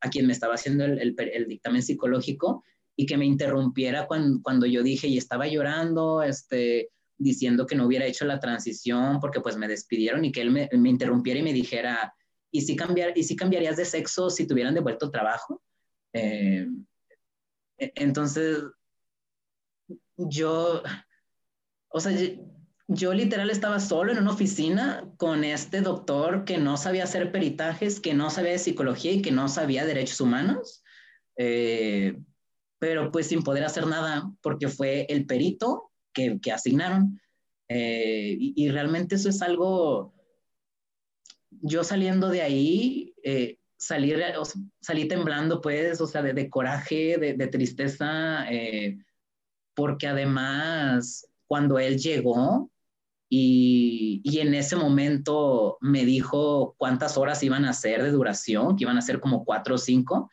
a 0.00 0.10
quien 0.10 0.26
me 0.26 0.32
estaba 0.32 0.54
haciendo 0.54 0.84
el, 0.84 1.14
el, 1.18 1.48
dictamen 1.48 1.82
psicológico 1.82 2.64
y 2.96 3.06
que 3.06 3.16
me 3.16 3.26
interrumpiera 3.26 4.06
cuando, 4.06 4.40
cuando 4.42 4.66
yo 4.66 4.82
dije 4.82 5.08
y 5.08 5.18
estaba 5.18 5.46
llorando, 5.46 6.22
este, 6.22 6.90
diciendo 7.16 7.66
que 7.66 7.76
no 7.76 7.86
hubiera 7.86 8.06
hecho 8.06 8.24
la 8.24 8.40
transición 8.40 9.20
porque 9.20 9.40
pues 9.40 9.56
me 9.56 9.68
despidieron 9.68 10.24
y 10.24 10.32
que 10.32 10.40
él 10.42 10.50
me, 10.50 10.68
me 10.72 10.90
interrumpiera 10.90 11.40
y 11.40 11.42
me 11.42 11.52
dijera, 11.52 12.14
¿y 12.50 12.60
si, 12.60 12.76
cambiar, 12.76 13.16
¿y 13.16 13.24
si 13.24 13.34
cambiarías 13.34 13.76
de 13.76 13.84
sexo 13.84 14.30
si 14.30 14.46
te 14.46 14.54
hubieran 14.54 14.74
devuelto 14.74 15.06
el 15.06 15.12
trabajo? 15.12 15.60
Eh, 16.12 16.68
e, 17.78 17.92
entonces, 17.96 18.62
yo, 20.16 20.82
o 21.88 22.00
sea, 22.00 22.12
yo, 22.86 23.12
literal 23.12 23.50
estaba 23.50 23.80
solo 23.80 24.12
en 24.12 24.18
una 24.18 24.32
oficina 24.32 25.10
con 25.16 25.42
este 25.42 25.80
doctor 25.80 26.44
que 26.44 26.58
no 26.58 26.76
sabía 26.76 27.04
hacer 27.04 27.32
peritajes, 27.32 27.98
que 27.98 28.14
no 28.14 28.30
sabía 28.30 28.52
de 28.52 28.58
psicología 28.58 29.12
y 29.12 29.22
que 29.22 29.32
no 29.32 29.48
sabía 29.48 29.84
derechos 29.84 30.20
humanos, 30.20 30.84
eh, 31.36 32.20
pero 32.78 33.10
pues 33.10 33.28
sin 33.28 33.42
poder 33.42 33.64
hacer 33.64 33.86
nada 33.86 34.30
porque 34.42 34.68
fue 34.68 35.06
el 35.08 35.26
perito 35.26 35.90
que, 36.12 36.38
que 36.40 36.52
asignaron. 36.52 37.20
Eh, 37.68 38.36
y, 38.38 38.68
realmente 38.68 39.14
eso 39.14 39.30
es 39.30 39.40
algo, 39.40 40.12
yo 41.50 41.82
saliendo 41.82 42.28
de 42.28 42.42
ahí, 42.42 43.14
eh, 43.22 43.58
salí, 43.76 44.12
salí 44.80 45.08
temblando 45.08 45.60
pues, 45.60 46.00
o 46.00 46.06
sea, 46.06 46.22
de, 46.22 46.34
de 46.34 46.50
coraje, 46.50 47.16
de, 47.18 47.34
de 47.34 47.46
tristeza 47.46 48.46
porque 49.74 50.06
además 50.06 51.28
cuando 51.46 51.78
él 51.78 51.98
llegó 51.98 52.70
y, 53.28 54.20
y, 54.24 54.38
en 54.38 54.54
ese 54.54 54.76
momento 54.76 55.78
me 55.80 56.04
dijo 56.04 56.74
cuántas 56.78 57.16
horas 57.16 57.42
iban 57.42 57.64
a 57.64 57.72
ser 57.72 58.02
de 58.02 58.10
duración, 58.10 58.76
que 58.76 58.84
iban 58.84 58.96
a 58.96 59.02
ser 59.02 59.18
como 59.18 59.44
cuatro 59.44 59.74
o 59.74 59.78
cinco, 59.78 60.30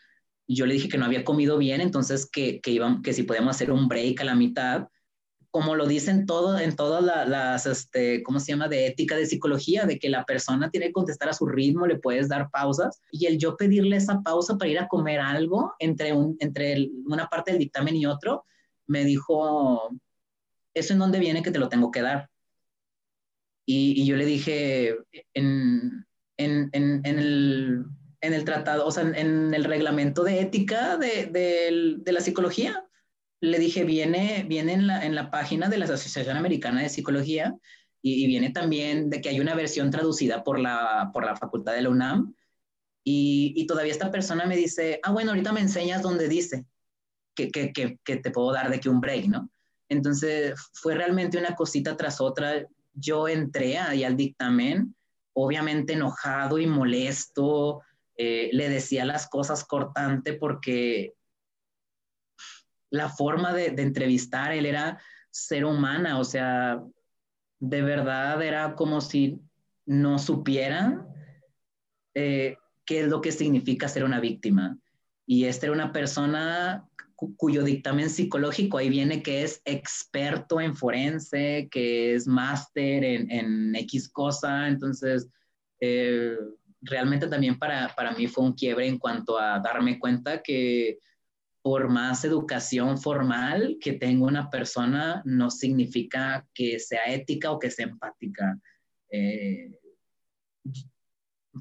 yo 0.48 0.66
le 0.66 0.74
dije 0.74 0.90
que 0.90 0.98
no 0.98 1.06
había 1.06 1.24
comido 1.24 1.58
bien, 1.58 1.82
entonces 1.82 2.30
que, 2.30 2.60
que, 2.62 2.72
iban, 2.72 3.02
que 3.02 3.14
si 3.14 3.24
podíamos 3.24 3.56
hacer 3.56 3.72
un 3.72 3.88
break 3.88 4.22
a 4.22 4.26
la 4.26 4.36
mitad, 4.36 4.88
como 5.52 5.76
lo 5.76 5.86
dicen 5.86 6.26
todo, 6.26 6.58
en 6.58 6.78
todas 6.78 7.04
las, 7.04 7.66
este, 7.66 8.24
¿cómo 8.24 8.40
se 8.40 8.54
llama?, 8.54 8.70
de 8.70 8.88
ética 8.88 9.18
de 9.18 9.26
psicología, 9.26 9.86
de 9.86 10.00
que 10.00 10.10
la 10.10 10.24
persona 10.24 10.72
tiene 10.72 10.88
que 10.88 10.94
contestar 10.94 11.28
a 11.28 11.34
su 11.34 11.46
ritmo, 11.46 11.86
le 11.86 12.00
puedes 12.00 12.30
dar 12.30 12.50
pausas, 12.50 13.02
y 13.12 13.26
el 13.26 13.38
yo 13.38 13.58
pedirle 13.58 13.98
esa 13.98 14.22
pausa 14.22 14.58
para 14.58 14.72
ir 14.72 14.80
a 14.80 14.88
comer 14.88 15.20
algo 15.20 15.74
entre, 15.80 16.14
un, 16.14 16.38
entre 16.40 16.90
una 17.06 17.28
parte 17.28 17.52
del 17.52 17.60
dictamen 17.60 17.98
y 17.98 18.06
otro, 18.06 18.46
me 18.88 19.04
dijo, 19.04 19.90
¿eso 20.74 20.94
en 20.94 21.00
dónde 21.00 21.20
viene 21.20 21.44
que 21.44 21.52
te 21.52 21.60
lo 21.60 21.68
tengo 21.68 21.92
que 21.92 22.02
dar? 22.02 22.30
Y, 23.66 24.06
yo 24.06 24.16
le 24.16 24.26
dije, 24.26 24.96
en, 25.34 26.06
en, 26.38 26.70
en, 26.74 27.06
el, 27.06 27.86
en, 28.22 28.34
el, 28.34 28.46
tratado, 28.46 28.86
o 28.86 28.92
sea, 28.92 29.04
en, 29.04 29.54
el 29.54 29.64
reglamento 29.64 30.24
de 30.24 30.40
ética 30.42 30.98
de, 30.98 31.26
de, 31.26 31.98
de, 31.98 32.12
la 32.12 32.22
psicología, 32.22 32.86
le 33.42 33.60
dije, 33.60 33.84
viene, 33.84 34.46
viene 34.48 34.74
en, 34.74 34.88
la, 34.88 35.06
en 35.06 35.16
la 35.16 35.32
página 35.32 35.68
de 35.68 35.80
la 35.80 35.86
Asociación 35.86 36.38
Americana 36.38 36.82
de 36.82 36.90
Psicología 36.90 37.56
y, 38.02 38.28
viene 38.28 38.52
también 38.52 39.10
de 39.10 39.22
que 39.22 39.30
hay 39.30 39.40
una 39.40 39.56
versión 39.56 39.90
traducida 39.90 40.44
por 40.44 40.60
la, 40.60 41.10
por 41.14 41.26
la 41.26 41.36
facultad 41.36 41.74
de 41.74 41.82
la 41.82 41.90
UNAM 41.90 42.36
y, 43.04 43.54
y, 43.56 43.66
todavía 43.66 43.92
esta 43.92 44.12
persona 44.12 44.46
me 44.46 44.56
dice, 44.56 45.00
ah, 45.04 45.12
bueno, 45.12 45.32
ahorita 45.32 45.52
me 45.52 45.62
enseñas 45.62 46.04
donde 46.04 46.28
dice 46.28 46.66
que, 47.34 47.50
que, 47.50 47.74
que, 47.74 48.00
que 48.04 48.18
te 48.18 48.32
puedo 48.32 48.52
dar 48.52 48.70
de 48.70 48.80
que 48.80 48.90
un 48.90 49.02
break, 49.02 49.28
¿no? 49.28 49.50
Entonces 49.90 50.54
fue 50.74 50.96
realmente 50.96 51.38
una 51.38 51.54
cosita 51.56 51.98
tras 51.98 52.22
otra. 52.22 52.66
Yo 52.94 53.28
entré 53.28 53.78
ahí 53.78 54.04
al 54.06 54.16
dictamen, 54.16 54.96
obviamente 55.34 55.94
enojado 55.94 56.60
y 56.60 56.68
molesto, 56.68 57.82
eh, 58.18 58.50
le 58.54 58.70
decía 58.70 59.06
las 59.06 59.28
cosas 59.28 59.64
cortante 59.64 60.34
porque 60.34 61.14
la 62.90 63.10
forma 63.10 63.54
de, 63.54 63.72
de 63.72 63.82
entrevistar, 63.84 64.52
él 64.52 64.66
era 64.66 65.00
ser 65.30 65.66
humana, 65.66 66.20
o 66.20 66.24
sea, 66.24 66.84
de 67.60 67.82
verdad 67.82 68.42
era 68.42 68.76
como 68.76 69.02
si 69.02 69.40
no 69.86 70.20
supiera 70.20 71.08
eh, 72.14 72.58
qué 72.86 73.02
es 73.02 73.08
lo 73.08 73.22
que 73.22 73.32
significa 73.32 73.88
ser 73.88 74.04
una 74.04 74.20
víctima. 74.20 74.78
Y 75.26 75.46
esta 75.46 75.68
era 75.68 75.74
una 75.74 75.94
persona 75.94 76.86
cuyo 77.38 77.64
dictamen 77.64 78.10
psicológico 78.10 78.80
ahí 78.80 78.90
viene 78.90 79.22
que 79.22 79.44
es 79.44 79.62
experto 79.64 80.60
en 80.60 80.76
forense, 80.76 81.70
que 81.72 82.16
es 82.16 82.28
máster 82.28 83.04
en, 83.04 83.76
X 83.76 84.10
cosa. 84.10 84.68
Entonces, 84.68 85.30
eh, 85.80 86.36
realmente 86.82 87.28
también 87.28 87.58
para, 87.58 87.94
para 87.96 88.12
mí 88.12 88.28
fue 88.28 88.44
un 88.44 88.54
quiebre 88.54 88.88
en 88.88 88.98
cuanto 88.98 89.40
a 89.40 89.60
darme 89.60 90.00
cuenta 90.00 90.42
que 90.42 91.00
por 91.62 91.90
más 91.90 92.26
educación 92.26 92.98
formal 92.98 93.78
que 93.80 93.94
tenga 93.94 94.26
una 94.26 94.50
persona, 94.50 95.22
no 95.26 95.52
significa 95.52 96.48
que 96.54 96.80
sea 96.80 97.06
ética 97.06 97.52
o 97.52 97.60
que 97.60 97.70
sea 97.70 97.86
empática. 97.86 98.60
Eh, 99.12 99.80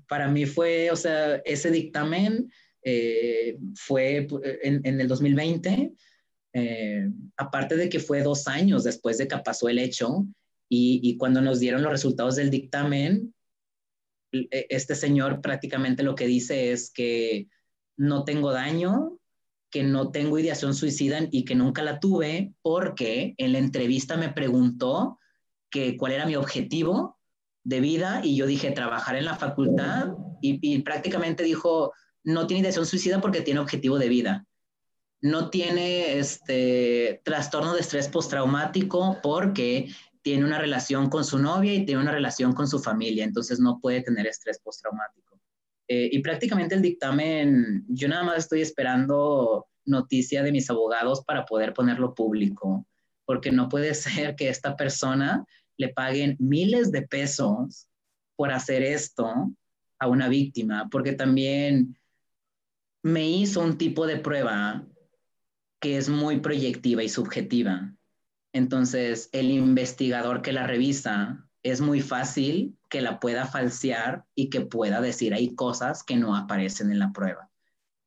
para 0.09 0.29
mí 0.29 0.47
fue, 0.47 0.91
o 0.91 0.97
sea, 0.97 1.37
ese 1.45 1.71
dictamen 1.71 2.51
eh, 2.83 3.59
fue 3.75 4.27
en, 4.63 5.01
el 5.01 5.07
2020, 5.07 5.93
eh, 6.55 7.09
aparte 7.37 7.77
de 7.77 7.89
que 7.89 8.01
fue 8.01 8.23
dos 8.23 8.49
años 8.49 8.85
después 8.85 9.19
de 9.19 9.29
que 9.29 9.37
pasó 9.39 9.69
el 9.69 9.79
hecho, 9.79 10.27
y, 10.69 11.01
y 11.03 11.17
cuando 11.19 11.43
nos 11.43 11.59
dieron 11.61 11.83
los 11.83 11.93
resultados 11.93 12.37
del 12.37 12.49
dictamen, 12.49 13.35
este 14.33 14.95
señor 14.95 15.41
prácticamente 15.41 16.03
lo 16.03 16.15
que 16.15 16.27
dice 16.27 16.73
es 16.73 16.91
que 16.91 17.49
no 17.97 18.25
tengo 18.25 18.53
daño, 18.53 19.19
que 19.71 19.83
no 19.83 20.11
tengo 20.11 20.39
ideación 20.39 20.75
suicida 20.75 21.21
y 21.31 21.45
que 21.45 21.55
nunca 21.55 21.83
la 21.83 22.01
tuve 22.01 22.53
porque 22.63 23.35
en 23.39 23.53
la 23.53 23.59
entrevista 23.59 24.17
me 24.17 24.31
preguntó 24.31 25.19
que 25.71 25.97
cuál 25.97 26.13
era 26.13 26.27
mi 26.27 26.37
objetivo 26.37 27.19
de 27.63 27.81
vida 27.81 28.21
y 28.25 28.37
yo 28.37 28.47
dije 28.47 28.73
trabajar 28.73 29.17
en 29.17 29.25
la 29.25 29.37
facultad 29.37 30.09
y, 30.43 30.79
prácticamente 30.81 31.45
dijo 31.45 31.93
no 32.25 32.47
tiene 32.47 32.63
ideación 32.63 32.87
suicida 32.87 33.21
porque 33.21 33.43
tiene 33.43 33.61
objetivo 33.61 33.99
de 33.99 34.09
vida. 34.09 34.47
No 35.23 35.51
tiene 35.51 36.19
este 36.19 37.21
trastorno 37.25 37.75
de 37.75 37.81
estrés 37.81 38.09
postraumático 38.09 39.19
porque 39.23 39.89
tiene 40.23 40.45
una 40.45 40.59
relación 40.59 41.09
con 41.09 41.25
su 41.25 41.39
novia 41.39 41.75
y 41.75 41.85
tiene 41.85 42.01
una 42.01 42.13
relación 42.13 42.53
con 42.53 42.69
su 42.69 42.79
familia, 42.79 43.25
entonces 43.25 43.59
no 43.61 43.79
puede 43.81 44.03
tener 44.03 44.27
estrés 44.27 44.61
postraumático. 44.61 45.41
Eh, 45.89 46.09
y 46.13 46.21
prácticamente 46.21 46.75
el 46.75 46.83
dictamen, 46.83 47.85
yo 47.89 48.09
nada 48.09 48.23
más 48.23 48.39
estoy 48.39 48.61
esperando 48.61 49.67
noticia 49.85 50.43
de 50.43 50.53
mis 50.53 50.71
abogados 50.71 51.25
para 51.25 51.45
poder 51.45 51.73
ponerlo 51.73 52.15
público, 52.15 52.87
porque 53.25 53.51
no 53.51 53.69
puede 53.69 53.95
ser 53.95 54.37
que 54.37 54.49
esta 54.49 54.77
persona 54.77 55.45
le 55.77 55.89
paguen 55.89 56.37
miles 56.39 56.93
de 56.93 57.03
pesos 57.03 57.89
por 58.37 58.53
hacer 58.53 58.83
esto 58.83 59.53
a 59.99 60.09
una 60.09 60.29
víctima, 60.29 60.89
porque 60.91 61.13
también 61.13 61.99
me 63.03 63.29
hizo 63.29 63.63
un 63.63 63.79
tipo 63.79 64.07
de 64.07 64.19
prueba 64.19 64.87
que 65.81 65.97
es 65.97 66.09
muy 66.09 66.41
proyectiva 66.41 67.03
y 67.03 67.09
subjetiva. 67.09 67.95
Entonces, 68.53 69.29
el 69.33 69.51
investigador 69.51 70.43
que 70.43 70.53
la 70.53 70.67
revisa 70.67 71.47
es 71.63 71.81
muy 71.81 72.01
fácil 72.01 72.77
que 72.89 73.01
la 73.01 73.21
pueda 73.21 73.47
falsear 73.47 74.25
y 74.35 74.51
que 74.51 74.63
pueda 74.63 75.01
decir 75.01 75.35
hay 75.35 75.55
cosas 75.55 76.03
que 76.03 76.17
no 76.17 76.35
aparecen 76.35 76.91
en 76.91 76.99
la 76.99 77.13
prueba. 77.13 77.51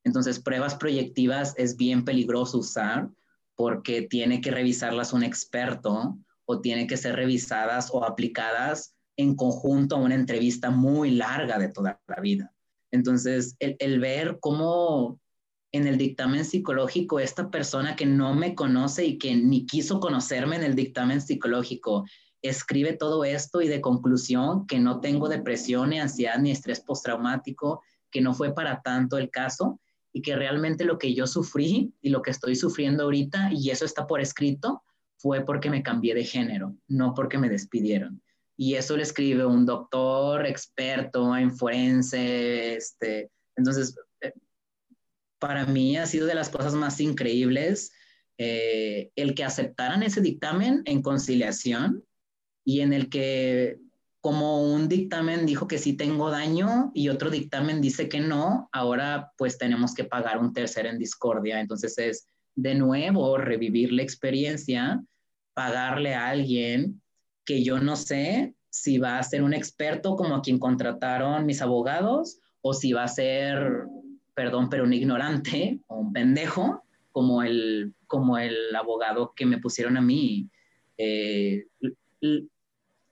Entonces, 0.03 0.39
pruebas 0.39 0.75
proyectivas 0.75 1.53
es 1.57 1.77
bien 1.77 2.03
peligroso 2.03 2.57
usar 2.57 3.09
porque 3.55 4.01
tiene 4.01 4.41
que 4.41 4.51
revisarlas 4.51 5.13
un 5.13 5.23
experto 5.23 6.17
o 6.45 6.59
tiene 6.59 6.87
que 6.87 6.97
ser 6.97 7.15
revisadas 7.15 7.89
o 7.93 8.03
aplicadas 8.03 8.95
en 9.15 9.35
conjunto 9.35 9.95
a 9.95 9.99
una 9.99 10.15
entrevista 10.15 10.71
muy 10.71 11.11
larga 11.11 11.57
de 11.57 11.69
toda 11.69 12.01
la 12.07 12.21
vida. 12.21 12.53
Entonces, 12.91 13.55
el, 13.59 13.77
el 13.79 13.99
ver 13.99 14.39
cómo 14.41 15.19
en 15.73 15.87
el 15.87 15.97
dictamen 15.97 16.45
psicológico 16.45 17.19
esta 17.19 17.49
persona 17.49 17.95
que 17.95 18.05
no 18.05 18.33
me 18.35 18.53
conoce 18.55 19.05
y 19.05 19.17
que 19.17 19.35
ni 19.35 19.65
quiso 19.65 19.99
conocerme 19.99 20.55
en 20.55 20.63
el 20.63 20.75
dictamen 20.75 21.19
psicológico 21.19 22.05
escribe 22.43 22.93
todo 22.93 23.25
esto 23.25 23.61
y 23.61 23.67
de 23.67 23.81
conclusión 23.81 24.67
que 24.67 24.79
no 24.79 24.99
tengo 24.99 25.29
depresión, 25.29 25.89
ni 25.89 25.99
ansiedad, 25.99 26.37
ni 26.37 26.51
estrés 26.51 26.81
postraumático, 26.81 27.81
que 28.11 28.21
no 28.21 28.33
fue 28.33 28.53
para 28.53 28.81
tanto 28.81 29.17
el 29.17 29.31
caso 29.31 29.79
y 30.11 30.21
que 30.21 30.35
realmente 30.35 30.85
lo 30.85 30.99
que 30.99 31.15
yo 31.15 31.25
sufrí 31.25 31.91
y 32.01 32.09
lo 32.09 32.21
que 32.21 32.31
estoy 32.31 32.55
sufriendo 32.55 33.03
ahorita, 33.03 33.49
y 33.51 33.71
eso 33.71 33.85
está 33.85 34.05
por 34.05 34.21
escrito, 34.21 34.83
fue 35.17 35.43
porque 35.43 35.71
me 35.71 35.81
cambié 35.81 36.13
de 36.13 36.23
género, 36.23 36.75
no 36.87 37.15
porque 37.15 37.39
me 37.39 37.49
despidieron. 37.49 38.21
Y 38.55 38.75
eso 38.75 38.95
le 38.95 39.03
escribe 39.03 39.45
un 39.45 39.65
doctor 39.65 40.45
experto 40.45 41.35
en 41.35 41.55
forense, 41.55 42.75
este, 42.75 43.31
entonces, 43.55 43.95
para 45.43 45.65
mí 45.65 45.97
ha 45.97 46.05
sido 46.05 46.25
de 46.25 46.35
las 46.35 46.47
cosas 46.47 46.73
más 46.73 47.01
increíbles 47.01 47.91
eh, 48.37 49.11
el 49.17 49.35
que 49.35 49.43
aceptaran 49.43 50.01
ese 50.01 50.21
dictamen 50.21 50.83
en 50.85 51.01
conciliación 51.01 52.05
y 52.63 52.79
en 52.79 52.93
el 52.93 53.09
que 53.09 53.77
como 54.21 54.63
un 54.63 54.87
dictamen 54.87 55.45
dijo 55.45 55.67
que 55.67 55.79
sí 55.79 55.97
tengo 55.97 56.29
daño 56.29 56.91
y 56.93 57.09
otro 57.09 57.29
dictamen 57.29 57.81
dice 57.81 58.07
que 58.07 58.21
no, 58.21 58.69
ahora 58.71 59.33
pues 59.37 59.57
tenemos 59.57 59.93
que 59.93 60.05
pagar 60.05 60.37
un 60.37 60.53
tercer 60.53 60.85
en 60.85 60.97
discordia. 60.97 61.59
Entonces 61.59 61.97
es 61.97 62.25
de 62.55 62.75
nuevo 62.75 63.37
revivir 63.37 63.91
la 63.91 64.01
experiencia, 64.01 65.03
pagarle 65.53 66.15
a 66.15 66.29
alguien 66.29 67.01
que 67.43 67.65
yo 67.65 67.81
no 67.81 67.97
sé 67.97 68.55
si 68.69 68.97
va 68.97 69.19
a 69.19 69.23
ser 69.23 69.43
un 69.43 69.53
experto 69.53 70.15
como 70.15 70.35
a 70.35 70.41
quien 70.41 70.57
contrataron 70.57 71.45
mis 71.45 71.61
abogados 71.61 72.39
o 72.61 72.73
si 72.73 72.93
va 72.93 73.03
a 73.03 73.09
ser, 73.09 73.83
perdón, 74.33 74.69
pero 74.69 74.83
un 74.83 74.93
ignorante 74.93 75.79
o 75.87 75.97
un 75.97 76.13
pendejo 76.13 76.83
como 77.11 77.43
el, 77.43 77.93
como 78.07 78.37
el 78.37 78.75
abogado 78.75 79.33
que 79.35 79.45
me 79.45 79.59
pusieron 79.59 79.97
a 79.97 80.01
mí. 80.01 80.49
Eh, 80.97 81.65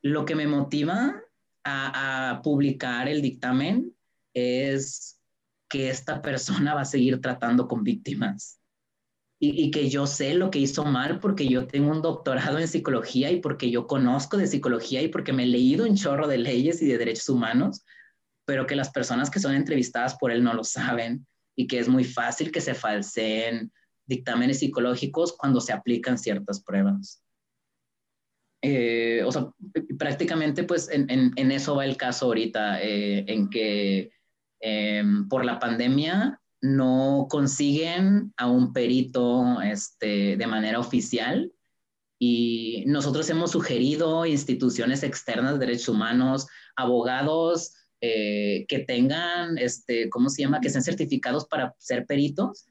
lo 0.01 0.25
que 0.25 0.35
me 0.35 0.47
motiva 0.47 1.21
a, 1.63 2.41
publicar 2.43 3.07
el 3.07 3.21
dictamen 3.21 3.93
es 4.33 5.19
que 5.69 5.89
esta 5.89 6.21
persona 6.21 6.73
va 6.73 6.81
a 6.81 6.85
seguir 6.85 7.21
tratando 7.21 7.67
con 7.67 7.83
víctimas 7.83 8.59
y, 9.39 9.65
y, 9.65 9.71
que 9.71 9.89
yo 9.89 10.07
sé 10.07 10.33
lo 10.33 10.49
que 10.49 10.59
hizo 10.59 10.85
mal 10.85 11.19
porque 11.19 11.47
yo 11.47 11.67
tengo 11.67 11.91
un 11.91 12.01
doctorado 12.01 12.59
en 12.59 12.67
psicología 12.67 13.31
y 13.31 13.39
porque 13.41 13.69
yo 13.69 13.87
conozco 13.87 14.37
de 14.37 14.47
psicología 14.47 15.01
y 15.01 15.07
porque 15.07 15.33
me 15.33 15.43
he 15.43 15.47
leído 15.47 15.85
un 15.85 15.95
chorro 15.95 16.27
de 16.27 16.37
leyes 16.37 16.81
y 16.81 16.87
de 16.87 16.97
derechos 16.97 17.29
humanos, 17.29 17.83
pero 18.45 18.65
que 18.65 18.75
las 18.75 18.91
personas 18.91 19.29
que 19.29 19.39
son 19.39 19.53
entrevistadas 19.53 20.15
por 20.15 20.31
él 20.31 20.43
no 20.43 20.53
lo 20.53 20.63
saben 20.63 21.25
y 21.55 21.67
que 21.67 21.79
es 21.79 21.87
muy 21.87 22.03
fácil 22.03 22.51
que 22.51 22.61
se 22.61 22.73
falseen 22.73 23.71
dictámenes 24.05 24.59
psicológicos 24.59 25.35
cuando 25.37 25.61
se 25.61 25.73
aplican 25.73 26.17
ciertas 26.17 26.61
pruebas. 26.61 27.23
Eh, 28.63 29.23
o 29.25 29.31
sea, 29.31 29.49
prácticamente 29.97 30.63
pues 30.63 30.89
en, 30.91 31.09
en, 31.09 31.51
eso 31.51 31.75
va 31.75 31.85
el 31.85 31.97
caso 31.97 32.27
ahorita, 32.27 32.81
eh, 32.81 33.25
en 33.27 33.49
que 33.49 34.11
em, 34.59 35.27
por 35.27 35.45
la 35.45 35.57
pandemia 35.59 36.39
no 36.61 37.25
consiguen 37.29 38.33
a 38.37 38.47
un 38.47 38.71
perito 38.71 39.61
este, 39.61 40.37
de 40.37 40.47
manera 40.47 40.79
oficial 40.79 41.51
y 42.19 42.83
nosotros 42.85 43.27
hemos 43.31 43.49
sugerido 43.51 44.27
instituciones 44.27 45.01
externas 45.01 45.53
de 45.53 45.65
derechos 45.65 45.89
humanos, 45.89 46.47
abogados 46.75 47.73
eh, 48.01 48.65
que 48.67 48.79
tengan, 48.79 49.57
este, 49.57 50.09
¿cómo 50.09 50.29
se 50.29 50.41
llama?, 50.41 50.59
que 50.59 50.69
sean 50.69 50.83
certificados 50.83 51.45
para 51.47 51.75
ser 51.77 52.05
peritos 52.05 52.65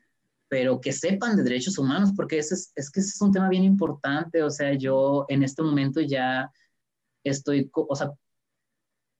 pero 0.51 0.81
que 0.81 0.93
sepan 0.93 1.37
de 1.37 1.45
derechos 1.45 1.79
humanos, 1.79 2.11
porque 2.17 2.39
ese 2.39 2.57
es, 2.57 2.73
es 2.75 2.91
que 2.91 2.99
ese 2.99 3.11
es 3.11 3.21
un 3.21 3.31
tema 3.31 3.49
bien 3.49 3.63
importante. 3.63 4.43
O 4.43 4.51
sea, 4.51 4.75
yo 4.75 5.25
en 5.29 5.45
este 5.45 5.63
momento 5.63 6.01
ya 6.01 6.51
estoy, 7.23 7.71
o 7.73 7.95
sea, 7.95 8.11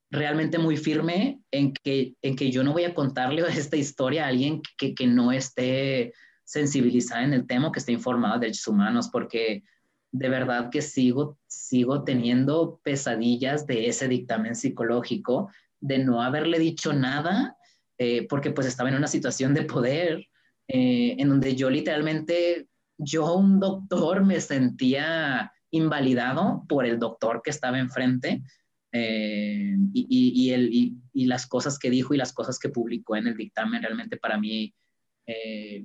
realmente 0.09 0.59
muy 0.59 0.75
firme 0.75 1.41
en 1.51 1.73
que, 1.73 2.15
en 2.21 2.35
que 2.35 2.51
yo 2.51 2.65
no 2.65 2.73
voy 2.73 2.83
a 2.83 2.93
contarle 2.93 3.43
esta 3.57 3.77
historia 3.77 4.25
a 4.25 4.27
alguien 4.27 4.61
que, 4.77 4.93
que 4.93 5.07
no 5.07 5.31
esté 5.31 6.13
sensibilizada 6.43 7.23
en 7.23 7.31
el 7.31 7.47
tema, 7.47 7.71
que 7.71 7.79
esté 7.79 7.93
informado 7.93 8.33
de 8.33 8.47
derechos 8.47 8.67
humanos, 8.67 9.09
porque 9.09 9.63
de 10.11 10.27
verdad 10.27 10.69
que 10.69 10.81
sigo, 10.81 11.37
sigo 11.47 12.03
teniendo 12.03 12.81
pesadillas 12.83 13.65
de 13.65 13.87
ese 13.87 14.09
dictamen 14.09 14.55
psicológico, 14.55 15.49
de 15.81 15.99
no 15.99 16.21
haberle 16.21 16.59
dicho 16.59 16.93
nada, 16.93 17.57
eh, 17.97 18.27
porque 18.27 18.51
pues 18.51 18.67
estaba 18.67 18.89
en 18.89 18.95
una 18.95 19.07
situación 19.07 19.53
de 19.53 19.63
poder, 19.63 20.27
eh, 20.67 21.15
en 21.17 21.29
donde 21.29 21.55
yo 21.55 21.69
literalmente, 21.69 22.67
yo 22.97 23.35
un 23.35 23.59
doctor 23.59 24.23
me 24.23 24.39
sentía 24.39 25.51
invalidado 25.71 26.63
por 26.69 26.85
el 26.85 26.99
doctor 26.99 27.41
que 27.43 27.49
estaba 27.49 27.79
enfrente 27.79 28.43
eh, 28.91 29.75
y, 29.93 30.51
y, 30.53 30.97
y, 31.13 31.25
las 31.25 31.47
cosas 31.47 31.79
que 31.79 31.89
dijo 31.89 32.13
y 32.13 32.17
las 32.17 32.33
cosas 32.33 32.59
que 32.59 32.69
publicó 32.69 33.15
en 33.15 33.27
el 33.27 33.37
dictamen 33.37 33.81
realmente 33.81 34.17
para 34.17 34.37
mí 34.37 34.73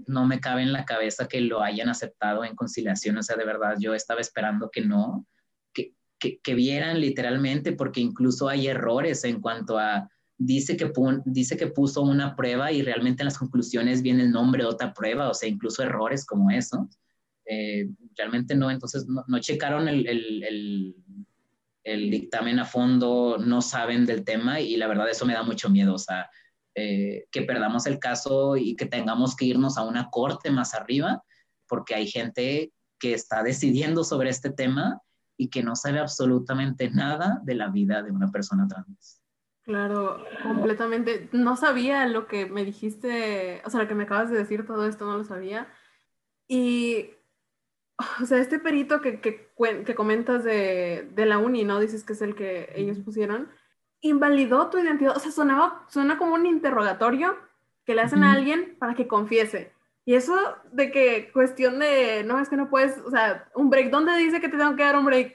no 0.09 0.27
me 0.27 0.40
cabe 0.40 0.62
en 0.62 0.73
la 0.73 0.85
cabeza 0.85 1.28
que 1.28 1.40
lo 1.40 1.62
hayan 1.62 1.89
aceptado 1.89 2.44
en 2.44 2.56
conciliación, 2.56 3.16
o 3.18 3.23
sea, 3.23 3.36
de 3.36 3.44
verdad 3.44 3.77
yo 3.78 3.94
estaba 3.94 4.20
esperando 4.20 4.70
que 4.73 4.81
no, 4.81 5.24
que, 6.27 6.40
que, 6.43 6.55
vieran 6.55 7.01
literalmente, 7.01 7.73
porque 7.73 8.01
incluso 8.01 8.48
hay 8.48 8.66
errores 8.66 9.24
en 9.24 9.40
cuanto 9.40 9.78
a, 9.78 10.09
dice 10.39 10.77
que, 10.77 10.93
dice 11.24 11.57
que 11.57 11.69
puso 11.69 12.03
una 12.03 12.36
prueba 12.36 12.73
y 12.73 12.82
realmente 12.82 13.23
en 13.23 13.27
las 13.27 13.39
conclusiones 13.39 14.03
viene 14.03 14.24
el 14.24 14.31
nombre 14.31 14.62
de 14.62 14.69
otra 14.69 14.93
prueba, 14.93 15.31
o 15.31 15.35
sea, 15.35 15.48
incluso 15.48 15.82
errores 15.82 16.24
como 16.27 16.51
eso. 16.51 16.89
Eh, 17.47 17.89
realmente 18.16 18.55
no, 18.55 18.70
entonces 18.70 19.07
no, 19.07 19.24
no 19.27 19.39
checaron 19.39 19.89
el, 19.89 20.07
el, 20.07 20.94
el, 21.85 22.11
dictamen 22.11 22.59
a 22.59 22.65
fondo, 22.65 23.39
no 23.39 23.62
saben 23.62 24.05
del 24.05 24.24
tema 24.24 24.61
y 24.61 24.77
la 24.77 24.89
verdad 24.89 25.09
eso 25.09 25.24
me 25.24 25.35
da 25.35 25.44
mucho 25.44 25.70
miedo, 25.70 25.94
o 25.94 25.98
sea, 25.98 26.28
eh, 26.74 27.27
que 27.31 27.43
perdamos 27.43 27.86
el 27.86 27.98
caso 27.98 28.57
y 28.57 28.74
que 28.74 28.86
tengamos 28.86 29.36
que 29.36 29.47
irnos 29.47 29.78
a 29.78 29.82
una 29.82 30.11
corte 30.11 30.51
más 30.51 30.74
arriba, 30.74 31.23
porque 31.69 31.94
hay 31.94 32.09
gente 32.09 32.73
que 32.98 33.15
está 33.15 33.43
decidiendo 33.43 34.03
sobre 34.03 34.31
este 34.31 34.51
tema 34.51 35.01
y 35.36 35.48
que 35.48 35.62
no 35.62 35.76
sabe 35.76 35.98
absolutamente 35.98 36.90
nada 36.90 37.40
de 37.44 37.54
la 37.54 37.68
vida 37.68 38.02
de 38.02 38.10
una 38.10 38.30
persona 38.30 38.66
trans. 38.66 39.22
Claro, 39.62 40.24
completamente. 40.42 41.28
No 41.32 41.56
sabía 41.56 42.06
lo 42.06 42.26
que 42.28 42.46
me 42.46 42.64
dijiste, 42.64 43.62
o 43.64 43.70
sea, 43.70 43.82
lo 43.82 43.88
que 43.88 43.96
me 43.96 44.04
acabas 44.04 44.30
de 44.30 44.38
decir, 44.38 44.64
todo 44.64 44.86
esto 44.86 45.04
no 45.06 45.18
lo 45.18 45.24
sabía. 45.24 45.68
Y 46.46 47.10
o 48.22 48.26
sea, 48.26 48.38
este 48.38 48.58
perito 48.58 49.00
que, 49.00 49.20
que, 49.20 49.50
que 49.84 49.94
comentas 49.94 50.44
de, 50.44 51.08
de, 51.14 51.26
la 51.26 51.38
uni, 51.38 51.64
¿no? 51.64 51.80
Dices 51.80 52.04
que 52.04 52.12
es 52.12 52.22
el 52.22 52.34
que 52.34 52.72
ellos 52.74 52.98
pusieron, 52.98 53.48
invalidó 54.00 54.68
tu 54.68 54.78
identidad, 54.78 55.16
o 55.16 55.20
sea, 55.20 55.32
sonaba, 55.32 55.84
suena 55.88 56.18
como 56.18 56.34
un 56.34 56.46
interrogatorio 56.46 57.36
que 57.84 57.94
le 57.94 58.02
hacen 58.02 58.22
a 58.22 58.32
alguien 58.32 58.76
para 58.78 58.94
que 58.94 59.06
confiese. 59.08 59.72
Y 60.07 60.15
eso 60.15 60.39
de 60.70 60.93
que 60.93 61.33
cuestión 61.33 61.81
de, 61.81 62.23
no, 62.24 62.39
es 62.39 62.49
que 62.49 62.57
no 62.57 62.70
puedes, 62.70 62.97
o 62.99 63.11
sea, 63.11 63.51
un 63.57 63.70
break, 63.70 63.91
¿dónde 63.91 64.16
dice 64.16 64.41
que 64.41 64.49
te 64.49 64.57
tengo 64.57 64.77
que 64.77 64.85
dar 64.85 64.97
un 64.97 65.05
break? 65.05 65.35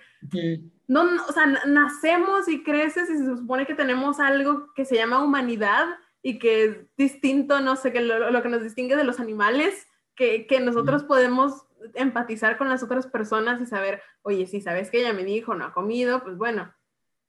No, 0.87 1.01
o 1.27 1.31
sea, 1.33 1.45
nacemos 1.67 2.47
y 2.47 2.63
creces 2.63 3.09
y 3.09 3.17
se 3.17 3.25
supone 3.25 3.67
que 3.67 3.75
tenemos 3.75 4.21
algo 4.21 4.73
que 4.73 4.85
se 4.85 4.95
llama 4.95 5.21
humanidad 5.21 5.87
y 6.23 6.39
que 6.39 6.63
es 6.63 6.77
distinto, 6.95 7.59
no 7.59 7.75
sé, 7.75 7.91
que 7.91 7.99
lo, 7.99 8.31
lo 8.31 8.41
que 8.41 8.47
nos 8.47 8.63
distingue 8.63 8.95
de 8.95 9.03
los 9.03 9.19
animales, 9.19 9.87
que, 10.15 10.47
que 10.47 10.61
nosotros 10.61 11.03
podemos 11.03 11.65
empatizar 11.93 12.57
con 12.57 12.69
las 12.69 12.81
otras 12.81 13.07
personas 13.07 13.59
y 13.59 13.65
saber, 13.65 14.01
oye, 14.21 14.47
si 14.47 14.61
sabes 14.61 14.89
que 14.89 15.01
ella 15.01 15.11
me 15.11 15.25
dijo, 15.25 15.53
no 15.53 15.65
ha 15.65 15.73
comido, 15.73 16.23
pues 16.23 16.37
bueno. 16.37 16.73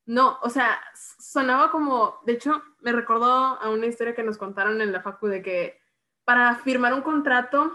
No, 0.07 0.39
o 0.43 0.51
sea, 0.51 0.81
sonaba 1.19 1.73
como, 1.73 2.21
de 2.25 2.35
hecho, 2.35 2.63
me 2.83 2.93
recordó 2.93 3.27
a 3.27 3.69
una 3.69 3.87
historia 3.87 4.15
que 4.15 4.23
nos 4.23 4.39
contaron 4.39 4.81
en 4.81 4.93
la 4.93 5.03
facu 5.03 5.27
de 5.27 5.43
que 5.43 5.82
para 6.25 6.55
firmar 6.57 6.95
un 6.95 7.03
contrato 7.03 7.73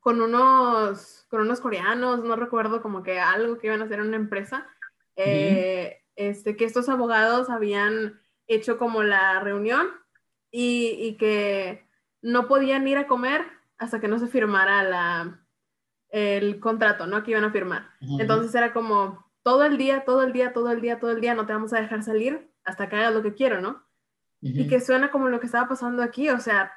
con 0.00 0.20
unos, 0.20 1.26
con 1.30 1.40
unos 1.40 1.60
coreanos, 1.60 2.22
no 2.22 2.36
recuerdo 2.36 2.82
como 2.82 3.02
que 3.02 3.20
algo 3.20 3.58
que 3.58 3.68
iban 3.68 3.80
a 3.80 3.84
hacer 3.84 4.00
en 4.00 4.08
una 4.08 4.16
empresa, 4.16 4.68
eh, 5.16 6.02
este, 6.16 6.56
que 6.56 6.64
estos 6.64 6.88
abogados 6.88 7.48
habían 7.48 8.20
hecho 8.46 8.76
como 8.76 9.02
la 9.02 9.40
reunión 9.40 9.88
y, 10.50 10.96
y 11.00 11.16
que 11.16 11.86
no 12.20 12.46
podían 12.48 12.86
ir 12.86 12.98
a 12.98 13.06
comer 13.06 13.46
hasta 13.78 14.00
que 14.00 14.08
no 14.08 14.18
se 14.18 14.26
firmara 14.26 14.82
la, 14.82 15.44
el 16.10 16.60
contrato, 16.60 17.06
¿no? 17.06 17.22
Que 17.22 17.32
iban 17.32 17.44
a 17.44 17.50
firmar. 17.50 17.90
Entonces 18.20 18.54
era 18.54 18.72
como 18.72 19.26
todo 19.42 19.64
el 19.64 19.76
día, 19.76 20.04
todo 20.04 20.22
el 20.22 20.32
día, 20.32 20.52
todo 20.52 20.70
el 20.70 20.80
día, 20.80 21.00
todo 21.00 21.10
el 21.10 21.20
día, 21.20 21.34
no 21.34 21.44
te 21.44 21.52
vamos 21.52 21.72
a 21.72 21.80
dejar 21.80 22.02
salir 22.02 22.50
hasta 22.64 22.88
que 22.88 22.96
hagas 22.96 23.14
lo 23.14 23.22
que 23.22 23.34
quiero, 23.34 23.60
¿no? 23.60 23.82
Y 24.40 24.68
que 24.68 24.80
suena 24.80 25.10
como 25.10 25.28
lo 25.28 25.40
que 25.40 25.46
estaba 25.46 25.68
pasando 25.68 26.02
aquí, 26.02 26.28
o 26.28 26.38
sea, 26.38 26.70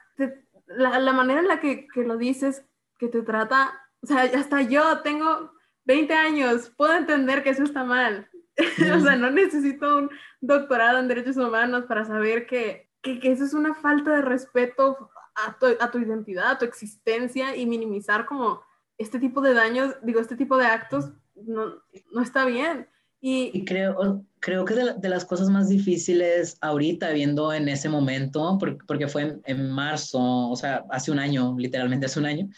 la, 0.67 0.99
la, 0.99 1.13
manera 1.13 1.39
en 1.39 1.47
la 1.47 1.59
que, 1.59 1.87
que, 1.87 2.03
lo 2.03 2.17
dices, 2.17 2.65
que 2.99 3.07
te 3.07 3.21
trata, 3.21 3.73
o 4.01 4.07
sea, 4.07 4.23
hasta 4.23 4.61
yo 4.61 5.01
tengo 5.01 5.51
20 5.85 6.13
años, 6.13 6.71
puedo 6.75 6.93
entender 6.93 7.43
que 7.43 7.51
eso 7.51 7.63
está 7.63 7.83
mal. 7.83 8.29
o 8.95 8.99
sea, 8.99 9.15
no 9.15 9.29
necesito 9.31 9.97
un 9.97 10.09
doctorado 10.41 10.99
en 10.99 11.07
derechos 11.07 11.37
humanos 11.37 11.85
para 11.85 12.05
saber 12.05 12.47
que, 12.47 12.89
que, 13.01 13.19
que 13.19 13.31
eso 13.31 13.45
es 13.45 13.53
una 13.53 13.75
falta 13.75 14.15
de 14.15 14.21
respeto 14.21 15.09
a 15.35 15.57
tu, 15.57 15.67
a 15.79 15.91
tu 15.91 15.99
identidad, 15.99 16.51
a 16.51 16.57
tu 16.57 16.65
existencia 16.65 17.55
y 17.55 17.65
minimizar 17.65 18.25
como 18.25 18.61
este 18.97 19.19
tipo 19.19 19.41
de 19.41 19.53
daños, 19.53 19.95
digo, 20.01 20.19
este 20.19 20.35
tipo 20.35 20.57
de 20.57 20.65
actos 20.65 21.11
no, 21.35 21.75
no 22.11 22.21
está 22.21 22.45
bien. 22.45 22.89
Y, 23.19 23.51
y, 23.53 23.65
creo, 23.65 24.25
creo 24.39 24.65
que 24.65 24.75
de, 24.75 24.93
de, 24.97 25.09
las 25.09 25.25
cosas 25.25 25.49
más 25.49 25.69
difíciles 25.69 26.57
ahorita, 26.61 27.11
viendo 27.11 27.53
en 27.53 27.67
ese 27.69 27.89
momento, 27.89 28.57
porque, 28.59 28.83
porque 28.87 29.07
fue 29.07 29.23
en, 29.23 29.41
en, 29.45 29.71
marzo, 29.71 30.49
o 30.49 30.55
sea, 30.55 30.85
hace 30.91 31.11
un 31.11 31.19
año, 31.19 31.55
literalmente 31.57 32.05
hace 32.05 32.19
un 32.19 32.25
año, 32.25 32.49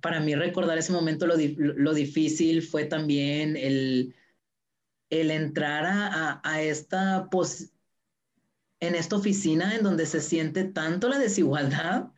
para 0.00 0.20
mí 0.20 0.34
recordar 0.34 0.78
ese 0.78 0.92
momento 0.92 1.26
lo, 1.26 1.34
lo 1.36 1.94
difícil 1.94 2.62
fue 2.62 2.84
también 2.84 3.56
el, 3.56 4.14
el 5.10 5.30
entrar 5.30 5.84
a, 5.86 6.40
a, 6.42 6.62
esta 6.62 7.28
pos, 7.30 7.70
en 8.80 8.94
esta 8.94 9.16
oficina 9.16 9.74
en 9.76 9.82
donde 9.82 10.06
se 10.06 10.20
siente 10.20 10.64
tanto 10.64 11.08
la 11.08 11.18
desigualdad 11.18 12.08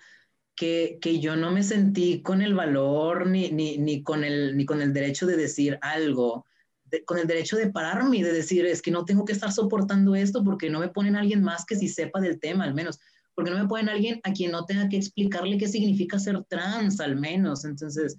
que, 0.55 0.99
que, 1.01 1.21
yo 1.21 1.37
no 1.37 1.51
me 1.51 1.63
sentí 1.63 2.23
con 2.23 2.41
el 2.41 2.55
valor 2.55 3.27
ni, 3.27 3.51
ni, 3.51 3.79
ni, 3.79 4.03
con, 4.03 4.25
el, 4.25 4.57
ni 4.57 4.65
con 4.65 4.81
el 4.81 4.93
derecho 4.93 5.27
de 5.27 5.37
decir 5.37 5.79
algo, 5.83 6.47
de, 6.91 7.05
con 7.05 7.19
el 7.19 7.27
derecho 7.27 7.57
de 7.57 7.71
pararme 7.71 8.19
y 8.19 8.23
de 8.23 8.33
decir, 8.33 8.65
es 8.67 8.83
que 8.83 8.91
no 8.91 9.05
tengo 9.05 9.25
que 9.25 9.33
estar 9.33 9.53
soportando 9.53 10.15
esto 10.15 10.43
porque 10.45 10.71
no 10.71 10.81
me 10.81 10.89
ponen 10.89 11.17
a 11.17 11.21
alguien 11.21 11.43
más 11.43 11.65
que 11.65 11.77
si 11.77 11.89
sepa 11.89 12.21
del 12.21 12.41
tema, 12.41 12.65
al 12.65 12.75
menos, 12.75 12.99
porque 13.35 13.51
no 13.51 13.59
me 13.59 13.69
ponen 13.69 13.89
a 13.89 13.93
alguien 13.93 14.21
a 14.25 14.33
quien 14.33 14.53
no 14.53 14.65
tenga 14.65 14.89
que 14.89 14.97
explicarle 14.97 15.59
qué 15.59 15.69
significa 15.69 16.19
ser 16.19 16.43
trans, 16.45 17.01
al 17.01 17.17
menos. 17.17 17.65
Entonces, 17.65 18.19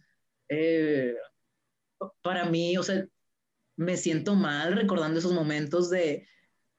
eh, 0.50 1.16
para 2.22 2.46
mí, 2.46 2.78
o 2.78 2.84
sea, 2.84 3.06
me 3.78 3.98
siento 3.98 4.36
mal 4.36 4.74
recordando 4.74 5.20
esos 5.20 5.34
momentos 5.34 5.90
de, 5.90 6.28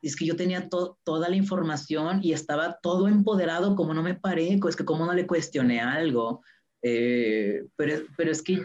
es 0.03 0.17
que 0.17 0.27
yo 0.27 0.37
tenía 0.37 0.69
to 0.69 0.99
toda 1.05 1.29
la 1.29 1.37
información 1.37 2.21
y 2.23 2.33
estaba 2.33 2.79
todo 2.83 3.09
empoderado, 3.09 3.75
como 3.75 3.95
no 3.95 4.03
me 4.03 4.15
paré, 4.15 4.59
es 4.69 4.77
que 4.77 4.85
como 4.85 5.07
no 5.07 5.15
le 5.15 5.27
cuestioné 5.27 5.81
algo, 5.81 6.43
eh, 6.83 7.65
pero, 7.77 8.05
pero 8.17 8.31
es 8.31 8.43
que 8.43 8.63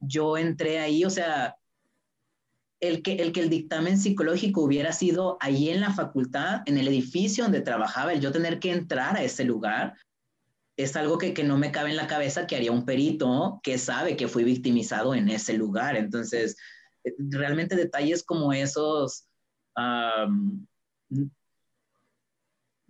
yo 0.00 0.36
entré 0.36 0.78
ahí, 0.78 1.04
o 1.04 1.10
sea, 1.10 1.56
el 2.82 3.02
que, 3.02 3.14
el 3.14 3.32
que 3.32 3.40
el 3.40 3.48
dictamen 3.48 3.98
psicológico 3.98 4.60
hubiera 4.60 4.92
sido 4.92 5.38
ahí 5.40 5.70
en 5.70 5.80
la 5.80 5.94
facultad, 5.94 6.60
en 6.66 6.76
el 6.76 6.88
edificio 6.88 7.44
donde 7.44 7.62
trabajaba, 7.62 8.12
el 8.12 8.20
yo 8.20 8.30
tener 8.30 8.58
que 8.58 8.72
entrar 8.72 9.16
a 9.16 9.24
ese 9.24 9.44
lugar, 9.44 9.94
es 10.76 10.94
algo 10.96 11.16
que, 11.16 11.32
que 11.32 11.44
no 11.44 11.56
me 11.56 11.72
cabe 11.72 11.90
en 11.90 11.96
la 11.96 12.06
cabeza 12.06 12.46
que 12.46 12.56
haría 12.56 12.72
un 12.72 12.84
perito 12.84 13.60
que 13.62 13.78
sabe 13.78 14.16
que 14.16 14.28
fui 14.28 14.44
victimizado 14.44 15.14
en 15.14 15.30
ese 15.30 15.54
lugar. 15.54 15.96
Entonces, 15.96 16.56
eh, 17.04 17.14
realmente 17.18 17.76
detalles 17.76 18.22
como 18.22 18.52
esos 18.52 19.26
Um, 19.76 20.66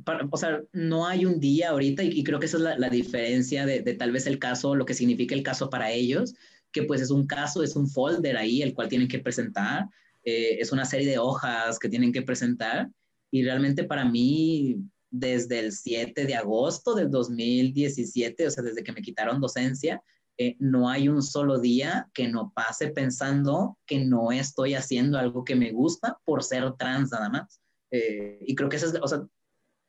para, 0.04 0.26
o 0.30 0.36
sea, 0.36 0.60
no 0.72 1.06
hay 1.06 1.24
un 1.24 1.38
día 1.38 1.70
ahorita 1.70 2.02
y, 2.02 2.08
y 2.08 2.24
creo 2.24 2.40
que 2.40 2.46
esa 2.46 2.56
es 2.56 2.62
la, 2.62 2.78
la 2.78 2.88
diferencia 2.88 3.66
de, 3.66 3.82
de, 3.82 3.94
tal 3.94 4.10
vez 4.10 4.26
el 4.26 4.38
caso, 4.38 4.74
lo 4.74 4.84
que 4.84 4.94
significa 4.94 5.34
el 5.34 5.44
caso 5.44 5.70
para 5.70 5.92
ellos, 5.92 6.34
que 6.72 6.84
pues 6.84 7.00
es 7.00 7.10
un 7.10 7.26
caso, 7.26 7.62
es 7.62 7.76
un 7.76 7.88
folder 7.88 8.36
ahí 8.36 8.62
el 8.62 8.74
cual 8.74 8.88
tienen 8.88 9.08
que 9.08 9.18
presentar, 9.18 9.86
eh, 10.24 10.56
es 10.60 10.72
una 10.72 10.84
serie 10.84 11.06
de 11.06 11.18
hojas 11.18 11.78
que 11.78 11.88
tienen 11.88 12.12
que 12.12 12.22
presentar 12.22 12.88
y 13.30 13.44
realmente 13.44 13.84
para 13.84 14.04
mí 14.04 14.76
desde 15.10 15.58
el 15.58 15.72
7 15.72 16.24
de 16.24 16.34
agosto 16.34 16.94
del 16.94 17.10
2017, 17.10 18.46
o 18.46 18.50
sea, 18.50 18.64
desde 18.64 18.82
que 18.82 18.92
me 18.92 19.02
quitaron 19.02 19.40
docencia, 19.40 20.02
eh, 20.38 20.56
no 20.58 20.88
hay 20.88 21.08
un 21.08 21.22
solo 21.22 21.58
día 21.58 22.08
que 22.14 22.28
no 22.28 22.52
pase 22.54 22.88
pensando 22.88 23.78
que 23.86 24.04
no 24.04 24.32
estoy 24.32 24.74
haciendo 24.74 25.18
algo 25.18 25.44
que 25.44 25.54
me 25.54 25.70
gusta 25.70 26.18
por 26.24 26.42
ser 26.42 26.72
trans 26.78 27.10
nada 27.12 27.28
más. 27.28 27.60
Eh, 27.90 28.38
y 28.46 28.54
creo 28.54 28.70
que 28.70 28.76
esa 28.76 28.86
es, 28.86 28.94
o 29.00 29.06
sea, 29.06 29.26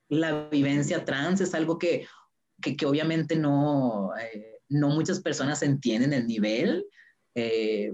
la 0.10 0.50
vivencia 0.50 1.06
trans 1.06 1.40
es 1.40 1.54
algo 1.54 1.78
que, 1.80 2.06
que, 2.62 2.86
obviamente 2.86 3.38
no, 3.38 4.12
no 4.74 4.90
muchas 4.90 5.22
personas 5.22 5.62
entienden 5.62 6.14
el 6.14 6.28
nivel, 6.28 6.86
eh, 7.36 7.94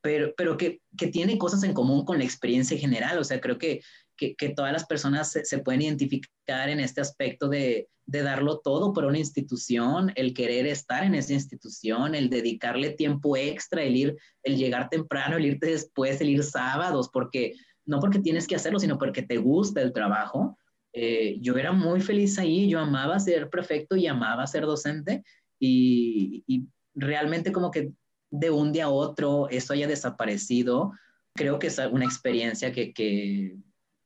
pero, 0.00 0.32
pero 0.36 0.56
que, 0.56 0.80
que 0.96 1.08
tiene 1.08 1.36
cosas 1.36 1.64
en 1.64 1.74
común 1.74 2.04
con 2.04 2.18
la 2.18 2.24
experiencia 2.24 2.78
general. 2.78 3.18
O 3.18 3.24
sea, 3.24 3.40
creo 3.40 3.58
que, 3.58 3.80
que, 4.16 4.36
que 4.36 4.50
todas 4.50 4.72
las 4.72 4.86
personas 4.86 5.32
se, 5.32 5.44
se, 5.44 5.58
pueden 5.58 5.82
identificar 5.82 6.68
en 6.68 6.78
este 6.78 7.00
aspecto 7.00 7.48
de, 7.48 7.88
de 8.06 8.22
darlo 8.22 8.60
todo 8.60 8.92
por 8.92 9.04
una 9.04 9.18
institución, 9.18 10.12
el 10.14 10.32
querer 10.32 10.66
estar 10.66 11.02
en 11.02 11.16
esa 11.16 11.32
institución, 11.32 12.14
el 12.14 12.30
dedicarle 12.30 12.90
tiempo 12.90 13.36
extra, 13.36 13.82
el 13.82 13.96
ir, 13.96 14.16
el 14.44 14.56
llegar 14.56 14.88
temprano, 14.88 15.36
el 15.36 15.46
irte 15.46 15.66
después, 15.66 16.20
el 16.20 16.30
ir 16.30 16.44
sábados, 16.44 17.10
porque 17.12 17.54
no 17.84 17.98
porque 17.98 18.20
tienes 18.20 18.46
que 18.46 18.54
hacerlo, 18.54 18.78
sino 18.78 18.98
porque 18.98 19.22
te 19.22 19.38
gusta 19.38 19.82
el 19.82 19.92
trabajo. 19.92 20.56
Eh, 20.92 21.38
yo 21.40 21.56
era 21.56 21.72
muy 21.72 22.00
feliz 22.00 22.38
ahí, 22.38 22.68
yo 22.68 22.78
amaba 22.78 23.18
ser 23.18 23.50
prefecto 23.50 23.96
y 23.96 24.06
amaba 24.06 24.46
ser 24.46 24.62
docente 24.62 25.24
y, 25.58 26.44
y 26.46 26.66
realmente 26.94 27.52
como 27.52 27.70
que 27.70 27.92
de 28.30 28.50
un 28.50 28.72
día 28.72 28.86
a 28.86 28.90
otro 28.90 29.48
eso 29.48 29.72
haya 29.72 29.86
desaparecido, 29.86 30.92
creo 31.34 31.58
que 31.58 31.68
es 31.68 31.78
una 31.78 32.04
experiencia 32.04 32.72
que, 32.72 32.92
que, 32.92 33.56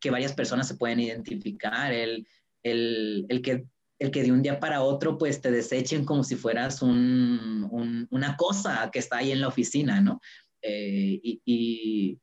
que 0.00 0.10
varias 0.10 0.32
personas 0.32 0.68
se 0.68 0.76
pueden 0.76 1.00
identificar, 1.00 1.92
el, 1.92 2.26
el, 2.62 3.26
el, 3.28 3.42
que, 3.42 3.66
el 3.98 4.10
que 4.10 4.22
de 4.22 4.32
un 4.32 4.42
día 4.42 4.60
para 4.60 4.82
otro 4.82 5.16
pues 5.18 5.40
te 5.40 5.50
desechen 5.50 6.04
como 6.04 6.24
si 6.24 6.36
fueras 6.36 6.82
un, 6.82 7.68
un, 7.70 8.06
una 8.10 8.36
cosa 8.36 8.90
que 8.92 8.98
está 8.98 9.18
ahí 9.18 9.32
en 9.32 9.40
la 9.40 9.48
oficina, 9.48 10.00
¿no? 10.00 10.20
Eh, 10.62 11.20
y, 11.22 11.42
y, 11.44 12.20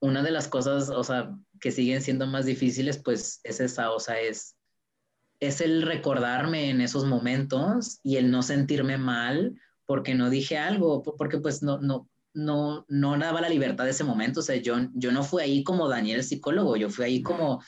una 0.00 0.22
de 0.22 0.30
las 0.30 0.48
cosas, 0.48 0.90
o 0.90 1.02
sea, 1.02 1.34
que 1.60 1.70
siguen 1.70 2.02
siendo 2.02 2.26
más 2.26 2.44
difíciles, 2.44 2.98
pues 3.02 3.40
es 3.42 3.60
esa, 3.60 3.90
o 3.90 3.98
sea, 3.98 4.20
es, 4.20 4.53
es 5.40 5.60
el 5.60 5.82
recordarme 5.82 6.70
en 6.70 6.80
esos 6.80 7.04
momentos 7.04 8.00
y 8.02 8.16
el 8.16 8.30
no 8.30 8.42
sentirme 8.42 8.98
mal 8.98 9.54
porque 9.86 10.14
no 10.14 10.30
dije 10.30 10.56
algo, 10.56 11.02
porque 11.02 11.38
pues 11.38 11.62
no, 11.62 11.78
no, 11.78 12.08
no, 12.32 12.84
no 12.88 13.18
daba 13.18 13.40
la 13.40 13.48
libertad 13.48 13.84
de 13.84 13.90
ese 13.90 14.04
momento. 14.04 14.40
O 14.40 14.42
sea, 14.42 14.56
yo, 14.56 14.76
yo 14.94 15.12
no 15.12 15.22
fui 15.22 15.42
ahí 15.42 15.62
como 15.62 15.88
Daniel 15.88 16.18
el 16.18 16.24
psicólogo, 16.24 16.76
yo 16.76 16.88
fui 16.90 17.04
ahí 17.04 17.22
como 17.22 17.62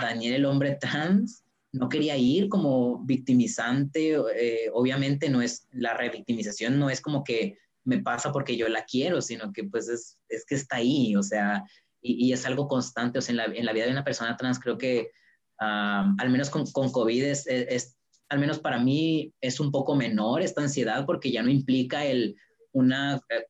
Daniel 0.00 0.34
el 0.34 0.44
hombre 0.46 0.78
trans. 0.80 1.44
No 1.72 1.88
quería 1.88 2.16
ir 2.16 2.48
como 2.48 3.04
victimizante. 3.04 4.16
Eh, 4.34 4.70
obviamente 4.72 5.28
no 5.28 5.42
es, 5.42 5.68
la 5.72 5.94
revictimización 5.94 6.78
no 6.78 6.88
es 6.88 7.00
como 7.00 7.22
que 7.22 7.58
me 7.84 7.98
pasa 7.98 8.32
porque 8.32 8.56
yo 8.56 8.68
la 8.68 8.84
quiero, 8.84 9.20
sino 9.20 9.52
que 9.52 9.64
pues 9.64 9.88
es, 9.88 10.18
es 10.28 10.44
que 10.44 10.54
está 10.54 10.76
ahí, 10.76 11.16
o 11.16 11.22
sea, 11.22 11.64
y, 12.02 12.26
y, 12.26 12.32
es 12.32 12.44
algo 12.46 12.68
constante. 12.68 13.18
O 13.18 13.22
sea, 13.22 13.32
en 13.32 13.36
la, 13.36 13.44
en 13.44 13.64
la 13.64 13.72
vida 13.72 13.86
de 13.86 13.92
una 13.92 14.04
persona 14.04 14.36
trans 14.36 14.58
creo 14.58 14.78
que 14.78 15.10
um, 15.60 16.16
al 16.18 16.30
menos 16.30 16.50
con, 16.50 16.66
con 16.70 16.90
COVID 16.90 17.24
es, 17.24 17.46
es, 17.46 17.96
al 18.28 18.38
menos 18.38 18.58
para 18.58 18.78
mí, 18.78 19.32
es 19.40 19.60
un 19.60 19.70
poco 19.70 19.96
menor 19.96 20.42
esta 20.42 20.60
ansiedad 20.60 21.06
porque 21.06 21.30
ya 21.30 21.42
no 21.42 21.50
implica 21.50 22.04
el, 22.04 22.36
una 22.72 23.16
eh, 23.30 23.46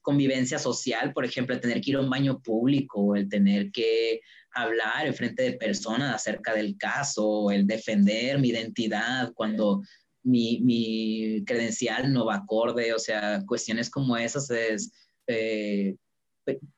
convivencia 0.00 0.58
social, 0.58 1.12
por 1.12 1.24
ejemplo, 1.24 1.54
el 1.54 1.60
tener 1.60 1.80
que 1.80 1.90
ir 1.90 1.96
a 1.96 2.00
un 2.00 2.10
baño 2.10 2.40
público, 2.40 3.14
el 3.14 3.28
tener 3.28 3.70
que 3.70 4.20
hablar 4.54 5.06
en 5.06 5.14
frente 5.14 5.42
de 5.42 5.52
personas 5.52 6.14
acerca 6.14 6.54
del 6.54 6.76
caso, 6.76 7.50
el 7.50 7.66
defender 7.66 8.38
mi 8.38 8.48
identidad 8.48 9.32
cuando 9.34 9.82
mi, 10.24 10.60
mi 10.60 11.42
credencial 11.44 12.12
no 12.12 12.26
va 12.26 12.36
acorde, 12.36 12.92
o 12.92 12.98
sea, 12.98 13.42
cuestiones 13.46 13.90
como 13.90 14.16
esas 14.16 14.50
es... 14.50 14.92
Eh, 15.26 15.96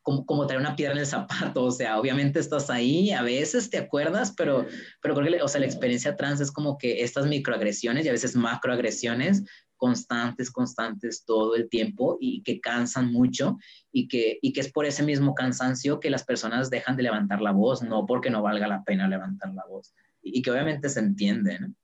como, 0.02 0.26
como, 0.26 0.46
traer 0.46 0.60
una 0.60 0.76
piedra 0.76 0.92
en 0.92 1.00
el 1.00 1.06
zapato, 1.06 1.64
o 1.64 1.70
sea, 1.70 1.98
obviamente 1.98 2.38
estás 2.40 2.70
ahí, 2.70 3.10
a 3.12 3.22
veces 3.22 3.70
te 3.70 3.78
acuerdas, 3.78 4.34
pero, 4.36 4.66
pero 5.00 5.14
creo 5.14 5.38
que, 5.38 5.42
o 5.42 5.48
sea, 5.48 5.60
la 5.60 5.66
experiencia 5.66 6.16
trans 6.16 6.40
es 6.40 6.50
como 6.50 6.78
que 6.78 7.02
estas 7.02 7.26
microagresiones 7.26 8.04
y 8.04 8.08
a 8.08 8.12
veces 8.12 8.36
macroagresiones 8.36 9.44
constantes, 9.76 10.50
constantes 10.50 11.24
todo 11.24 11.56
el 11.56 11.68
tiempo 11.68 12.16
y 12.20 12.42
que 12.42 12.60
cansan 12.60 13.12
mucho 13.12 13.58
y 13.92 14.08
que, 14.08 14.38
y 14.40 14.52
que 14.52 14.60
es 14.60 14.72
por 14.72 14.86
ese 14.86 15.02
mismo 15.02 15.34
cansancio 15.34 16.00
que 16.00 16.10
las 16.10 16.24
personas 16.24 16.70
dejan 16.70 16.96
de 16.96 17.02
levantar 17.02 17.40
la 17.40 17.52
voz, 17.52 17.82
no 17.82 18.06
porque 18.06 18.30
no 18.30 18.42
valga 18.42 18.66
la 18.66 18.82
pena 18.84 19.08
levantar 19.08 19.52
la 19.52 19.64
voz 19.68 19.94
y, 20.22 20.38
y 20.38 20.42
que 20.42 20.50
obviamente 20.50 20.88
se 20.88 21.00
entiende, 21.00 21.58
¿no? 21.58 21.74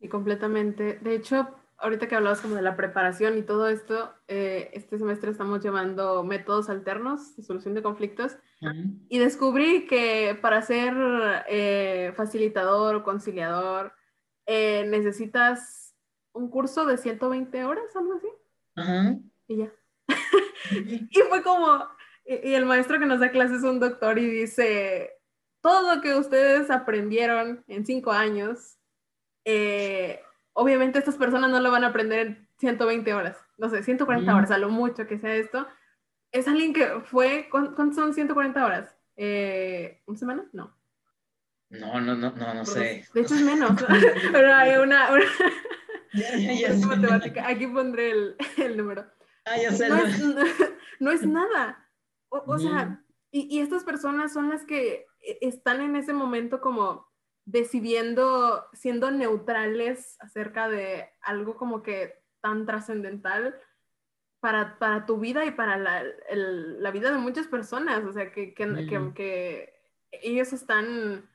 Sí, 0.00 0.08
completamente. 0.08 0.98
De 1.00 1.14
hecho, 1.14 1.48
ahorita 1.82 2.08
que 2.08 2.14
hablabas 2.14 2.40
como 2.40 2.54
de 2.54 2.62
la 2.62 2.76
preparación 2.76 3.36
y 3.36 3.42
todo 3.42 3.68
esto, 3.68 4.14
eh, 4.28 4.70
este 4.72 4.98
semestre 4.98 5.30
estamos 5.30 5.62
llevando 5.62 6.22
métodos 6.24 6.70
alternos 6.70 7.36
de 7.36 7.42
solución 7.42 7.74
de 7.74 7.82
conflictos 7.82 8.36
uh 8.62 8.66
-huh. 8.66 9.06
y 9.08 9.18
descubrí 9.18 9.86
que 9.86 10.38
para 10.40 10.62
ser 10.62 10.94
eh, 11.48 12.12
facilitador 12.16 12.94
o 12.94 13.02
conciliador 13.02 13.92
eh, 14.46 14.86
necesitas 14.88 15.94
un 16.32 16.48
curso 16.48 16.86
de 16.86 16.96
120 16.96 17.64
horas, 17.64 17.94
algo 17.94 18.14
así. 18.14 18.28
Uh 18.76 18.80
-huh. 18.80 19.22
Y 19.48 19.56
ya. 19.58 19.72
y 21.10 21.20
fue 21.28 21.42
como, 21.42 21.86
y, 22.24 22.50
y 22.50 22.54
el 22.54 22.64
maestro 22.64 22.98
que 22.98 23.06
nos 23.06 23.20
da 23.20 23.30
clases 23.30 23.58
es 23.58 23.64
un 23.64 23.80
doctor 23.80 24.18
y 24.18 24.26
dice, 24.26 25.10
todo 25.62 25.94
lo 25.94 26.02
que 26.02 26.14
ustedes 26.14 26.70
aprendieron 26.70 27.64
en 27.68 27.86
cinco 27.86 28.10
años, 28.10 28.78
eh, 29.44 30.20
obviamente 30.54 30.98
estas 30.98 31.16
personas 31.16 31.50
no 31.50 31.60
lo 31.60 31.70
van 31.70 31.84
a 31.84 31.88
aprender 31.88 32.26
en 32.26 32.48
120 32.58 33.14
horas, 33.14 33.38
no 33.58 33.68
sé, 33.68 33.82
140 33.82 34.30
mm. 34.30 34.36
horas, 34.36 34.50
a 34.50 34.58
lo 34.58 34.68
mucho 34.68 35.06
que 35.06 35.18
sea 35.18 35.34
esto. 35.34 35.66
Es 36.30 36.48
alguien 36.48 36.72
que 36.72 36.86
fue, 37.04 37.48
¿cuántos 37.50 37.94
son 37.94 38.14
140 38.14 38.64
horas? 38.64 38.96
Eh, 39.16 40.02
¿Una 40.06 40.18
semana? 40.18 40.44
No. 40.52 40.74
No, 41.68 42.00
no, 42.00 42.14
no, 42.14 42.30
no, 42.32 42.54
no 42.54 42.64
sé. 42.64 43.06
De 43.14 43.20
hecho 43.20 43.34
es 43.34 43.42
menos, 43.42 43.72
pero 44.32 44.54
hay 44.54 44.76
una... 44.76 45.10
matemática. 46.86 47.46
Aquí 47.48 47.66
pondré 47.66 48.10
el, 48.10 48.36
el, 48.58 48.76
número. 48.76 49.06
Ah, 49.44 49.56
ya 49.56 49.72
sé. 49.72 49.88
No 49.88 49.96
es, 49.96 50.18
no, 50.20 50.44
no 51.00 51.10
es 51.10 51.26
nada. 51.26 51.88
O, 52.28 52.38
o 52.38 52.54
mm. 52.56 52.60
sea, 52.60 53.04
y, 53.30 53.56
y 53.56 53.60
estas 53.60 53.84
personas 53.84 54.32
son 54.32 54.50
las 54.50 54.64
que 54.64 55.06
e, 55.20 55.38
están 55.40 55.80
en 55.80 55.96
ese 55.96 56.12
momento 56.12 56.60
como 56.60 57.11
decidiendo, 57.44 58.66
siendo 58.72 59.10
neutrales 59.10 60.16
acerca 60.20 60.68
de 60.68 61.10
algo 61.20 61.56
como 61.56 61.82
que 61.82 62.22
tan 62.40 62.66
trascendental 62.66 63.58
para, 64.40 64.78
para, 64.78 65.06
tu 65.06 65.18
vida 65.18 65.44
y 65.44 65.52
para 65.52 65.76
la, 65.76 66.02
el, 66.28 66.82
la, 66.82 66.90
vida 66.90 67.12
de 67.12 67.18
muchas 67.18 67.46
personas. 67.46 68.04
O 68.04 68.12
sea, 68.12 68.32
que, 68.32 68.54
que, 68.54 68.66
mm. 68.66 68.88
que, 68.88 69.12
que, 69.14 69.74
ellos 70.10 70.52
están 70.52 71.28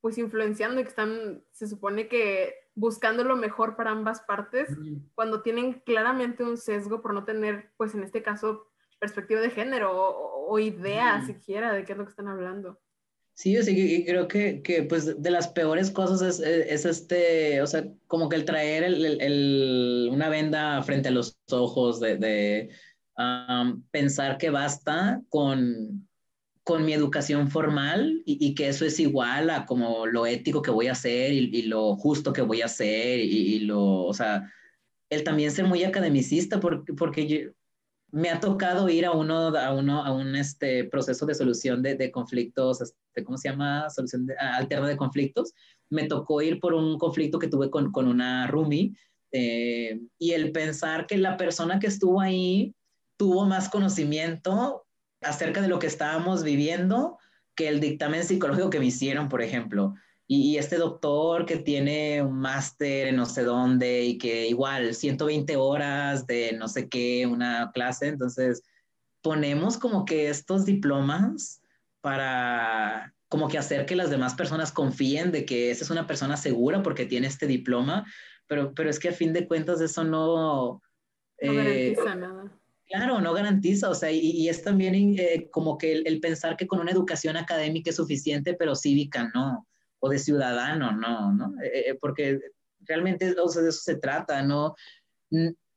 pues 0.00 0.18
influenciando 0.18 0.80
y 0.80 0.84
que 0.84 0.90
están, 0.90 1.44
se 1.52 1.66
supone 1.66 2.08
que 2.08 2.54
buscando 2.74 3.24
lo 3.24 3.36
mejor 3.36 3.76
para 3.76 3.90
ambas 3.90 4.20
partes, 4.22 4.76
mm. 4.76 4.96
cuando 5.14 5.42
tienen 5.42 5.80
claramente 5.80 6.44
un 6.44 6.56
sesgo 6.56 7.02
por 7.02 7.14
no 7.14 7.24
tener, 7.24 7.72
pues 7.76 7.94
en 7.94 8.02
este 8.02 8.22
caso, 8.22 8.68
perspectiva 8.98 9.40
de 9.40 9.50
género 9.50 9.92
o, 9.92 10.46
o 10.52 10.58
idea 10.58 11.18
mm. 11.18 11.26
siquiera 11.26 11.72
de 11.72 11.84
qué 11.84 11.92
es 11.92 11.98
lo 11.98 12.04
que 12.04 12.10
están 12.10 12.28
hablando. 12.28 12.78
Sí, 13.34 13.52
yo 13.52 13.62
sí 13.62 14.04
creo 14.06 14.28
que, 14.28 14.62
que, 14.62 14.82
pues 14.82 15.20
de 15.20 15.30
las 15.30 15.48
peores 15.48 15.90
cosas 15.90 16.22
es, 16.22 16.40
es, 16.40 16.84
este, 16.84 17.60
o 17.62 17.66
sea, 17.66 17.84
como 18.06 18.28
que 18.28 18.36
el 18.36 18.44
traer 18.44 18.84
el, 18.84 19.04
el, 19.04 19.20
el, 19.20 20.08
una 20.12 20.28
venda 20.28 20.82
frente 20.82 21.08
a 21.08 21.12
los 21.12 21.38
ojos, 21.50 21.98
de, 21.98 22.18
de 22.18 22.70
um, 23.16 23.82
pensar 23.90 24.36
que 24.38 24.50
basta 24.50 25.22
con, 25.30 26.08
con 26.62 26.84
mi 26.84 26.92
educación 26.92 27.50
formal 27.50 28.22
y, 28.26 28.46
y, 28.46 28.54
que 28.54 28.68
eso 28.68 28.84
es 28.84 29.00
igual 29.00 29.50
a 29.50 29.64
como 29.66 30.06
lo 30.06 30.26
ético 30.26 30.62
que 30.62 30.70
voy 30.70 30.88
a 30.88 30.92
hacer 30.92 31.32
y, 31.32 31.50
y 31.52 31.62
lo 31.62 31.96
justo 31.96 32.32
que 32.32 32.42
voy 32.42 32.60
a 32.62 32.66
hacer 32.66 33.18
y, 33.18 33.56
y, 33.56 33.60
lo, 33.60 34.04
o 34.04 34.14
sea, 34.14 34.52
el 35.10 35.24
también 35.24 35.50
ser 35.50 35.64
muy 35.66 35.84
academicista 35.84 36.60
porque, 36.60 36.92
porque 36.92 37.26
yo, 37.26 37.38
me 38.12 38.28
ha 38.28 38.40
tocado 38.40 38.88
ir 38.90 39.06
a 39.06 39.12
uno, 39.12 39.56
a 39.56 39.74
uno, 39.74 40.04
a 40.04 40.12
un 40.12 40.36
este, 40.36 40.84
proceso 40.84 41.24
de 41.26 41.34
solución 41.34 41.82
de, 41.82 41.96
de 41.96 42.12
conflictos, 42.12 42.94
¿cómo 43.24 43.36
se 43.36 43.50
llama? 43.50 43.90
Solución 43.90 44.26
de, 44.26 44.36
alterna 44.36 44.88
de 44.88 44.96
conflictos. 44.96 45.52
Me 45.90 46.04
tocó 46.04 46.40
ir 46.40 46.60
por 46.60 46.74
un 46.74 46.98
conflicto 46.98 47.38
que 47.38 47.48
tuve 47.48 47.70
con, 47.70 47.92
con 47.92 48.08
una 48.08 48.46
roomie 48.46 48.92
eh, 49.32 50.00
y 50.18 50.32
el 50.32 50.52
pensar 50.52 51.06
que 51.06 51.16
la 51.16 51.36
persona 51.36 51.78
que 51.78 51.86
estuvo 51.86 52.20
ahí 52.20 52.74
tuvo 53.16 53.46
más 53.46 53.68
conocimiento 53.68 54.84
acerca 55.22 55.60
de 55.60 55.68
lo 55.68 55.78
que 55.78 55.86
estábamos 55.86 56.42
viviendo 56.42 57.18
que 57.54 57.68
el 57.68 57.80
dictamen 57.80 58.24
psicológico 58.24 58.70
que 58.70 58.78
me 58.78 58.86
hicieron, 58.86 59.28
por 59.28 59.42
ejemplo. 59.42 59.94
Y, 60.26 60.52
y 60.52 60.58
este 60.58 60.76
doctor 60.76 61.44
que 61.46 61.56
tiene 61.56 62.22
un 62.22 62.38
máster 62.38 63.08
en 63.08 63.16
no 63.16 63.26
sé 63.26 63.42
dónde 63.42 64.04
y 64.04 64.18
que 64.18 64.48
igual 64.48 64.94
120 64.94 65.56
horas 65.56 66.26
de 66.26 66.52
no 66.54 66.68
sé 66.68 66.88
qué, 66.88 67.26
una 67.26 67.70
clase, 67.72 68.08
entonces 68.08 68.62
ponemos 69.22 69.78
como 69.78 70.04
que 70.04 70.28
estos 70.28 70.64
diplomas 70.64 71.61
para 72.02 73.14
como 73.28 73.48
que 73.48 73.56
hacer 73.56 73.86
que 73.86 73.96
las 73.96 74.10
demás 74.10 74.34
personas 74.34 74.72
confíen 74.72 75.32
de 75.32 75.46
que 75.46 75.70
esa 75.70 75.84
es 75.84 75.90
una 75.90 76.06
persona 76.06 76.36
segura 76.36 76.82
porque 76.82 77.06
tiene 77.06 77.28
este 77.28 77.46
diploma, 77.46 78.04
pero, 78.46 78.74
pero 78.74 78.90
es 78.90 78.98
que 78.98 79.08
a 79.08 79.12
fin 79.12 79.32
de 79.32 79.48
cuentas 79.48 79.80
eso 79.80 80.04
no... 80.04 80.82
No 81.40 81.52
eh, 81.52 81.94
garantiza 81.94 82.14
nada. 82.14 82.52
Claro, 82.86 83.22
no 83.22 83.32
garantiza, 83.32 83.88
o 83.88 83.94
sea, 83.94 84.12
y, 84.12 84.18
y 84.18 84.50
es 84.50 84.62
también 84.62 84.94
eh, 85.18 85.48
como 85.50 85.78
que 85.78 85.92
el, 85.94 86.06
el, 86.06 86.20
pensar 86.20 86.58
que 86.58 86.66
con 86.66 86.78
una 86.78 86.90
educación 86.90 87.38
académica 87.38 87.88
es 87.88 87.96
suficiente, 87.96 88.52
pero 88.52 88.76
cívica 88.76 89.30
no 89.34 89.66
o 90.04 90.08
de 90.08 90.18
ciudadano, 90.18 90.92
no, 90.92 91.32
¿no? 91.32 91.54
Eh, 91.62 91.90
eh, 91.90 91.98
porque 92.00 92.40
realmente 92.80 93.34
o 93.40 93.48
sea, 93.48 93.62
de 93.62 93.68
eso 93.68 93.80
se 93.82 93.96
trata, 93.96 94.42
¿no? 94.42 94.74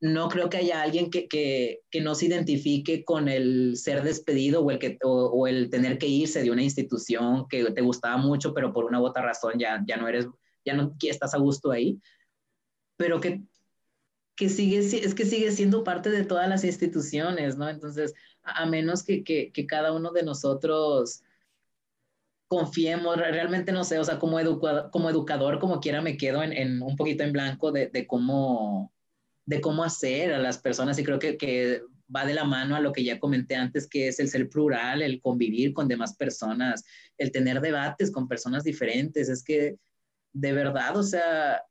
No 0.02 0.28
creo 0.30 0.50
que 0.50 0.58
haya 0.58 0.82
alguien 0.82 1.10
que, 1.10 1.28
que, 1.28 1.82
que, 1.90 2.02
no 2.02 2.16
se 2.16 2.26
identifique 2.28 3.04
con 3.06 3.28
el 3.28 3.78
ser 3.78 4.04
despedido 4.04 4.62
o 4.62 4.72
el, 4.72 4.80
que, 4.80 4.98
o, 5.04 5.48
el 5.48 5.70
tener 5.70 5.98
que 5.98 6.08
irse 6.08 6.44
de 6.44 6.52
una 6.52 6.64
institución 6.64 7.48
que 7.48 7.72
te 7.72 7.82
gustaba 7.82 8.18
mucho, 8.18 8.54
pero 8.54 8.74
por 8.74 8.86
una 8.86 9.00
u 9.02 9.06
otra 9.06 9.24
razón 9.24 9.54
ya, 9.58 9.84
ya 9.88 9.98
no 9.98 10.08
eres, 10.08 10.28
ya 10.66 10.74
no 10.74 10.96
estás 11.02 11.34
a 11.34 11.38
gusto 11.38 11.72
ahí, 11.72 12.00
pero 12.98 13.22
que, 13.22 13.42
que 14.36 14.50
sigue, 14.50 14.80
es 14.80 15.16
que 15.16 15.26
sigue 15.26 15.52
siendo 15.52 15.84
parte 15.84 16.10
de 16.10 16.26
todas 16.26 16.50
las 16.50 16.64
instituciones, 16.64 17.58
¿no? 17.58 17.70
Entonces, 17.70 18.14
a, 18.44 18.66
menos 18.66 19.04
que, 19.04 19.24
que, 19.24 19.68
cada 19.68 19.94
uno 19.94 20.12
de 20.12 20.24
nosotros 20.24 21.24
confiemos, 22.48 23.18
realmente 23.18 23.72
no 23.72 23.84
sé, 23.84 23.98
o 23.98 24.04
sea, 24.04 24.20
como, 24.20 24.40
educador, 24.40 24.92
como 24.92 25.10
educador, 25.10 25.60
como 25.60 25.80
quiera, 25.80 26.02
me 26.02 26.18
quedo 26.18 26.44
en, 26.44 26.54
en 26.54 26.82
un 26.82 26.96
poquito 26.96 27.24
en 27.24 27.34
blanco 27.34 27.72
de, 27.72 27.88
de, 27.88 28.06
cómo, 28.06 28.94
de 29.46 29.62
cómo 29.62 29.84
hacer 29.84 30.34
a 30.34 30.40
las 30.40 30.58
personas 30.58 30.98
y 30.98 31.04
creo 31.04 31.20
que, 31.20 31.38
que, 31.38 31.82
va 32.14 32.26
de 32.26 32.34
la 32.34 32.44
mano 32.44 32.76
a 32.76 32.80
lo 32.80 32.92
que 32.92 33.04
ya 33.04 33.20
comenté 33.20 33.56
antes, 33.56 33.88
que 33.88 34.08
es 34.08 34.20
el 34.20 34.30
ser 34.30 34.48
plural, 34.50 35.02
el 35.02 35.20
convivir 35.20 35.74
con 35.74 35.88
demás 35.88 36.16
personas, 36.16 36.84
el 37.18 37.32
tener 37.32 37.62
debates 37.62 38.12
con 38.12 38.28
personas 38.28 38.64
diferentes, 38.64 39.28
es 39.28 39.44
que 39.44 39.78
de 40.34 40.54
verdad, 40.54 40.96
o 40.98 41.04
sea, 41.04 41.64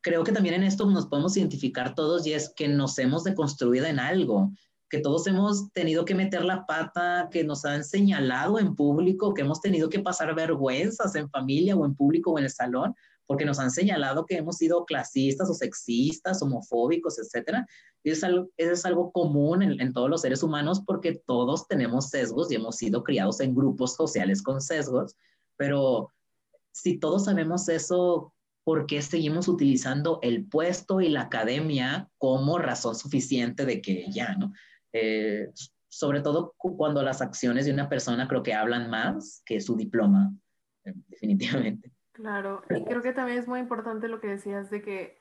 creo 0.00 0.24
que 0.24 0.32
también 0.32 0.56
en 0.56 0.64
esto 0.64 0.86
nos 0.86 1.06
podemos 1.06 1.36
identificar 1.36 1.94
todos 1.94 2.26
y 2.26 2.32
es 2.32 2.52
que 2.56 2.66
nos 2.66 2.98
hemos 2.98 3.24
deconstruido 3.24 3.86
en 3.86 4.00
algo 4.00 4.50
que 4.88 4.98
todos 4.98 5.26
hemos 5.28 5.70
tenido 5.72 6.04
que 6.04 6.16
meter 6.16 6.44
la 6.44 6.66
pata, 6.66 7.28
que 7.30 7.44
nos 7.44 7.64
han 7.64 7.84
señalado 7.84 8.58
en 8.58 8.74
público, 8.74 9.32
que 9.32 9.42
hemos 9.42 9.60
tenido 9.60 9.88
que 9.88 10.00
pasar 10.00 10.34
vergüenzas 10.34 11.14
en 11.14 11.30
familia 11.30 11.76
o 11.76 11.84
en 11.86 11.94
público 11.94 12.32
o 12.32 12.38
en 12.38 12.44
el 12.44 12.50
salón, 12.50 12.94
porque 13.30 13.44
nos 13.44 13.60
han 13.60 13.70
señalado 13.70 14.26
que 14.26 14.38
hemos 14.38 14.56
sido 14.56 14.84
clasistas 14.84 15.48
o 15.48 15.54
sexistas, 15.54 16.42
homofóbicos, 16.42 17.16
etc. 17.16 17.58
Y 18.02 18.10
es 18.10 18.24
algo, 18.24 18.48
eso 18.56 18.72
es 18.72 18.84
algo 18.84 19.12
común 19.12 19.62
en, 19.62 19.92
todos 19.92 20.10
los 20.10 20.22
seres 20.22 20.42
humanos 20.42 20.82
porque 20.84 21.22
todos 21.28 21.68
tenemos 21.68 22.08
sesgos 22.08 22.50
y 22.50 22.56
hemos 22.56 22.74
sido 22.74 23.04
criados 23.04 23.38
en 23.38 23.54
grupos 23.54 23.94
sociales 23.94 24.42
con 24.42 24.60
sesgos, 24.60 25.14
pero 25.56 26.10
si 26.72 26.98
todos 26.98 27.26
sabemos 27.26 27.68
eso, 27.68 28.34
¿por 28.64 28.86
qué 28.86 29.00
seguimos 29.00 29.46
utilizando 29.46 30.18
el 30.22 30.46
puesto 30.46 31.00
y 31.00 31.08
la 31.08 31.20
academia 31.20 32.10
como 32.18 32.58
razón 32.58 32.96
suficiente 32.96 33.64
de 33.64 33.80
que 33.80 34.10
ya, 34.10 34.34
¿no? 34.34 34.52
Eh, 34.92 35.52
sobre 35.88 36.20
todo 36.20 36.56
cuando 36.56 37.00
las 37.04 37.22
acciones 37.22 37.64
de 37.64 37.72
una 37.72 37.88
persona 37.88 38.26
creo 38.26 38.42
que 38.42 38.54
hablan 38.54 38.90
más 38.90 39.40
que 39.46 39.60
su 39.60 39.76
diploma, 39.76 40.34
eh, 40.84 40.94
definitivamente. 41.06 41.92
Claro, 42.20 42.62
y 42.68 42.84
creo 42.84 43.00
que 43.00 43.14
también 43.14 43.38
es 43.38 43.48
muy 43.48 43.60
importante 43.60 44.06
lo 44.06 44.20
que 44.20 44.26
decías 44.26 44.68
de 44.68 44.82
que, 44.82 45.18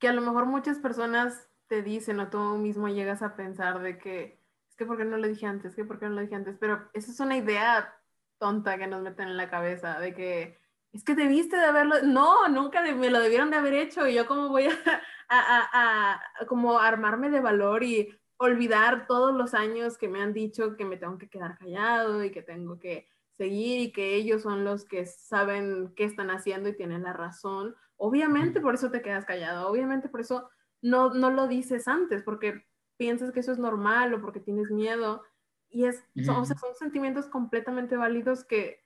que 0.00 0.08
a 0.08 0.12
lo 0.12 0.20
mejor 0.20 0.46
muchas 0.46 0.80
personas 0.80 1.48
te 1.68 1.80
dicen 1.82 2.18
o 2.18 2.28
tú 2.28 2.38
mismo 2.56 2.88
llegas 2.88 3.22
a 3.22 3.36
pensar 3.36 3.80
de 3.80 3.98
que 3.98 4.42
es 4.68 4.74
que 4.74 4.84
por 4.84 4.96
qué 4.96 5.04
no 5.04 5.16
lo 5.16 5.28
dije 5.28 5.46
antes, 5.46 5.76
que 5.76 5.84
por 5.84 6.00
qué 6.00 6.06
no 6.06 6.16
lo 6.16 6.22
dije 6.22 6.34
antes, 6.34 6.56
pero 6.58 6.90
esa 6.92 7.12
es 7.12 7.20
una 7.20 7.36
idea 7.36 7.94
tonta 8.38 8.78
que 8.78 8.88
nos 8.88 9.00
meten 9.00 9.28
en 9.28 9.36
la 9.36 9.48
cabeza 9.48 10.00
de 10.00 10.12
que 10.12 10.58
es 10.92 11.04
que 11.04 11.14
debiste 11.14 11.56
de 11.56 11.66
haberlo, 11.66 12.02
no, 12.02 12.48
nunca 12.48 12.82
me 12.82 13.10
lo 13.10 13.20
debieron 13.20 13.50
de 13.50 13.58
haber 13.58 13.74
hecho 13.74 14.08
y 14.08 14.14
yo 14.14 14.26
como 14.26 14.48
voy 14.48 14.64
a, 14.66 14.70
a, 15.28 15.68
a, 15.72 16.20
a 16.40 16.46
como 16.46 16.80
armarme 16.80 17.30
de 17.30 17.40
valor 17.40 17.84
y 17.84 18.08
olvidar 18.38 19.06
todos 19.06 19.36
los 19.36 19.54
años 19.54 19.98
que 19.98 20.08
me 20.08 20.20
han 20.20 20.32
dicho 20.32 20.76
que 20.76 20.84
me 20.84 20.96
tengo 20.96 21.16
que 21.16 21.28
quedar 21.28 21.56
callado 21.58 22.24
y 22.24 22.32
que 22.32 22.42
tengo 22.42 22.80
que 22.80 23.06
seguir 23.38 23.80
y 23.80 23.92
que 23.92 24.16
ellos 24.16 24.42
son 24.42 24.64
los 24.64 24.84
que 24.84 25.06
saben 25.06 25.92
qué 25.96 26.04
están 26.04 26.30
haciendo 26.30 26.68
y 26.68 26.76
tienen 26.76 27.04
la 27.04 27.12
razón. 27.14 27.74
Obviamente 27.96 28.60
por 28.60 28.74
eso 28.74 28.90
te 28.90 29.00
quedas 29.00 29.24
callado, 29.24 29.68
obviamente 29.68 30.08
por 30.08 30.20
eso 30.20 30.50
no, 30.82 31.14
no 31.14 31.30
lo 31.30 31.48
dices 31.48 31.88
antes, 31.88 32.22
porque 32.22 32.66
piensas 32.96 33.32
que 33.32 33.40
eso 33.40 33.52
es 33.52 33.58
normal 33.58 34.12
o 34.12 34.20
porque 34.20 34.40
tienes 34.40 34.70
miedo. 34.70 35.22
Y 35.70 35.84
es, 35.84 36.04
son, 36.24 36.44
son 36.46 36.74
sentimientos 36.78 37.26
completamente 37.26 37.96
válidos 37.96 38.44
que, 38.44 38.84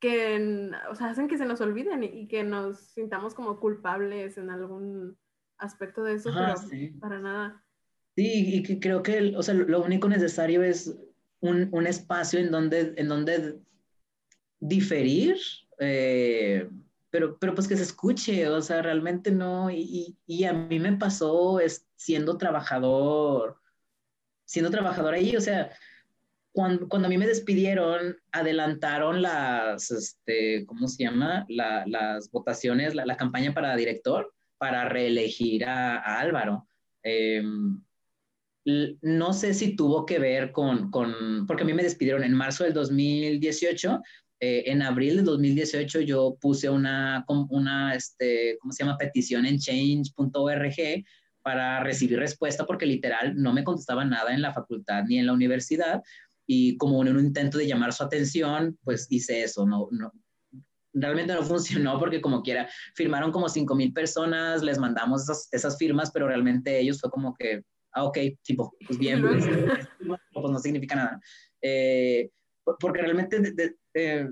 que 0.00 0.70
o 0.90 0.94
sea, 0.94 1.10
hacen 1.10 1.28
que 1.28 1.38
se 1.38 1.46
nos 1.46 1.60
olviden 1.60 2.02
y, 2.02 2.26
que 2.28 2.42
nos 2.44 2.78
sintamos 2.78 3.34
como 3.34 3.60
culpables 3.60 4.38
en 4.38 4.50
algún 4.50 5.16
aspecto 5.58 6.02
de 6.02 6.14
eso, 6.14 6.30
pero 6.34 6.54
para 7.00 7.20
nada. 7.20 7.64
Sí, 8.16 8.56
y 8.56 8.62
que 8.62 8.80
creo 8.80 9.02
que 9.02 9.34
o 9.36 9.42
sea, 9.42 9.54
lo 9.54 9.82
único 9.82 10.08
necesario 10.08 10.62
es 10.62 10.96
un, 11.40 11.68
un 11.72 11.86
espacio 11.86 12.40
en 12.40 12.50
donde, 12.50 12.94
en 12.96 13.08
donde 13.08 13.60
diferir, 14.64 15.36
eh, 15.78 16.68
pero, 17.10 17.38
pero 17.38 17.54
pues 17.54 17.68
que 17.68 17.76
se 17.76 17.82
escuche, 17.82 18.48
o 18.48 18.62
sea, 18.62 18.80
realmente 18.80 19.30
no, 19.30 19.70
y, 19.70 20.16
y, 20.26 20.44
a 20.44 20.54
mí 20.54 20.78
me 20.80 20.96
pasó 20.96 21.60
es, 21.60 21.86
siendo 21.96 22.38
trabajador, 22.38 23.58
siendo 24.46 24.70
trabajador 24.70 25.14
ahí, 25.14 25.36
o 25.36 25.40
sea, 25.40 25.70
cuando, 26.52 26.88
cuando 26.88 27.06
a 27.06 27.08
mí 27.10 27.18
me 27.18 27.26
despidieron, 27.26 28.16
adelantaron 28.32 29.20
las, 29.20 29.90
este, 29.90 30.64
¿cómo 30.64 30.88
se 30.88 31.04
llama? 31.04 31.44
La, 31.50 31.84
las 31.86 32.30
votaciones, 32.30 32.94
la, 32.94 33.04
la, 33.04 33.18
campaña 33.18 33.52
para 33.52 33.76
director, 33.76 34.32
para 34.56 34.88
reelegir 34.88 35.66
a, 35.66 35.98
a 35.98 36.20
Álvaro. 36.20 36.66
Eh, 37.02 37.42
no 38.64 39.32
sé 39.34 39.52
si 39.52 39.76
tuvo 39.76 40.06
que 40.06 40.18
ver 40.18 40.50
con, 40.52 40.90
con, 40.90 41.46
porque 41.46 41.64
a 41.64 41.66
mí 41.66 41.74
me 41.74 41.82
despidieron 41.82 42.24
en 42.24 42.32
marzo 42.32 42.64
del 42.64 42.72
2018, 42.72 44.00
eh, 44.44 44.70
en 44.70 44.82
abril 44.82 45.16
del 45.16 45.24
2018 45.24 46.02
yo 46.02 46.36
puse 46.38 46.68
una, 46.68 47.24
una 47.48 47.94
este, 47.94 48.58
¿cómo 48.60 48.72
se 48.72 48.84
llama? 48.84 48.98
Petición 48.98 49.46
en 49.46 49.58
change.org 49.58 51.04
para 51.40 51.80
recibir 51.80 52.18
respuesta 52.18 52.66
porque 52.66 52.84
literal 52.84 53.34
no 53.36 53.54
me 53.54 53.64
contestaba 53.64 54.04
nada 54.04 54.34
en 54.34 54.42
la 54.42 54.52
facultad 54.52 55.04
ni 55.04 55.18
en 55.18 55.26
la 55.26 55.32
universidad 55.32 56.02
y 56.46 56.76
como 56.76 57.02
en 57.02 57.16
un 57.16 57.24
intento 57.24 57.56
de 57.56 57.66
llamar 57.66 57.94
su 57.94 58.02
atención, 58.02 58.78
pues 58.84 59.06
hice 59.08 59.42
eso, 59.42 59.64
no, 59.64 59.88
no, 59.90 60.12
realmente 60.92 61.32
no 61.32 61.42
funcionó 61.42 61.98
porque 61.98 62.20
como 62.20 62.42
quiera, 62.42 62.68
firmaron 62.94 63.32
como 63.32 63.48
5 63.48 63.74
mil 63.74 63.94
personas, 63.94 64.62
les 64.62 64.78
mandamos 64.78 65.22
esas, 65.22 65.48
esas 65.52 65.78
firmas, 65.78 66.10
pero 66.12 66.28
realmente 66.28 66.78
ellos 66.78 67.00
fue 67.00 67.10
como 67.10 67.34
que 67.34 67.62
ah, 67.94 68.04
ok, 68.04 68.18
tipo, 68.42 68.74
pues 68.86 68.98
bien, 68.98 69.22
pues, 69.22 69.44
pues 70.32 70.50
no 70.50 70.58
significa 70.58 70.96
nada. 70.96 71.20
Eh, 71.62 72.28
porque 72.80 73.02
realmente, 73.02 73.76
eh, 73.94 74.28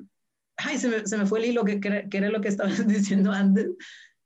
ay, 0.56 0.78
se 0.78 0.88
me, 0.88 1.06
se 1.06 1.16
me, 1.16 1.26
fue 1.26 1.40
el 1.40 1.46
hilo, 1.46 1.64
que, 1.64 1.80
que, 1.80 2.09
era 2.10 2.30
lo 2.30 2.40
que 2.40 2.48
estabas 2.48 2.86
diciendo 2.86 3.30
antes. 3.32 3.70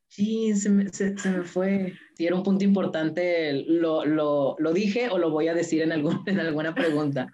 Sí, 0.09 0.55
se 0.55 0.70
me, 0.70 0.89
se, 0.89 1.16
se 1.19 1.31
me 1.31 1.43
fue. 1.43 1.95
Si 2.15 2.27
era 2.27 2.37
un 2.37 2.43
punto 2.43 2.65
importante, 2.65 3.65
lo, 3.66 4.05
lo, 4.05 4.57
lo, 4.59 4.73
dije 4.73 5.09
o 5.11 5.19
lo 5.19 5.31
voy 5.31 5.49
a 5.49 5.55
decir 5.55 5.83
en, 5.83 5.93
algún, 5.93 6.23
en 6.27 6.41
alguna 6.41 6.74
pregunta. 6.74 7.31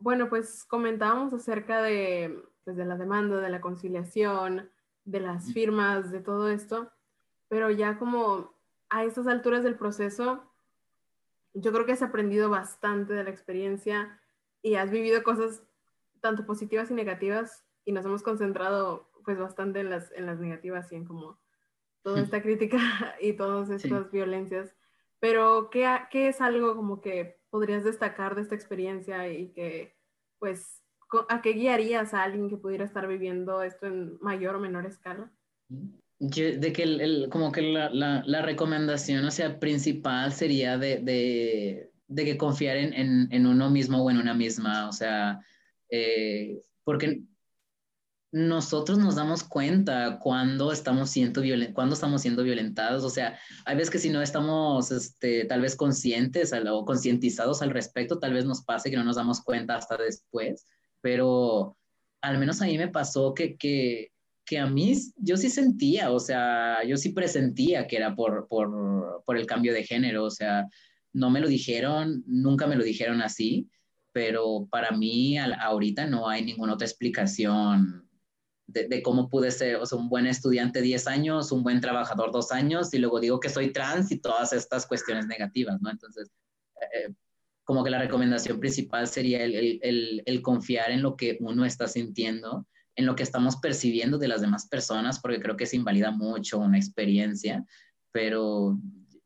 Bueno, 0.00 0.28
pues 0.28 0.64
comentábamos 0.64 1.32
acerca 1.34 1.82
de, 1.82 2.42
pues, 2.64 2.76
de 2.76 2.84
la 2.84 2.96
demanda, 2.96 3.40
de 3.40 3.50
la 3.50 3.60
conciliación, 3.60 4.70
de 5.04 5.20
las 5.20 5.52
firmas, 5.52 6.10
de 6.10 6.20
todo 6.20 6.48
esto, 6.48 6.90
pero 7.48 7.70
ya 7.70 7.98
como 7.98 8.54
a 8.88 9.04
estas 9.04 9.26
alturas 9.26 9.62
del 9.62 9.76
proceso, 9.76 10.42
yo 11.54 11.72
creo 11.72 11.84
que 11.84 11.92
has 11.92 12.02
aprendido 12.02 12.48
bastante 12.48 13.12
de 13.12 13.24
la 13.24 13.30
experiencia 13.30 14.20
y 14.62 14.74
has 14.74 14.90
vivido 14.90 15.22
cosas 15.22 15.62
tanto 16.20 16.46
positivas 16.46 16.90
y 16.90 16.94
negativas 16.94 17.64
y 17.84 17.92
nos 17.92 18.04
hemos 18.04 18.22
concentrado 18.22 19.10
pues 19.24 19.38
bastante 19.38 19.80
en 19.80 19.90
las, 19.90 20.12
en 20.12 20.26
las 20.26 20.38
negativas 20.38 20.90
y 20.92 20.96
en 20.96 21.04
como 21.04 21.38
toda 22.02 22.20
esta 22.20 22.42
crítica 22.42 22.78
y 23.20 23.34
todas 23.34 23.70
estas 23.70 24.04
sí. 24.04 24.08
violencias. 24.12 24.74
Pero 25.18 25.68
¿qué, 25.70 25.86
¿qué 26.10 26.28
es 26.28 26.40
algo 26.40 26.74
como 26.74 27.00
que 27.00 27.38
podrías 27.50 27.84
destacar 27.84 28.34
de 28.34 28.42
esta 28.42 28.54
experiencia 28.54 29.30
y 29.30 29.52
que 29.52 29.96
pues 30.38 30.82
a 31.28 31.42
qué 31.42 31.52
guiarías 31.52 32.14
a 32.14 32.22
alguien 32.22 32.48
que 32.48 32.56
pudiera 32.56 32.84
estar 32.84 33.06
viviendo 33.06 33.62
esto 33.62 33.86
en 33.86 34.18
mayor 34.20 34.54
o 34.54 34.60
menor 34.60 34.86
escala? 34.86 35.30
de 36.20 36.72
que 36.74 36.82
el, 36.82 37.00
el, 37.00 37.28
como 37.30 37.50
que 37.50 37.62
la, 37.62 37.88
la, 37.90 38.22
la, 38.26 38.42
recomendación, 38.42 39.24
o 39.24 39.30
sea, 39.30 39.58
principal 39.58 40.34
sería 40.34 40.76
de, 40.76 40.98
de, 40.98 41.90
de 42.08 42.24
que 42.26 42.36
confiar 42.36 42.76
en, 42.76 42.92
en, 42.92 43.28
en, 43.32 43.46
uno 43.46 43.70
mismo 43.70 44.04
o 44.04 44.10
en 44.10 44.18
una 44.18 44.34
misma, 44.34 44.86
o 44.86 44.92
sea, 44.92 45.40
eh, 45.90 46.62
porque 46.84 47.22
nosotros 48.32 48.98
nos 48.98 49.16
damos 49.16 49.42
cuenta 49.42 50.18
cuando 50.20 50.72
estamos 50.72 51.10
siendo, 51.10 51.40
violen 51.40 51.72
cuando 51.72 51.94
estamos 51.94 52.22
siendo 52.22 52.44
violentados, 52.44 53.02
o 53.02 53.10
sea, 53.10 53.38
hay 53.64 53.76
veces 53.76 53.90
que 53.90 53.98
si 53.98 54.10
no 54.10 54.22
estamos 54.22 54.92
este, 54.92 55.44
tal 55.46 55.60
vez 55.62 55.74
conscientes 55.74 56.52
o 56.52 56.84
concientizados 56.84 57.60
al 57.62 57.70
respecto, 57.70 58.18
tal 58.18 58.34
vez 58.34 58.44
nos 58.44 58.62
pase 58.62 58.90
que 58.90 58.96
no 58.96 59.04
nos 59.04 59.16
damos 59.16 59.42
cuenta 59.42 59.76
hasta 59.76 59.96
después, 59.96 60.66
pero 61.00 61.76
al 62.20 62.38
menos 62.38 62.62
a 62.62 62.66
mí 62.66 62.78
me 62.78 62.88
pasó 62.88 63.34
que, 63.34 63.56
que 63.56 64.12
que 64.50 64.58
a 64.58 64.66
mí 64.66 64.96
yo 65.14 65.36
sí 65.36 65.48
sentía, 65.48 66.10
o 66.10 66.18
sea, 66.18 66.82
yo 66.84 66.96
sí 66.96 67.10
presentía 67.10 67.86
que 67.86 67.96
era 67.96 68.16
por, 68.16 68.48
por, 68.48 69.22
por 69.24 69.36
el 69.36 69.46
cambio 69.46 69.72
de 69.72 69.84
género, 69.84 70.24
o 70.24 70.30
sea, 70.30 70.66
no 71.12 71.30
me 71.30 71.38
lo 71.38 71.46
dijeron, 71.46 72.24
nunca 72.26 72.66
me 72.66 72.74
lo 72.74 72.82
dijeron 72.82 73.22
así, 73.22 73.70
pero 74.12 74.66
para 74.70 74.90
mí 74.92 75.38
a, 75.38 75.54
ahorita 75.54 76.06
no 76.06 76.28
hay 76.28 76.44
ninguna 76.44 76.74
otra 76.74 76.86
explicación 76.86 78.08
de, 78.72 79.02
cómo 79.02 79.28
pude 79.28 79.50
ser, 79.50 79.76
o 79.76 79.86
sea, 79.86 79.98
un 79.98 80.08
buen 80.08 80.26
estudiante 80.26 80.80
10 80.80 81.06
años, 81.08 81.52
un 81.52 81.62
buen 81.62 81.80
trabajador 81.80 82.30
2 82.30 82.52
años, 82.52 82.94
y 82.94 82.98
luego 82.98 83.20
digo 83.20 83.40
que 83.40 83.48
soy 83.48 83.72
trans 83.72 84.10
y 84.12 84.20
todas 84.20 84.52
estas 84.52 84.86
cuestiones 84.86 85.26
negativas, 85.26 85.80
¿no? 85.80 85.90
Entonces, 85.90 86.30
eh, 86.80 87.12
como 87.64 87.84
que 87.84 87.90
la 87.90 87.98
recomendación 87.98 88.58
principal 88.60 89.06
sería 89.06 89.42
el, 89.44 89.80
el, 89.82 90.22
el, 90.24 90.42
confiar 90.42 90.90
en 90.90 91.02
lo 91.02 91.16
que 91.16 91.36
uno 91.40 91.64
está 91.64 91.88
sintiendo, 91.88 92.66
en 92.96 93.06
lo 93.06 93.14
que 93.14 93.22
estamos 93.22 93.56
percibiendo 93.56 94.18
de 94.18 94.28
las 94.28 94.40
demás 94.40 94.66
personas, 94.68 95.20
porque 95.20 95.40
creo 95.40 95.56
que 95.56 95.66
se 95.66 95.76
invalida 95.76 96.10
mucho 96.10 96.58
una 96.58 96.78
experiencia, 96.78 97.64
pero 98.12 98.78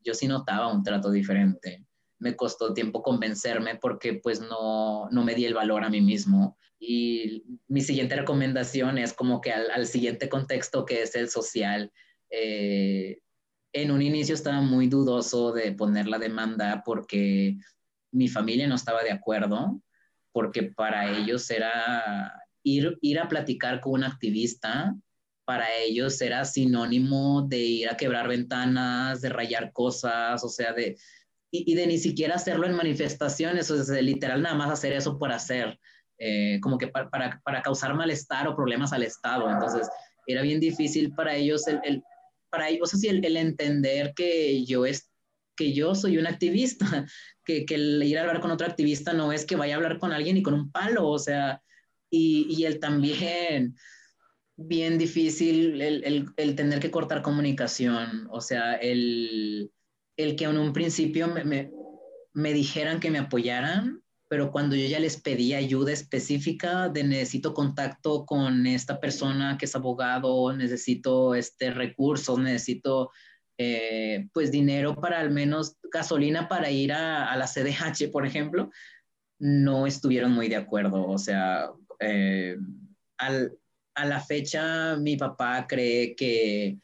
yo 0.03 0.13
sí 0.13 0.27
notaba 0.27 0.71
un 0.71 0.83
trato 0.83 1.11
diferente. 1.11 1.84
Me 2.19 2.35
costó 2.35 2.73
tiempo 2.73 3.01
convencerme 3.01 3.75
porque 3.75 4.13
pues 4.15 4.39
no, 4.41 5.09
no 5.09 5.23
me 5.23 5.35
di 5.35 5.45
el 5.45 5.53
valor 5.53 5.83
a 5.83 5.89
mí 5.89 6.01
mismo 6.01 6.57
y 6.79 7.43
mi 7.67 7.81
siguiente 7.81 8.15
recomendación 8.15 8.97
es 8.97 9.13
como 9.13 9.41
que 9.41 9.51
al, 9.51 9.87
siguiente 9.87 10.29
contexto 10.29 10.85
que 10.85 11.01
es 11.01 11.15
el 11.15 11.29
social. 11.29 11.91
Eh, 12.29 13.19
en 13.73 13.91
un 13.91 14.01
inicio 14.01 14.35
estaba 14.35 14.61
muy 14.61 14.87
dudoso 14.87 15.51
de 15.51 15.71
poner 15.73 16.07
la 16.07 16.19
demanda 16.19 16.83
porque 16.85 17.57
mi 18.11 18.27
familia 18.27 18.67
no 18.67 18.75
estaba 18.75 19.03
de 19.03 19.11
acuerdo, 19.11 19.81
porque 20.31 20.63
para 20.63 21.17
ellos 21.17 21.49
era 21.49 22.33
ir, 22.63 22.97
ir 23.01 23.19
a 23.19 23.27
platicar 23.27 23.81
con 23.81 23.93
un 23.93 24.03
activista, 24.03 24.95
para 25.43 25.65
ellos 25.77 26.19
era 26.21 26.45
sinónimo 26.45 27.43
de 27.47 27.59
ir 27.59 27.89
a 27.89 27.97
quebrar 27.97 28.27
ventanas, 28.27 29.21
de 29.21 29.29
rayar 29.29 29.71
cosas, 29.73 30.43
o 30.43 30.49
sea, 30.49 30.73
de, 30.73 30.97
y, 31.55 31.71
y 31.71 31.75
de 31.75 31.87
ni 31.87 31.97
siquiera 31.97 32.35
hacerlo 32.35 32.65
en 32.65 32.75
manifestaciones, 32.75 33.69
o 33.71 33.83
sea, 33.83 34.01
literal 34.01 34.41
nada 34.41 34.55
más 34.55 34.71
hacer 34.71 34.93
eso 34.93 35.17
por 35.17 35.31
hacer. 35.31 35.79
Eh, 36.17 36.59
como 36.61 36.77
que 36.77 36.87
para, 36.87 37.09
para, 37.43 37.61
causar 37.61 37.93
malestar 37.93 38.47
o 38.47 38.55
problemas 38.55 38.93
al 38.93 39.03
Estado. 39.03 39.49
Entonces, 39.49 39.89
era 40.25 40.41
bien 40.41 40.61
difícil 40.61 41.13
para 41.13 41.35
ellos 41.35 41.67
el, 41.67 41.79
el 41.83 42.03
para 42.49 42.69
ellos, 42.69 42.93
así 42.93 43.09
el, 43.09 43.23
el, 43.25 43.35
entender 43.35 44.13
que 44.15 44.63
yo, 44.63 44.85
es, 44.85 45.11
que 45.57 45.73
yo 45.73 45.93
soy 45.93 46.17
un 46.17 46.25
activista, 46.25 46.85
que, 47.45 47.65
que, 47.65 47.75
el 47.75 48.01
ir 48.03 48.17
a 48.17 48.21
hablar 48.21 48.39
con 48.39 48.51
otro 48.51 48.65
activista 48.65 49.11
no 49.11 49.33
es 49.33 49.45
que 49.45 49.57
vaya 49.57 49.73
a 49.73 49.77
hablar 49.77 49.99
con 49.99 50.13
alguien 50.13 50.37
y 50.37 50.43
con 50.43 50.53
un 50.53 50.71
palo, 50.71 51.07
o 51.07 51.19
sea, 51.19 51.61
y, 52.09 52.47
y 52.49 52.65
el 52.65 52.79
también 52.79 53.75
bien 54.55 54.97
difícil 54.97 55.81
el, 55.81 56.03
el, 56.05 56.29
el, 56.37 56.55
tener 56.55 56.79
que 56.79 56.91
cortar 56.91 57.21
comunicación, 57.21 58.29
o 58.31 58.39
sea, 58.39 58.75
el, 58.75 59.69
el 60.17 60.35
que 60.35 60.45
en 60.45 60.57
un 60.57 60.73
principio 60.73 61.27
me, 61.27 61.43
me, 61.43 61.71
me 62.33 62.53
dijeran 62.53 62.99
que 62.99 63.11
me 63.11 63.19
apoyaran, 63.19 64.01
pero 64.27 64.51
cuando 64.51 64.75
yo 64.75 64.87
ya 64.87 64.99
les 64.99 65.21
pedí 65.21 65.53
ayuda 65.53 65.91
específica 65.91 66.89
de 66.89 67.03
necesito 67.03 67.53
contacto 67.53 68.25
con 68.25 68.65
esta 68.65 68.99
persona 68.99 69.57
que 69.57 69.65
es 69.65 69.75
abogado, 69.75 70.51
necesito 70.53 71.35
este 71.35 71.71
recursos, 71.71 72.39
necesito 72.39 73.11
eh, 73.57 74.27
pues 74.33 74.51
dinero 74.51 74.95
para 74.95 75.19
al 75.19 75.31
menos 75.31 75.77
gasolina 75.83 76.49
para 76.49 76.69
ir 76.71 76.91
a, 76.91 77.31
a, 77.31 77.37
la 77.37 77.45
CDH, 77.45 78.11
por 78.11 78.25
ejemplo, 78.25 78.69
no 79.39 79.87
estuvieron 79.87 80.31
muy 80.31 80.49
de 80.49 80.57
acuerdo. 80.57 81.07
O 81.07 81.17
sea, 81.17 81.69
eh, 81.99 82.57
al, 83.17 83.57
a 83.93 84.05
la 84.05 84.19
fecha 84.19 84.97
mi 84.97 85.15
papá 85.15 85.65
cree 85.67 86.15
que 86.15 86.79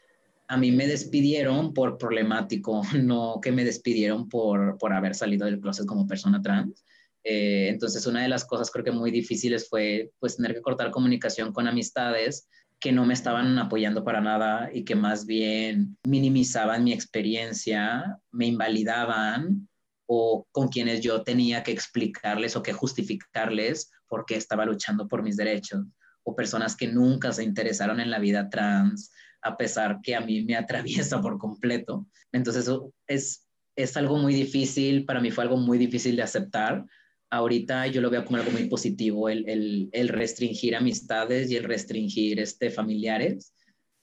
a 0.52 0.58
mí 0.58 0.70
me 0.70 0.86
despidieron 0.86 1.74
por 1.74 1.98
problemático, 1.98 2.82
no 3.02 3.40
que 3.42 3.54
me 3.54 3.64
despidieron 3.64 4.28
por, 4.28 4.78
por 4.78 4.92
haber 4.92 5.16
salido 5.16 5.46
del 5.46 5.62
closet 5.62 5.86
como 5.86 6.06
persona 6.06 6.42
trans. 6.42 6.84
Eh, 7.24 7.70
entonces, 7.70 8.06
una 8.06 8.22
de 8.22 8.28
las 8.28 8.44
cosas 8.44 8.70
creo 8.70 8.84
que 8.84 8.92
muy 8.92 9.12
difíciles 9.12 9.70
fue 9.70 10.12
pues 10.20 10.36
tener 10.36 10.54
que 10.54 10.62
cortar 10.62 10.92
comunicación 10.92 11.54
con 11.54 11.70
amistades 11.70 12.50
que 12.82 12.92
no 12.92 13.06
me 13.06 13.14
estaban 13.14 13.58
apoyando 13.60 14.04
para 14.04 14.20
nada 14.20 14.70
y 14.74 14.84
que 14.84 14.96
más 14.96 15.26
bien 15.26 15.98
minimizaban 16.04 16.84
mi 16.84 16.92
experiencia, 16.92 18.20
me 18.32 18.48
invalidaban 18.48 19.70
o 20.06 20.46
con 20.52 20.68
quienes 20.68 21.00
yo 21.00 21.24
tenía 21.24 21.64
que 21.64 21.72
explicarles 21.72 22.58
o 22.58 22.62
que 22.62 22.74
justificarles 22.74 23.90
por 24.10 24.26
qué 24.26 24.36
estaba 24.36 24.66
luchando 24.66 25.08
por 25.08 25.24
mis 25.24 25.38
derechos 25.38 25.86
o 26.24 26.36
personas 26.36 26.76
que 26.76 26.88
nunca 26.88 27.32
se 27.32 27.46
interesaron 27.46 28.02
en 28.02 28.12
la 28.12 28.20
vida 28.20 28.50
trans 28.50 29.12
a 29.42 29.58
pesar 29.58 30.00
que 30.02 30.16
a 30.16 30.22
mí 30.22 30.44
me 30.44 30.56
atraviesa 30.58 31.22
por 31.22 31.38
completo. 31.38 32.08
Entonces 32.32 32.64
eso 32.64 32.94
es, 33.08 33.48
es 33.76 33.98
algo 33.98 34.18
muy 34.18 34.34
difícil, 34.34 35.06
para 35.06 35.22
mí 35.22 35.32
fue 35.32 35.44
algo 35.44 35.58
muy 35.58 35.78
difícil 35.78 36.16
de 36.16 36.24
aceptar, 36.24 36.86
ahorita 37.32 37.88
yo 37.88 38.02
lo 38.02 38.10
veo 38.10 38.26
como 38.26 38.38
algo 38.38 38.52
muy 38.52 38.66
positivo, 38.66 39.30
el, 39.30 39.90
el, 39.92 40.10
restringir 40.10 40.76
amistades 40.76 41.50
y 41.50 41.56
el 41.56 41.64
restringir 41.64 42.40
este, 42.40 42.70
familiares. 42.70 43.54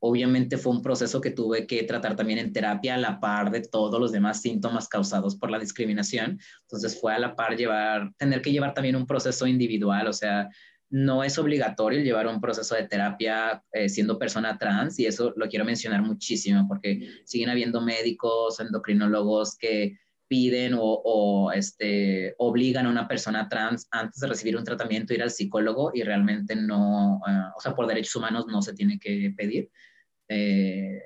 Obviamente 0.00 0.56
fue 0.56 0.72
un 0.72 0.82
proceso 0.82 1.20
que 1.20 1.32
tuve 1.32 1.66
que 1.66 1.82
tratar 1.82 2.16
también 2.16 2.38
en 2.38 2.52
terapia 2.52 2.94
a 2.94 2.98
la 2.98 3.20
par 3.20 3.50
de 3.50 3.60
todos 3.60 4.00
los 4.00 4.12
demás 4.12 4.40
síntomas 4.40 4.88
causados 4.88 5.36
por 5.36 5.50
la 5.50 5.58
discriminación. 5.58 6.38
Entonces 6.62 6.98
fue 6.98 7.14
a 7.14 7.18
la 7.18 7.36
par 7.36 7.56
llevar, 7.56 8.12
tener 8.16 8.40
que 8.40 8.52
llevar 8.52 8.74
también 8.74 8.96
un 8.96 9.06
proceso 9.06 9.46
individual, 9.46 10.06
o 10.06 10.12
sea, 10.12 10.48
no 10.90 11.22
es 11.22 11.38
obligatorio 11.38 12.00
llevar 12.00 12.26
un 12.26 12.40
proceso 12.40 12.74
de 12.74 12.88
terapia 12.88 13.62
eh, 13.72 13.88
siendo 13.88 14.18
persona 14.18 14.56
trans 14.56 14.98
y 14.98 15.06
eso 15.06 15.32
lo 15.36 15.48
quiero 15.48 15.64
mencionar 15.64 16.02
muchísimo 16.02 16.66
porque 16.66 17.08
siguen 17.24 17.50
habiendo 17.50 17.80
médicos, 17.80 18.58
endocrinólogos 18.60 19.56
que 19.56 19.98
piden 20.28 20.74
o, 20.78 21.50
este, 21.52 22.34
obligan 22.38 22.86
a 22.86 22.90
una 22.90 23.08
persona 23.08 23.48
trans 23.48 23.88
antes 23.90 24.20
de 24.20 24.28
recibir 24.28 24.56
un 24.56 24.64
tratamiento 24.64 25.14
ir 25.14 25.22
al 25.22 25.30
psicólogo 25.30 25.90
y 25.94 26.02
realmente 26.02 26.54
no, 26.54 27.16
uh, 27.16 27.56
o 27.56 27.60
sea, 27.60 27.74
por 27.74 27.86
derechos 27.86 28.14
humanos 28.16 28.46
no 28.46 28.60
se 28.60 28.74
tiene 28.74 28.98
que 28.98 29.32
pedir. 29.36 29.70
Eh, 30.28 31.00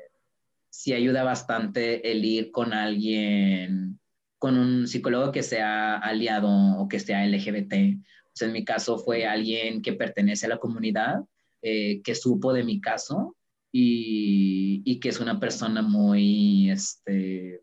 sí 0.69 0.93
ayuda 0.93 1.23
bastante 1.23 2.11
el 2.11 2.25
ir 2.25 2.51
con 2.51 2.73
alguien, 2.73 4.01
con 4.39 4.59
un 4.59 4.89
psicólogo 4.89 5.31
que 5.31 5.45
sea 5.45 5.99
aliado 5.99 6.49
o 6.79 6.89
que 6.89 6.99
sea 6.99 7.25
LGBT. 7.25 8.03
Sea, 8.35 8.49
en 8.49 8.55
mi 8.55 8.65
caso 8.65 8.99
fue 8.99 9.27
alguien 9.27 9.83
que 9.83 9.93
pertenece 9.93 10.47
a 10.47 10.51
la 10.51 10.59
comunidad, 10.59 11.21
eh, 11.61 12.01
que 12.03 12.15
supo 12.15 12.53
de 12.53 12.65
mi 12.65 12.81
caso 12.81 13.37
y, 13.71 14.83
y, 14.85 15.01
que 15.01 15.09
es 15.09 15.21
una 15.21 15.39
persona 15.39 15.83
muy, 15.83 16.71
este, 16.71 17.63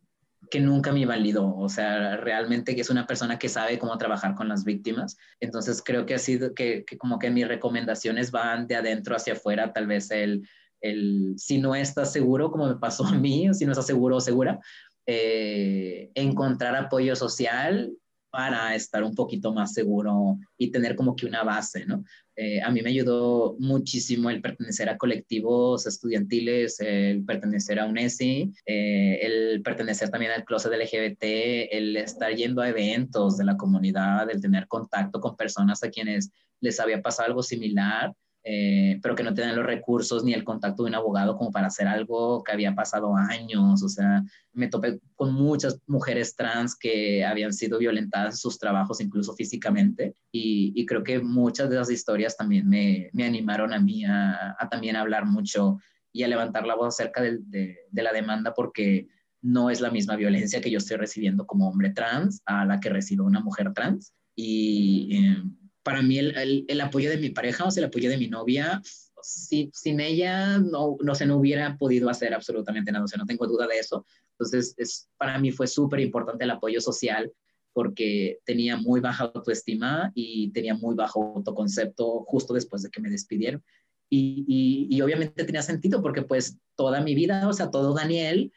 que 0.50 0.60
nunca 0.60 0.92
me 0.92 1.06
validó, 1.06 1.56
o 1.56 1.70
sea, 1.70 2.18
realmente 2.18 2.76
que 2.76 2.82
es 2.82 2.90
una 2.90 3.06
persona 3.06 3.38
que 3.38 3.50
sabe 3.50 3.78
cómo 3.78 3.98
trabajar 3.98 4.36
con 4.36 4.48
las 4.48 4.64
víctimas. 4.64 5.18
Entonces 5.40 5.82
creo 5.84 6.06
que 6.06 6.16
ha 6.16 6.20
sido 6.20 6.54
que, 6.54 6.84
que 6.86 6.98
como 6.98 7.20
que 7.20 7.30
mis 7.30 7.48
recomendaciones 7.48 8.32
van 8.32 8.68
de 8.68 8.76
adentro 8.76 9.16
hacia 9.16 9.34
afuera, 9.34 9.74
tal 9.74 9.88
vez 9.88 10.10
el, 10.12 10.48
el 10.82 11.36
si 11.38 11.60
no 11.60 11.76
estás 11.76 12.12
seguro, 12.12 12.52
como 12.52 12.68
me 12.68 12.76
pasó 12.76 13.06
a 13.06 13.12
mí, 13.12 13.54
si 13.54 13.66
no 13.66 13.72
estás 13.72 13.88
seguro 13.88 14.18
o 14.18 14.22
segura, 14.22 14.60
eh, 15.06 16.12
encontrar 16.16 16.76
apoyo 16.76 17.16
social 17.16 17.92
para 18.30 18.76
estar 18.76 19.04
un 19.04 19.16
poquito 19.16 19.54
más 19.54 19.74
seguro 19.74 20.38
y 20.58 20.72
tener 20.72 20.96
como 20.96 21.16
que 21.16 21.26
una 21.26 21.44
base, 21.44 21.86
¿no? 21.86 22.04
Eh, 22.36 22.62
a 22.62 22.72
mí 22.72 22.82
me 22.82 22.92
ayudó 22.92 23.58
muchísimo 23.60 24.30
el 24.30 24.42
pertenecer 24.42 24.88
a 24.88 24.98
colectivos 24.98 25.86
estudiantiles, 25.86 26.80
el 26.80 27.26
pertenecer 27.26 27.80
a 27.80 27.86
UNESI, 27.86 28.54
eh, 28.66 29.20
el 29.22 29.62
pertenecer 29.62 30.10
también 30.10 30.32
al 30.32 30.46
closet 30.46 30.72
LGBT, 30.72 31.68
el 31.72 31.98
estar 31.98 32.34
yendo 32.34 32.62
a 32.62 32.70
eventos 32.70 33.38
de 33.38 33.44
la 33.44 33.58
comunidad, 33.58 34.30
el 34.30 34.40
tener 34.40 34.68
contacto 34.68 35.20
con 35.20 35.36
personas 35.36 35.84
a 35.84 35.90
quienes 35.90 36.32
les 36.62 36.80
había 36.80 37.02
pasado 37.02 37.28
algo 37.28 37.44
similar 37.44 38.14
eh, 38.44 39.00
pero 39.02 39.16
que 39.16 39.24
no 39.24 39.34
tenían 39.34 39.56
los 39.56 39.66
recursos 39.66 40.24
ni 40.24 40.34
el 40.34 40.44
contacto 40.44 40.84
de 40.84 40.90
un 40.90 40.96
abogado 40.96 41.38
como 41.38 41.52
para 41.52 41.68
hacer 41.68 41.88
algo 41.88 42.44
que 42.44 42.52
había 42.52 42.74
pasado 42.74 43.16
años. 43.16 43.84
O 43.84 43.90
sea, 43.90 44.24
me 44.54 44.68
topé 44.68 45.00
con 45.16 45.34
muchas 45.34 45.80
mujeres 45.88 46.36
trans 46.36 46.76
que 46.76 47.26
habían 47.26 47.54
sido 47.54 47.80
violentadas 47.80 48.36
en 48.36 48.38
sus 48.38 48.58
trabajos, 48.58 49.02
incluso 49.02 49.34
físicamente. 49.36 50.16
Y, 50.32 50.74
y 50.76 50.86
creo 50.86 51.04
que 51.04 51.20
muchas 51.20 51.70
de 51.70 51.76
esas 51.76 51.92
historias 51.92 52.38
también 52.38 52.68
me, 52.68 53.10
me 53.14 53.26
animaron 53.26 53.74
a 53.74 53.80
mí 53.80 54.06
a, 54.06 54.56
a, 54.58 54.70
también 54.70 54.96
hablar 54.96 55.26
mucho 55.26 55.78
y 56.12 56.24
a 56.24 56.28
levantar 56.28 56.66
la 56.66 56.76
voz 56.76 56.96
acerca 56.96 57.22
de, 57.22 57.40
de, 57.42 57.78
de 57.92 58.04
la 58.04 58.14
demanda 58.14 58.54
porque 58.54 59.08
no 59.42 59.70
es 59.70 59.80
la 59.80 59.92
misma 59.92 60.16
violencia 60.16 60.62
que 60.62 60.72
yo 60.72 60.80
estoy 60.80 60.98
recibiendo 60.98 61.46
como 61.46 61.70
hombre 61.70 61.92
trans 61.92 62.42
a 62.46 62.66
la 62.66 62.80
que 62.80 62.90
recibe 62.90 63.24
una 63.24 63.40
mujer 63.40 63.74
trans. 63.74 64.14
Y 64.36 65.18
eh, 65.18 65.44
para 65.84 66.02
mí 66.02 66.18
el, 66.18 66.66
el, 66.68 66.82
apoyo 66.82 67.10
de 67.10 67.18
mi 67.18 67.30
pareja, 67.30 67.66
o 67.66 67.72
sea, 67.72 67.82
el 67.82 67.88
apoyo 67.88 68.10
de 68.10 68.18
mi 68.18 68.28
novia, 68.28 68.82
si, 69.22 69.70
sin 69.74 70.00
ella 70.00 70.58
no, 70.60 70.98
no 71.02 71.16
se 71.16 71.26
no 71.26 71.38
hubiera 71.38 71.78
podido 71.78 72.10
hacer 72.10 72.34
absolutamente 72.34 72.92
nada, 72.92 73.06
o 73.06 73.08
sea, 73.08 73.18
no 73.18 73.26
tengo 73.26 73.48
duda 73.48 73.68
de 73.68 73.80
eso. 73.80 74.06
Entonces, 74.32 74.74
es, 74.78 75.10
para 75.18 75.38
mí 75.38 75.52
fue 75.52 75.68
súper 75.68 76.00
importante 76.00 76.44
el 76.44 76.52
apoyo 76.52 76.82
social 76.82 77.32
porque 77.74 78.40
tenía 78.46 78.78
muy 78.78 79.00
baja 79.00 79.26
autoestima 79.26 80.12
y 80.16 80.52
tenía 80.52 80.74
muy 80.74 80.96
bajo 80.96 81.34
autoconcepto 81.36 82.24
justo 82.26 82.54
después 82.54 82.82
de 82.82 82.90
que 82.90 83.02
me 83.02 83.10
despidieron. 83.10 83.64
Y, 84.10 84.44
y, 84.48 84.96
y 84.96 85.02
obviamente 85.02 85.44
tenía 85.44 85.62
sentido 85.62 86.02
porque 86.02 86.24
pues 86.24 86.58
toda 86.76 87.02
mi 87.02 87.14
vida, 87.14 87.48
o 87.48 87.54
sea, 87.54 87.70
todo 87.70 87.94
Daniel 87.94 88.52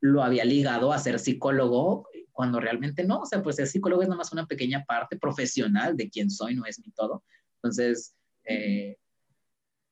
lo 0.00 0.22
había 0.22 0.44
ligado 0.44 0.92
a 0.92 0.98
ser 0.98 1.18
psicólogo 1.18 2.07
cuando 2.38 2.60
realmente 2.60 3.02
no, 3.02 3.22
o 3.22 3.26
sea, 3.26 3.42
pues 3.42 3.58
el 3.58 3.66
psicólogo 3.66 4.00
es 4.00 4.08
nomás 4.08 4.30
una 4.30 4.46
pequeña 4.46 4.84
parte 4.84 5.18
profesional 5.18 5.96
de 5.96 6.08
quién 6.08 6.30
soy, 6.30 6.54
no 6.54 6.66
es 6.66 6.78
mi 6.78 6.92
todo. 6.92 7.24
Entonces, 7.56 8.14
eh, 8.44 8.96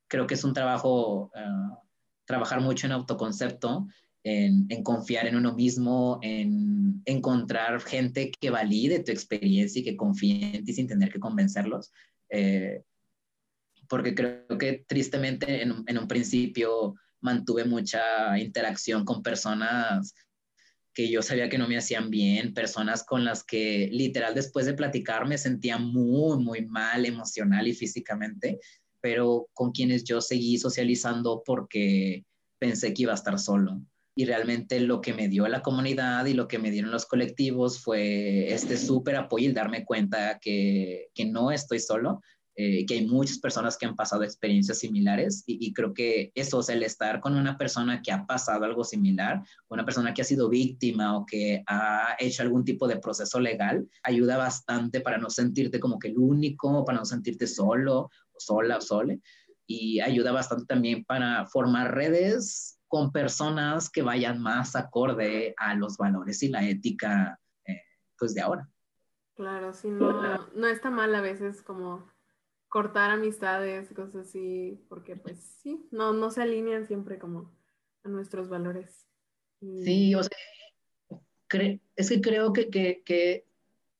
creo 0.06 0.28
que 0.28 0.34
es 0.34 0.44
un 0.44 0.54
trabajo, 0.54 1.32
ah, 1.34 1.82
trabajar 2.24 2.60
mucho 2.60 2.86
en 2.86 2.92
autoconcepto, 2.92 3.88
en, 4.22 4.66
en, 4.68 4.84
confiar 4.84 5.26
en 5.26 5.34
uno 5.34 5.54
mismo, 5.54 6.20
en 6.22 7.02
encontrar 7.04 7.80
gente 7.80 8.30
que 8.30 8.50
valide 8.50 9.02
tu 9.02 9.10
experiencia 9.10 9.80
y 9.80 9.84
que 9.84 9.96
confíe 9.96 10.54
en 10.54 10.64
ti 10.64 10.72
sin 10.72 10.86
tener 10.86 11.12
que 11.12 11.18
convencerlos. 11.18 11.90
Eh, 12.30 12.84
porque 13.88 14.14
creo 14.14 14.56
que 14.56 14.84
tristemente 14.86 15.64
en, 15.64 15.82
en, 15.84 15.98
un 15.98 16.06
principio 16.06 16.94
mantuve 17.20 17.64
mucha 17.64 18.38
interacción 18.38 19.04
con 19.04 19.24
personas 19.24 20.14
que 20.96 21.10
yo 21.10 21.20
sabía 21.20 21.50
que 21.50 21.58
no 21.58 21.68
me 21.68 21.76
hacían 21.76 22.08
bien, 22.08 22.54
personas 22.54 23.04
con 23.04 23.22
las 23.22 23.44
que 23.44 23.90
literal 23.92 24.34
después 24.34 24.64
de 24.64 24.72
platicar 24.72 25.28
me 25.28 25.36
sentía 25.36 25.76
muy, 25.76 26.42
muy 26.42 26.64
mal 26.64 27.04
emocional 27.04 27.68
y 27.68 27.74
físicamente, 27.74 28.58
pero 29.02 29.46
con 29.52 29.72
quienes 29.72 30.04
yo 30.04 30.22
seguí 30.22 30.56
socializando 30.56 31.42
porque 31.44 32.24
pensé 32.58 32.94
que 32.94 33.02
iba 33.02 33.12
a 33.12 33.16
estar 33.16 33.38
solo. 33.38 33.82
Y 34.16 34.24
realmente 34.24 34.80
lo 34.80 35.02
que 35.02 35.12
me 35.12 35.28
dio 35.28 35.46
la 35.48 35.60
comunidad 35.60 36.24
y 36.24 36.32
lo 36.32 36.48
que 36.48 36.58
me 36.58 36.70
dieron 36.70 36.90
los 36.90 37.04
colectivos 37.04 37.78
fue 37.78 38.50
este 38.50 38.78
súper 38.78 39.16
apoyo 39.16 39.50
y 39.50 39.52
darme 39.52 39.84
cuenta 39.84 40.38
que, 40.40 41.08
que 41.12 41.26
no 41.26 41.50
estoy 41.50 41.78
solo, 41.78 42.22
eh, 42.58 42.86
que 42.86 42.94
hay 42.94 43.06
muchas 43.06 43.38
personas 43.38 43.76
que 43.76 43.84
han 43.84 43.94
pasado 43.94 44.22
experiencias 44.22 44.78
similares 44.78 45.44
y, 45.46 45.74
creo 45.74 45.92
que 45.92 46.32
eso, 46.34 46.56
o 46.56 46.62
sea, 46.62 46.74
el 46.74 46.84
estar 46.84 47.20
con 47.20 47.36
una 47.36 47.58
persona 47.58 48.00
que 48.00 48.10
ha 48.10 48.24
pasado 48.24 48.64
algo 48.64 48.82
similar, 48.82 49.42
una 49.68 49.84
persona 49.84 50.14
que 50.14 50.22
ha 50.22 50.24
sido 50.24 50.48
víctima 50.48 51.18
o 51.18 51.26
que 51.26 51.62
ha 51.66 52.16
hecho 52.18 52.42
algún 52.42 52.64
tipo 52.64 52.88
de 52.88 52.96
proceso 52.96 53.40
legal, 53.40 53.86
ayuda 54.02 54.38
bastante 54.38 55.02
para 55.02 55.18
no 55.18 55.28
sentirte 55.28 55.78
como 55.78 55.98
que 55.98 56.08
el 56.08 56.16
único, 56.16 56.82
para 56.86 56.96
no 56.96 57.04
sentirte 57.04 57.46
solo 57.46 58.10
sola 58.38 58.78
o 58.78 58.80
sole 58.80 59.20
y 59.66 60.00
ayuda 60.00 60.32
bastante 60.32 60.64
también 60.64 61.04
para 61.04 61.44
formar 61.46 61.94
redes 61.94 62.78
con 62.88 63.12
personas 63.12 63.90
que 63.90 64.00
vayan 64.00 64.40
más 64.40 64.76
acorde 64.76 65.54
a 65.58 65.74
los 65.74 65.98
valores 65.98 66.42
y 66.42 66.48
la 66.48 66.66
ética 66.66 67.38
eh, 67.66 67.82
pues 68.18 68.34
de 68.34 68.40
ahora. 68.40 68.66
Claro, 69.34 69.74
sí, 69.74 69.88
no, 69.88 70.48
no 70.54 70.66
está 70.68 70.88
mal 70.88 71.14
a 71.14 71.20
veces 71.20 71.60
como 71.60 72.15
cortar 72.76 73.10
amistades, 73.10 73.88
cosas 73.94 74.26
así, 74.26 74.78
porque 74.90 75.16
pues 75.16 75.38
sí, 75.62 75.88
no, 75.90 76.12
no 76.12 76.30
se 76.30 76.42
alinean 76.42 76.86
siempre 76.86 77.18
como 77.18 77.50
a 78.04 78.08
nuestros 78.10 78.50
valores. 78.50 79.06
Sí, 79.82 80.14
o 80.14 80.22
sea, 80.22 80.36
es 81.96 82.10
que 82.10 82.20
creo 82.20 82.52
que, 82.52 82.68
que, 82.68 83.02
que, 83.02 83.46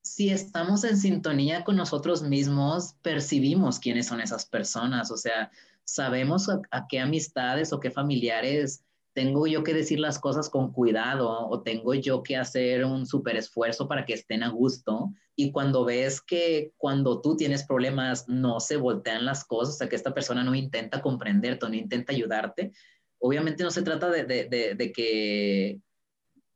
si 0.02 0.28
estamos 0.28 0.84
en 0.84 0.98
sintonía 0.98 1.64
con 1.64 1.76
nosotros 1.76 2.22
mismos, 2.22 2.96
percibimos 3.00 3.78
quiénes 3.78 4.08
son 4.08 4.20
esas 4.20 4.44
personas, 4.44 5.10
o 5.10 5.16
sea, 5.16 5.50
sabemos 5.84 6.50
a 6.50 6.86
qué 6.86 7.00
amistades 7.00 7.72
o 7.72 7.80
qué 7.80 7.90
familiares 7.90 8.84
tengo 9.16 9.46
yo 9.46 9.64
que 9.64 9.72
decir 9.72 9.98
las 9.98 10.18
cosas 10.18 10.50
con 10.50 10.72
cuidado 10.72 11.48
o 11.48 11.62
tengo 11.62 11.94
yo 11.94 12.22
que 12.22 12.36
hacer 12.36 12.84
un 12.84 13.06
súper 13.06 13.38
esfuerzo 13.38 13.88
para 13.88 14.04
que 14.04 14.12
estén 14.12 14.42
a 14.42 14.50
gusto. 14.50 15.10
Y 15.34 15.52
cuando 15.52 15.86
ves 15.86 16.20
que 16.20 16.74
cuando 16.76 17.22
tú 17.22 17.34
tienes 17.34 17.64
problemas 17.64 18.28
no 18.28 18.60
se 18.60 18.76
voltean 18.76 19.24
las 19.24 19.46
cosas, 19.46 19.76
o 19.76 19.78
sea, 19.78 19.88
que 19.88 19.96
esta 19.96 20.12
persona 20.12 20.44
no 20.44 20.54
intenta 20.54 21.00
comprenderte, 21.00 21.66
no 21.66 21.74
intenta 21.74 22.12
ayudarte, 22.12 22.72
obviamente 23.18 23.64
no 23.64 23.70
se 23.70 23.80
trata 23.80 24.10
de, 24.10 24.24
de, 24.24 24.74
de, 24.74 24.92
que 24.92 25.80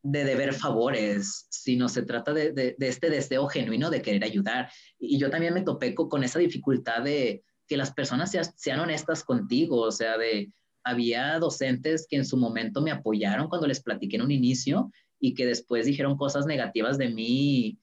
de 0.02 0.24
deber 0.24 0.52
favores, 0.52 1.46
sino 1.48 1.88
se 1.88 2.02
trata 2.02 2.34
de, 2.34 2.76
este 2.78 3.08
deseo 3.08 3.46
genuino 3.46 3.88
de 3.88 4.02
querer 4.02 4.22
ayudar. 4.22 4.70
Y 4.98 5.18
yo 5.18 5.30
también 5.30 5.54
me 5.54 5.62
topé 5.62 5.94
con, 5.94 6.24
esa 6.24 6.38
dificultad 6.38 7.04
de 7.04 7.42
que 7.66 7.78
las 7.78 7.90
personas 7.90 8.36
sean 8.56 8.80
honestas 8.80 9.24
contigo, 9.24 9.80
o 9.80 9.92
sea, 9.92 10.18
de, 10.18 10.52
había 10.84 11.38
docentes 11.38 12.06
que 12.08 12.16
en 12.16 12.24
su 12.24 12.36
momento 12.36 12.80
me 12.80 12.90
apoyaron 12.90 13.48
cuando 13.48 13.66
les 13.66 13.80
platiqué 13.80 14.16
en 14.16 14.22
un 14.22 14.30
inicio 14.30 14.90
y 15.18 15.34
que 15.34 15.46
después 15.46 15.86
dijeron 15.86 16.16
cosas 16.16 16.46
negativas 16.46 16.98
de 16.98 17.10
mí, 17.10 17.78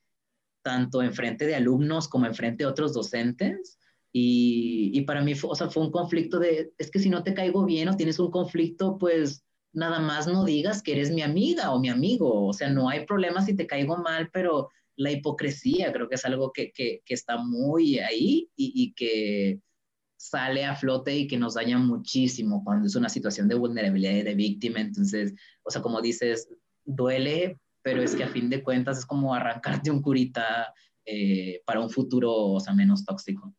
tanto 0.64 1.02
en 1.02 1.14
frente 1.14 1.46
de 1.46 1.56
alumnos 1.56 2.08
como 2.08 2.26
en 2.26 2.36
frente 2.36 2.64
de 2.64 2.70
otros 2.70 2.94
docentes. 2.94 3.78
Y, 4.12 4.92
y 4.94 5.02
para 5.02 5.22
mí 5.22 5.36
fue, 5.36 5.52
o 5.52 5.56
sea, 5.56 5.70
fue 5.70 5.84
un 5.84 5.92
conflicto 5.92 6.40
de, 6.40 6.72
es 6.78 6.90
que 6.90 7.00
si 7.00 7.10
no 7.10 7.24
te 7.24 7.34
caigo 7.34 7.66
bien 7.66 7.90
o 7.90 7.96
tienes 7.96 8.18
un 8.20 8.32
conflicto, 8.32 8.98
pues 8.98 9.46
nada 9.74 10.00
más 10.00 10.28
no 10.28 10.44
digas 10.44 10.82
que 10.82 10.94
eres 10.94 11.12
mi 11.12 11.22
amiga 11.22 11.72
o 11.72 11.80
mi 11.80 11.90
amigo. 11.90 12.48
O 12.48 12.54
sea, 12.54 12.70
no 12.70 12.90
hay 12.90 13.06
problema 13.06 13.46
si 13.46 13.56
te 13.56 13.68
caigo 13.68 13.98
mal, 13.98 14.30
pero 14.34 14.70
la 14.96 15.12
hipocresía 15.12 15.94
creo 15.94 16.10
que 16.10 16.16
es 16.16 16.26
algo 16.26 16.52
que, 16.52 16.72
que, 16.72 17.02
que 17.06 17.14
está 17.14 17.38
muy 17.38 18.00
ahí 18.00 18.50
y, 18.56 18.74
y 18.76 18.94
que 18.94 19.62
sale 20.18 20.66
a 20.66 20.76
flote 20.76 21.16
y 21.16 21.28
que 21.28 21.38
nos 21.38 21.54
daña 21.54 21.78
muchísimo 21.78 22.64
cuando 22.64 22.88
es 22.88 22.96
una 22.96 23.08
situación 23.08 23.48
de 23.48 23.56
vulnerabilidad 23.56 24.14
y 24.14 24.24
de 24.24 24.36
víctima. 24.36 24.82
Entonces, 24.82 25.34
o 25.64 25.70
sea, 25.70 25.82
como 25.82 26.02
dices, 26.02 26.50
duele, 26.84 27.60
pero 27.84 28.02
es 28.02 28.16
que 28.16 28.24
a 28.24 28.30
fin 28.30 28.50
de 28.50 28.64
cuentas 28.64 29.00
es 29.00 29.06
como 29.06 29.34
arrancarte 29.34 29.92
un 29.92 30.02
curita 30.02 30.74
eh, 31.06 31.62
para 31.66 31.80
un 31.80 31.90
futuro, 31.90 32.34
o 32.34 32.60
sea, 32.60 32.74
menos 32.74 33.06
tóxico. 33.06 33.54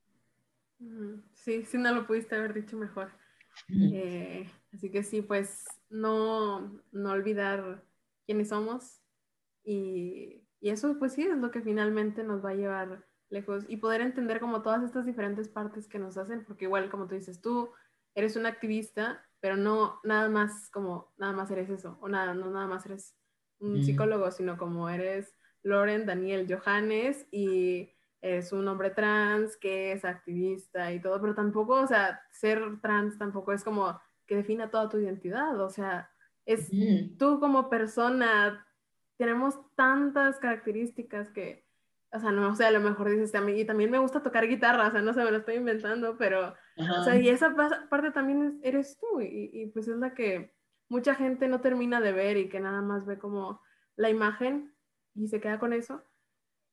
Sí, 1.33 1.65
sí, 1.65 1.79
no 1.79 1.95
lo 1.95 2.07
pudiste 2.07 2.35
haber 2.35 2.53
dicho 2.53 2.77
mejor. 2.77 3.11
Eh, 3.69 4.49
así 4.73 4.91
que 4.91 5.03
sí, 5.03 5.23
pues 5.23 5.65
no, 5.89 6.81
no 6.93 7.11
olvidar 7.11 7.85
quiénes 8.27 8.51
somos 8.51 9.01
y, 9.65 10.45
y 10.61 10.71
eso 10.71 10.97
pues 10.99 11.15
sí 11.15 11.23
es 11.23 11.37
lo 11.37 11.51
que 11.51 11.61
finalmente 11.61 12.23
nos 12.23 12.45
va 12.45 12.51
a 12.51 12.55
llevar 12.55 13.08
lejos 13.31 13.65
y 13.69 13.77
poder 13.77 14.01
entender 14.01 14.41
como 14.41 14.63
todas 14.63 14.83
estas 14.83 15.05
diferentes 15.05 15.49
partes 15.49 15.89
que 15.89 15.99
nos 15.99 16.17
hacen, 16.17 16.45
porque 16.45 16.65
igual 16.65 16.91
como 16.91 17.07
tú 17.07 17.15
dices, 17.15 17.41
tú 17.41 17.71
eres 18.15 18.37
un 18.37 18.47
activista, 18.47 19.25
pero 19.41 19.57
no 19.57 20.01
nada 20.05 20.29
más 20.29 20.71
como 20.71 21.13
nada 21.19 21.33
más 21.33 21.51
eres 21.51 21.71
eso, 21.71 21.99
o 22.01 22.09
nada, 22.09 22.35
no 22.35 22.51
nada 22.51 22.67
más 22.67 22.87
eres 22.87 23.15
un 23.61 23.83
psicólogo, 23.83 24.31
sino 24.31 24.57
como 24.57 24.89
eres 24.89 25.35
Loren 25.63 26.07
Daniel 26.07 26.47
Johannes 26.49 27.27
y 27.31 27.91
es 28.21 28.53
un 28.53 28.67
hombre 28.67 28.91
trans 28.91 29.57
que 29.57 29.93
es 29.93 30.05
activista 30.05 30.93
y 30.93 31.01
todo, 31.01 31.21
pero 31.21 31.35
tampoco, 31.35 31.75
o 31.75 31.87
sea, 31.87 32.21
ser 32.31 32.81
trans 32.81 33.19
tampoco 33.19 33.53
es 33.53 33.63
como 33.63 34.01
que 34.27 34.37
defina 34.37 34.71
toda 34.71 34.89
tu 34.89 34.99
identidad, 34.99 35.61
o 35.61 35.71
sea, 35.71 36.11
es 36.45 36.71
tú 37.19 37.41
como 37.41 37.69
persona, 37.69 38.67
tenemos 39.17 39.55
tantas 39.75 40.39
características 40.39 41.31
que 41.31 41.68
o 42.13 42.19
sea, 42.19 42.33
no 42.33 42.51
o 42.51 42.55
sea, 42.55 42.69
a 42.69 42.73
lo 42.73 42.81
mejor 42.81 43.11
dices, 43.11 43.33
y 43.57 43.65
también 43.65 43.91
me 43.91 43.99
gusta 43.99 44.23
tocar 44.23 44.49
guitarra, 44.49 44.89
o 44.89 44.91
sea, 44.91 45.03
no 45.03 45.13
sé, 45.13 45.23
me 45.25 45.31
lo 45.31 45.39
estoy 45.39 45.57
inventando, 45.57 46.17
pero, 46.17 46.55
o 46.77 47.05
sea, 47.05 47.17
y 47.17 47.29
esa 47.29 47.55
parte 47.91 48.11
también 48.11 48.61
eres 48.63 48.99
tú, 48.99 49.21
y, 49.21 49.51
y, 49.53 49.67
pues 49.67 49.89
es 49.89 49.97
la 49.97 50.15
que 50.15 50.55
mucha 50.89 51.15
gente 51.15 51.49
no 51.49 51.61
termina 51.61 52.01
de 52.01 52.13
ver 52.13 52.37
y 52.37 52.49
que 52.49 52.61
nada 52.61 52.81
más 52.81 53.05
ve 53.05 53.19
como 53.19 53.61
la 53.97 54.09
imagen 54.09 54.75
y 55.15 55.29
se 55.29 55.41
queda 55.41 55.59
con 55.59 55.73
eso, 55.73 56.03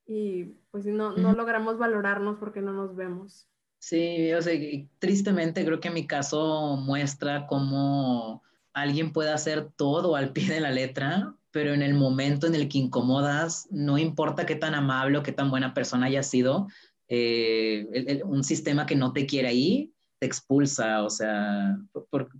y 0.05 0.45
pues 0.71 0.85
no, 0.85 1.13
no 1.17 1.33
logramos 1.33 1.77
valorarnos 1.77 2.37
porque 2.37 2.61
no 2.61 2.71
nos 2.71 2.95
vemos. 2.95 3.49
Sí, 3.79 4.33
o 4.33 4.41
sea, 4.41 4.53
tristemente 4.99 5.65
creo 5.65 5.79
que 5.79 5.89
mi 5.89 6.07
caso 6.07 6.77
muestra 6.77 7.45
cómo 7.47 8.43
alguien 8.73 9.13
puede 9.13 9.31
hacer 9.31 9.69
todo 9.75 10.15
al 10.15 10.31
pie 10.31 10.53
de 10.53 10.59
la 10.59 10.71
letra, 10.71 11.35
pero 11.55 11.73
en 11.73 11.81
el 11.81 11.93
momento 11.93 12.47
en 12.47 12.55
el 12.55 12.67
que 12.67 12.79
incomodas, 12.79 13.69
no 13.71 13.97
importa 13.97 14.45
qué 14.45 14.57
tan 14.57 14.75
amable 14.75 15.17
o 15.17 15.23
qué 15.23 15.31
tan 15.31 15.49
buena 15.49 15.73
persona 15.73 16.07
haya 16.07 16.21
sido, 16.21 16.67
eh, 17.07 17.87
un 18.25 18.43
sistema 18.43 18.85
que 18.85 18.97
no 18.97 19.13
te 19.13 19.25
quiere 19.25 19.47
ahí 19.47 19.93
te 20.19 20.25
expulsa, 20.25 21.01
o 21.01 21.09
sea, 21.09 21.77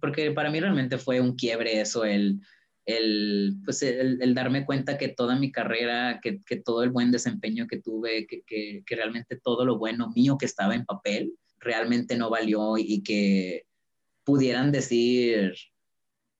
porque 0.01 0.31
para 0.31 0.51
mí 0.51 0.59
realmente 0.59 0.97
fue 0.97 1.21
un 1.21 1.37
quiebre 1.37 1.79
eso, 1.79 2.03
el, 2.03 2.41
el, 2.85 3.55
pues 3.63 3.83
el, 3.83 4.35
darme 4.35 4.65
cuenta 4.65 4.97
que 4.97 5.07
toda 5.07 5.37
mi 5.37 5.49
carrera, 5.49 6.19
que, 6.21 6.41
que 6.45 6.57
todo 6.57 6.83
el 6.83 6.89
buen 6.89 7.09
desempeño 7.09 7.67
que 7.67 7.79
tuve, 7.79 8.27
que, 8.27 8.41
que, 8.45 8.83
que, 8.85 8.95
realmente 8.97 9.39
todo 9.41 9.63
lo 9.63 9.77
bueno 9.77 10.11
mío 10.13 10.37
que 10.37 10.45
estaba 10.45 10.75
en 10.75 10.83
papel, 10.83 11.31
realmente 11.57 12.17
no 12.17 12.29
valió 12.29 12.77
y 12.77 13.01
que 13.01 13.63
pudieran 14.25 14.73
decir, 14.73 15.53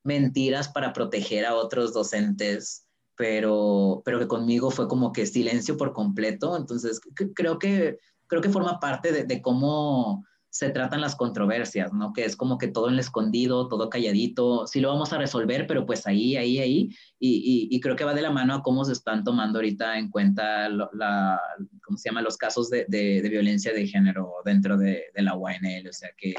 mentiras 0.06 0.70
para 0.70 0.94
proteger 0.94 1.46
a 1.46 1.56
otros 1.56 1.92
docentes, 1.92 2.88
pero, 3.18 4.02
pero 4.06 4.20
que 4.20 4.28
conmigo 4.28 4.72
fue 4.72 4.88
como 4.88 5.12
que 5.12 5.26
silencio 5.26 5.76
por 5.78 5.94
completo. 5.94 6.56
Entonces, 6.56 7.02
creo 7.36 7.58
que, 7.60 7.98
creo 8.28 8.42
que 8.42 8.50
forma 8.50 8.80
parte 8.80 9.12
de, 9.12 9.42
cómo 9.42 10.24
se 10.50 10.70
tratan 10.70 11.02
las 11.02 11.16
controversias, 11.16 11.92
¿no? 11.92 12.14
Que 12.14 12.24
es 12.24 12.38
como 12.38 12.58
que 12.58 12.68
todo 12.68 12.88
en 12.88 12.94
el 12.94 13.00
escondido, 13.00 13.68
todo 13.68 13.90
calladito, 13.90 14.68
sí 14.68 14.80
lo 14.80 14.90
vamos 14.90 15.12
a 15.12 15.18
resolver, 15.18 15.68
pero 15.68 15.86
pues 15.86 16.08
ahí, 16.08 16.38
ahí, 16.38 16.60
ahí, 16.60 16.90
y, 17.20 17.68
y, 17.70 17.80
creo 17.82 17.98
que 17.98 18.06
va 18.06 18.14
de 18.14 18.22
la 18.22 18.32
mano 18.32 18.54
a 18.54 18.62
cómo 18.62 18.86
se 18.86 18.94
están 18.94 19.26
tomando 19.26 19.58
ahorita 19.58 19.98
en 19.98 20.10
cuenta 20.10 20.70
la, 20.70 21.42
¿cómo 21.84 21.98
se 21.98 22.08
llama? 22.08 22.22
Los 22.22 22.38
casos 22.38 22.70
de, 22.70 22.86
de, 22.88 23.22
de 23.22 23.30
violencia 23.30 23.74
de 23.74 23.86
género 23.86 24.32
dentro 24.46 24.78
de, 24.78 25.06
de 25.14 25.22
la 25.24 25.36
UNL, 25.36 25.90
o 25.90 25.94
sea 25.94 26.10
que 26.16 26.36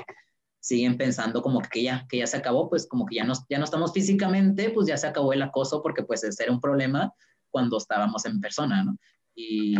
siguen 0.66 0.96
pensando 0.96 1.42
como 1.42 1.62
que 1.62 1.84
ya, 1.84 2.04
que 2.08 2.18
ya 2.18 2.26
se 2.26 2.36
acabó, 2.36 2.68
pues 2.68 2.88
como 2.88 3.06
que 3.06 3.14
ya 3.14 3.24
no, 3.24 3.34
ya 3.48 3.58
no 3.58 3.64
estamos 3.64 3.92
físicamente, 3.92 4.70
pues 4.70 4.88
ya 4.88 4.96
se 4.96 5.06
acabó 5.06 5.32
el 5.32 5.42
acoso 5.42 5.80
porque 5.80 6.02
pues 6.02 6.24
ese 6.24 6.42
era 6.42 6.52
un 6.52 6.60
problema 6.60 7.14
cuando 7.50 7.76
estábamos 7.76 8.24
en 8.24 8.40
persona, 8.40 8.82
¿no? 8.82 8.96
Y 9.36 9.76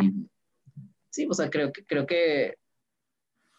sí, 1.11 1.27
o 1.29 1.35
sea, 1.35 1.51
creo 1.51 1.73
que, 1.73 1.85
creo 1.85 2.07
que 2.07 2.55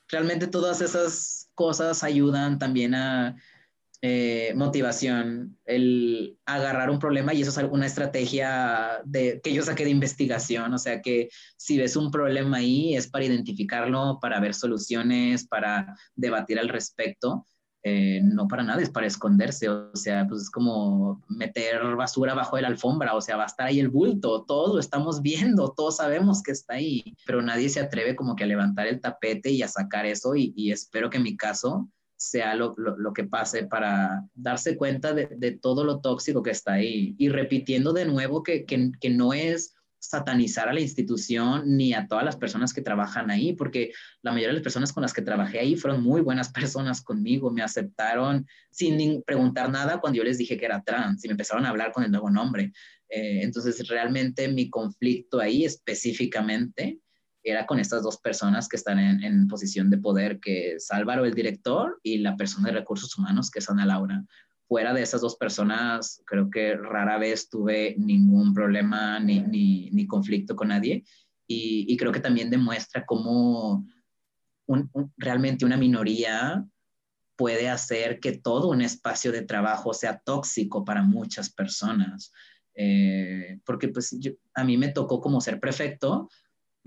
realmente 0.08 0.48
todas 0.48 0.80
esas 0.80 1.49
cosas 1.54 2.02
ayudan 2.02 2.60
también 2.60 2.95
a 2.95 3.36
eh, 4.02 4.53
motivación, 4.56 5.57
el 5.65 6.38
agarrar 6.45 6.91
un 6.91 6.99
problema 6.99 7.34
y 7.34 7.41
eso 7.41 7.49
es 7.49 7.68
una 7.72 7.88
estrategia 7.88 9.02
de, 9.06 9.41
que 9.44 9.53
yo 9.53 9.64
saqué 9.64 9.86
de 9.86 9.90
investigación, 9.90 10.72
o 10.72 10.78
sea 10.78 11.02
que 11.02 11.30
si 11.57 11.80
ves 11.80 11.95
un 11.95 12.11
problema 12.11 12.57
ahí 12.57 12.95
es 12.95 13.10
para 13.10 13.26
identificarlo, 13.26 14.19
para 14.22 14.40
ver 14.40 14.53
soluciones, 14.53 15.48
para 15.48 15.95
debatir 16.15 16.60
al 16.60 16.69
respecto. 16.69 17.48
Eh, 17.84 18.19
no 18.22 18.48
para 18.48 18.64
nada, 18.64 18.82
es 18.82 18.90
para 18.90 19.07
esconderse, 19.07 19.69
o 19.69 19.95
sea, 19.95 20.28
pues 20.28 20.41
es 20.41 20.49
como 20.49 21.24
meter 21.30 21.80
basura 21.95 22.34
bajo 22.34 22.60
la 22.60 22.68
alfombra, 22.68 23.15
o 23.15 23.22
sea, 23.22 23.38
va 23.38 23.44
a 23.44 23.48
estar 23.48 23.68
ahí 23.68 23.80
el 23.80 23.88
bulto, 23.88 24.44
todos 24.44 24.74
lo 24.74 24.80
estamos 24.80 25.22
viendo, 25.22 25.74
todos 25.76 25.98
sabemos 25.98 26.44
que 26.44 26.52
está 26.52 26.74
ahí, 26.74 27.15
pero 27.26 27.41
nadie 27.41 27.69
se 27.69 27.80
atreve 27.80 28.15
como 28.15 28.36
que 28.36 28.44
a 28.44 28.48
levantar 28.48 28.88
el 28.88 28.99
tapete 28.99 29.52
y 29.52 29.61
a 29.61 29.69
sacar 29.69 30.06
eso. 30.06 30.36
Y, 30.36 30.53
y 30.56 30.72
espero 30.72 31.10
que 31.10 31.18
en 31.18 31.24
mi 31.24 31.38
caso 31.38 31.90
sea 32.18 32.56
lo, 32.56 32.76
lo, 32.77 33.14
que 33.14 33.23
pase 33.23 33.68
para 33.68 34.26
darse 34.34 34.76
cuenta 34.76 35.14
de, 35.14 35.27
de, 35.38 35.52
todo 35.52 35.84
lo 35.84 36.02
tóxico 36.02 36.41
que 36.41 36.49
está 36.49 36.73
ahí 36.73 37.15
y 37.18 37.30
repitiendo 37.30 37.94
de 37.94 38.06
nuevo 38.06 38.41
que, 38.41 38.65
que, 38.65 38.91
que 38.99 39.10
no 39.11 39.34
es 39.34 39.76
satanizar 39.99 40.69
a 40.69 40.73
la 40.73 40.80
institución 40.80 41.77
ni 41.77 41.94
a 41.94 42.07
todas 42.07 42.23
las 42.23 42.38
personas 42.38 42.73
que 42.73 42.81
trabajan 42.81 43.30
ahí, 43.30 43.53
porque 43.53 43.91
la 44.22 44.31
mayoría 44.31 44.49
de 44.49 44.53
las 44.56 44.64
personas 44.64 44.94
con 44.94 45.02
las 45.02 45.14
que 45.14 45.22
trabajé 45.22 45.60
ahí 45.60 45.76
fueron 45.76 46.03
muy 46.03 46.22
buenas 46.22 46.49
personas 46.53 47.02
conmigo, 47.02 47.52
me 47.52 47.61
aceptaron 47.61 48.48
sin 48.72 49.22
preguntar 49.23 49.69
nada 49.69 49.99
cuando 49.99 50.18
yo 50.18 50.23
les 50.23 50.38
dije 50.38 50.57
que 50.57 50.65
era 50.65 50.84
trans 50.84 51.23
y 51.23 51.27
me 51.27 51.34
empezaron 51.34 51.65
a 51.65 51.69
hablar 51.69 51.91
con 51.91 52.03
el 52.03 52.11
nuevo 52.11 52.30
nombre. 52.30 52.72
Eh, 53.10 53.41
entonces, 53.44 53.88
realmente 53.88 54.48
mi 54.48 54.69
conflicto 54.69 55.39
ahí 55.39 55.65
específicamente 55.65 56.99
era 57.49 57.65
con 57.65 57.80
estas 57.80 58.03
dos 58.03 58.18
personas 58.18 58.68
que 58.68 58.76
están 58.76 58.99
en, 58.99 59.24
en, 59.24 59.48
posición 59.48 59.90
de 59.90 59.98
poder, 59.98 60.40
que 60.40 60.74
es 60.74 60.91
Álvaro, 60.91 61.26
el 61.26 61.34
director, 61.34 61.99
y 62.03 62.18
la 62.18 62.36
persona 62.36 62.68
de 62.68 62.80
recursos 62.80 63.18
humanos, 63.18 63.49
que 63.49 63.60
es 63.60 63.69
Ana 63.69 63.86
Laura 63.86 64.24
fuera 64.68 64.94
de 64.94 65.02
esas 65.02 65.22
dos 65.22 65.38
personas, 65.38 66.22
creo 66.26 66.49
que 66.49 66.76
rara 66.76 67.18
vez 67.18 67.49
tuve 67.49 67.95
ningún 67.98 68.53
problema 68.53 69.19
ni, 69.19 69.40
ni, 69.40 70.07
conflicto 70.07 70.56
con 70.56 70.68
nadie. 70.68 71.06
Y, 71.48 71.95
creo 71.95 72.11
que 72.11 72.19
también 72.19 72.49
demuestra 72.49 73.06
cómo 73.06 73.86
realmente 75.15 75.65
una 75.65 75.78
minoría 75.78 76.65
puede 77.38 77.69
hacer 77.69 78.19
que 78.19 78.38
todo 78.38 78.69
un 78.69 78.82
espacio 78.82 79.32
de 79.32 79.44
trabajo 79.44 79.94
sea 79.94 80.19
tóxico 80.19 80.84
para 80.84 81.02
muchas 81.02 81.49
personas. 81.49 82.34
Eh, 82.76 83.60
porque 83.65 83.88
pues 83.88 84.15
a 84.53 84.64
mí 84.64 84.78
me 84.78 84.90
tocó 84.90 85.19
como 85.22 85.41
ser 85.41 85.60
prefecto 85.60 86.30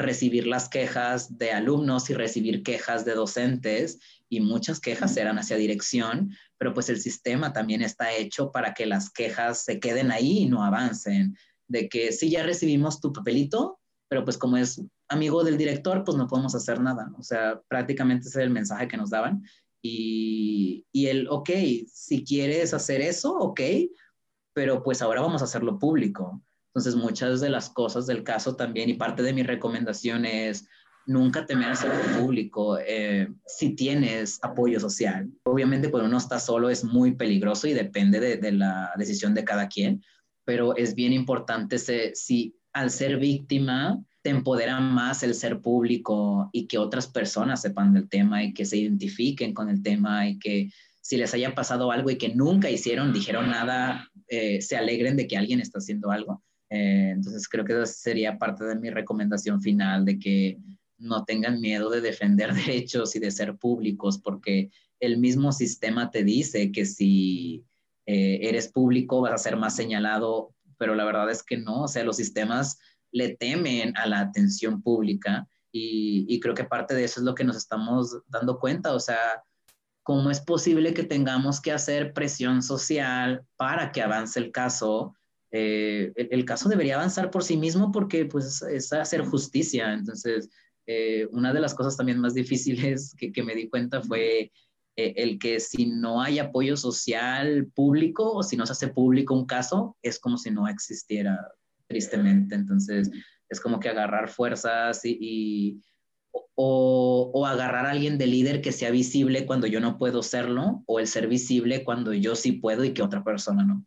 recibir 0.01 0.47
las 0.47 0.69
quejas 0.69 1.39
de 1.39 1.53
alumnos 1.53 2.11
y 2.11 2.15
recibir 2.15 2.63
quejas 2.63 3.05
de 3.05 3.15
docentes 3.15 4.01
y 4.29 4.41
muchas 4.41 4.81
quejas 4.81 5.17
eran 5.17 5.39
hacia 5.39 5.57
dirección, 5.57 6.33
pero 6.59 6.73
pues 6.73 6.89
el 6.89 7.01
sistema 7.01 7.53
también 7.53 7.83
está 7.83 8.13
hecho 8.13 8.53
para 8.53 8.75
que 8.75 8.87
las 8.87 9.11
quejas 9.11 9.65
se 9.65 9.81
queden 9.81 10.11
ahí 10.11 10.39
y 10.41 10.47
no 10.47 10.65
avancen. 10.65 11.37
De 11.69 11.89
que 11.89 12.13
sí, 12.13 12.31
ya 12.31 12.43
recibimos 12.43 13.01
tu 13.01 13.13
papelito, 13.13 13.81
pero 14.09 14.25
pues 14.25 14.37
como 14.37 14.57
es 14.57 14.83
amigo 15.09 15.45
del 15.45 15.57
director, 15.57 16.05
pues 16.05 16.17
no 16.17 16.27
podemos 16.27 16.55
hacer 16.55 16.81
nada. 16.81 17.13
O 17.19 17.23
sea, 17.23 17.61
prácticamente 17.69 18.29
ese 18.29 18.41
es 18.41 18.45
el 18.45 18.51
mensaje 18.51 18.89
que 18.89 18.97
nos 18.97 19.11
daban. 19.11 19.45
Y, 19.83 20.85
y 20.93 21.07
el, 21.07 21.29
ok, 21.29 21.51
si 21.93 22.25
quieres 22.25 22.75
hacer 22.75 23.01
eso, 23.01 23.37
ok, 23.37 23.61
pero 24.53 24.83
pues 24.83 25.01
ahora 25.03 25.21
vamos 25.21 25.43
a 25.43 25.45
hacerlo 25.45 25.79
público. 25.79 26.43
Entonces, 26.75 26.95
muchas 26.95 27.41
de 27.41 27.51
las 27.51 27.71
cosas 27.71 28.07
del 28.07 28.23
caso 28.23 28.57
también, 28.57 28.89
y 28.89 28.95
parte 28.95 29.23
de 29.23 29.33
mi 29.33 29.43
recomendación 29.43 30.25
es, 30.25 30.69
nunca 31.07 31.47
temer 31.47 31.71
hacerlo 31.71 32.21
público 32.21 32.79
eh, 32.79 33.29
si 33.47 33.71
tienes 33.71 34.39
apoyo 34.43 34.79
social. 34.79 35.31
Obviamente 35.45 35.91
cuando 35.91 36.09
uno 36.09 36.19
está 36.19 36.39
solo 36.39 36.71
es 36.71 36.85
muy 36.85 37.13
peligroso 37.13 37.67
y 37.67 37.73
depende 37.73 38.21
de, 38.21 38.53
la 38.53 38.93
decisión 38.97 39.35
de 39.35 39.45
cada 39.45 39.69
quien, 39.69 40.03
pero 40.45 40.77
es 40.77 40.95
bien 40.95 41.13
importante 41.13 41.79
si 42.15 42.55
al 42.73 42.91
ser 42.91 43.19
víctima 43.19 44.01
te 44.23 44.31
empodera 44.31 44.81
más 44.81 45.23
el 45.23 45.35
ser 45.35 45.61
público 45.61 46.51
y 46.53 46.67
que 46.67 46.79
otras 46.79 47.07
personas 47.07 47.63
sepan 47.63 47.95
del 47.95 48.09
tema 48.09 48.45
y 48.45 48.53
que 48.53 48.65
se 48.65 48.77
identifiquen 48.77 49.55
con 49.55 49.69
el 49.71 49.83
tema 49.83 50.29
y 50.29 50.39
que 50.39 50.71
si 51.01 51.17
les 51.17 51.33
haya 51.35 51.55
pasado 51.55 51.91
algo 51.91 52.11
y 52.11 52.19
que 52.19 52.35
nunca 52.35 52.71
hicieron, 52.71 53.13
dijeron 53.13 53.51
nada, 53.51 54.09
eh, 54.29 54.61
se 54.61 54.77
alegren 54.77 55.17
de 55.17 55.27
que 55.27 55.37
alguien 55.37 55.61
está 55.61 55.79
haciendo 55.79 56.11
algo. 56.11 56.43
Eh, 56.71 57.11
entonces 57.11 57.49
creo 57.49 57.65
que 57.65 57.73
esa 57.73 57.87
sería 57.87 58.39
parte 58.39 58.65
de 58.65 58.77
mi 58.77 58.91
recomendación 58.91 59.61
final, 59.61 60.05
de 60.05 60.19
que 60.19 60.59
no 60.99 61.25
tengan 61.25 61.61
miedo 61.61 61.91
de 61.91 62.01
defender 62.01 62.55
derechos 62.55 63.15
y 63.17 63.19
de 63.19 63.31
ser 63.31 63.57
públicos, 63.57 64.19
porque 64.19 64.71
el 65.01 65.19
mismo 65.19 65.53
sistema 65.53 66.11
te 66.11 66.23
dice 66.23 66.71
que 66.71 66.85
si 66.85 67.65
eh, 68.07 68.39
eres 68.43 68.69
público 68.69 69.21
vas 69.21 69.33
a 69.33 69.39
ser 69.39 69.57
más 69.57 69.75
señalado, 69.75 70.55
pero 70.79 70.95
la 70.95 71.05
verdad 71.05 71.31
es 71.31 71.43
que 71.43 71.59
no, 71.59 71.83
o 71.83 71.89
sea, 71.89 72.05
los 72.05 72.17
sistemas 72.17 72.79
le 73.11 73.37
temen 73.37 73.97
a 73.97 74.07
la 74.07 74.21
atención 74.21 74.83
pública 74.83 75.49
y, 75.73 76.27
y 76.29 76.39
creo 76.39 76.55
que 76.55 76.65
parte 76.65 76.95
de 76.95 77.05
eso 77.05 77.21
es 77.21 77.25
lo 77.25 77.35
que 77.35 77.45
nos 77.45 77.57
estamos 77.57 78.17
dando 78.29 78.59
cuenta, 78.61 78.95
o 78.95 79.01
sea, 79.01 79.43
¿cómo 80.03 80.31
es 80.31 80.41
posible 80.41 80.95
que 80.95 81.03
tengamos 81.03 81.61
que 81.61 81.73
hacer 81.73 82.13
presión 82.13 82.63
social 82.63 83.45
para 83.57 83.91
que 83.93 84.03
avance 84.03 84.39
el 84.39 84.53
caso? 84.53 85.15
Eh, 85.53 86.13
el, 86.15 86.29
el, 86.31 86.45
caso 86.45 86.69
debería 86.69 86.95
avanzar 86.95 87.31
por 87.31 87.43
sí 87.43 87.57
mismo 87.57 87.91
porque 87.91 88.25
pues 88.25 88.63
es 88.63 88.93
hacer 88.93 89.23
justicia. 89.23 89.93
Entonces, 89.93 90.49
eh, 90.87 91.29
una 91.33 91.53
de 91.53 91.61
las 91.61 91.75
cosas 91.75 91.97
también 91.97 92.19
más 92.19 92.35
difíciles 92.35 93.15
que, 93.19 93.33
que 93.33 93.43
me 93.43 93.55
di 93.55 93.69
cuenta 93.69 94.03
fue 94.03 94.53
eh, 94.97 95.15
el 95.17 95.39
que 95.39 95.61
si 95.61 95.87
no 95.87 96.21
hay 96.21 96.39
apoyo 96.39 96.77
social 96.77 97.71
público 97.75 98.33
o 98.33 98.43
si 98.43 98.57
no 98.57 98.67
se 98.67 98.73
hace 98.73 98.89
público 98.89 99.35
un 99.35 99.47
caso, 99.47 99.97
es 100.03 100.19
como 100.19 100.37
si 100.37 100.51
no 100.51 100.69
existiera, 100.69 101.39
tristemente. 101.87 102.55
Entonces, 102.55 103.11
es 103.49 103.61
como 103.61 103.81
que 103.81 103.89
agarrar 103.89 104.29
fuerzas 104.29 105.05
y, 105.05 105.19
y 105.21 105.83
o, 106.55 107.31
o, 107.35 107.47
agarrar 107.47 107.87
a 107.87 107.91
alguien 107.91 108.19
de 108.19 108.27
líder 108.27 108.61
que 108.61 108.73
sea 108.73 108.91
visible 108.91 109.47
cuando 109.47 109.67
yo 109.67 109.81
no 109.81 109.99
puedo 109.99 110.23
serlo, 110.23 110.85
o 110.87 111.01
el 111.01 111.07
ser 111.07 111.27
visible 111.27 111.83
cuando 111.83 112.13
yo 112.13 112.37
sí 112.37 112.53
puedo 112.53 112.85
y 112.85 112.93
que 112.93 113.03
otra 113.03 113.25
persona 113.25 113.65
no. 113.65 113.85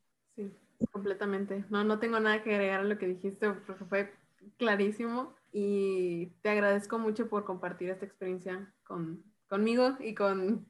Completamente. 0.92 1.66
No, 1.70 1.84
no 1.84 2.00
tengo 2.00 2.20
nada 2.20 2.44
que 2.44 2.54
agregar 2.54 2.82
a 2.82 2.84
lo 2.84 2.98
que 2.98 3.08
dijiste 3.08 3.52
porque 3.52 3.86
fue 3.86 4.14
clarísimo 4.58 5.34
y 5.52 6.28
te 6.42 6.50
agradezco 6.50 7.00
mucho 7.00 7.30
por 7.30 7.46
compartir 7.46 7.90
esta 7.90 8.06
experiencia 8.06 8.74
con, 8.84 9.24
conmigo 9.48 9.96
y 10.00 10.16
con 10.16 10.66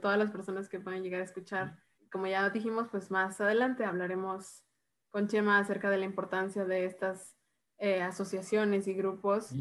todas 0.00 0.18
las 0.18 0.30
personas 0.30 0.68
que 0.68 0.80
puedan 0.80 1.02
llegar 1.02 1.20
a 1.20 1.24
escuchar. 1.24 1.78
Como 2.10 2.26
ya 2.26 2.48
dijimos, 2.50 2.88
pues 2.90 3.10
más 3.10 3.40
adelante 3.40 3.84
hablaremos 3.84 4.64
con 5.10 5.28
Chema 5.28 5.58
acerca 5.58 5.90
de 5.90 5.98
la 5.98 6.04
importancia 6.04 6.64
de 6.64 6.84
estas 6.84 7.36
eh, 7.78 8.00
asociaciones 8.00 8.86
y 8.88 8.94
grupos. 8.94 9.52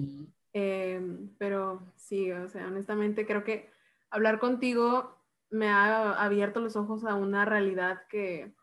Eh, 0.53 1.01
pero 1.37 1.81
sí, 1.95 2.31
o 2.31 2.47
sea, 2.47 2.67
honestamente 2.67 3.25
creo 3.25 3.43
que 3.43 3.69
hablar 4.09 4.39
contigo 4.39 5.17
me 5.49 5.69
ha 5.69 6.13
abierto 6.13 6.59
los 6.59 6.75
ojos 6.75 7.05
a 7.05 7.15
una 7.15 7.45
realidad 7.45 8.03
que 8.09 8.53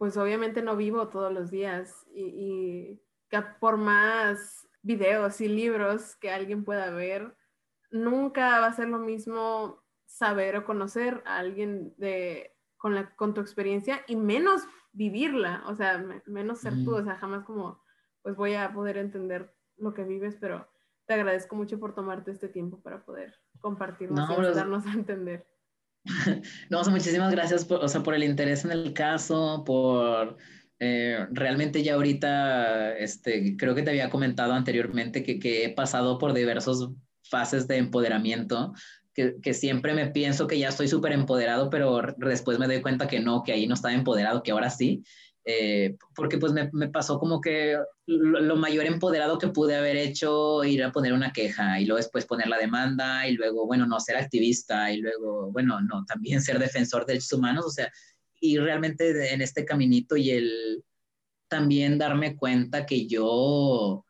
pues 0.00 0.16
obviamente 0.16 0.62
no 0.62 0.76
vivo 0.76 1.08
todos 1.08 1.30
los 1.30 1.50
días 1.50 2.06
y, 2.10 2.22
y 2.22 3.02
que 3.28 3.42
por 3.60 3.76
más 3.76 4.66
videos 4.80 5.42
y 5.42 5.48
libros 5.48 6.16
que 6.16 6.30
alguien 6.30 6.64
pueda 6.64 6.88
ver, 6.88 7.36
nunca 7.90 8.60
va 8.60 8.68
a 8.68 8.72
ser 8.72 8.88
lo 8.88 8.98
mismo 8.98 9.84
saber 10.06 10.56
o 10.56 10.64
conocer 10.64 11.22
a 11.26 11.36
alguien 11.36 11.92
de, 11.98 12.56
con, 12.78 12.94
la, 12.94 13.14
con 13.14 13.34
tu 13.34 13.42
experiencia 13.42 14.00
y 14.08 14.16
menos 14.16 14.62
vivirla, 14.92 15.64
o 15.66 15.74
sea, 15.74 16.02
menos 16.24 16.60
ser 16.60 16.82
tú, 16.82 16.94
o 16.94 17.04
sea, 17.04 17.16
jamás 17.16 17.44
como, 17.44 17.84
pues 18.22 18.36
voy 18.36 18.54
a 18.54 18.72
poder 18.72 18.96
entender 18.96 19.54
lo 19.76 19.92
que 19.92 20.04
vives, 20.04 20.34
pero 20.40 20.66
te 21.04 21.12
agradezco 21.12 21.56
mucho 21.56 21.78
por 21.78 21.94
tomarte 21.94 22.30
este 22.30 22.48
tiempo 22.48 22.80
para 22.80 23.04
poder 23.04 23.34
compartirnos 23.60 24.30
y 24.30 24.32
ayudarnos 24.32 24.86
a 24.86 24.92
entender. 24.94 25.46
No, 26.70 26.82
muchísimas 26.84 27.30
gracias 27.30 27.64
por, 27.64 27.84
o 27.84 27.88
sea, 27.88 28.02
por 28.02 28.14
el 28.14 28.24
interés 28.24 28.64
en 28.64 28.72
el 28.72 28.92
caso, 28.92 29.62
por 29.64 30.36
eh, 30.78 31.26
realmente 31.30 31.82
ya 31.82 31.94
ahorita, 31.94 32.96
este, 32.96 33.56
creo 33.56 33.74
que 33.74 33.82
te 33.82 33.90
había 33.90 34.10
comentado 34.10 34.52
anteriormente 34.52 35.22
que, 35.22 35.38
que 35.38 35.64
he 35.64 35.74
pasado 35.74 36.18
por 36.18 36.32
diversas 36.32 36.88
fases 37.22 37.68
de 37.68 37.76
empoderamiento, 37.76 38.72
que, 39.12 39.36
que, 39.42 39.54
siempre 39.54 39.92
me 39.92 40.06
pienso 40.06 40.46
que 40.46 40.58
ya 40.58 40.68
estoy 40.68 40.88
súper 40.88 41.12
empoderado, 41.12 41.68
pero 41.68 42.00
después 42.16 42.58
me 42.58 42.66
doy 42.66 42.80
cuenta 42.80 43.08
que 43.08 43.20
no, 43.20 43.42
que 43.42 43.52
ahí 43.52 43.66
no 43.66 43.74
estaba 43.74 43.94
empoderado, 43.94 44.42
que 44.42 44.52
ahora 44.52 44.70
sí, 44.70 45.04
eh, 45.44 45.96
porque 46.14 46.38
pues 46.38 46.52
me, 46.52 46.88
pasó 46.88 47.18
como 47.18 47.40
que 47.40 47.78
lo, 48.06 48.40
lo, 48.40 48.56
mayor 48.56 48.86
empoderado 48.86 49.38
que 49.38 49.48
pude 49.48 49.74
haber 49.74 49.96
hecho, 49.96 50.62
ir 50.64 50.82
a 50.84 50.92
poner 50.92 51.12
una 51.12 51.32
queja 51.32 51.80
y 51.80 51.86
luego 51.86 51.96
después 51.96 52.26
poner 52.26 52.48
la 52.48 52.58
demanda 52.58 53.26
y 53.26 53.32
luego, 53.32 53.66
bueno, 53.66 53.86
no 53.86 54.00
ser 54.00 54.16
activista 54.16 54.92
y 54.92 54.98
luego, 54.98 55.50
bueno, 55.50 55.80
no, 55.80 56.04
también 56.04 56.42
ser 56.42 56.58
defensor 56.58 57.06
de 57.06 57.14
derechos 57.14 57.32
humanos, 57.32 57.64
o 57.66 57.70
sea, 57.70 57.90
y 58.40 58.58
realmente 58.58 59.32
en 59.32 59.42
este 59.42 59.64
caminito 59.64 60.16
y 60.16 60.30
el 60.30 60.84
también 61.48 61.98
darme 61.98 62.36
cuenta 62.36 62.86
que 62.86 63.06
yo 63.06 64.04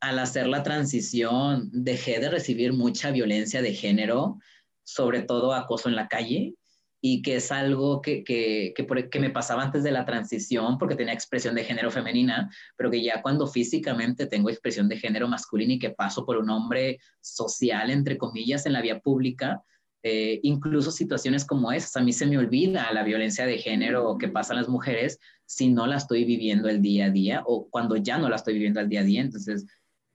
al 0.00 0.18
hacer 0.18 0.46
la 0.46 0.62
transición 0.62 1.68
dejé 1.72 2.20
de 2.20 2.30
recibir 2.30 2.72
mucha 2.72 3.10
violencia 3.10 3.62
de 3.62 3.74
género 3.74 4.38
sobre 4.86 5.22
todo 5.22 5.52
acoso 5.52 5.88
en 5.88 5.96
la 5.96 6.06
calle, 6.06 6.54
y 7.00 7.22
que 7.22 7.36
es 7.36 7.52
algo 7.52 8.00
que, 8.00 8.24
que, 8.24 8.74
que, 8.74 9.20
me 9.20 9.30
pasaba 9.30 9.62
antes 9.62 9.82
de 9.82 9.92
la 9.92 10.04
transición 10.04 10.78
porque 10.78 10.96
tenía 10.96 11.12
expresión 11.12 11.54
de 11.54 11.64
género 11.64 11.90
femenina, 11.90 12.50
pero 12.76 12.90
que 12.90 13.02
ya 13.02 13.22
cuando 13.22 13.46
físicamente 13.46 14.26
tengo 14.26 14.50
expresión 14.50 14.88
de 14.88 14.98
género 14.98 15.28
masculino 15.28 15.74
y 15.74 15.78
que 15.78 15.90
paso 15.90 16.24
por 16.24 16.38
un 16.38 16.50
hombre 16.50 16.98
social, 17.20 17.90
entre 17.90 18.16
comillas, 18.16 18.66
en 18.66 18.72
la 18.72 18.80
vía 18.80 19.00
pública, 19.00 19.62
eh, 20.02 20.38
incluso 20.44 20.90
situaciones 20.92 21.44
como 21.44 21.72
esas, 21.72 21.96
a 21.96 22.00
mí 22.00 22.12
se 22.12 22.26
me 22.26 22.38
olvida 22.38 22.92
la 22.92 23.02
violencia 23.02 23.44
de 23.44 23.58
género 23.58 24.16
que 24.18 24.28
pasan 24.28 24.56
las 24.56 24.68
mujeres 24.68 25.18
si 25.46 25.68
no 25.68 25.86
la 25.86 25.96
estoy 25.96 26.24
viviendo 26.24 26.68
el 26.68 26.80
día 26.80 27.06
a 27.06 27.10
día 27.10 27.42
o 27.44 27.68
cuando 27.68 27.96
ya 27.96 28.16
no 28.16 28.28
la 28.28 28.36
estoy 28.36 28.54
viviendo 28.54 28.78
al 28.78 28.88
día 28.88 29.00
a 29.00 29.04
día. 29.04 29.20
Entonces, 29.20 29.66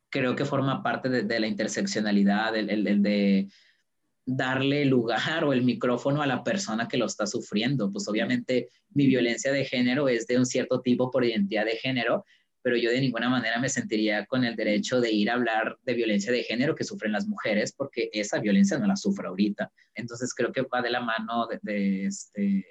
creo 0.10 0.36
que 0.36 0.46
forma 0.46 0.84
parte 0.84 1.10
de, 1.10 1.40
la 1.40 1.48
interseccionalidad, 1.48 2.56
el, 2.56 2.70
el, 2.70 3.02
de 3.02 3.50
darle 4.26 4.86
lugar 4.86 5.44
o 5.44 5.54
el 5.54 5.64
micrófono 5.64 6.22
a 6.22 6.28
la 6.28 6.44
persona 6.44 6.88
que 6.88 6.98
lo 6.98 7.06
está 7.06 7.26
sufriendo. 7.28 7.92
Pues 7.92 8.08
obviamente 8.08 8.70
mi 8.90 9.08
violencia 9.08 9.52
de 9.52 9.66
género 9.66 10.08
es 10.08 10.28
de 10.28 10.38
un 10.38 10.46
cierto 10.46 10.82
tipo 10.82 11.12
por 11.12 11.26
identidad 11.26 11.66
de 11.66 11.78
género, 11.78 12.26
pero 12.62 12.78
yo 12.78 12.92
de 12.92 13.02
ninguna 13.02 13.30
manera 13.30 13.60
me 13.60 13.70
sentiría 13.70 14.26
con 14.26 14.44
el 14.44 14.56
derecho 14.56 15.02
de 15.02 15.12
ir 15.12 15.30
a 15.30 15.34
hablar 15.34 15.78
de 15.84 15.94
violencia 15.94 16.32
de 16.32 16.44
género 16.44 16.76
que 16.76 16.84
sufren 16.84 17.12
las 17.12 17.28
mujeres, 17.28 17.74
porque 17.74 18.10
esa 18.14 18.40
violencia 18.40 18.78
no 18.78 18.86
la 18.86 18.96
sufro 18.96 19.30
ahorita. 19.30 19.72
Entonces 19.96 20.34
creo 20.34 20.52
que 20.52 20.62
va 20.62 20.82
de 20.82 20.92
la 20.92 21.02
mano 21.02 21.48
de, 21.64 22.06
este, 22.06 22.66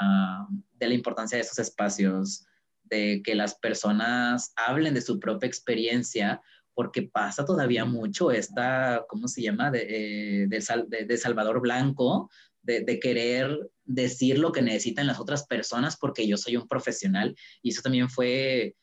ah, 0.00 0.48
de 0.50 0.88
la 0.88 0.94
importancia 0.94 1.36
de 1.36 1.42
esos 1.42 1.60
espacios, 1.60 2.44
de 2.82 3.22
que 3.24 3.36
las 3.36 3.54
personas 3.54 4.52
hablen 4.56 4.94
de 4.94 5.00
su 5.00 5.20
propia 5.20 5.46
experiencia, 5.46 6.42
porque 6.80 7.02
pasa 7.02 7.44
todavía 7.44 7.84
mucho 7.84 8.30
esta, 8.30 9.04
¿cómo 9.06 9.28
se 9.28 9.42
llama?, 9.42 9.70
de, 9.70 10.44
eh, 10.44 10.46
de, 10.48 11.18
Salvador 11.18 11.60
Blanco, 11.60 12.30
de, 12.62 12.80
de, 12.80 12.98
querer 12.98 13.70
decir 13.84 14.38
lo 14.38 14.50
que 14.50 14.62
necesitan 14.62 15.06
las 15.06 15.20
otras 15.20 15.46
personas 15.46 15.98
porque 15.98 16.26
yo 16.26 16.38
soy 16.38 16.56
un 16.56 16.66
profesional. 16.66 17.36
Y 17.60 17.68
eso 17.68 17.82
también 17.82 18.08
fue 18.08 18.76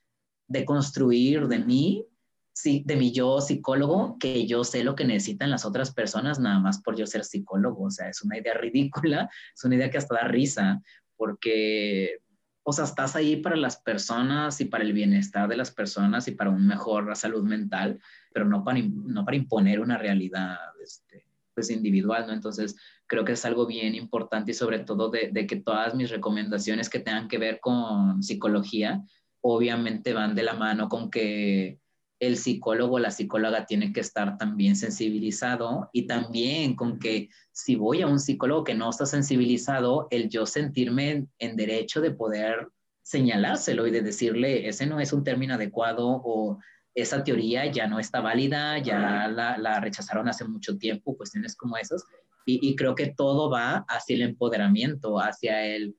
de 0.48 0.64
construir 0.64 1.48
de 1.48 1.58
mí, 1.58 2.06
sí, 2.54 2.84
de 2.86 2.98
mi 2.98 3.12
yo 3.12 3.42
psicólogo, 3.42 4.18
que 4.20 4.46
yo 4.46 4.64
sé 4.64 4.84
lo 4.84 4.94
que 4.94 5.06
necesitan 5.06 5.50
las 5.50 5.66
otras 5.66 5.92
personas 5.92 6.38
nada 6.40 6.60
más 6.60 6.80
por 6.84 6.96
yo 6.96 7.08
ser 7.08 7.26
psicólogo. 7.26 7.86
O 7.86 7.90
sea, 7.90 8.10
es 8.10 8.22
una 8.22 8.38
idea 8.38 8.54
ridícula, 8.62 9.28
es 9.56 9.64
una 9.64 9.74
idea 9.74 9.90
que 9.90 9.98
hasta 9.98 10.14
da 10.14 10.28
risa, 10.28 10.84
porque, 11.16 12.20
o 12.70 12.74
sea, 12.74 12.84
estás 12.84 13.16
ahí 13.16 13.38
para 13.38 13.56
las 13.56 13.78
personas 13.78 14.60
y 14.60 14.66
para 14.66 14.84
el 14.84 14.92
bienestar 14.92 15.48
de 15.48 15.56
las 15.56 15.72
personas 15.72 16.28
y 16.28 16.32
para 16.32 16.50
un 16.50 16.68
mejor 16.68 17.16
salud 17.16 17.42
mental, 17.46 17.98
pero 18.34 18.44
no 18.44 18.66
para, 18.66 18.82
no 18.82 19.24
para 19.24 19.38
imponer 19.38 19.80
una 19.80 19.98
realidad 19.98 20.58
este, 20.84 21.26
pues 21.54 21.70
individual, 21.70 22.28
¿no? 22.28 22.34
Entonces, 22.34 22.76
creo 23.06 23.24
que 23.24 23.32
es 23.32 23.46
algo 23.46 23.68
bien 23.68 23.96
importante 23.96 24.52
y 24.52 24.54
sobre 24.54 24.80
todo 24.80 25.10
de 25.10 25.48
que 25.48 25.56
todas 25.56 25.96
mis 25.96 26.10
recomendaciones 26.10 26.90
que 26.90 27.00
tengan 27.00 27.30
que 27.30 27.38
ver 27.38 27.62
con 27.62 28.22
psicología, 28.22 29.02
obviamente 29.40 30.12
van 30.12 30.36
de 30.36 30.44
la 30.44 30.54
mano 30.54 30.90
con 30.90 31.10
que 31.10 31.80
el 32.20 32.38
psicólogo 32.38 32.96
o 32.96 33.00
la 33.00 33.12
psicóloga 33.12 33.66
tiene 33.66 33.94
que 33.94 34.00
estar 34.00 34.38
también 34.38 34.76
sensibilizado 34.76 35.90
y 35.94 36.08
también 36.08 36.76
con 36.76 37.00
que 37.00 37.30
si 37.52 37.76
voy 37.76 38.02
a 38.02 38.08
un 38.08 38.20
psicólogo 38.20 38.64
que 38.64 38.74
no 38.74 38.90
está 38.90 39.06
sensibilizado, 39.06 40.08
el 40.10 40.30
yo 40.30 40.46
sentirme 40.46 41.28
en, 41.38 41.56
derecho 41.56 42.02
de 42.02 42.12
poder 42.12 42.70
señalárselo 43.04 43.88
y 43.88 43.92
de 43.92 44.02
decirle, 44.02 44.68
ese 44.68 44.86
no 44.86 45.00
es 45.00 45.14
un 45.14 45.24
término 45.24 45.54
adecuado 45.54 46.22
o 46.26 46.60
esa 46.96 47.24
teoría 47.24 47.72
ya 47.72 47.88
no 47.88 48.00
está 48.00 48.22
válida, 48.22 48.80
ya 48.80 49.28
la, 49.28 49.80
rechazaron 49.80 50.28
hace 50.28 50.44
mucho 50.46 50.78
tiempo, 50.78 51.16
cuestiones 51.16 51.56
como 51.56 51.78
esas. 51.78 52.04
Y, 52.46 52.68
y 52.68 52.76
creo 52.76 52.96
que 52.96 53.14
todo 53.16 53.50
va 53.50 53.86
hacia 53.88 54.16
el 54.16 54.24
empoderamiento, 54.24 55.20
hacia 55.20 55.66
el 55.66 55.96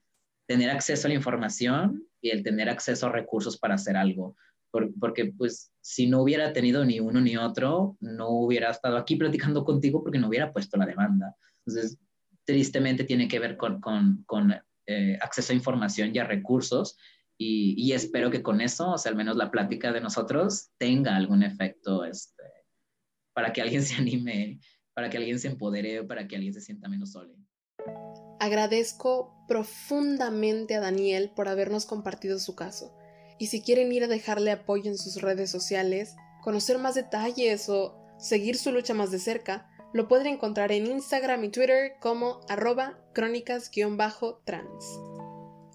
tener 0.47 0.71
acceso 0.71 1.07
a 1.07 1.11
la 1.11 1.15
información 1.15 2.03
y 2.21 2.31
el 2.31 2.43
tener 2.43 2.69
acceso 2.69 3.07
a 3.07 3.13
recursos 3.13 3.59
para 3.59 3.75
hacer 3.75 3.97
algo. 3.97 4.35
Porque 4.71 5.33
pues 5.37 5.73
si 5.81 6.07
no 6.07 6.23
hubiera 6.23 6.53
tenido 6.53 6.85
ni 6.85 7.01
uno 7.01 7.21
ni 7.21 7.37
otro, 7.37 7.97
no 8.01 8.29
hubiera 8.29 8.71
estado 8.71 8.97
aquí 8.97 9.17
platicando 9.17 9.65
contigo 9.65 10.03
porque 10.03 10.19
no 10.19 10.29
hubiera 10.29 10.53
puesto 10.53 10.77
la 10.77 10.87
demanda. 10.87 11.35
Entonces, 11.67 11.99
tristemente 12.45 13.05
tiene 13.05 13.29
que 13.29 13.39
ver 13.39 13.57
con, 13.57 13.81
con, 13.81 14.25
con 14.27 14.55
eh, 14.87 15.19
acceso 15.21 15.53
a 15.53 15.57
información 15.57 16.15
y 16.15 16.19
a 16.19 16.25
recursos 16.25 16.97
y, 17.37 17.75
y, 17.77 17.93
espero 17.93 18.31
que 18.31 18.43
con 18.43 18.61
eso, 18.61 18.91
o 18.91 18.99
sea, 18.99 19.11
al 19.11 19.17
menos 19.17 19.37
la 19.37 19.53
plática 19.53 19.93
de 19.93 20.01
nosotros 20.01 20.71
tenga 20.77 21.15
algún 21.15 21.45
efecto 21.45 22.05
este, 22.05 22.43
para 23.33 23.53
que 23.53 23.63
alguien 23.63 23.83
se 23.85 23.95
anime, 23.95 24.59
para 24.93 25.09
que 25.09 25.19
alguien 25.19 25.39
se 25.39 25.47
empodere, 25.47 26.03
para 26.03 26.27
que 26.27 26.35
alguien 26.35 26.53
se 26.53 26.61
sienta 26.61 26.89
menos 26.89 27.13
solo. 27.13 27.37
Agradezco 28.41 29.45
profundamente 29.47 30.75
a 30.75 30.81
Daniel 30.81 31.31
por 31.37 31.47
habernos 31.47 31.87
compartido 31.87 32.39
su 32.41 32.57
caso. 32.57 32.98
Y 33.39 33.47
si 33.47 33.63
quieren 33.63 33.93
ir 33.93 34.05
a 34.05 34.09
dejarle 34.09 34.51
apoyo 34.51 34.91
en 34.91 34.99
sus 34.99 35.23
redes 35.23 35.51
sociales, 35.51 36.17
conocer 36.43 36.79
más 36.79 36.95
detalles 36.95 37.69
o 37.69 37.97
seguir 38.19 38.57
su 38.57 38.73
lucha 38.73 38.95
más 38.95 39.11
de 39.11 39.19
cerca, 39.19 39.71
lo 39.93 40.09
pueden 40.09 40.27
encontrar 40.27 40.73
en 40.73 40.87
Instagram 40.87 41.45
y 41.45 41.49
Twitter 41.49 41.93
como 42.01 42.41
arroba 42.49 42.99
crónicas-trans. 43.15 44.85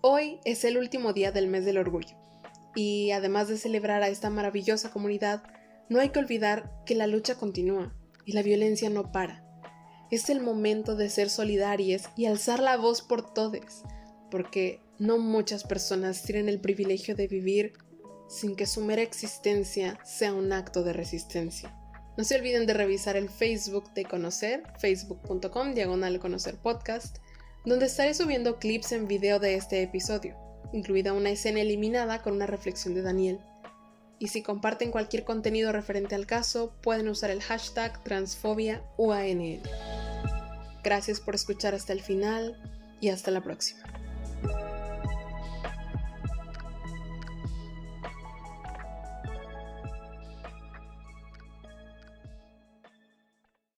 Hoy 0.02 0.40
es 0.46 0.66
el 0.66 0.78
último 0.78 1.14
día 1.14 1.32
del 1.32 1.48
mes 1.48 1.66
del 1.66 1.78
orgullo. 1.78 2.16
Y 2.76 3.12
además 3.12 3.48
de 3.48 3.58
celebrar 3.58 4.04
a 4.04 4.10
esta 4.10 4.30
maravillosa 4.30 4.92
comunidad, 4.92 5.44
no 5.90 6.00
hay 6.00 6.10
que 6.10 6.20
olvidar 6.20 6.72
que 6.86 6.96
la 6.96 7.08
lucha 7.08 7.36
continúa 7.36 7.94
y 8.26 8.34
la 8.34 8.44
violencia 8.44 8.90
no 8.90 9.12
para. 9.12 9.44
Es 10.12 10.30
el 10.30 10.42
momento 10.42 10.96
de 10.96 11.10
ser 11.10 11.30
solidarias 11.30 12.10
y 12.16 12.26
alzar 12.26 12.60
la 12.60 12.78
voz 12.78 13.02
por 13.02 13.34
todos, 13.34 13.84
porque 14.30 14.82
no 15.00 15.18
muchas 15.18 15.64
personas 15.64 16.24
tienen 16.24 16.50
el 16.50 16.60
privilegio 16.60 17.16
de 17.16 17.28
vivir 17.28 17.74
sin 18.28 18.56
que 18.56 18.66
su 18.66 18.82
mera 18.82 19.02
existencia 19.02 20.00
sea 20.04 20.34
un 20.34 20.52
acto 20.54 20.84
de 20.84 20.94
resistencia. 20.94 21.76
No 22.18 22.24
se 22.24 22.36
olviden 22.36 22.66
de 22.68 22.74
revisar 22.74 23.16
el 23.16 23.30
Facebook 23.30 23.92
de 23.94 24.06
Conocer, 24.06 24.64
facebook.com 24.80 25.74
diagonal 25.74 26.20
conocer 26.20 26.58
podcast, 26.58 27.18
donde 27.66 27.88
estaré 27.88 28.14
subiendo 28.14 28.60
clips 28.60 28.92
en 28.92 29.08
video 29.08 29.40
de 29.40 29.56
este 29.56 29.82
episodio, 29.82 30.38
incluida 30.74 31.14
una 31.14 31.32
escena 31.32 31.62
eliminada 31.62 32.22
con 32.22 32.34
una 32.34 32.46
reflexión 32.46 32.94
de 32.94 33.02
Daniel. 33.02 33.40
Y 34.20 34.28
si 34.28 34.44
comparten 34.44 34.92
cualquier 34.92 35.24
contenido 35.24 35.72
referente 35.72 36.16
al 36.16 36.28
caso, 36.28 36.76
pueden 36.82 37.08
usar 37.08 37.32
el 37.32 37.42
hashtag 37.42 38.04
transfobia 38.04 38.84
Gracias 40.84 41.20
por 41.20 41.36
escuchar 41.36 41.74
hasta 41.74 41.94
el 41.94 42.02
final 42.02 42.58
y 43.02 43.10
hasta 43.10 43.32
la 43.32 43.42
próxima. 43.42 43.93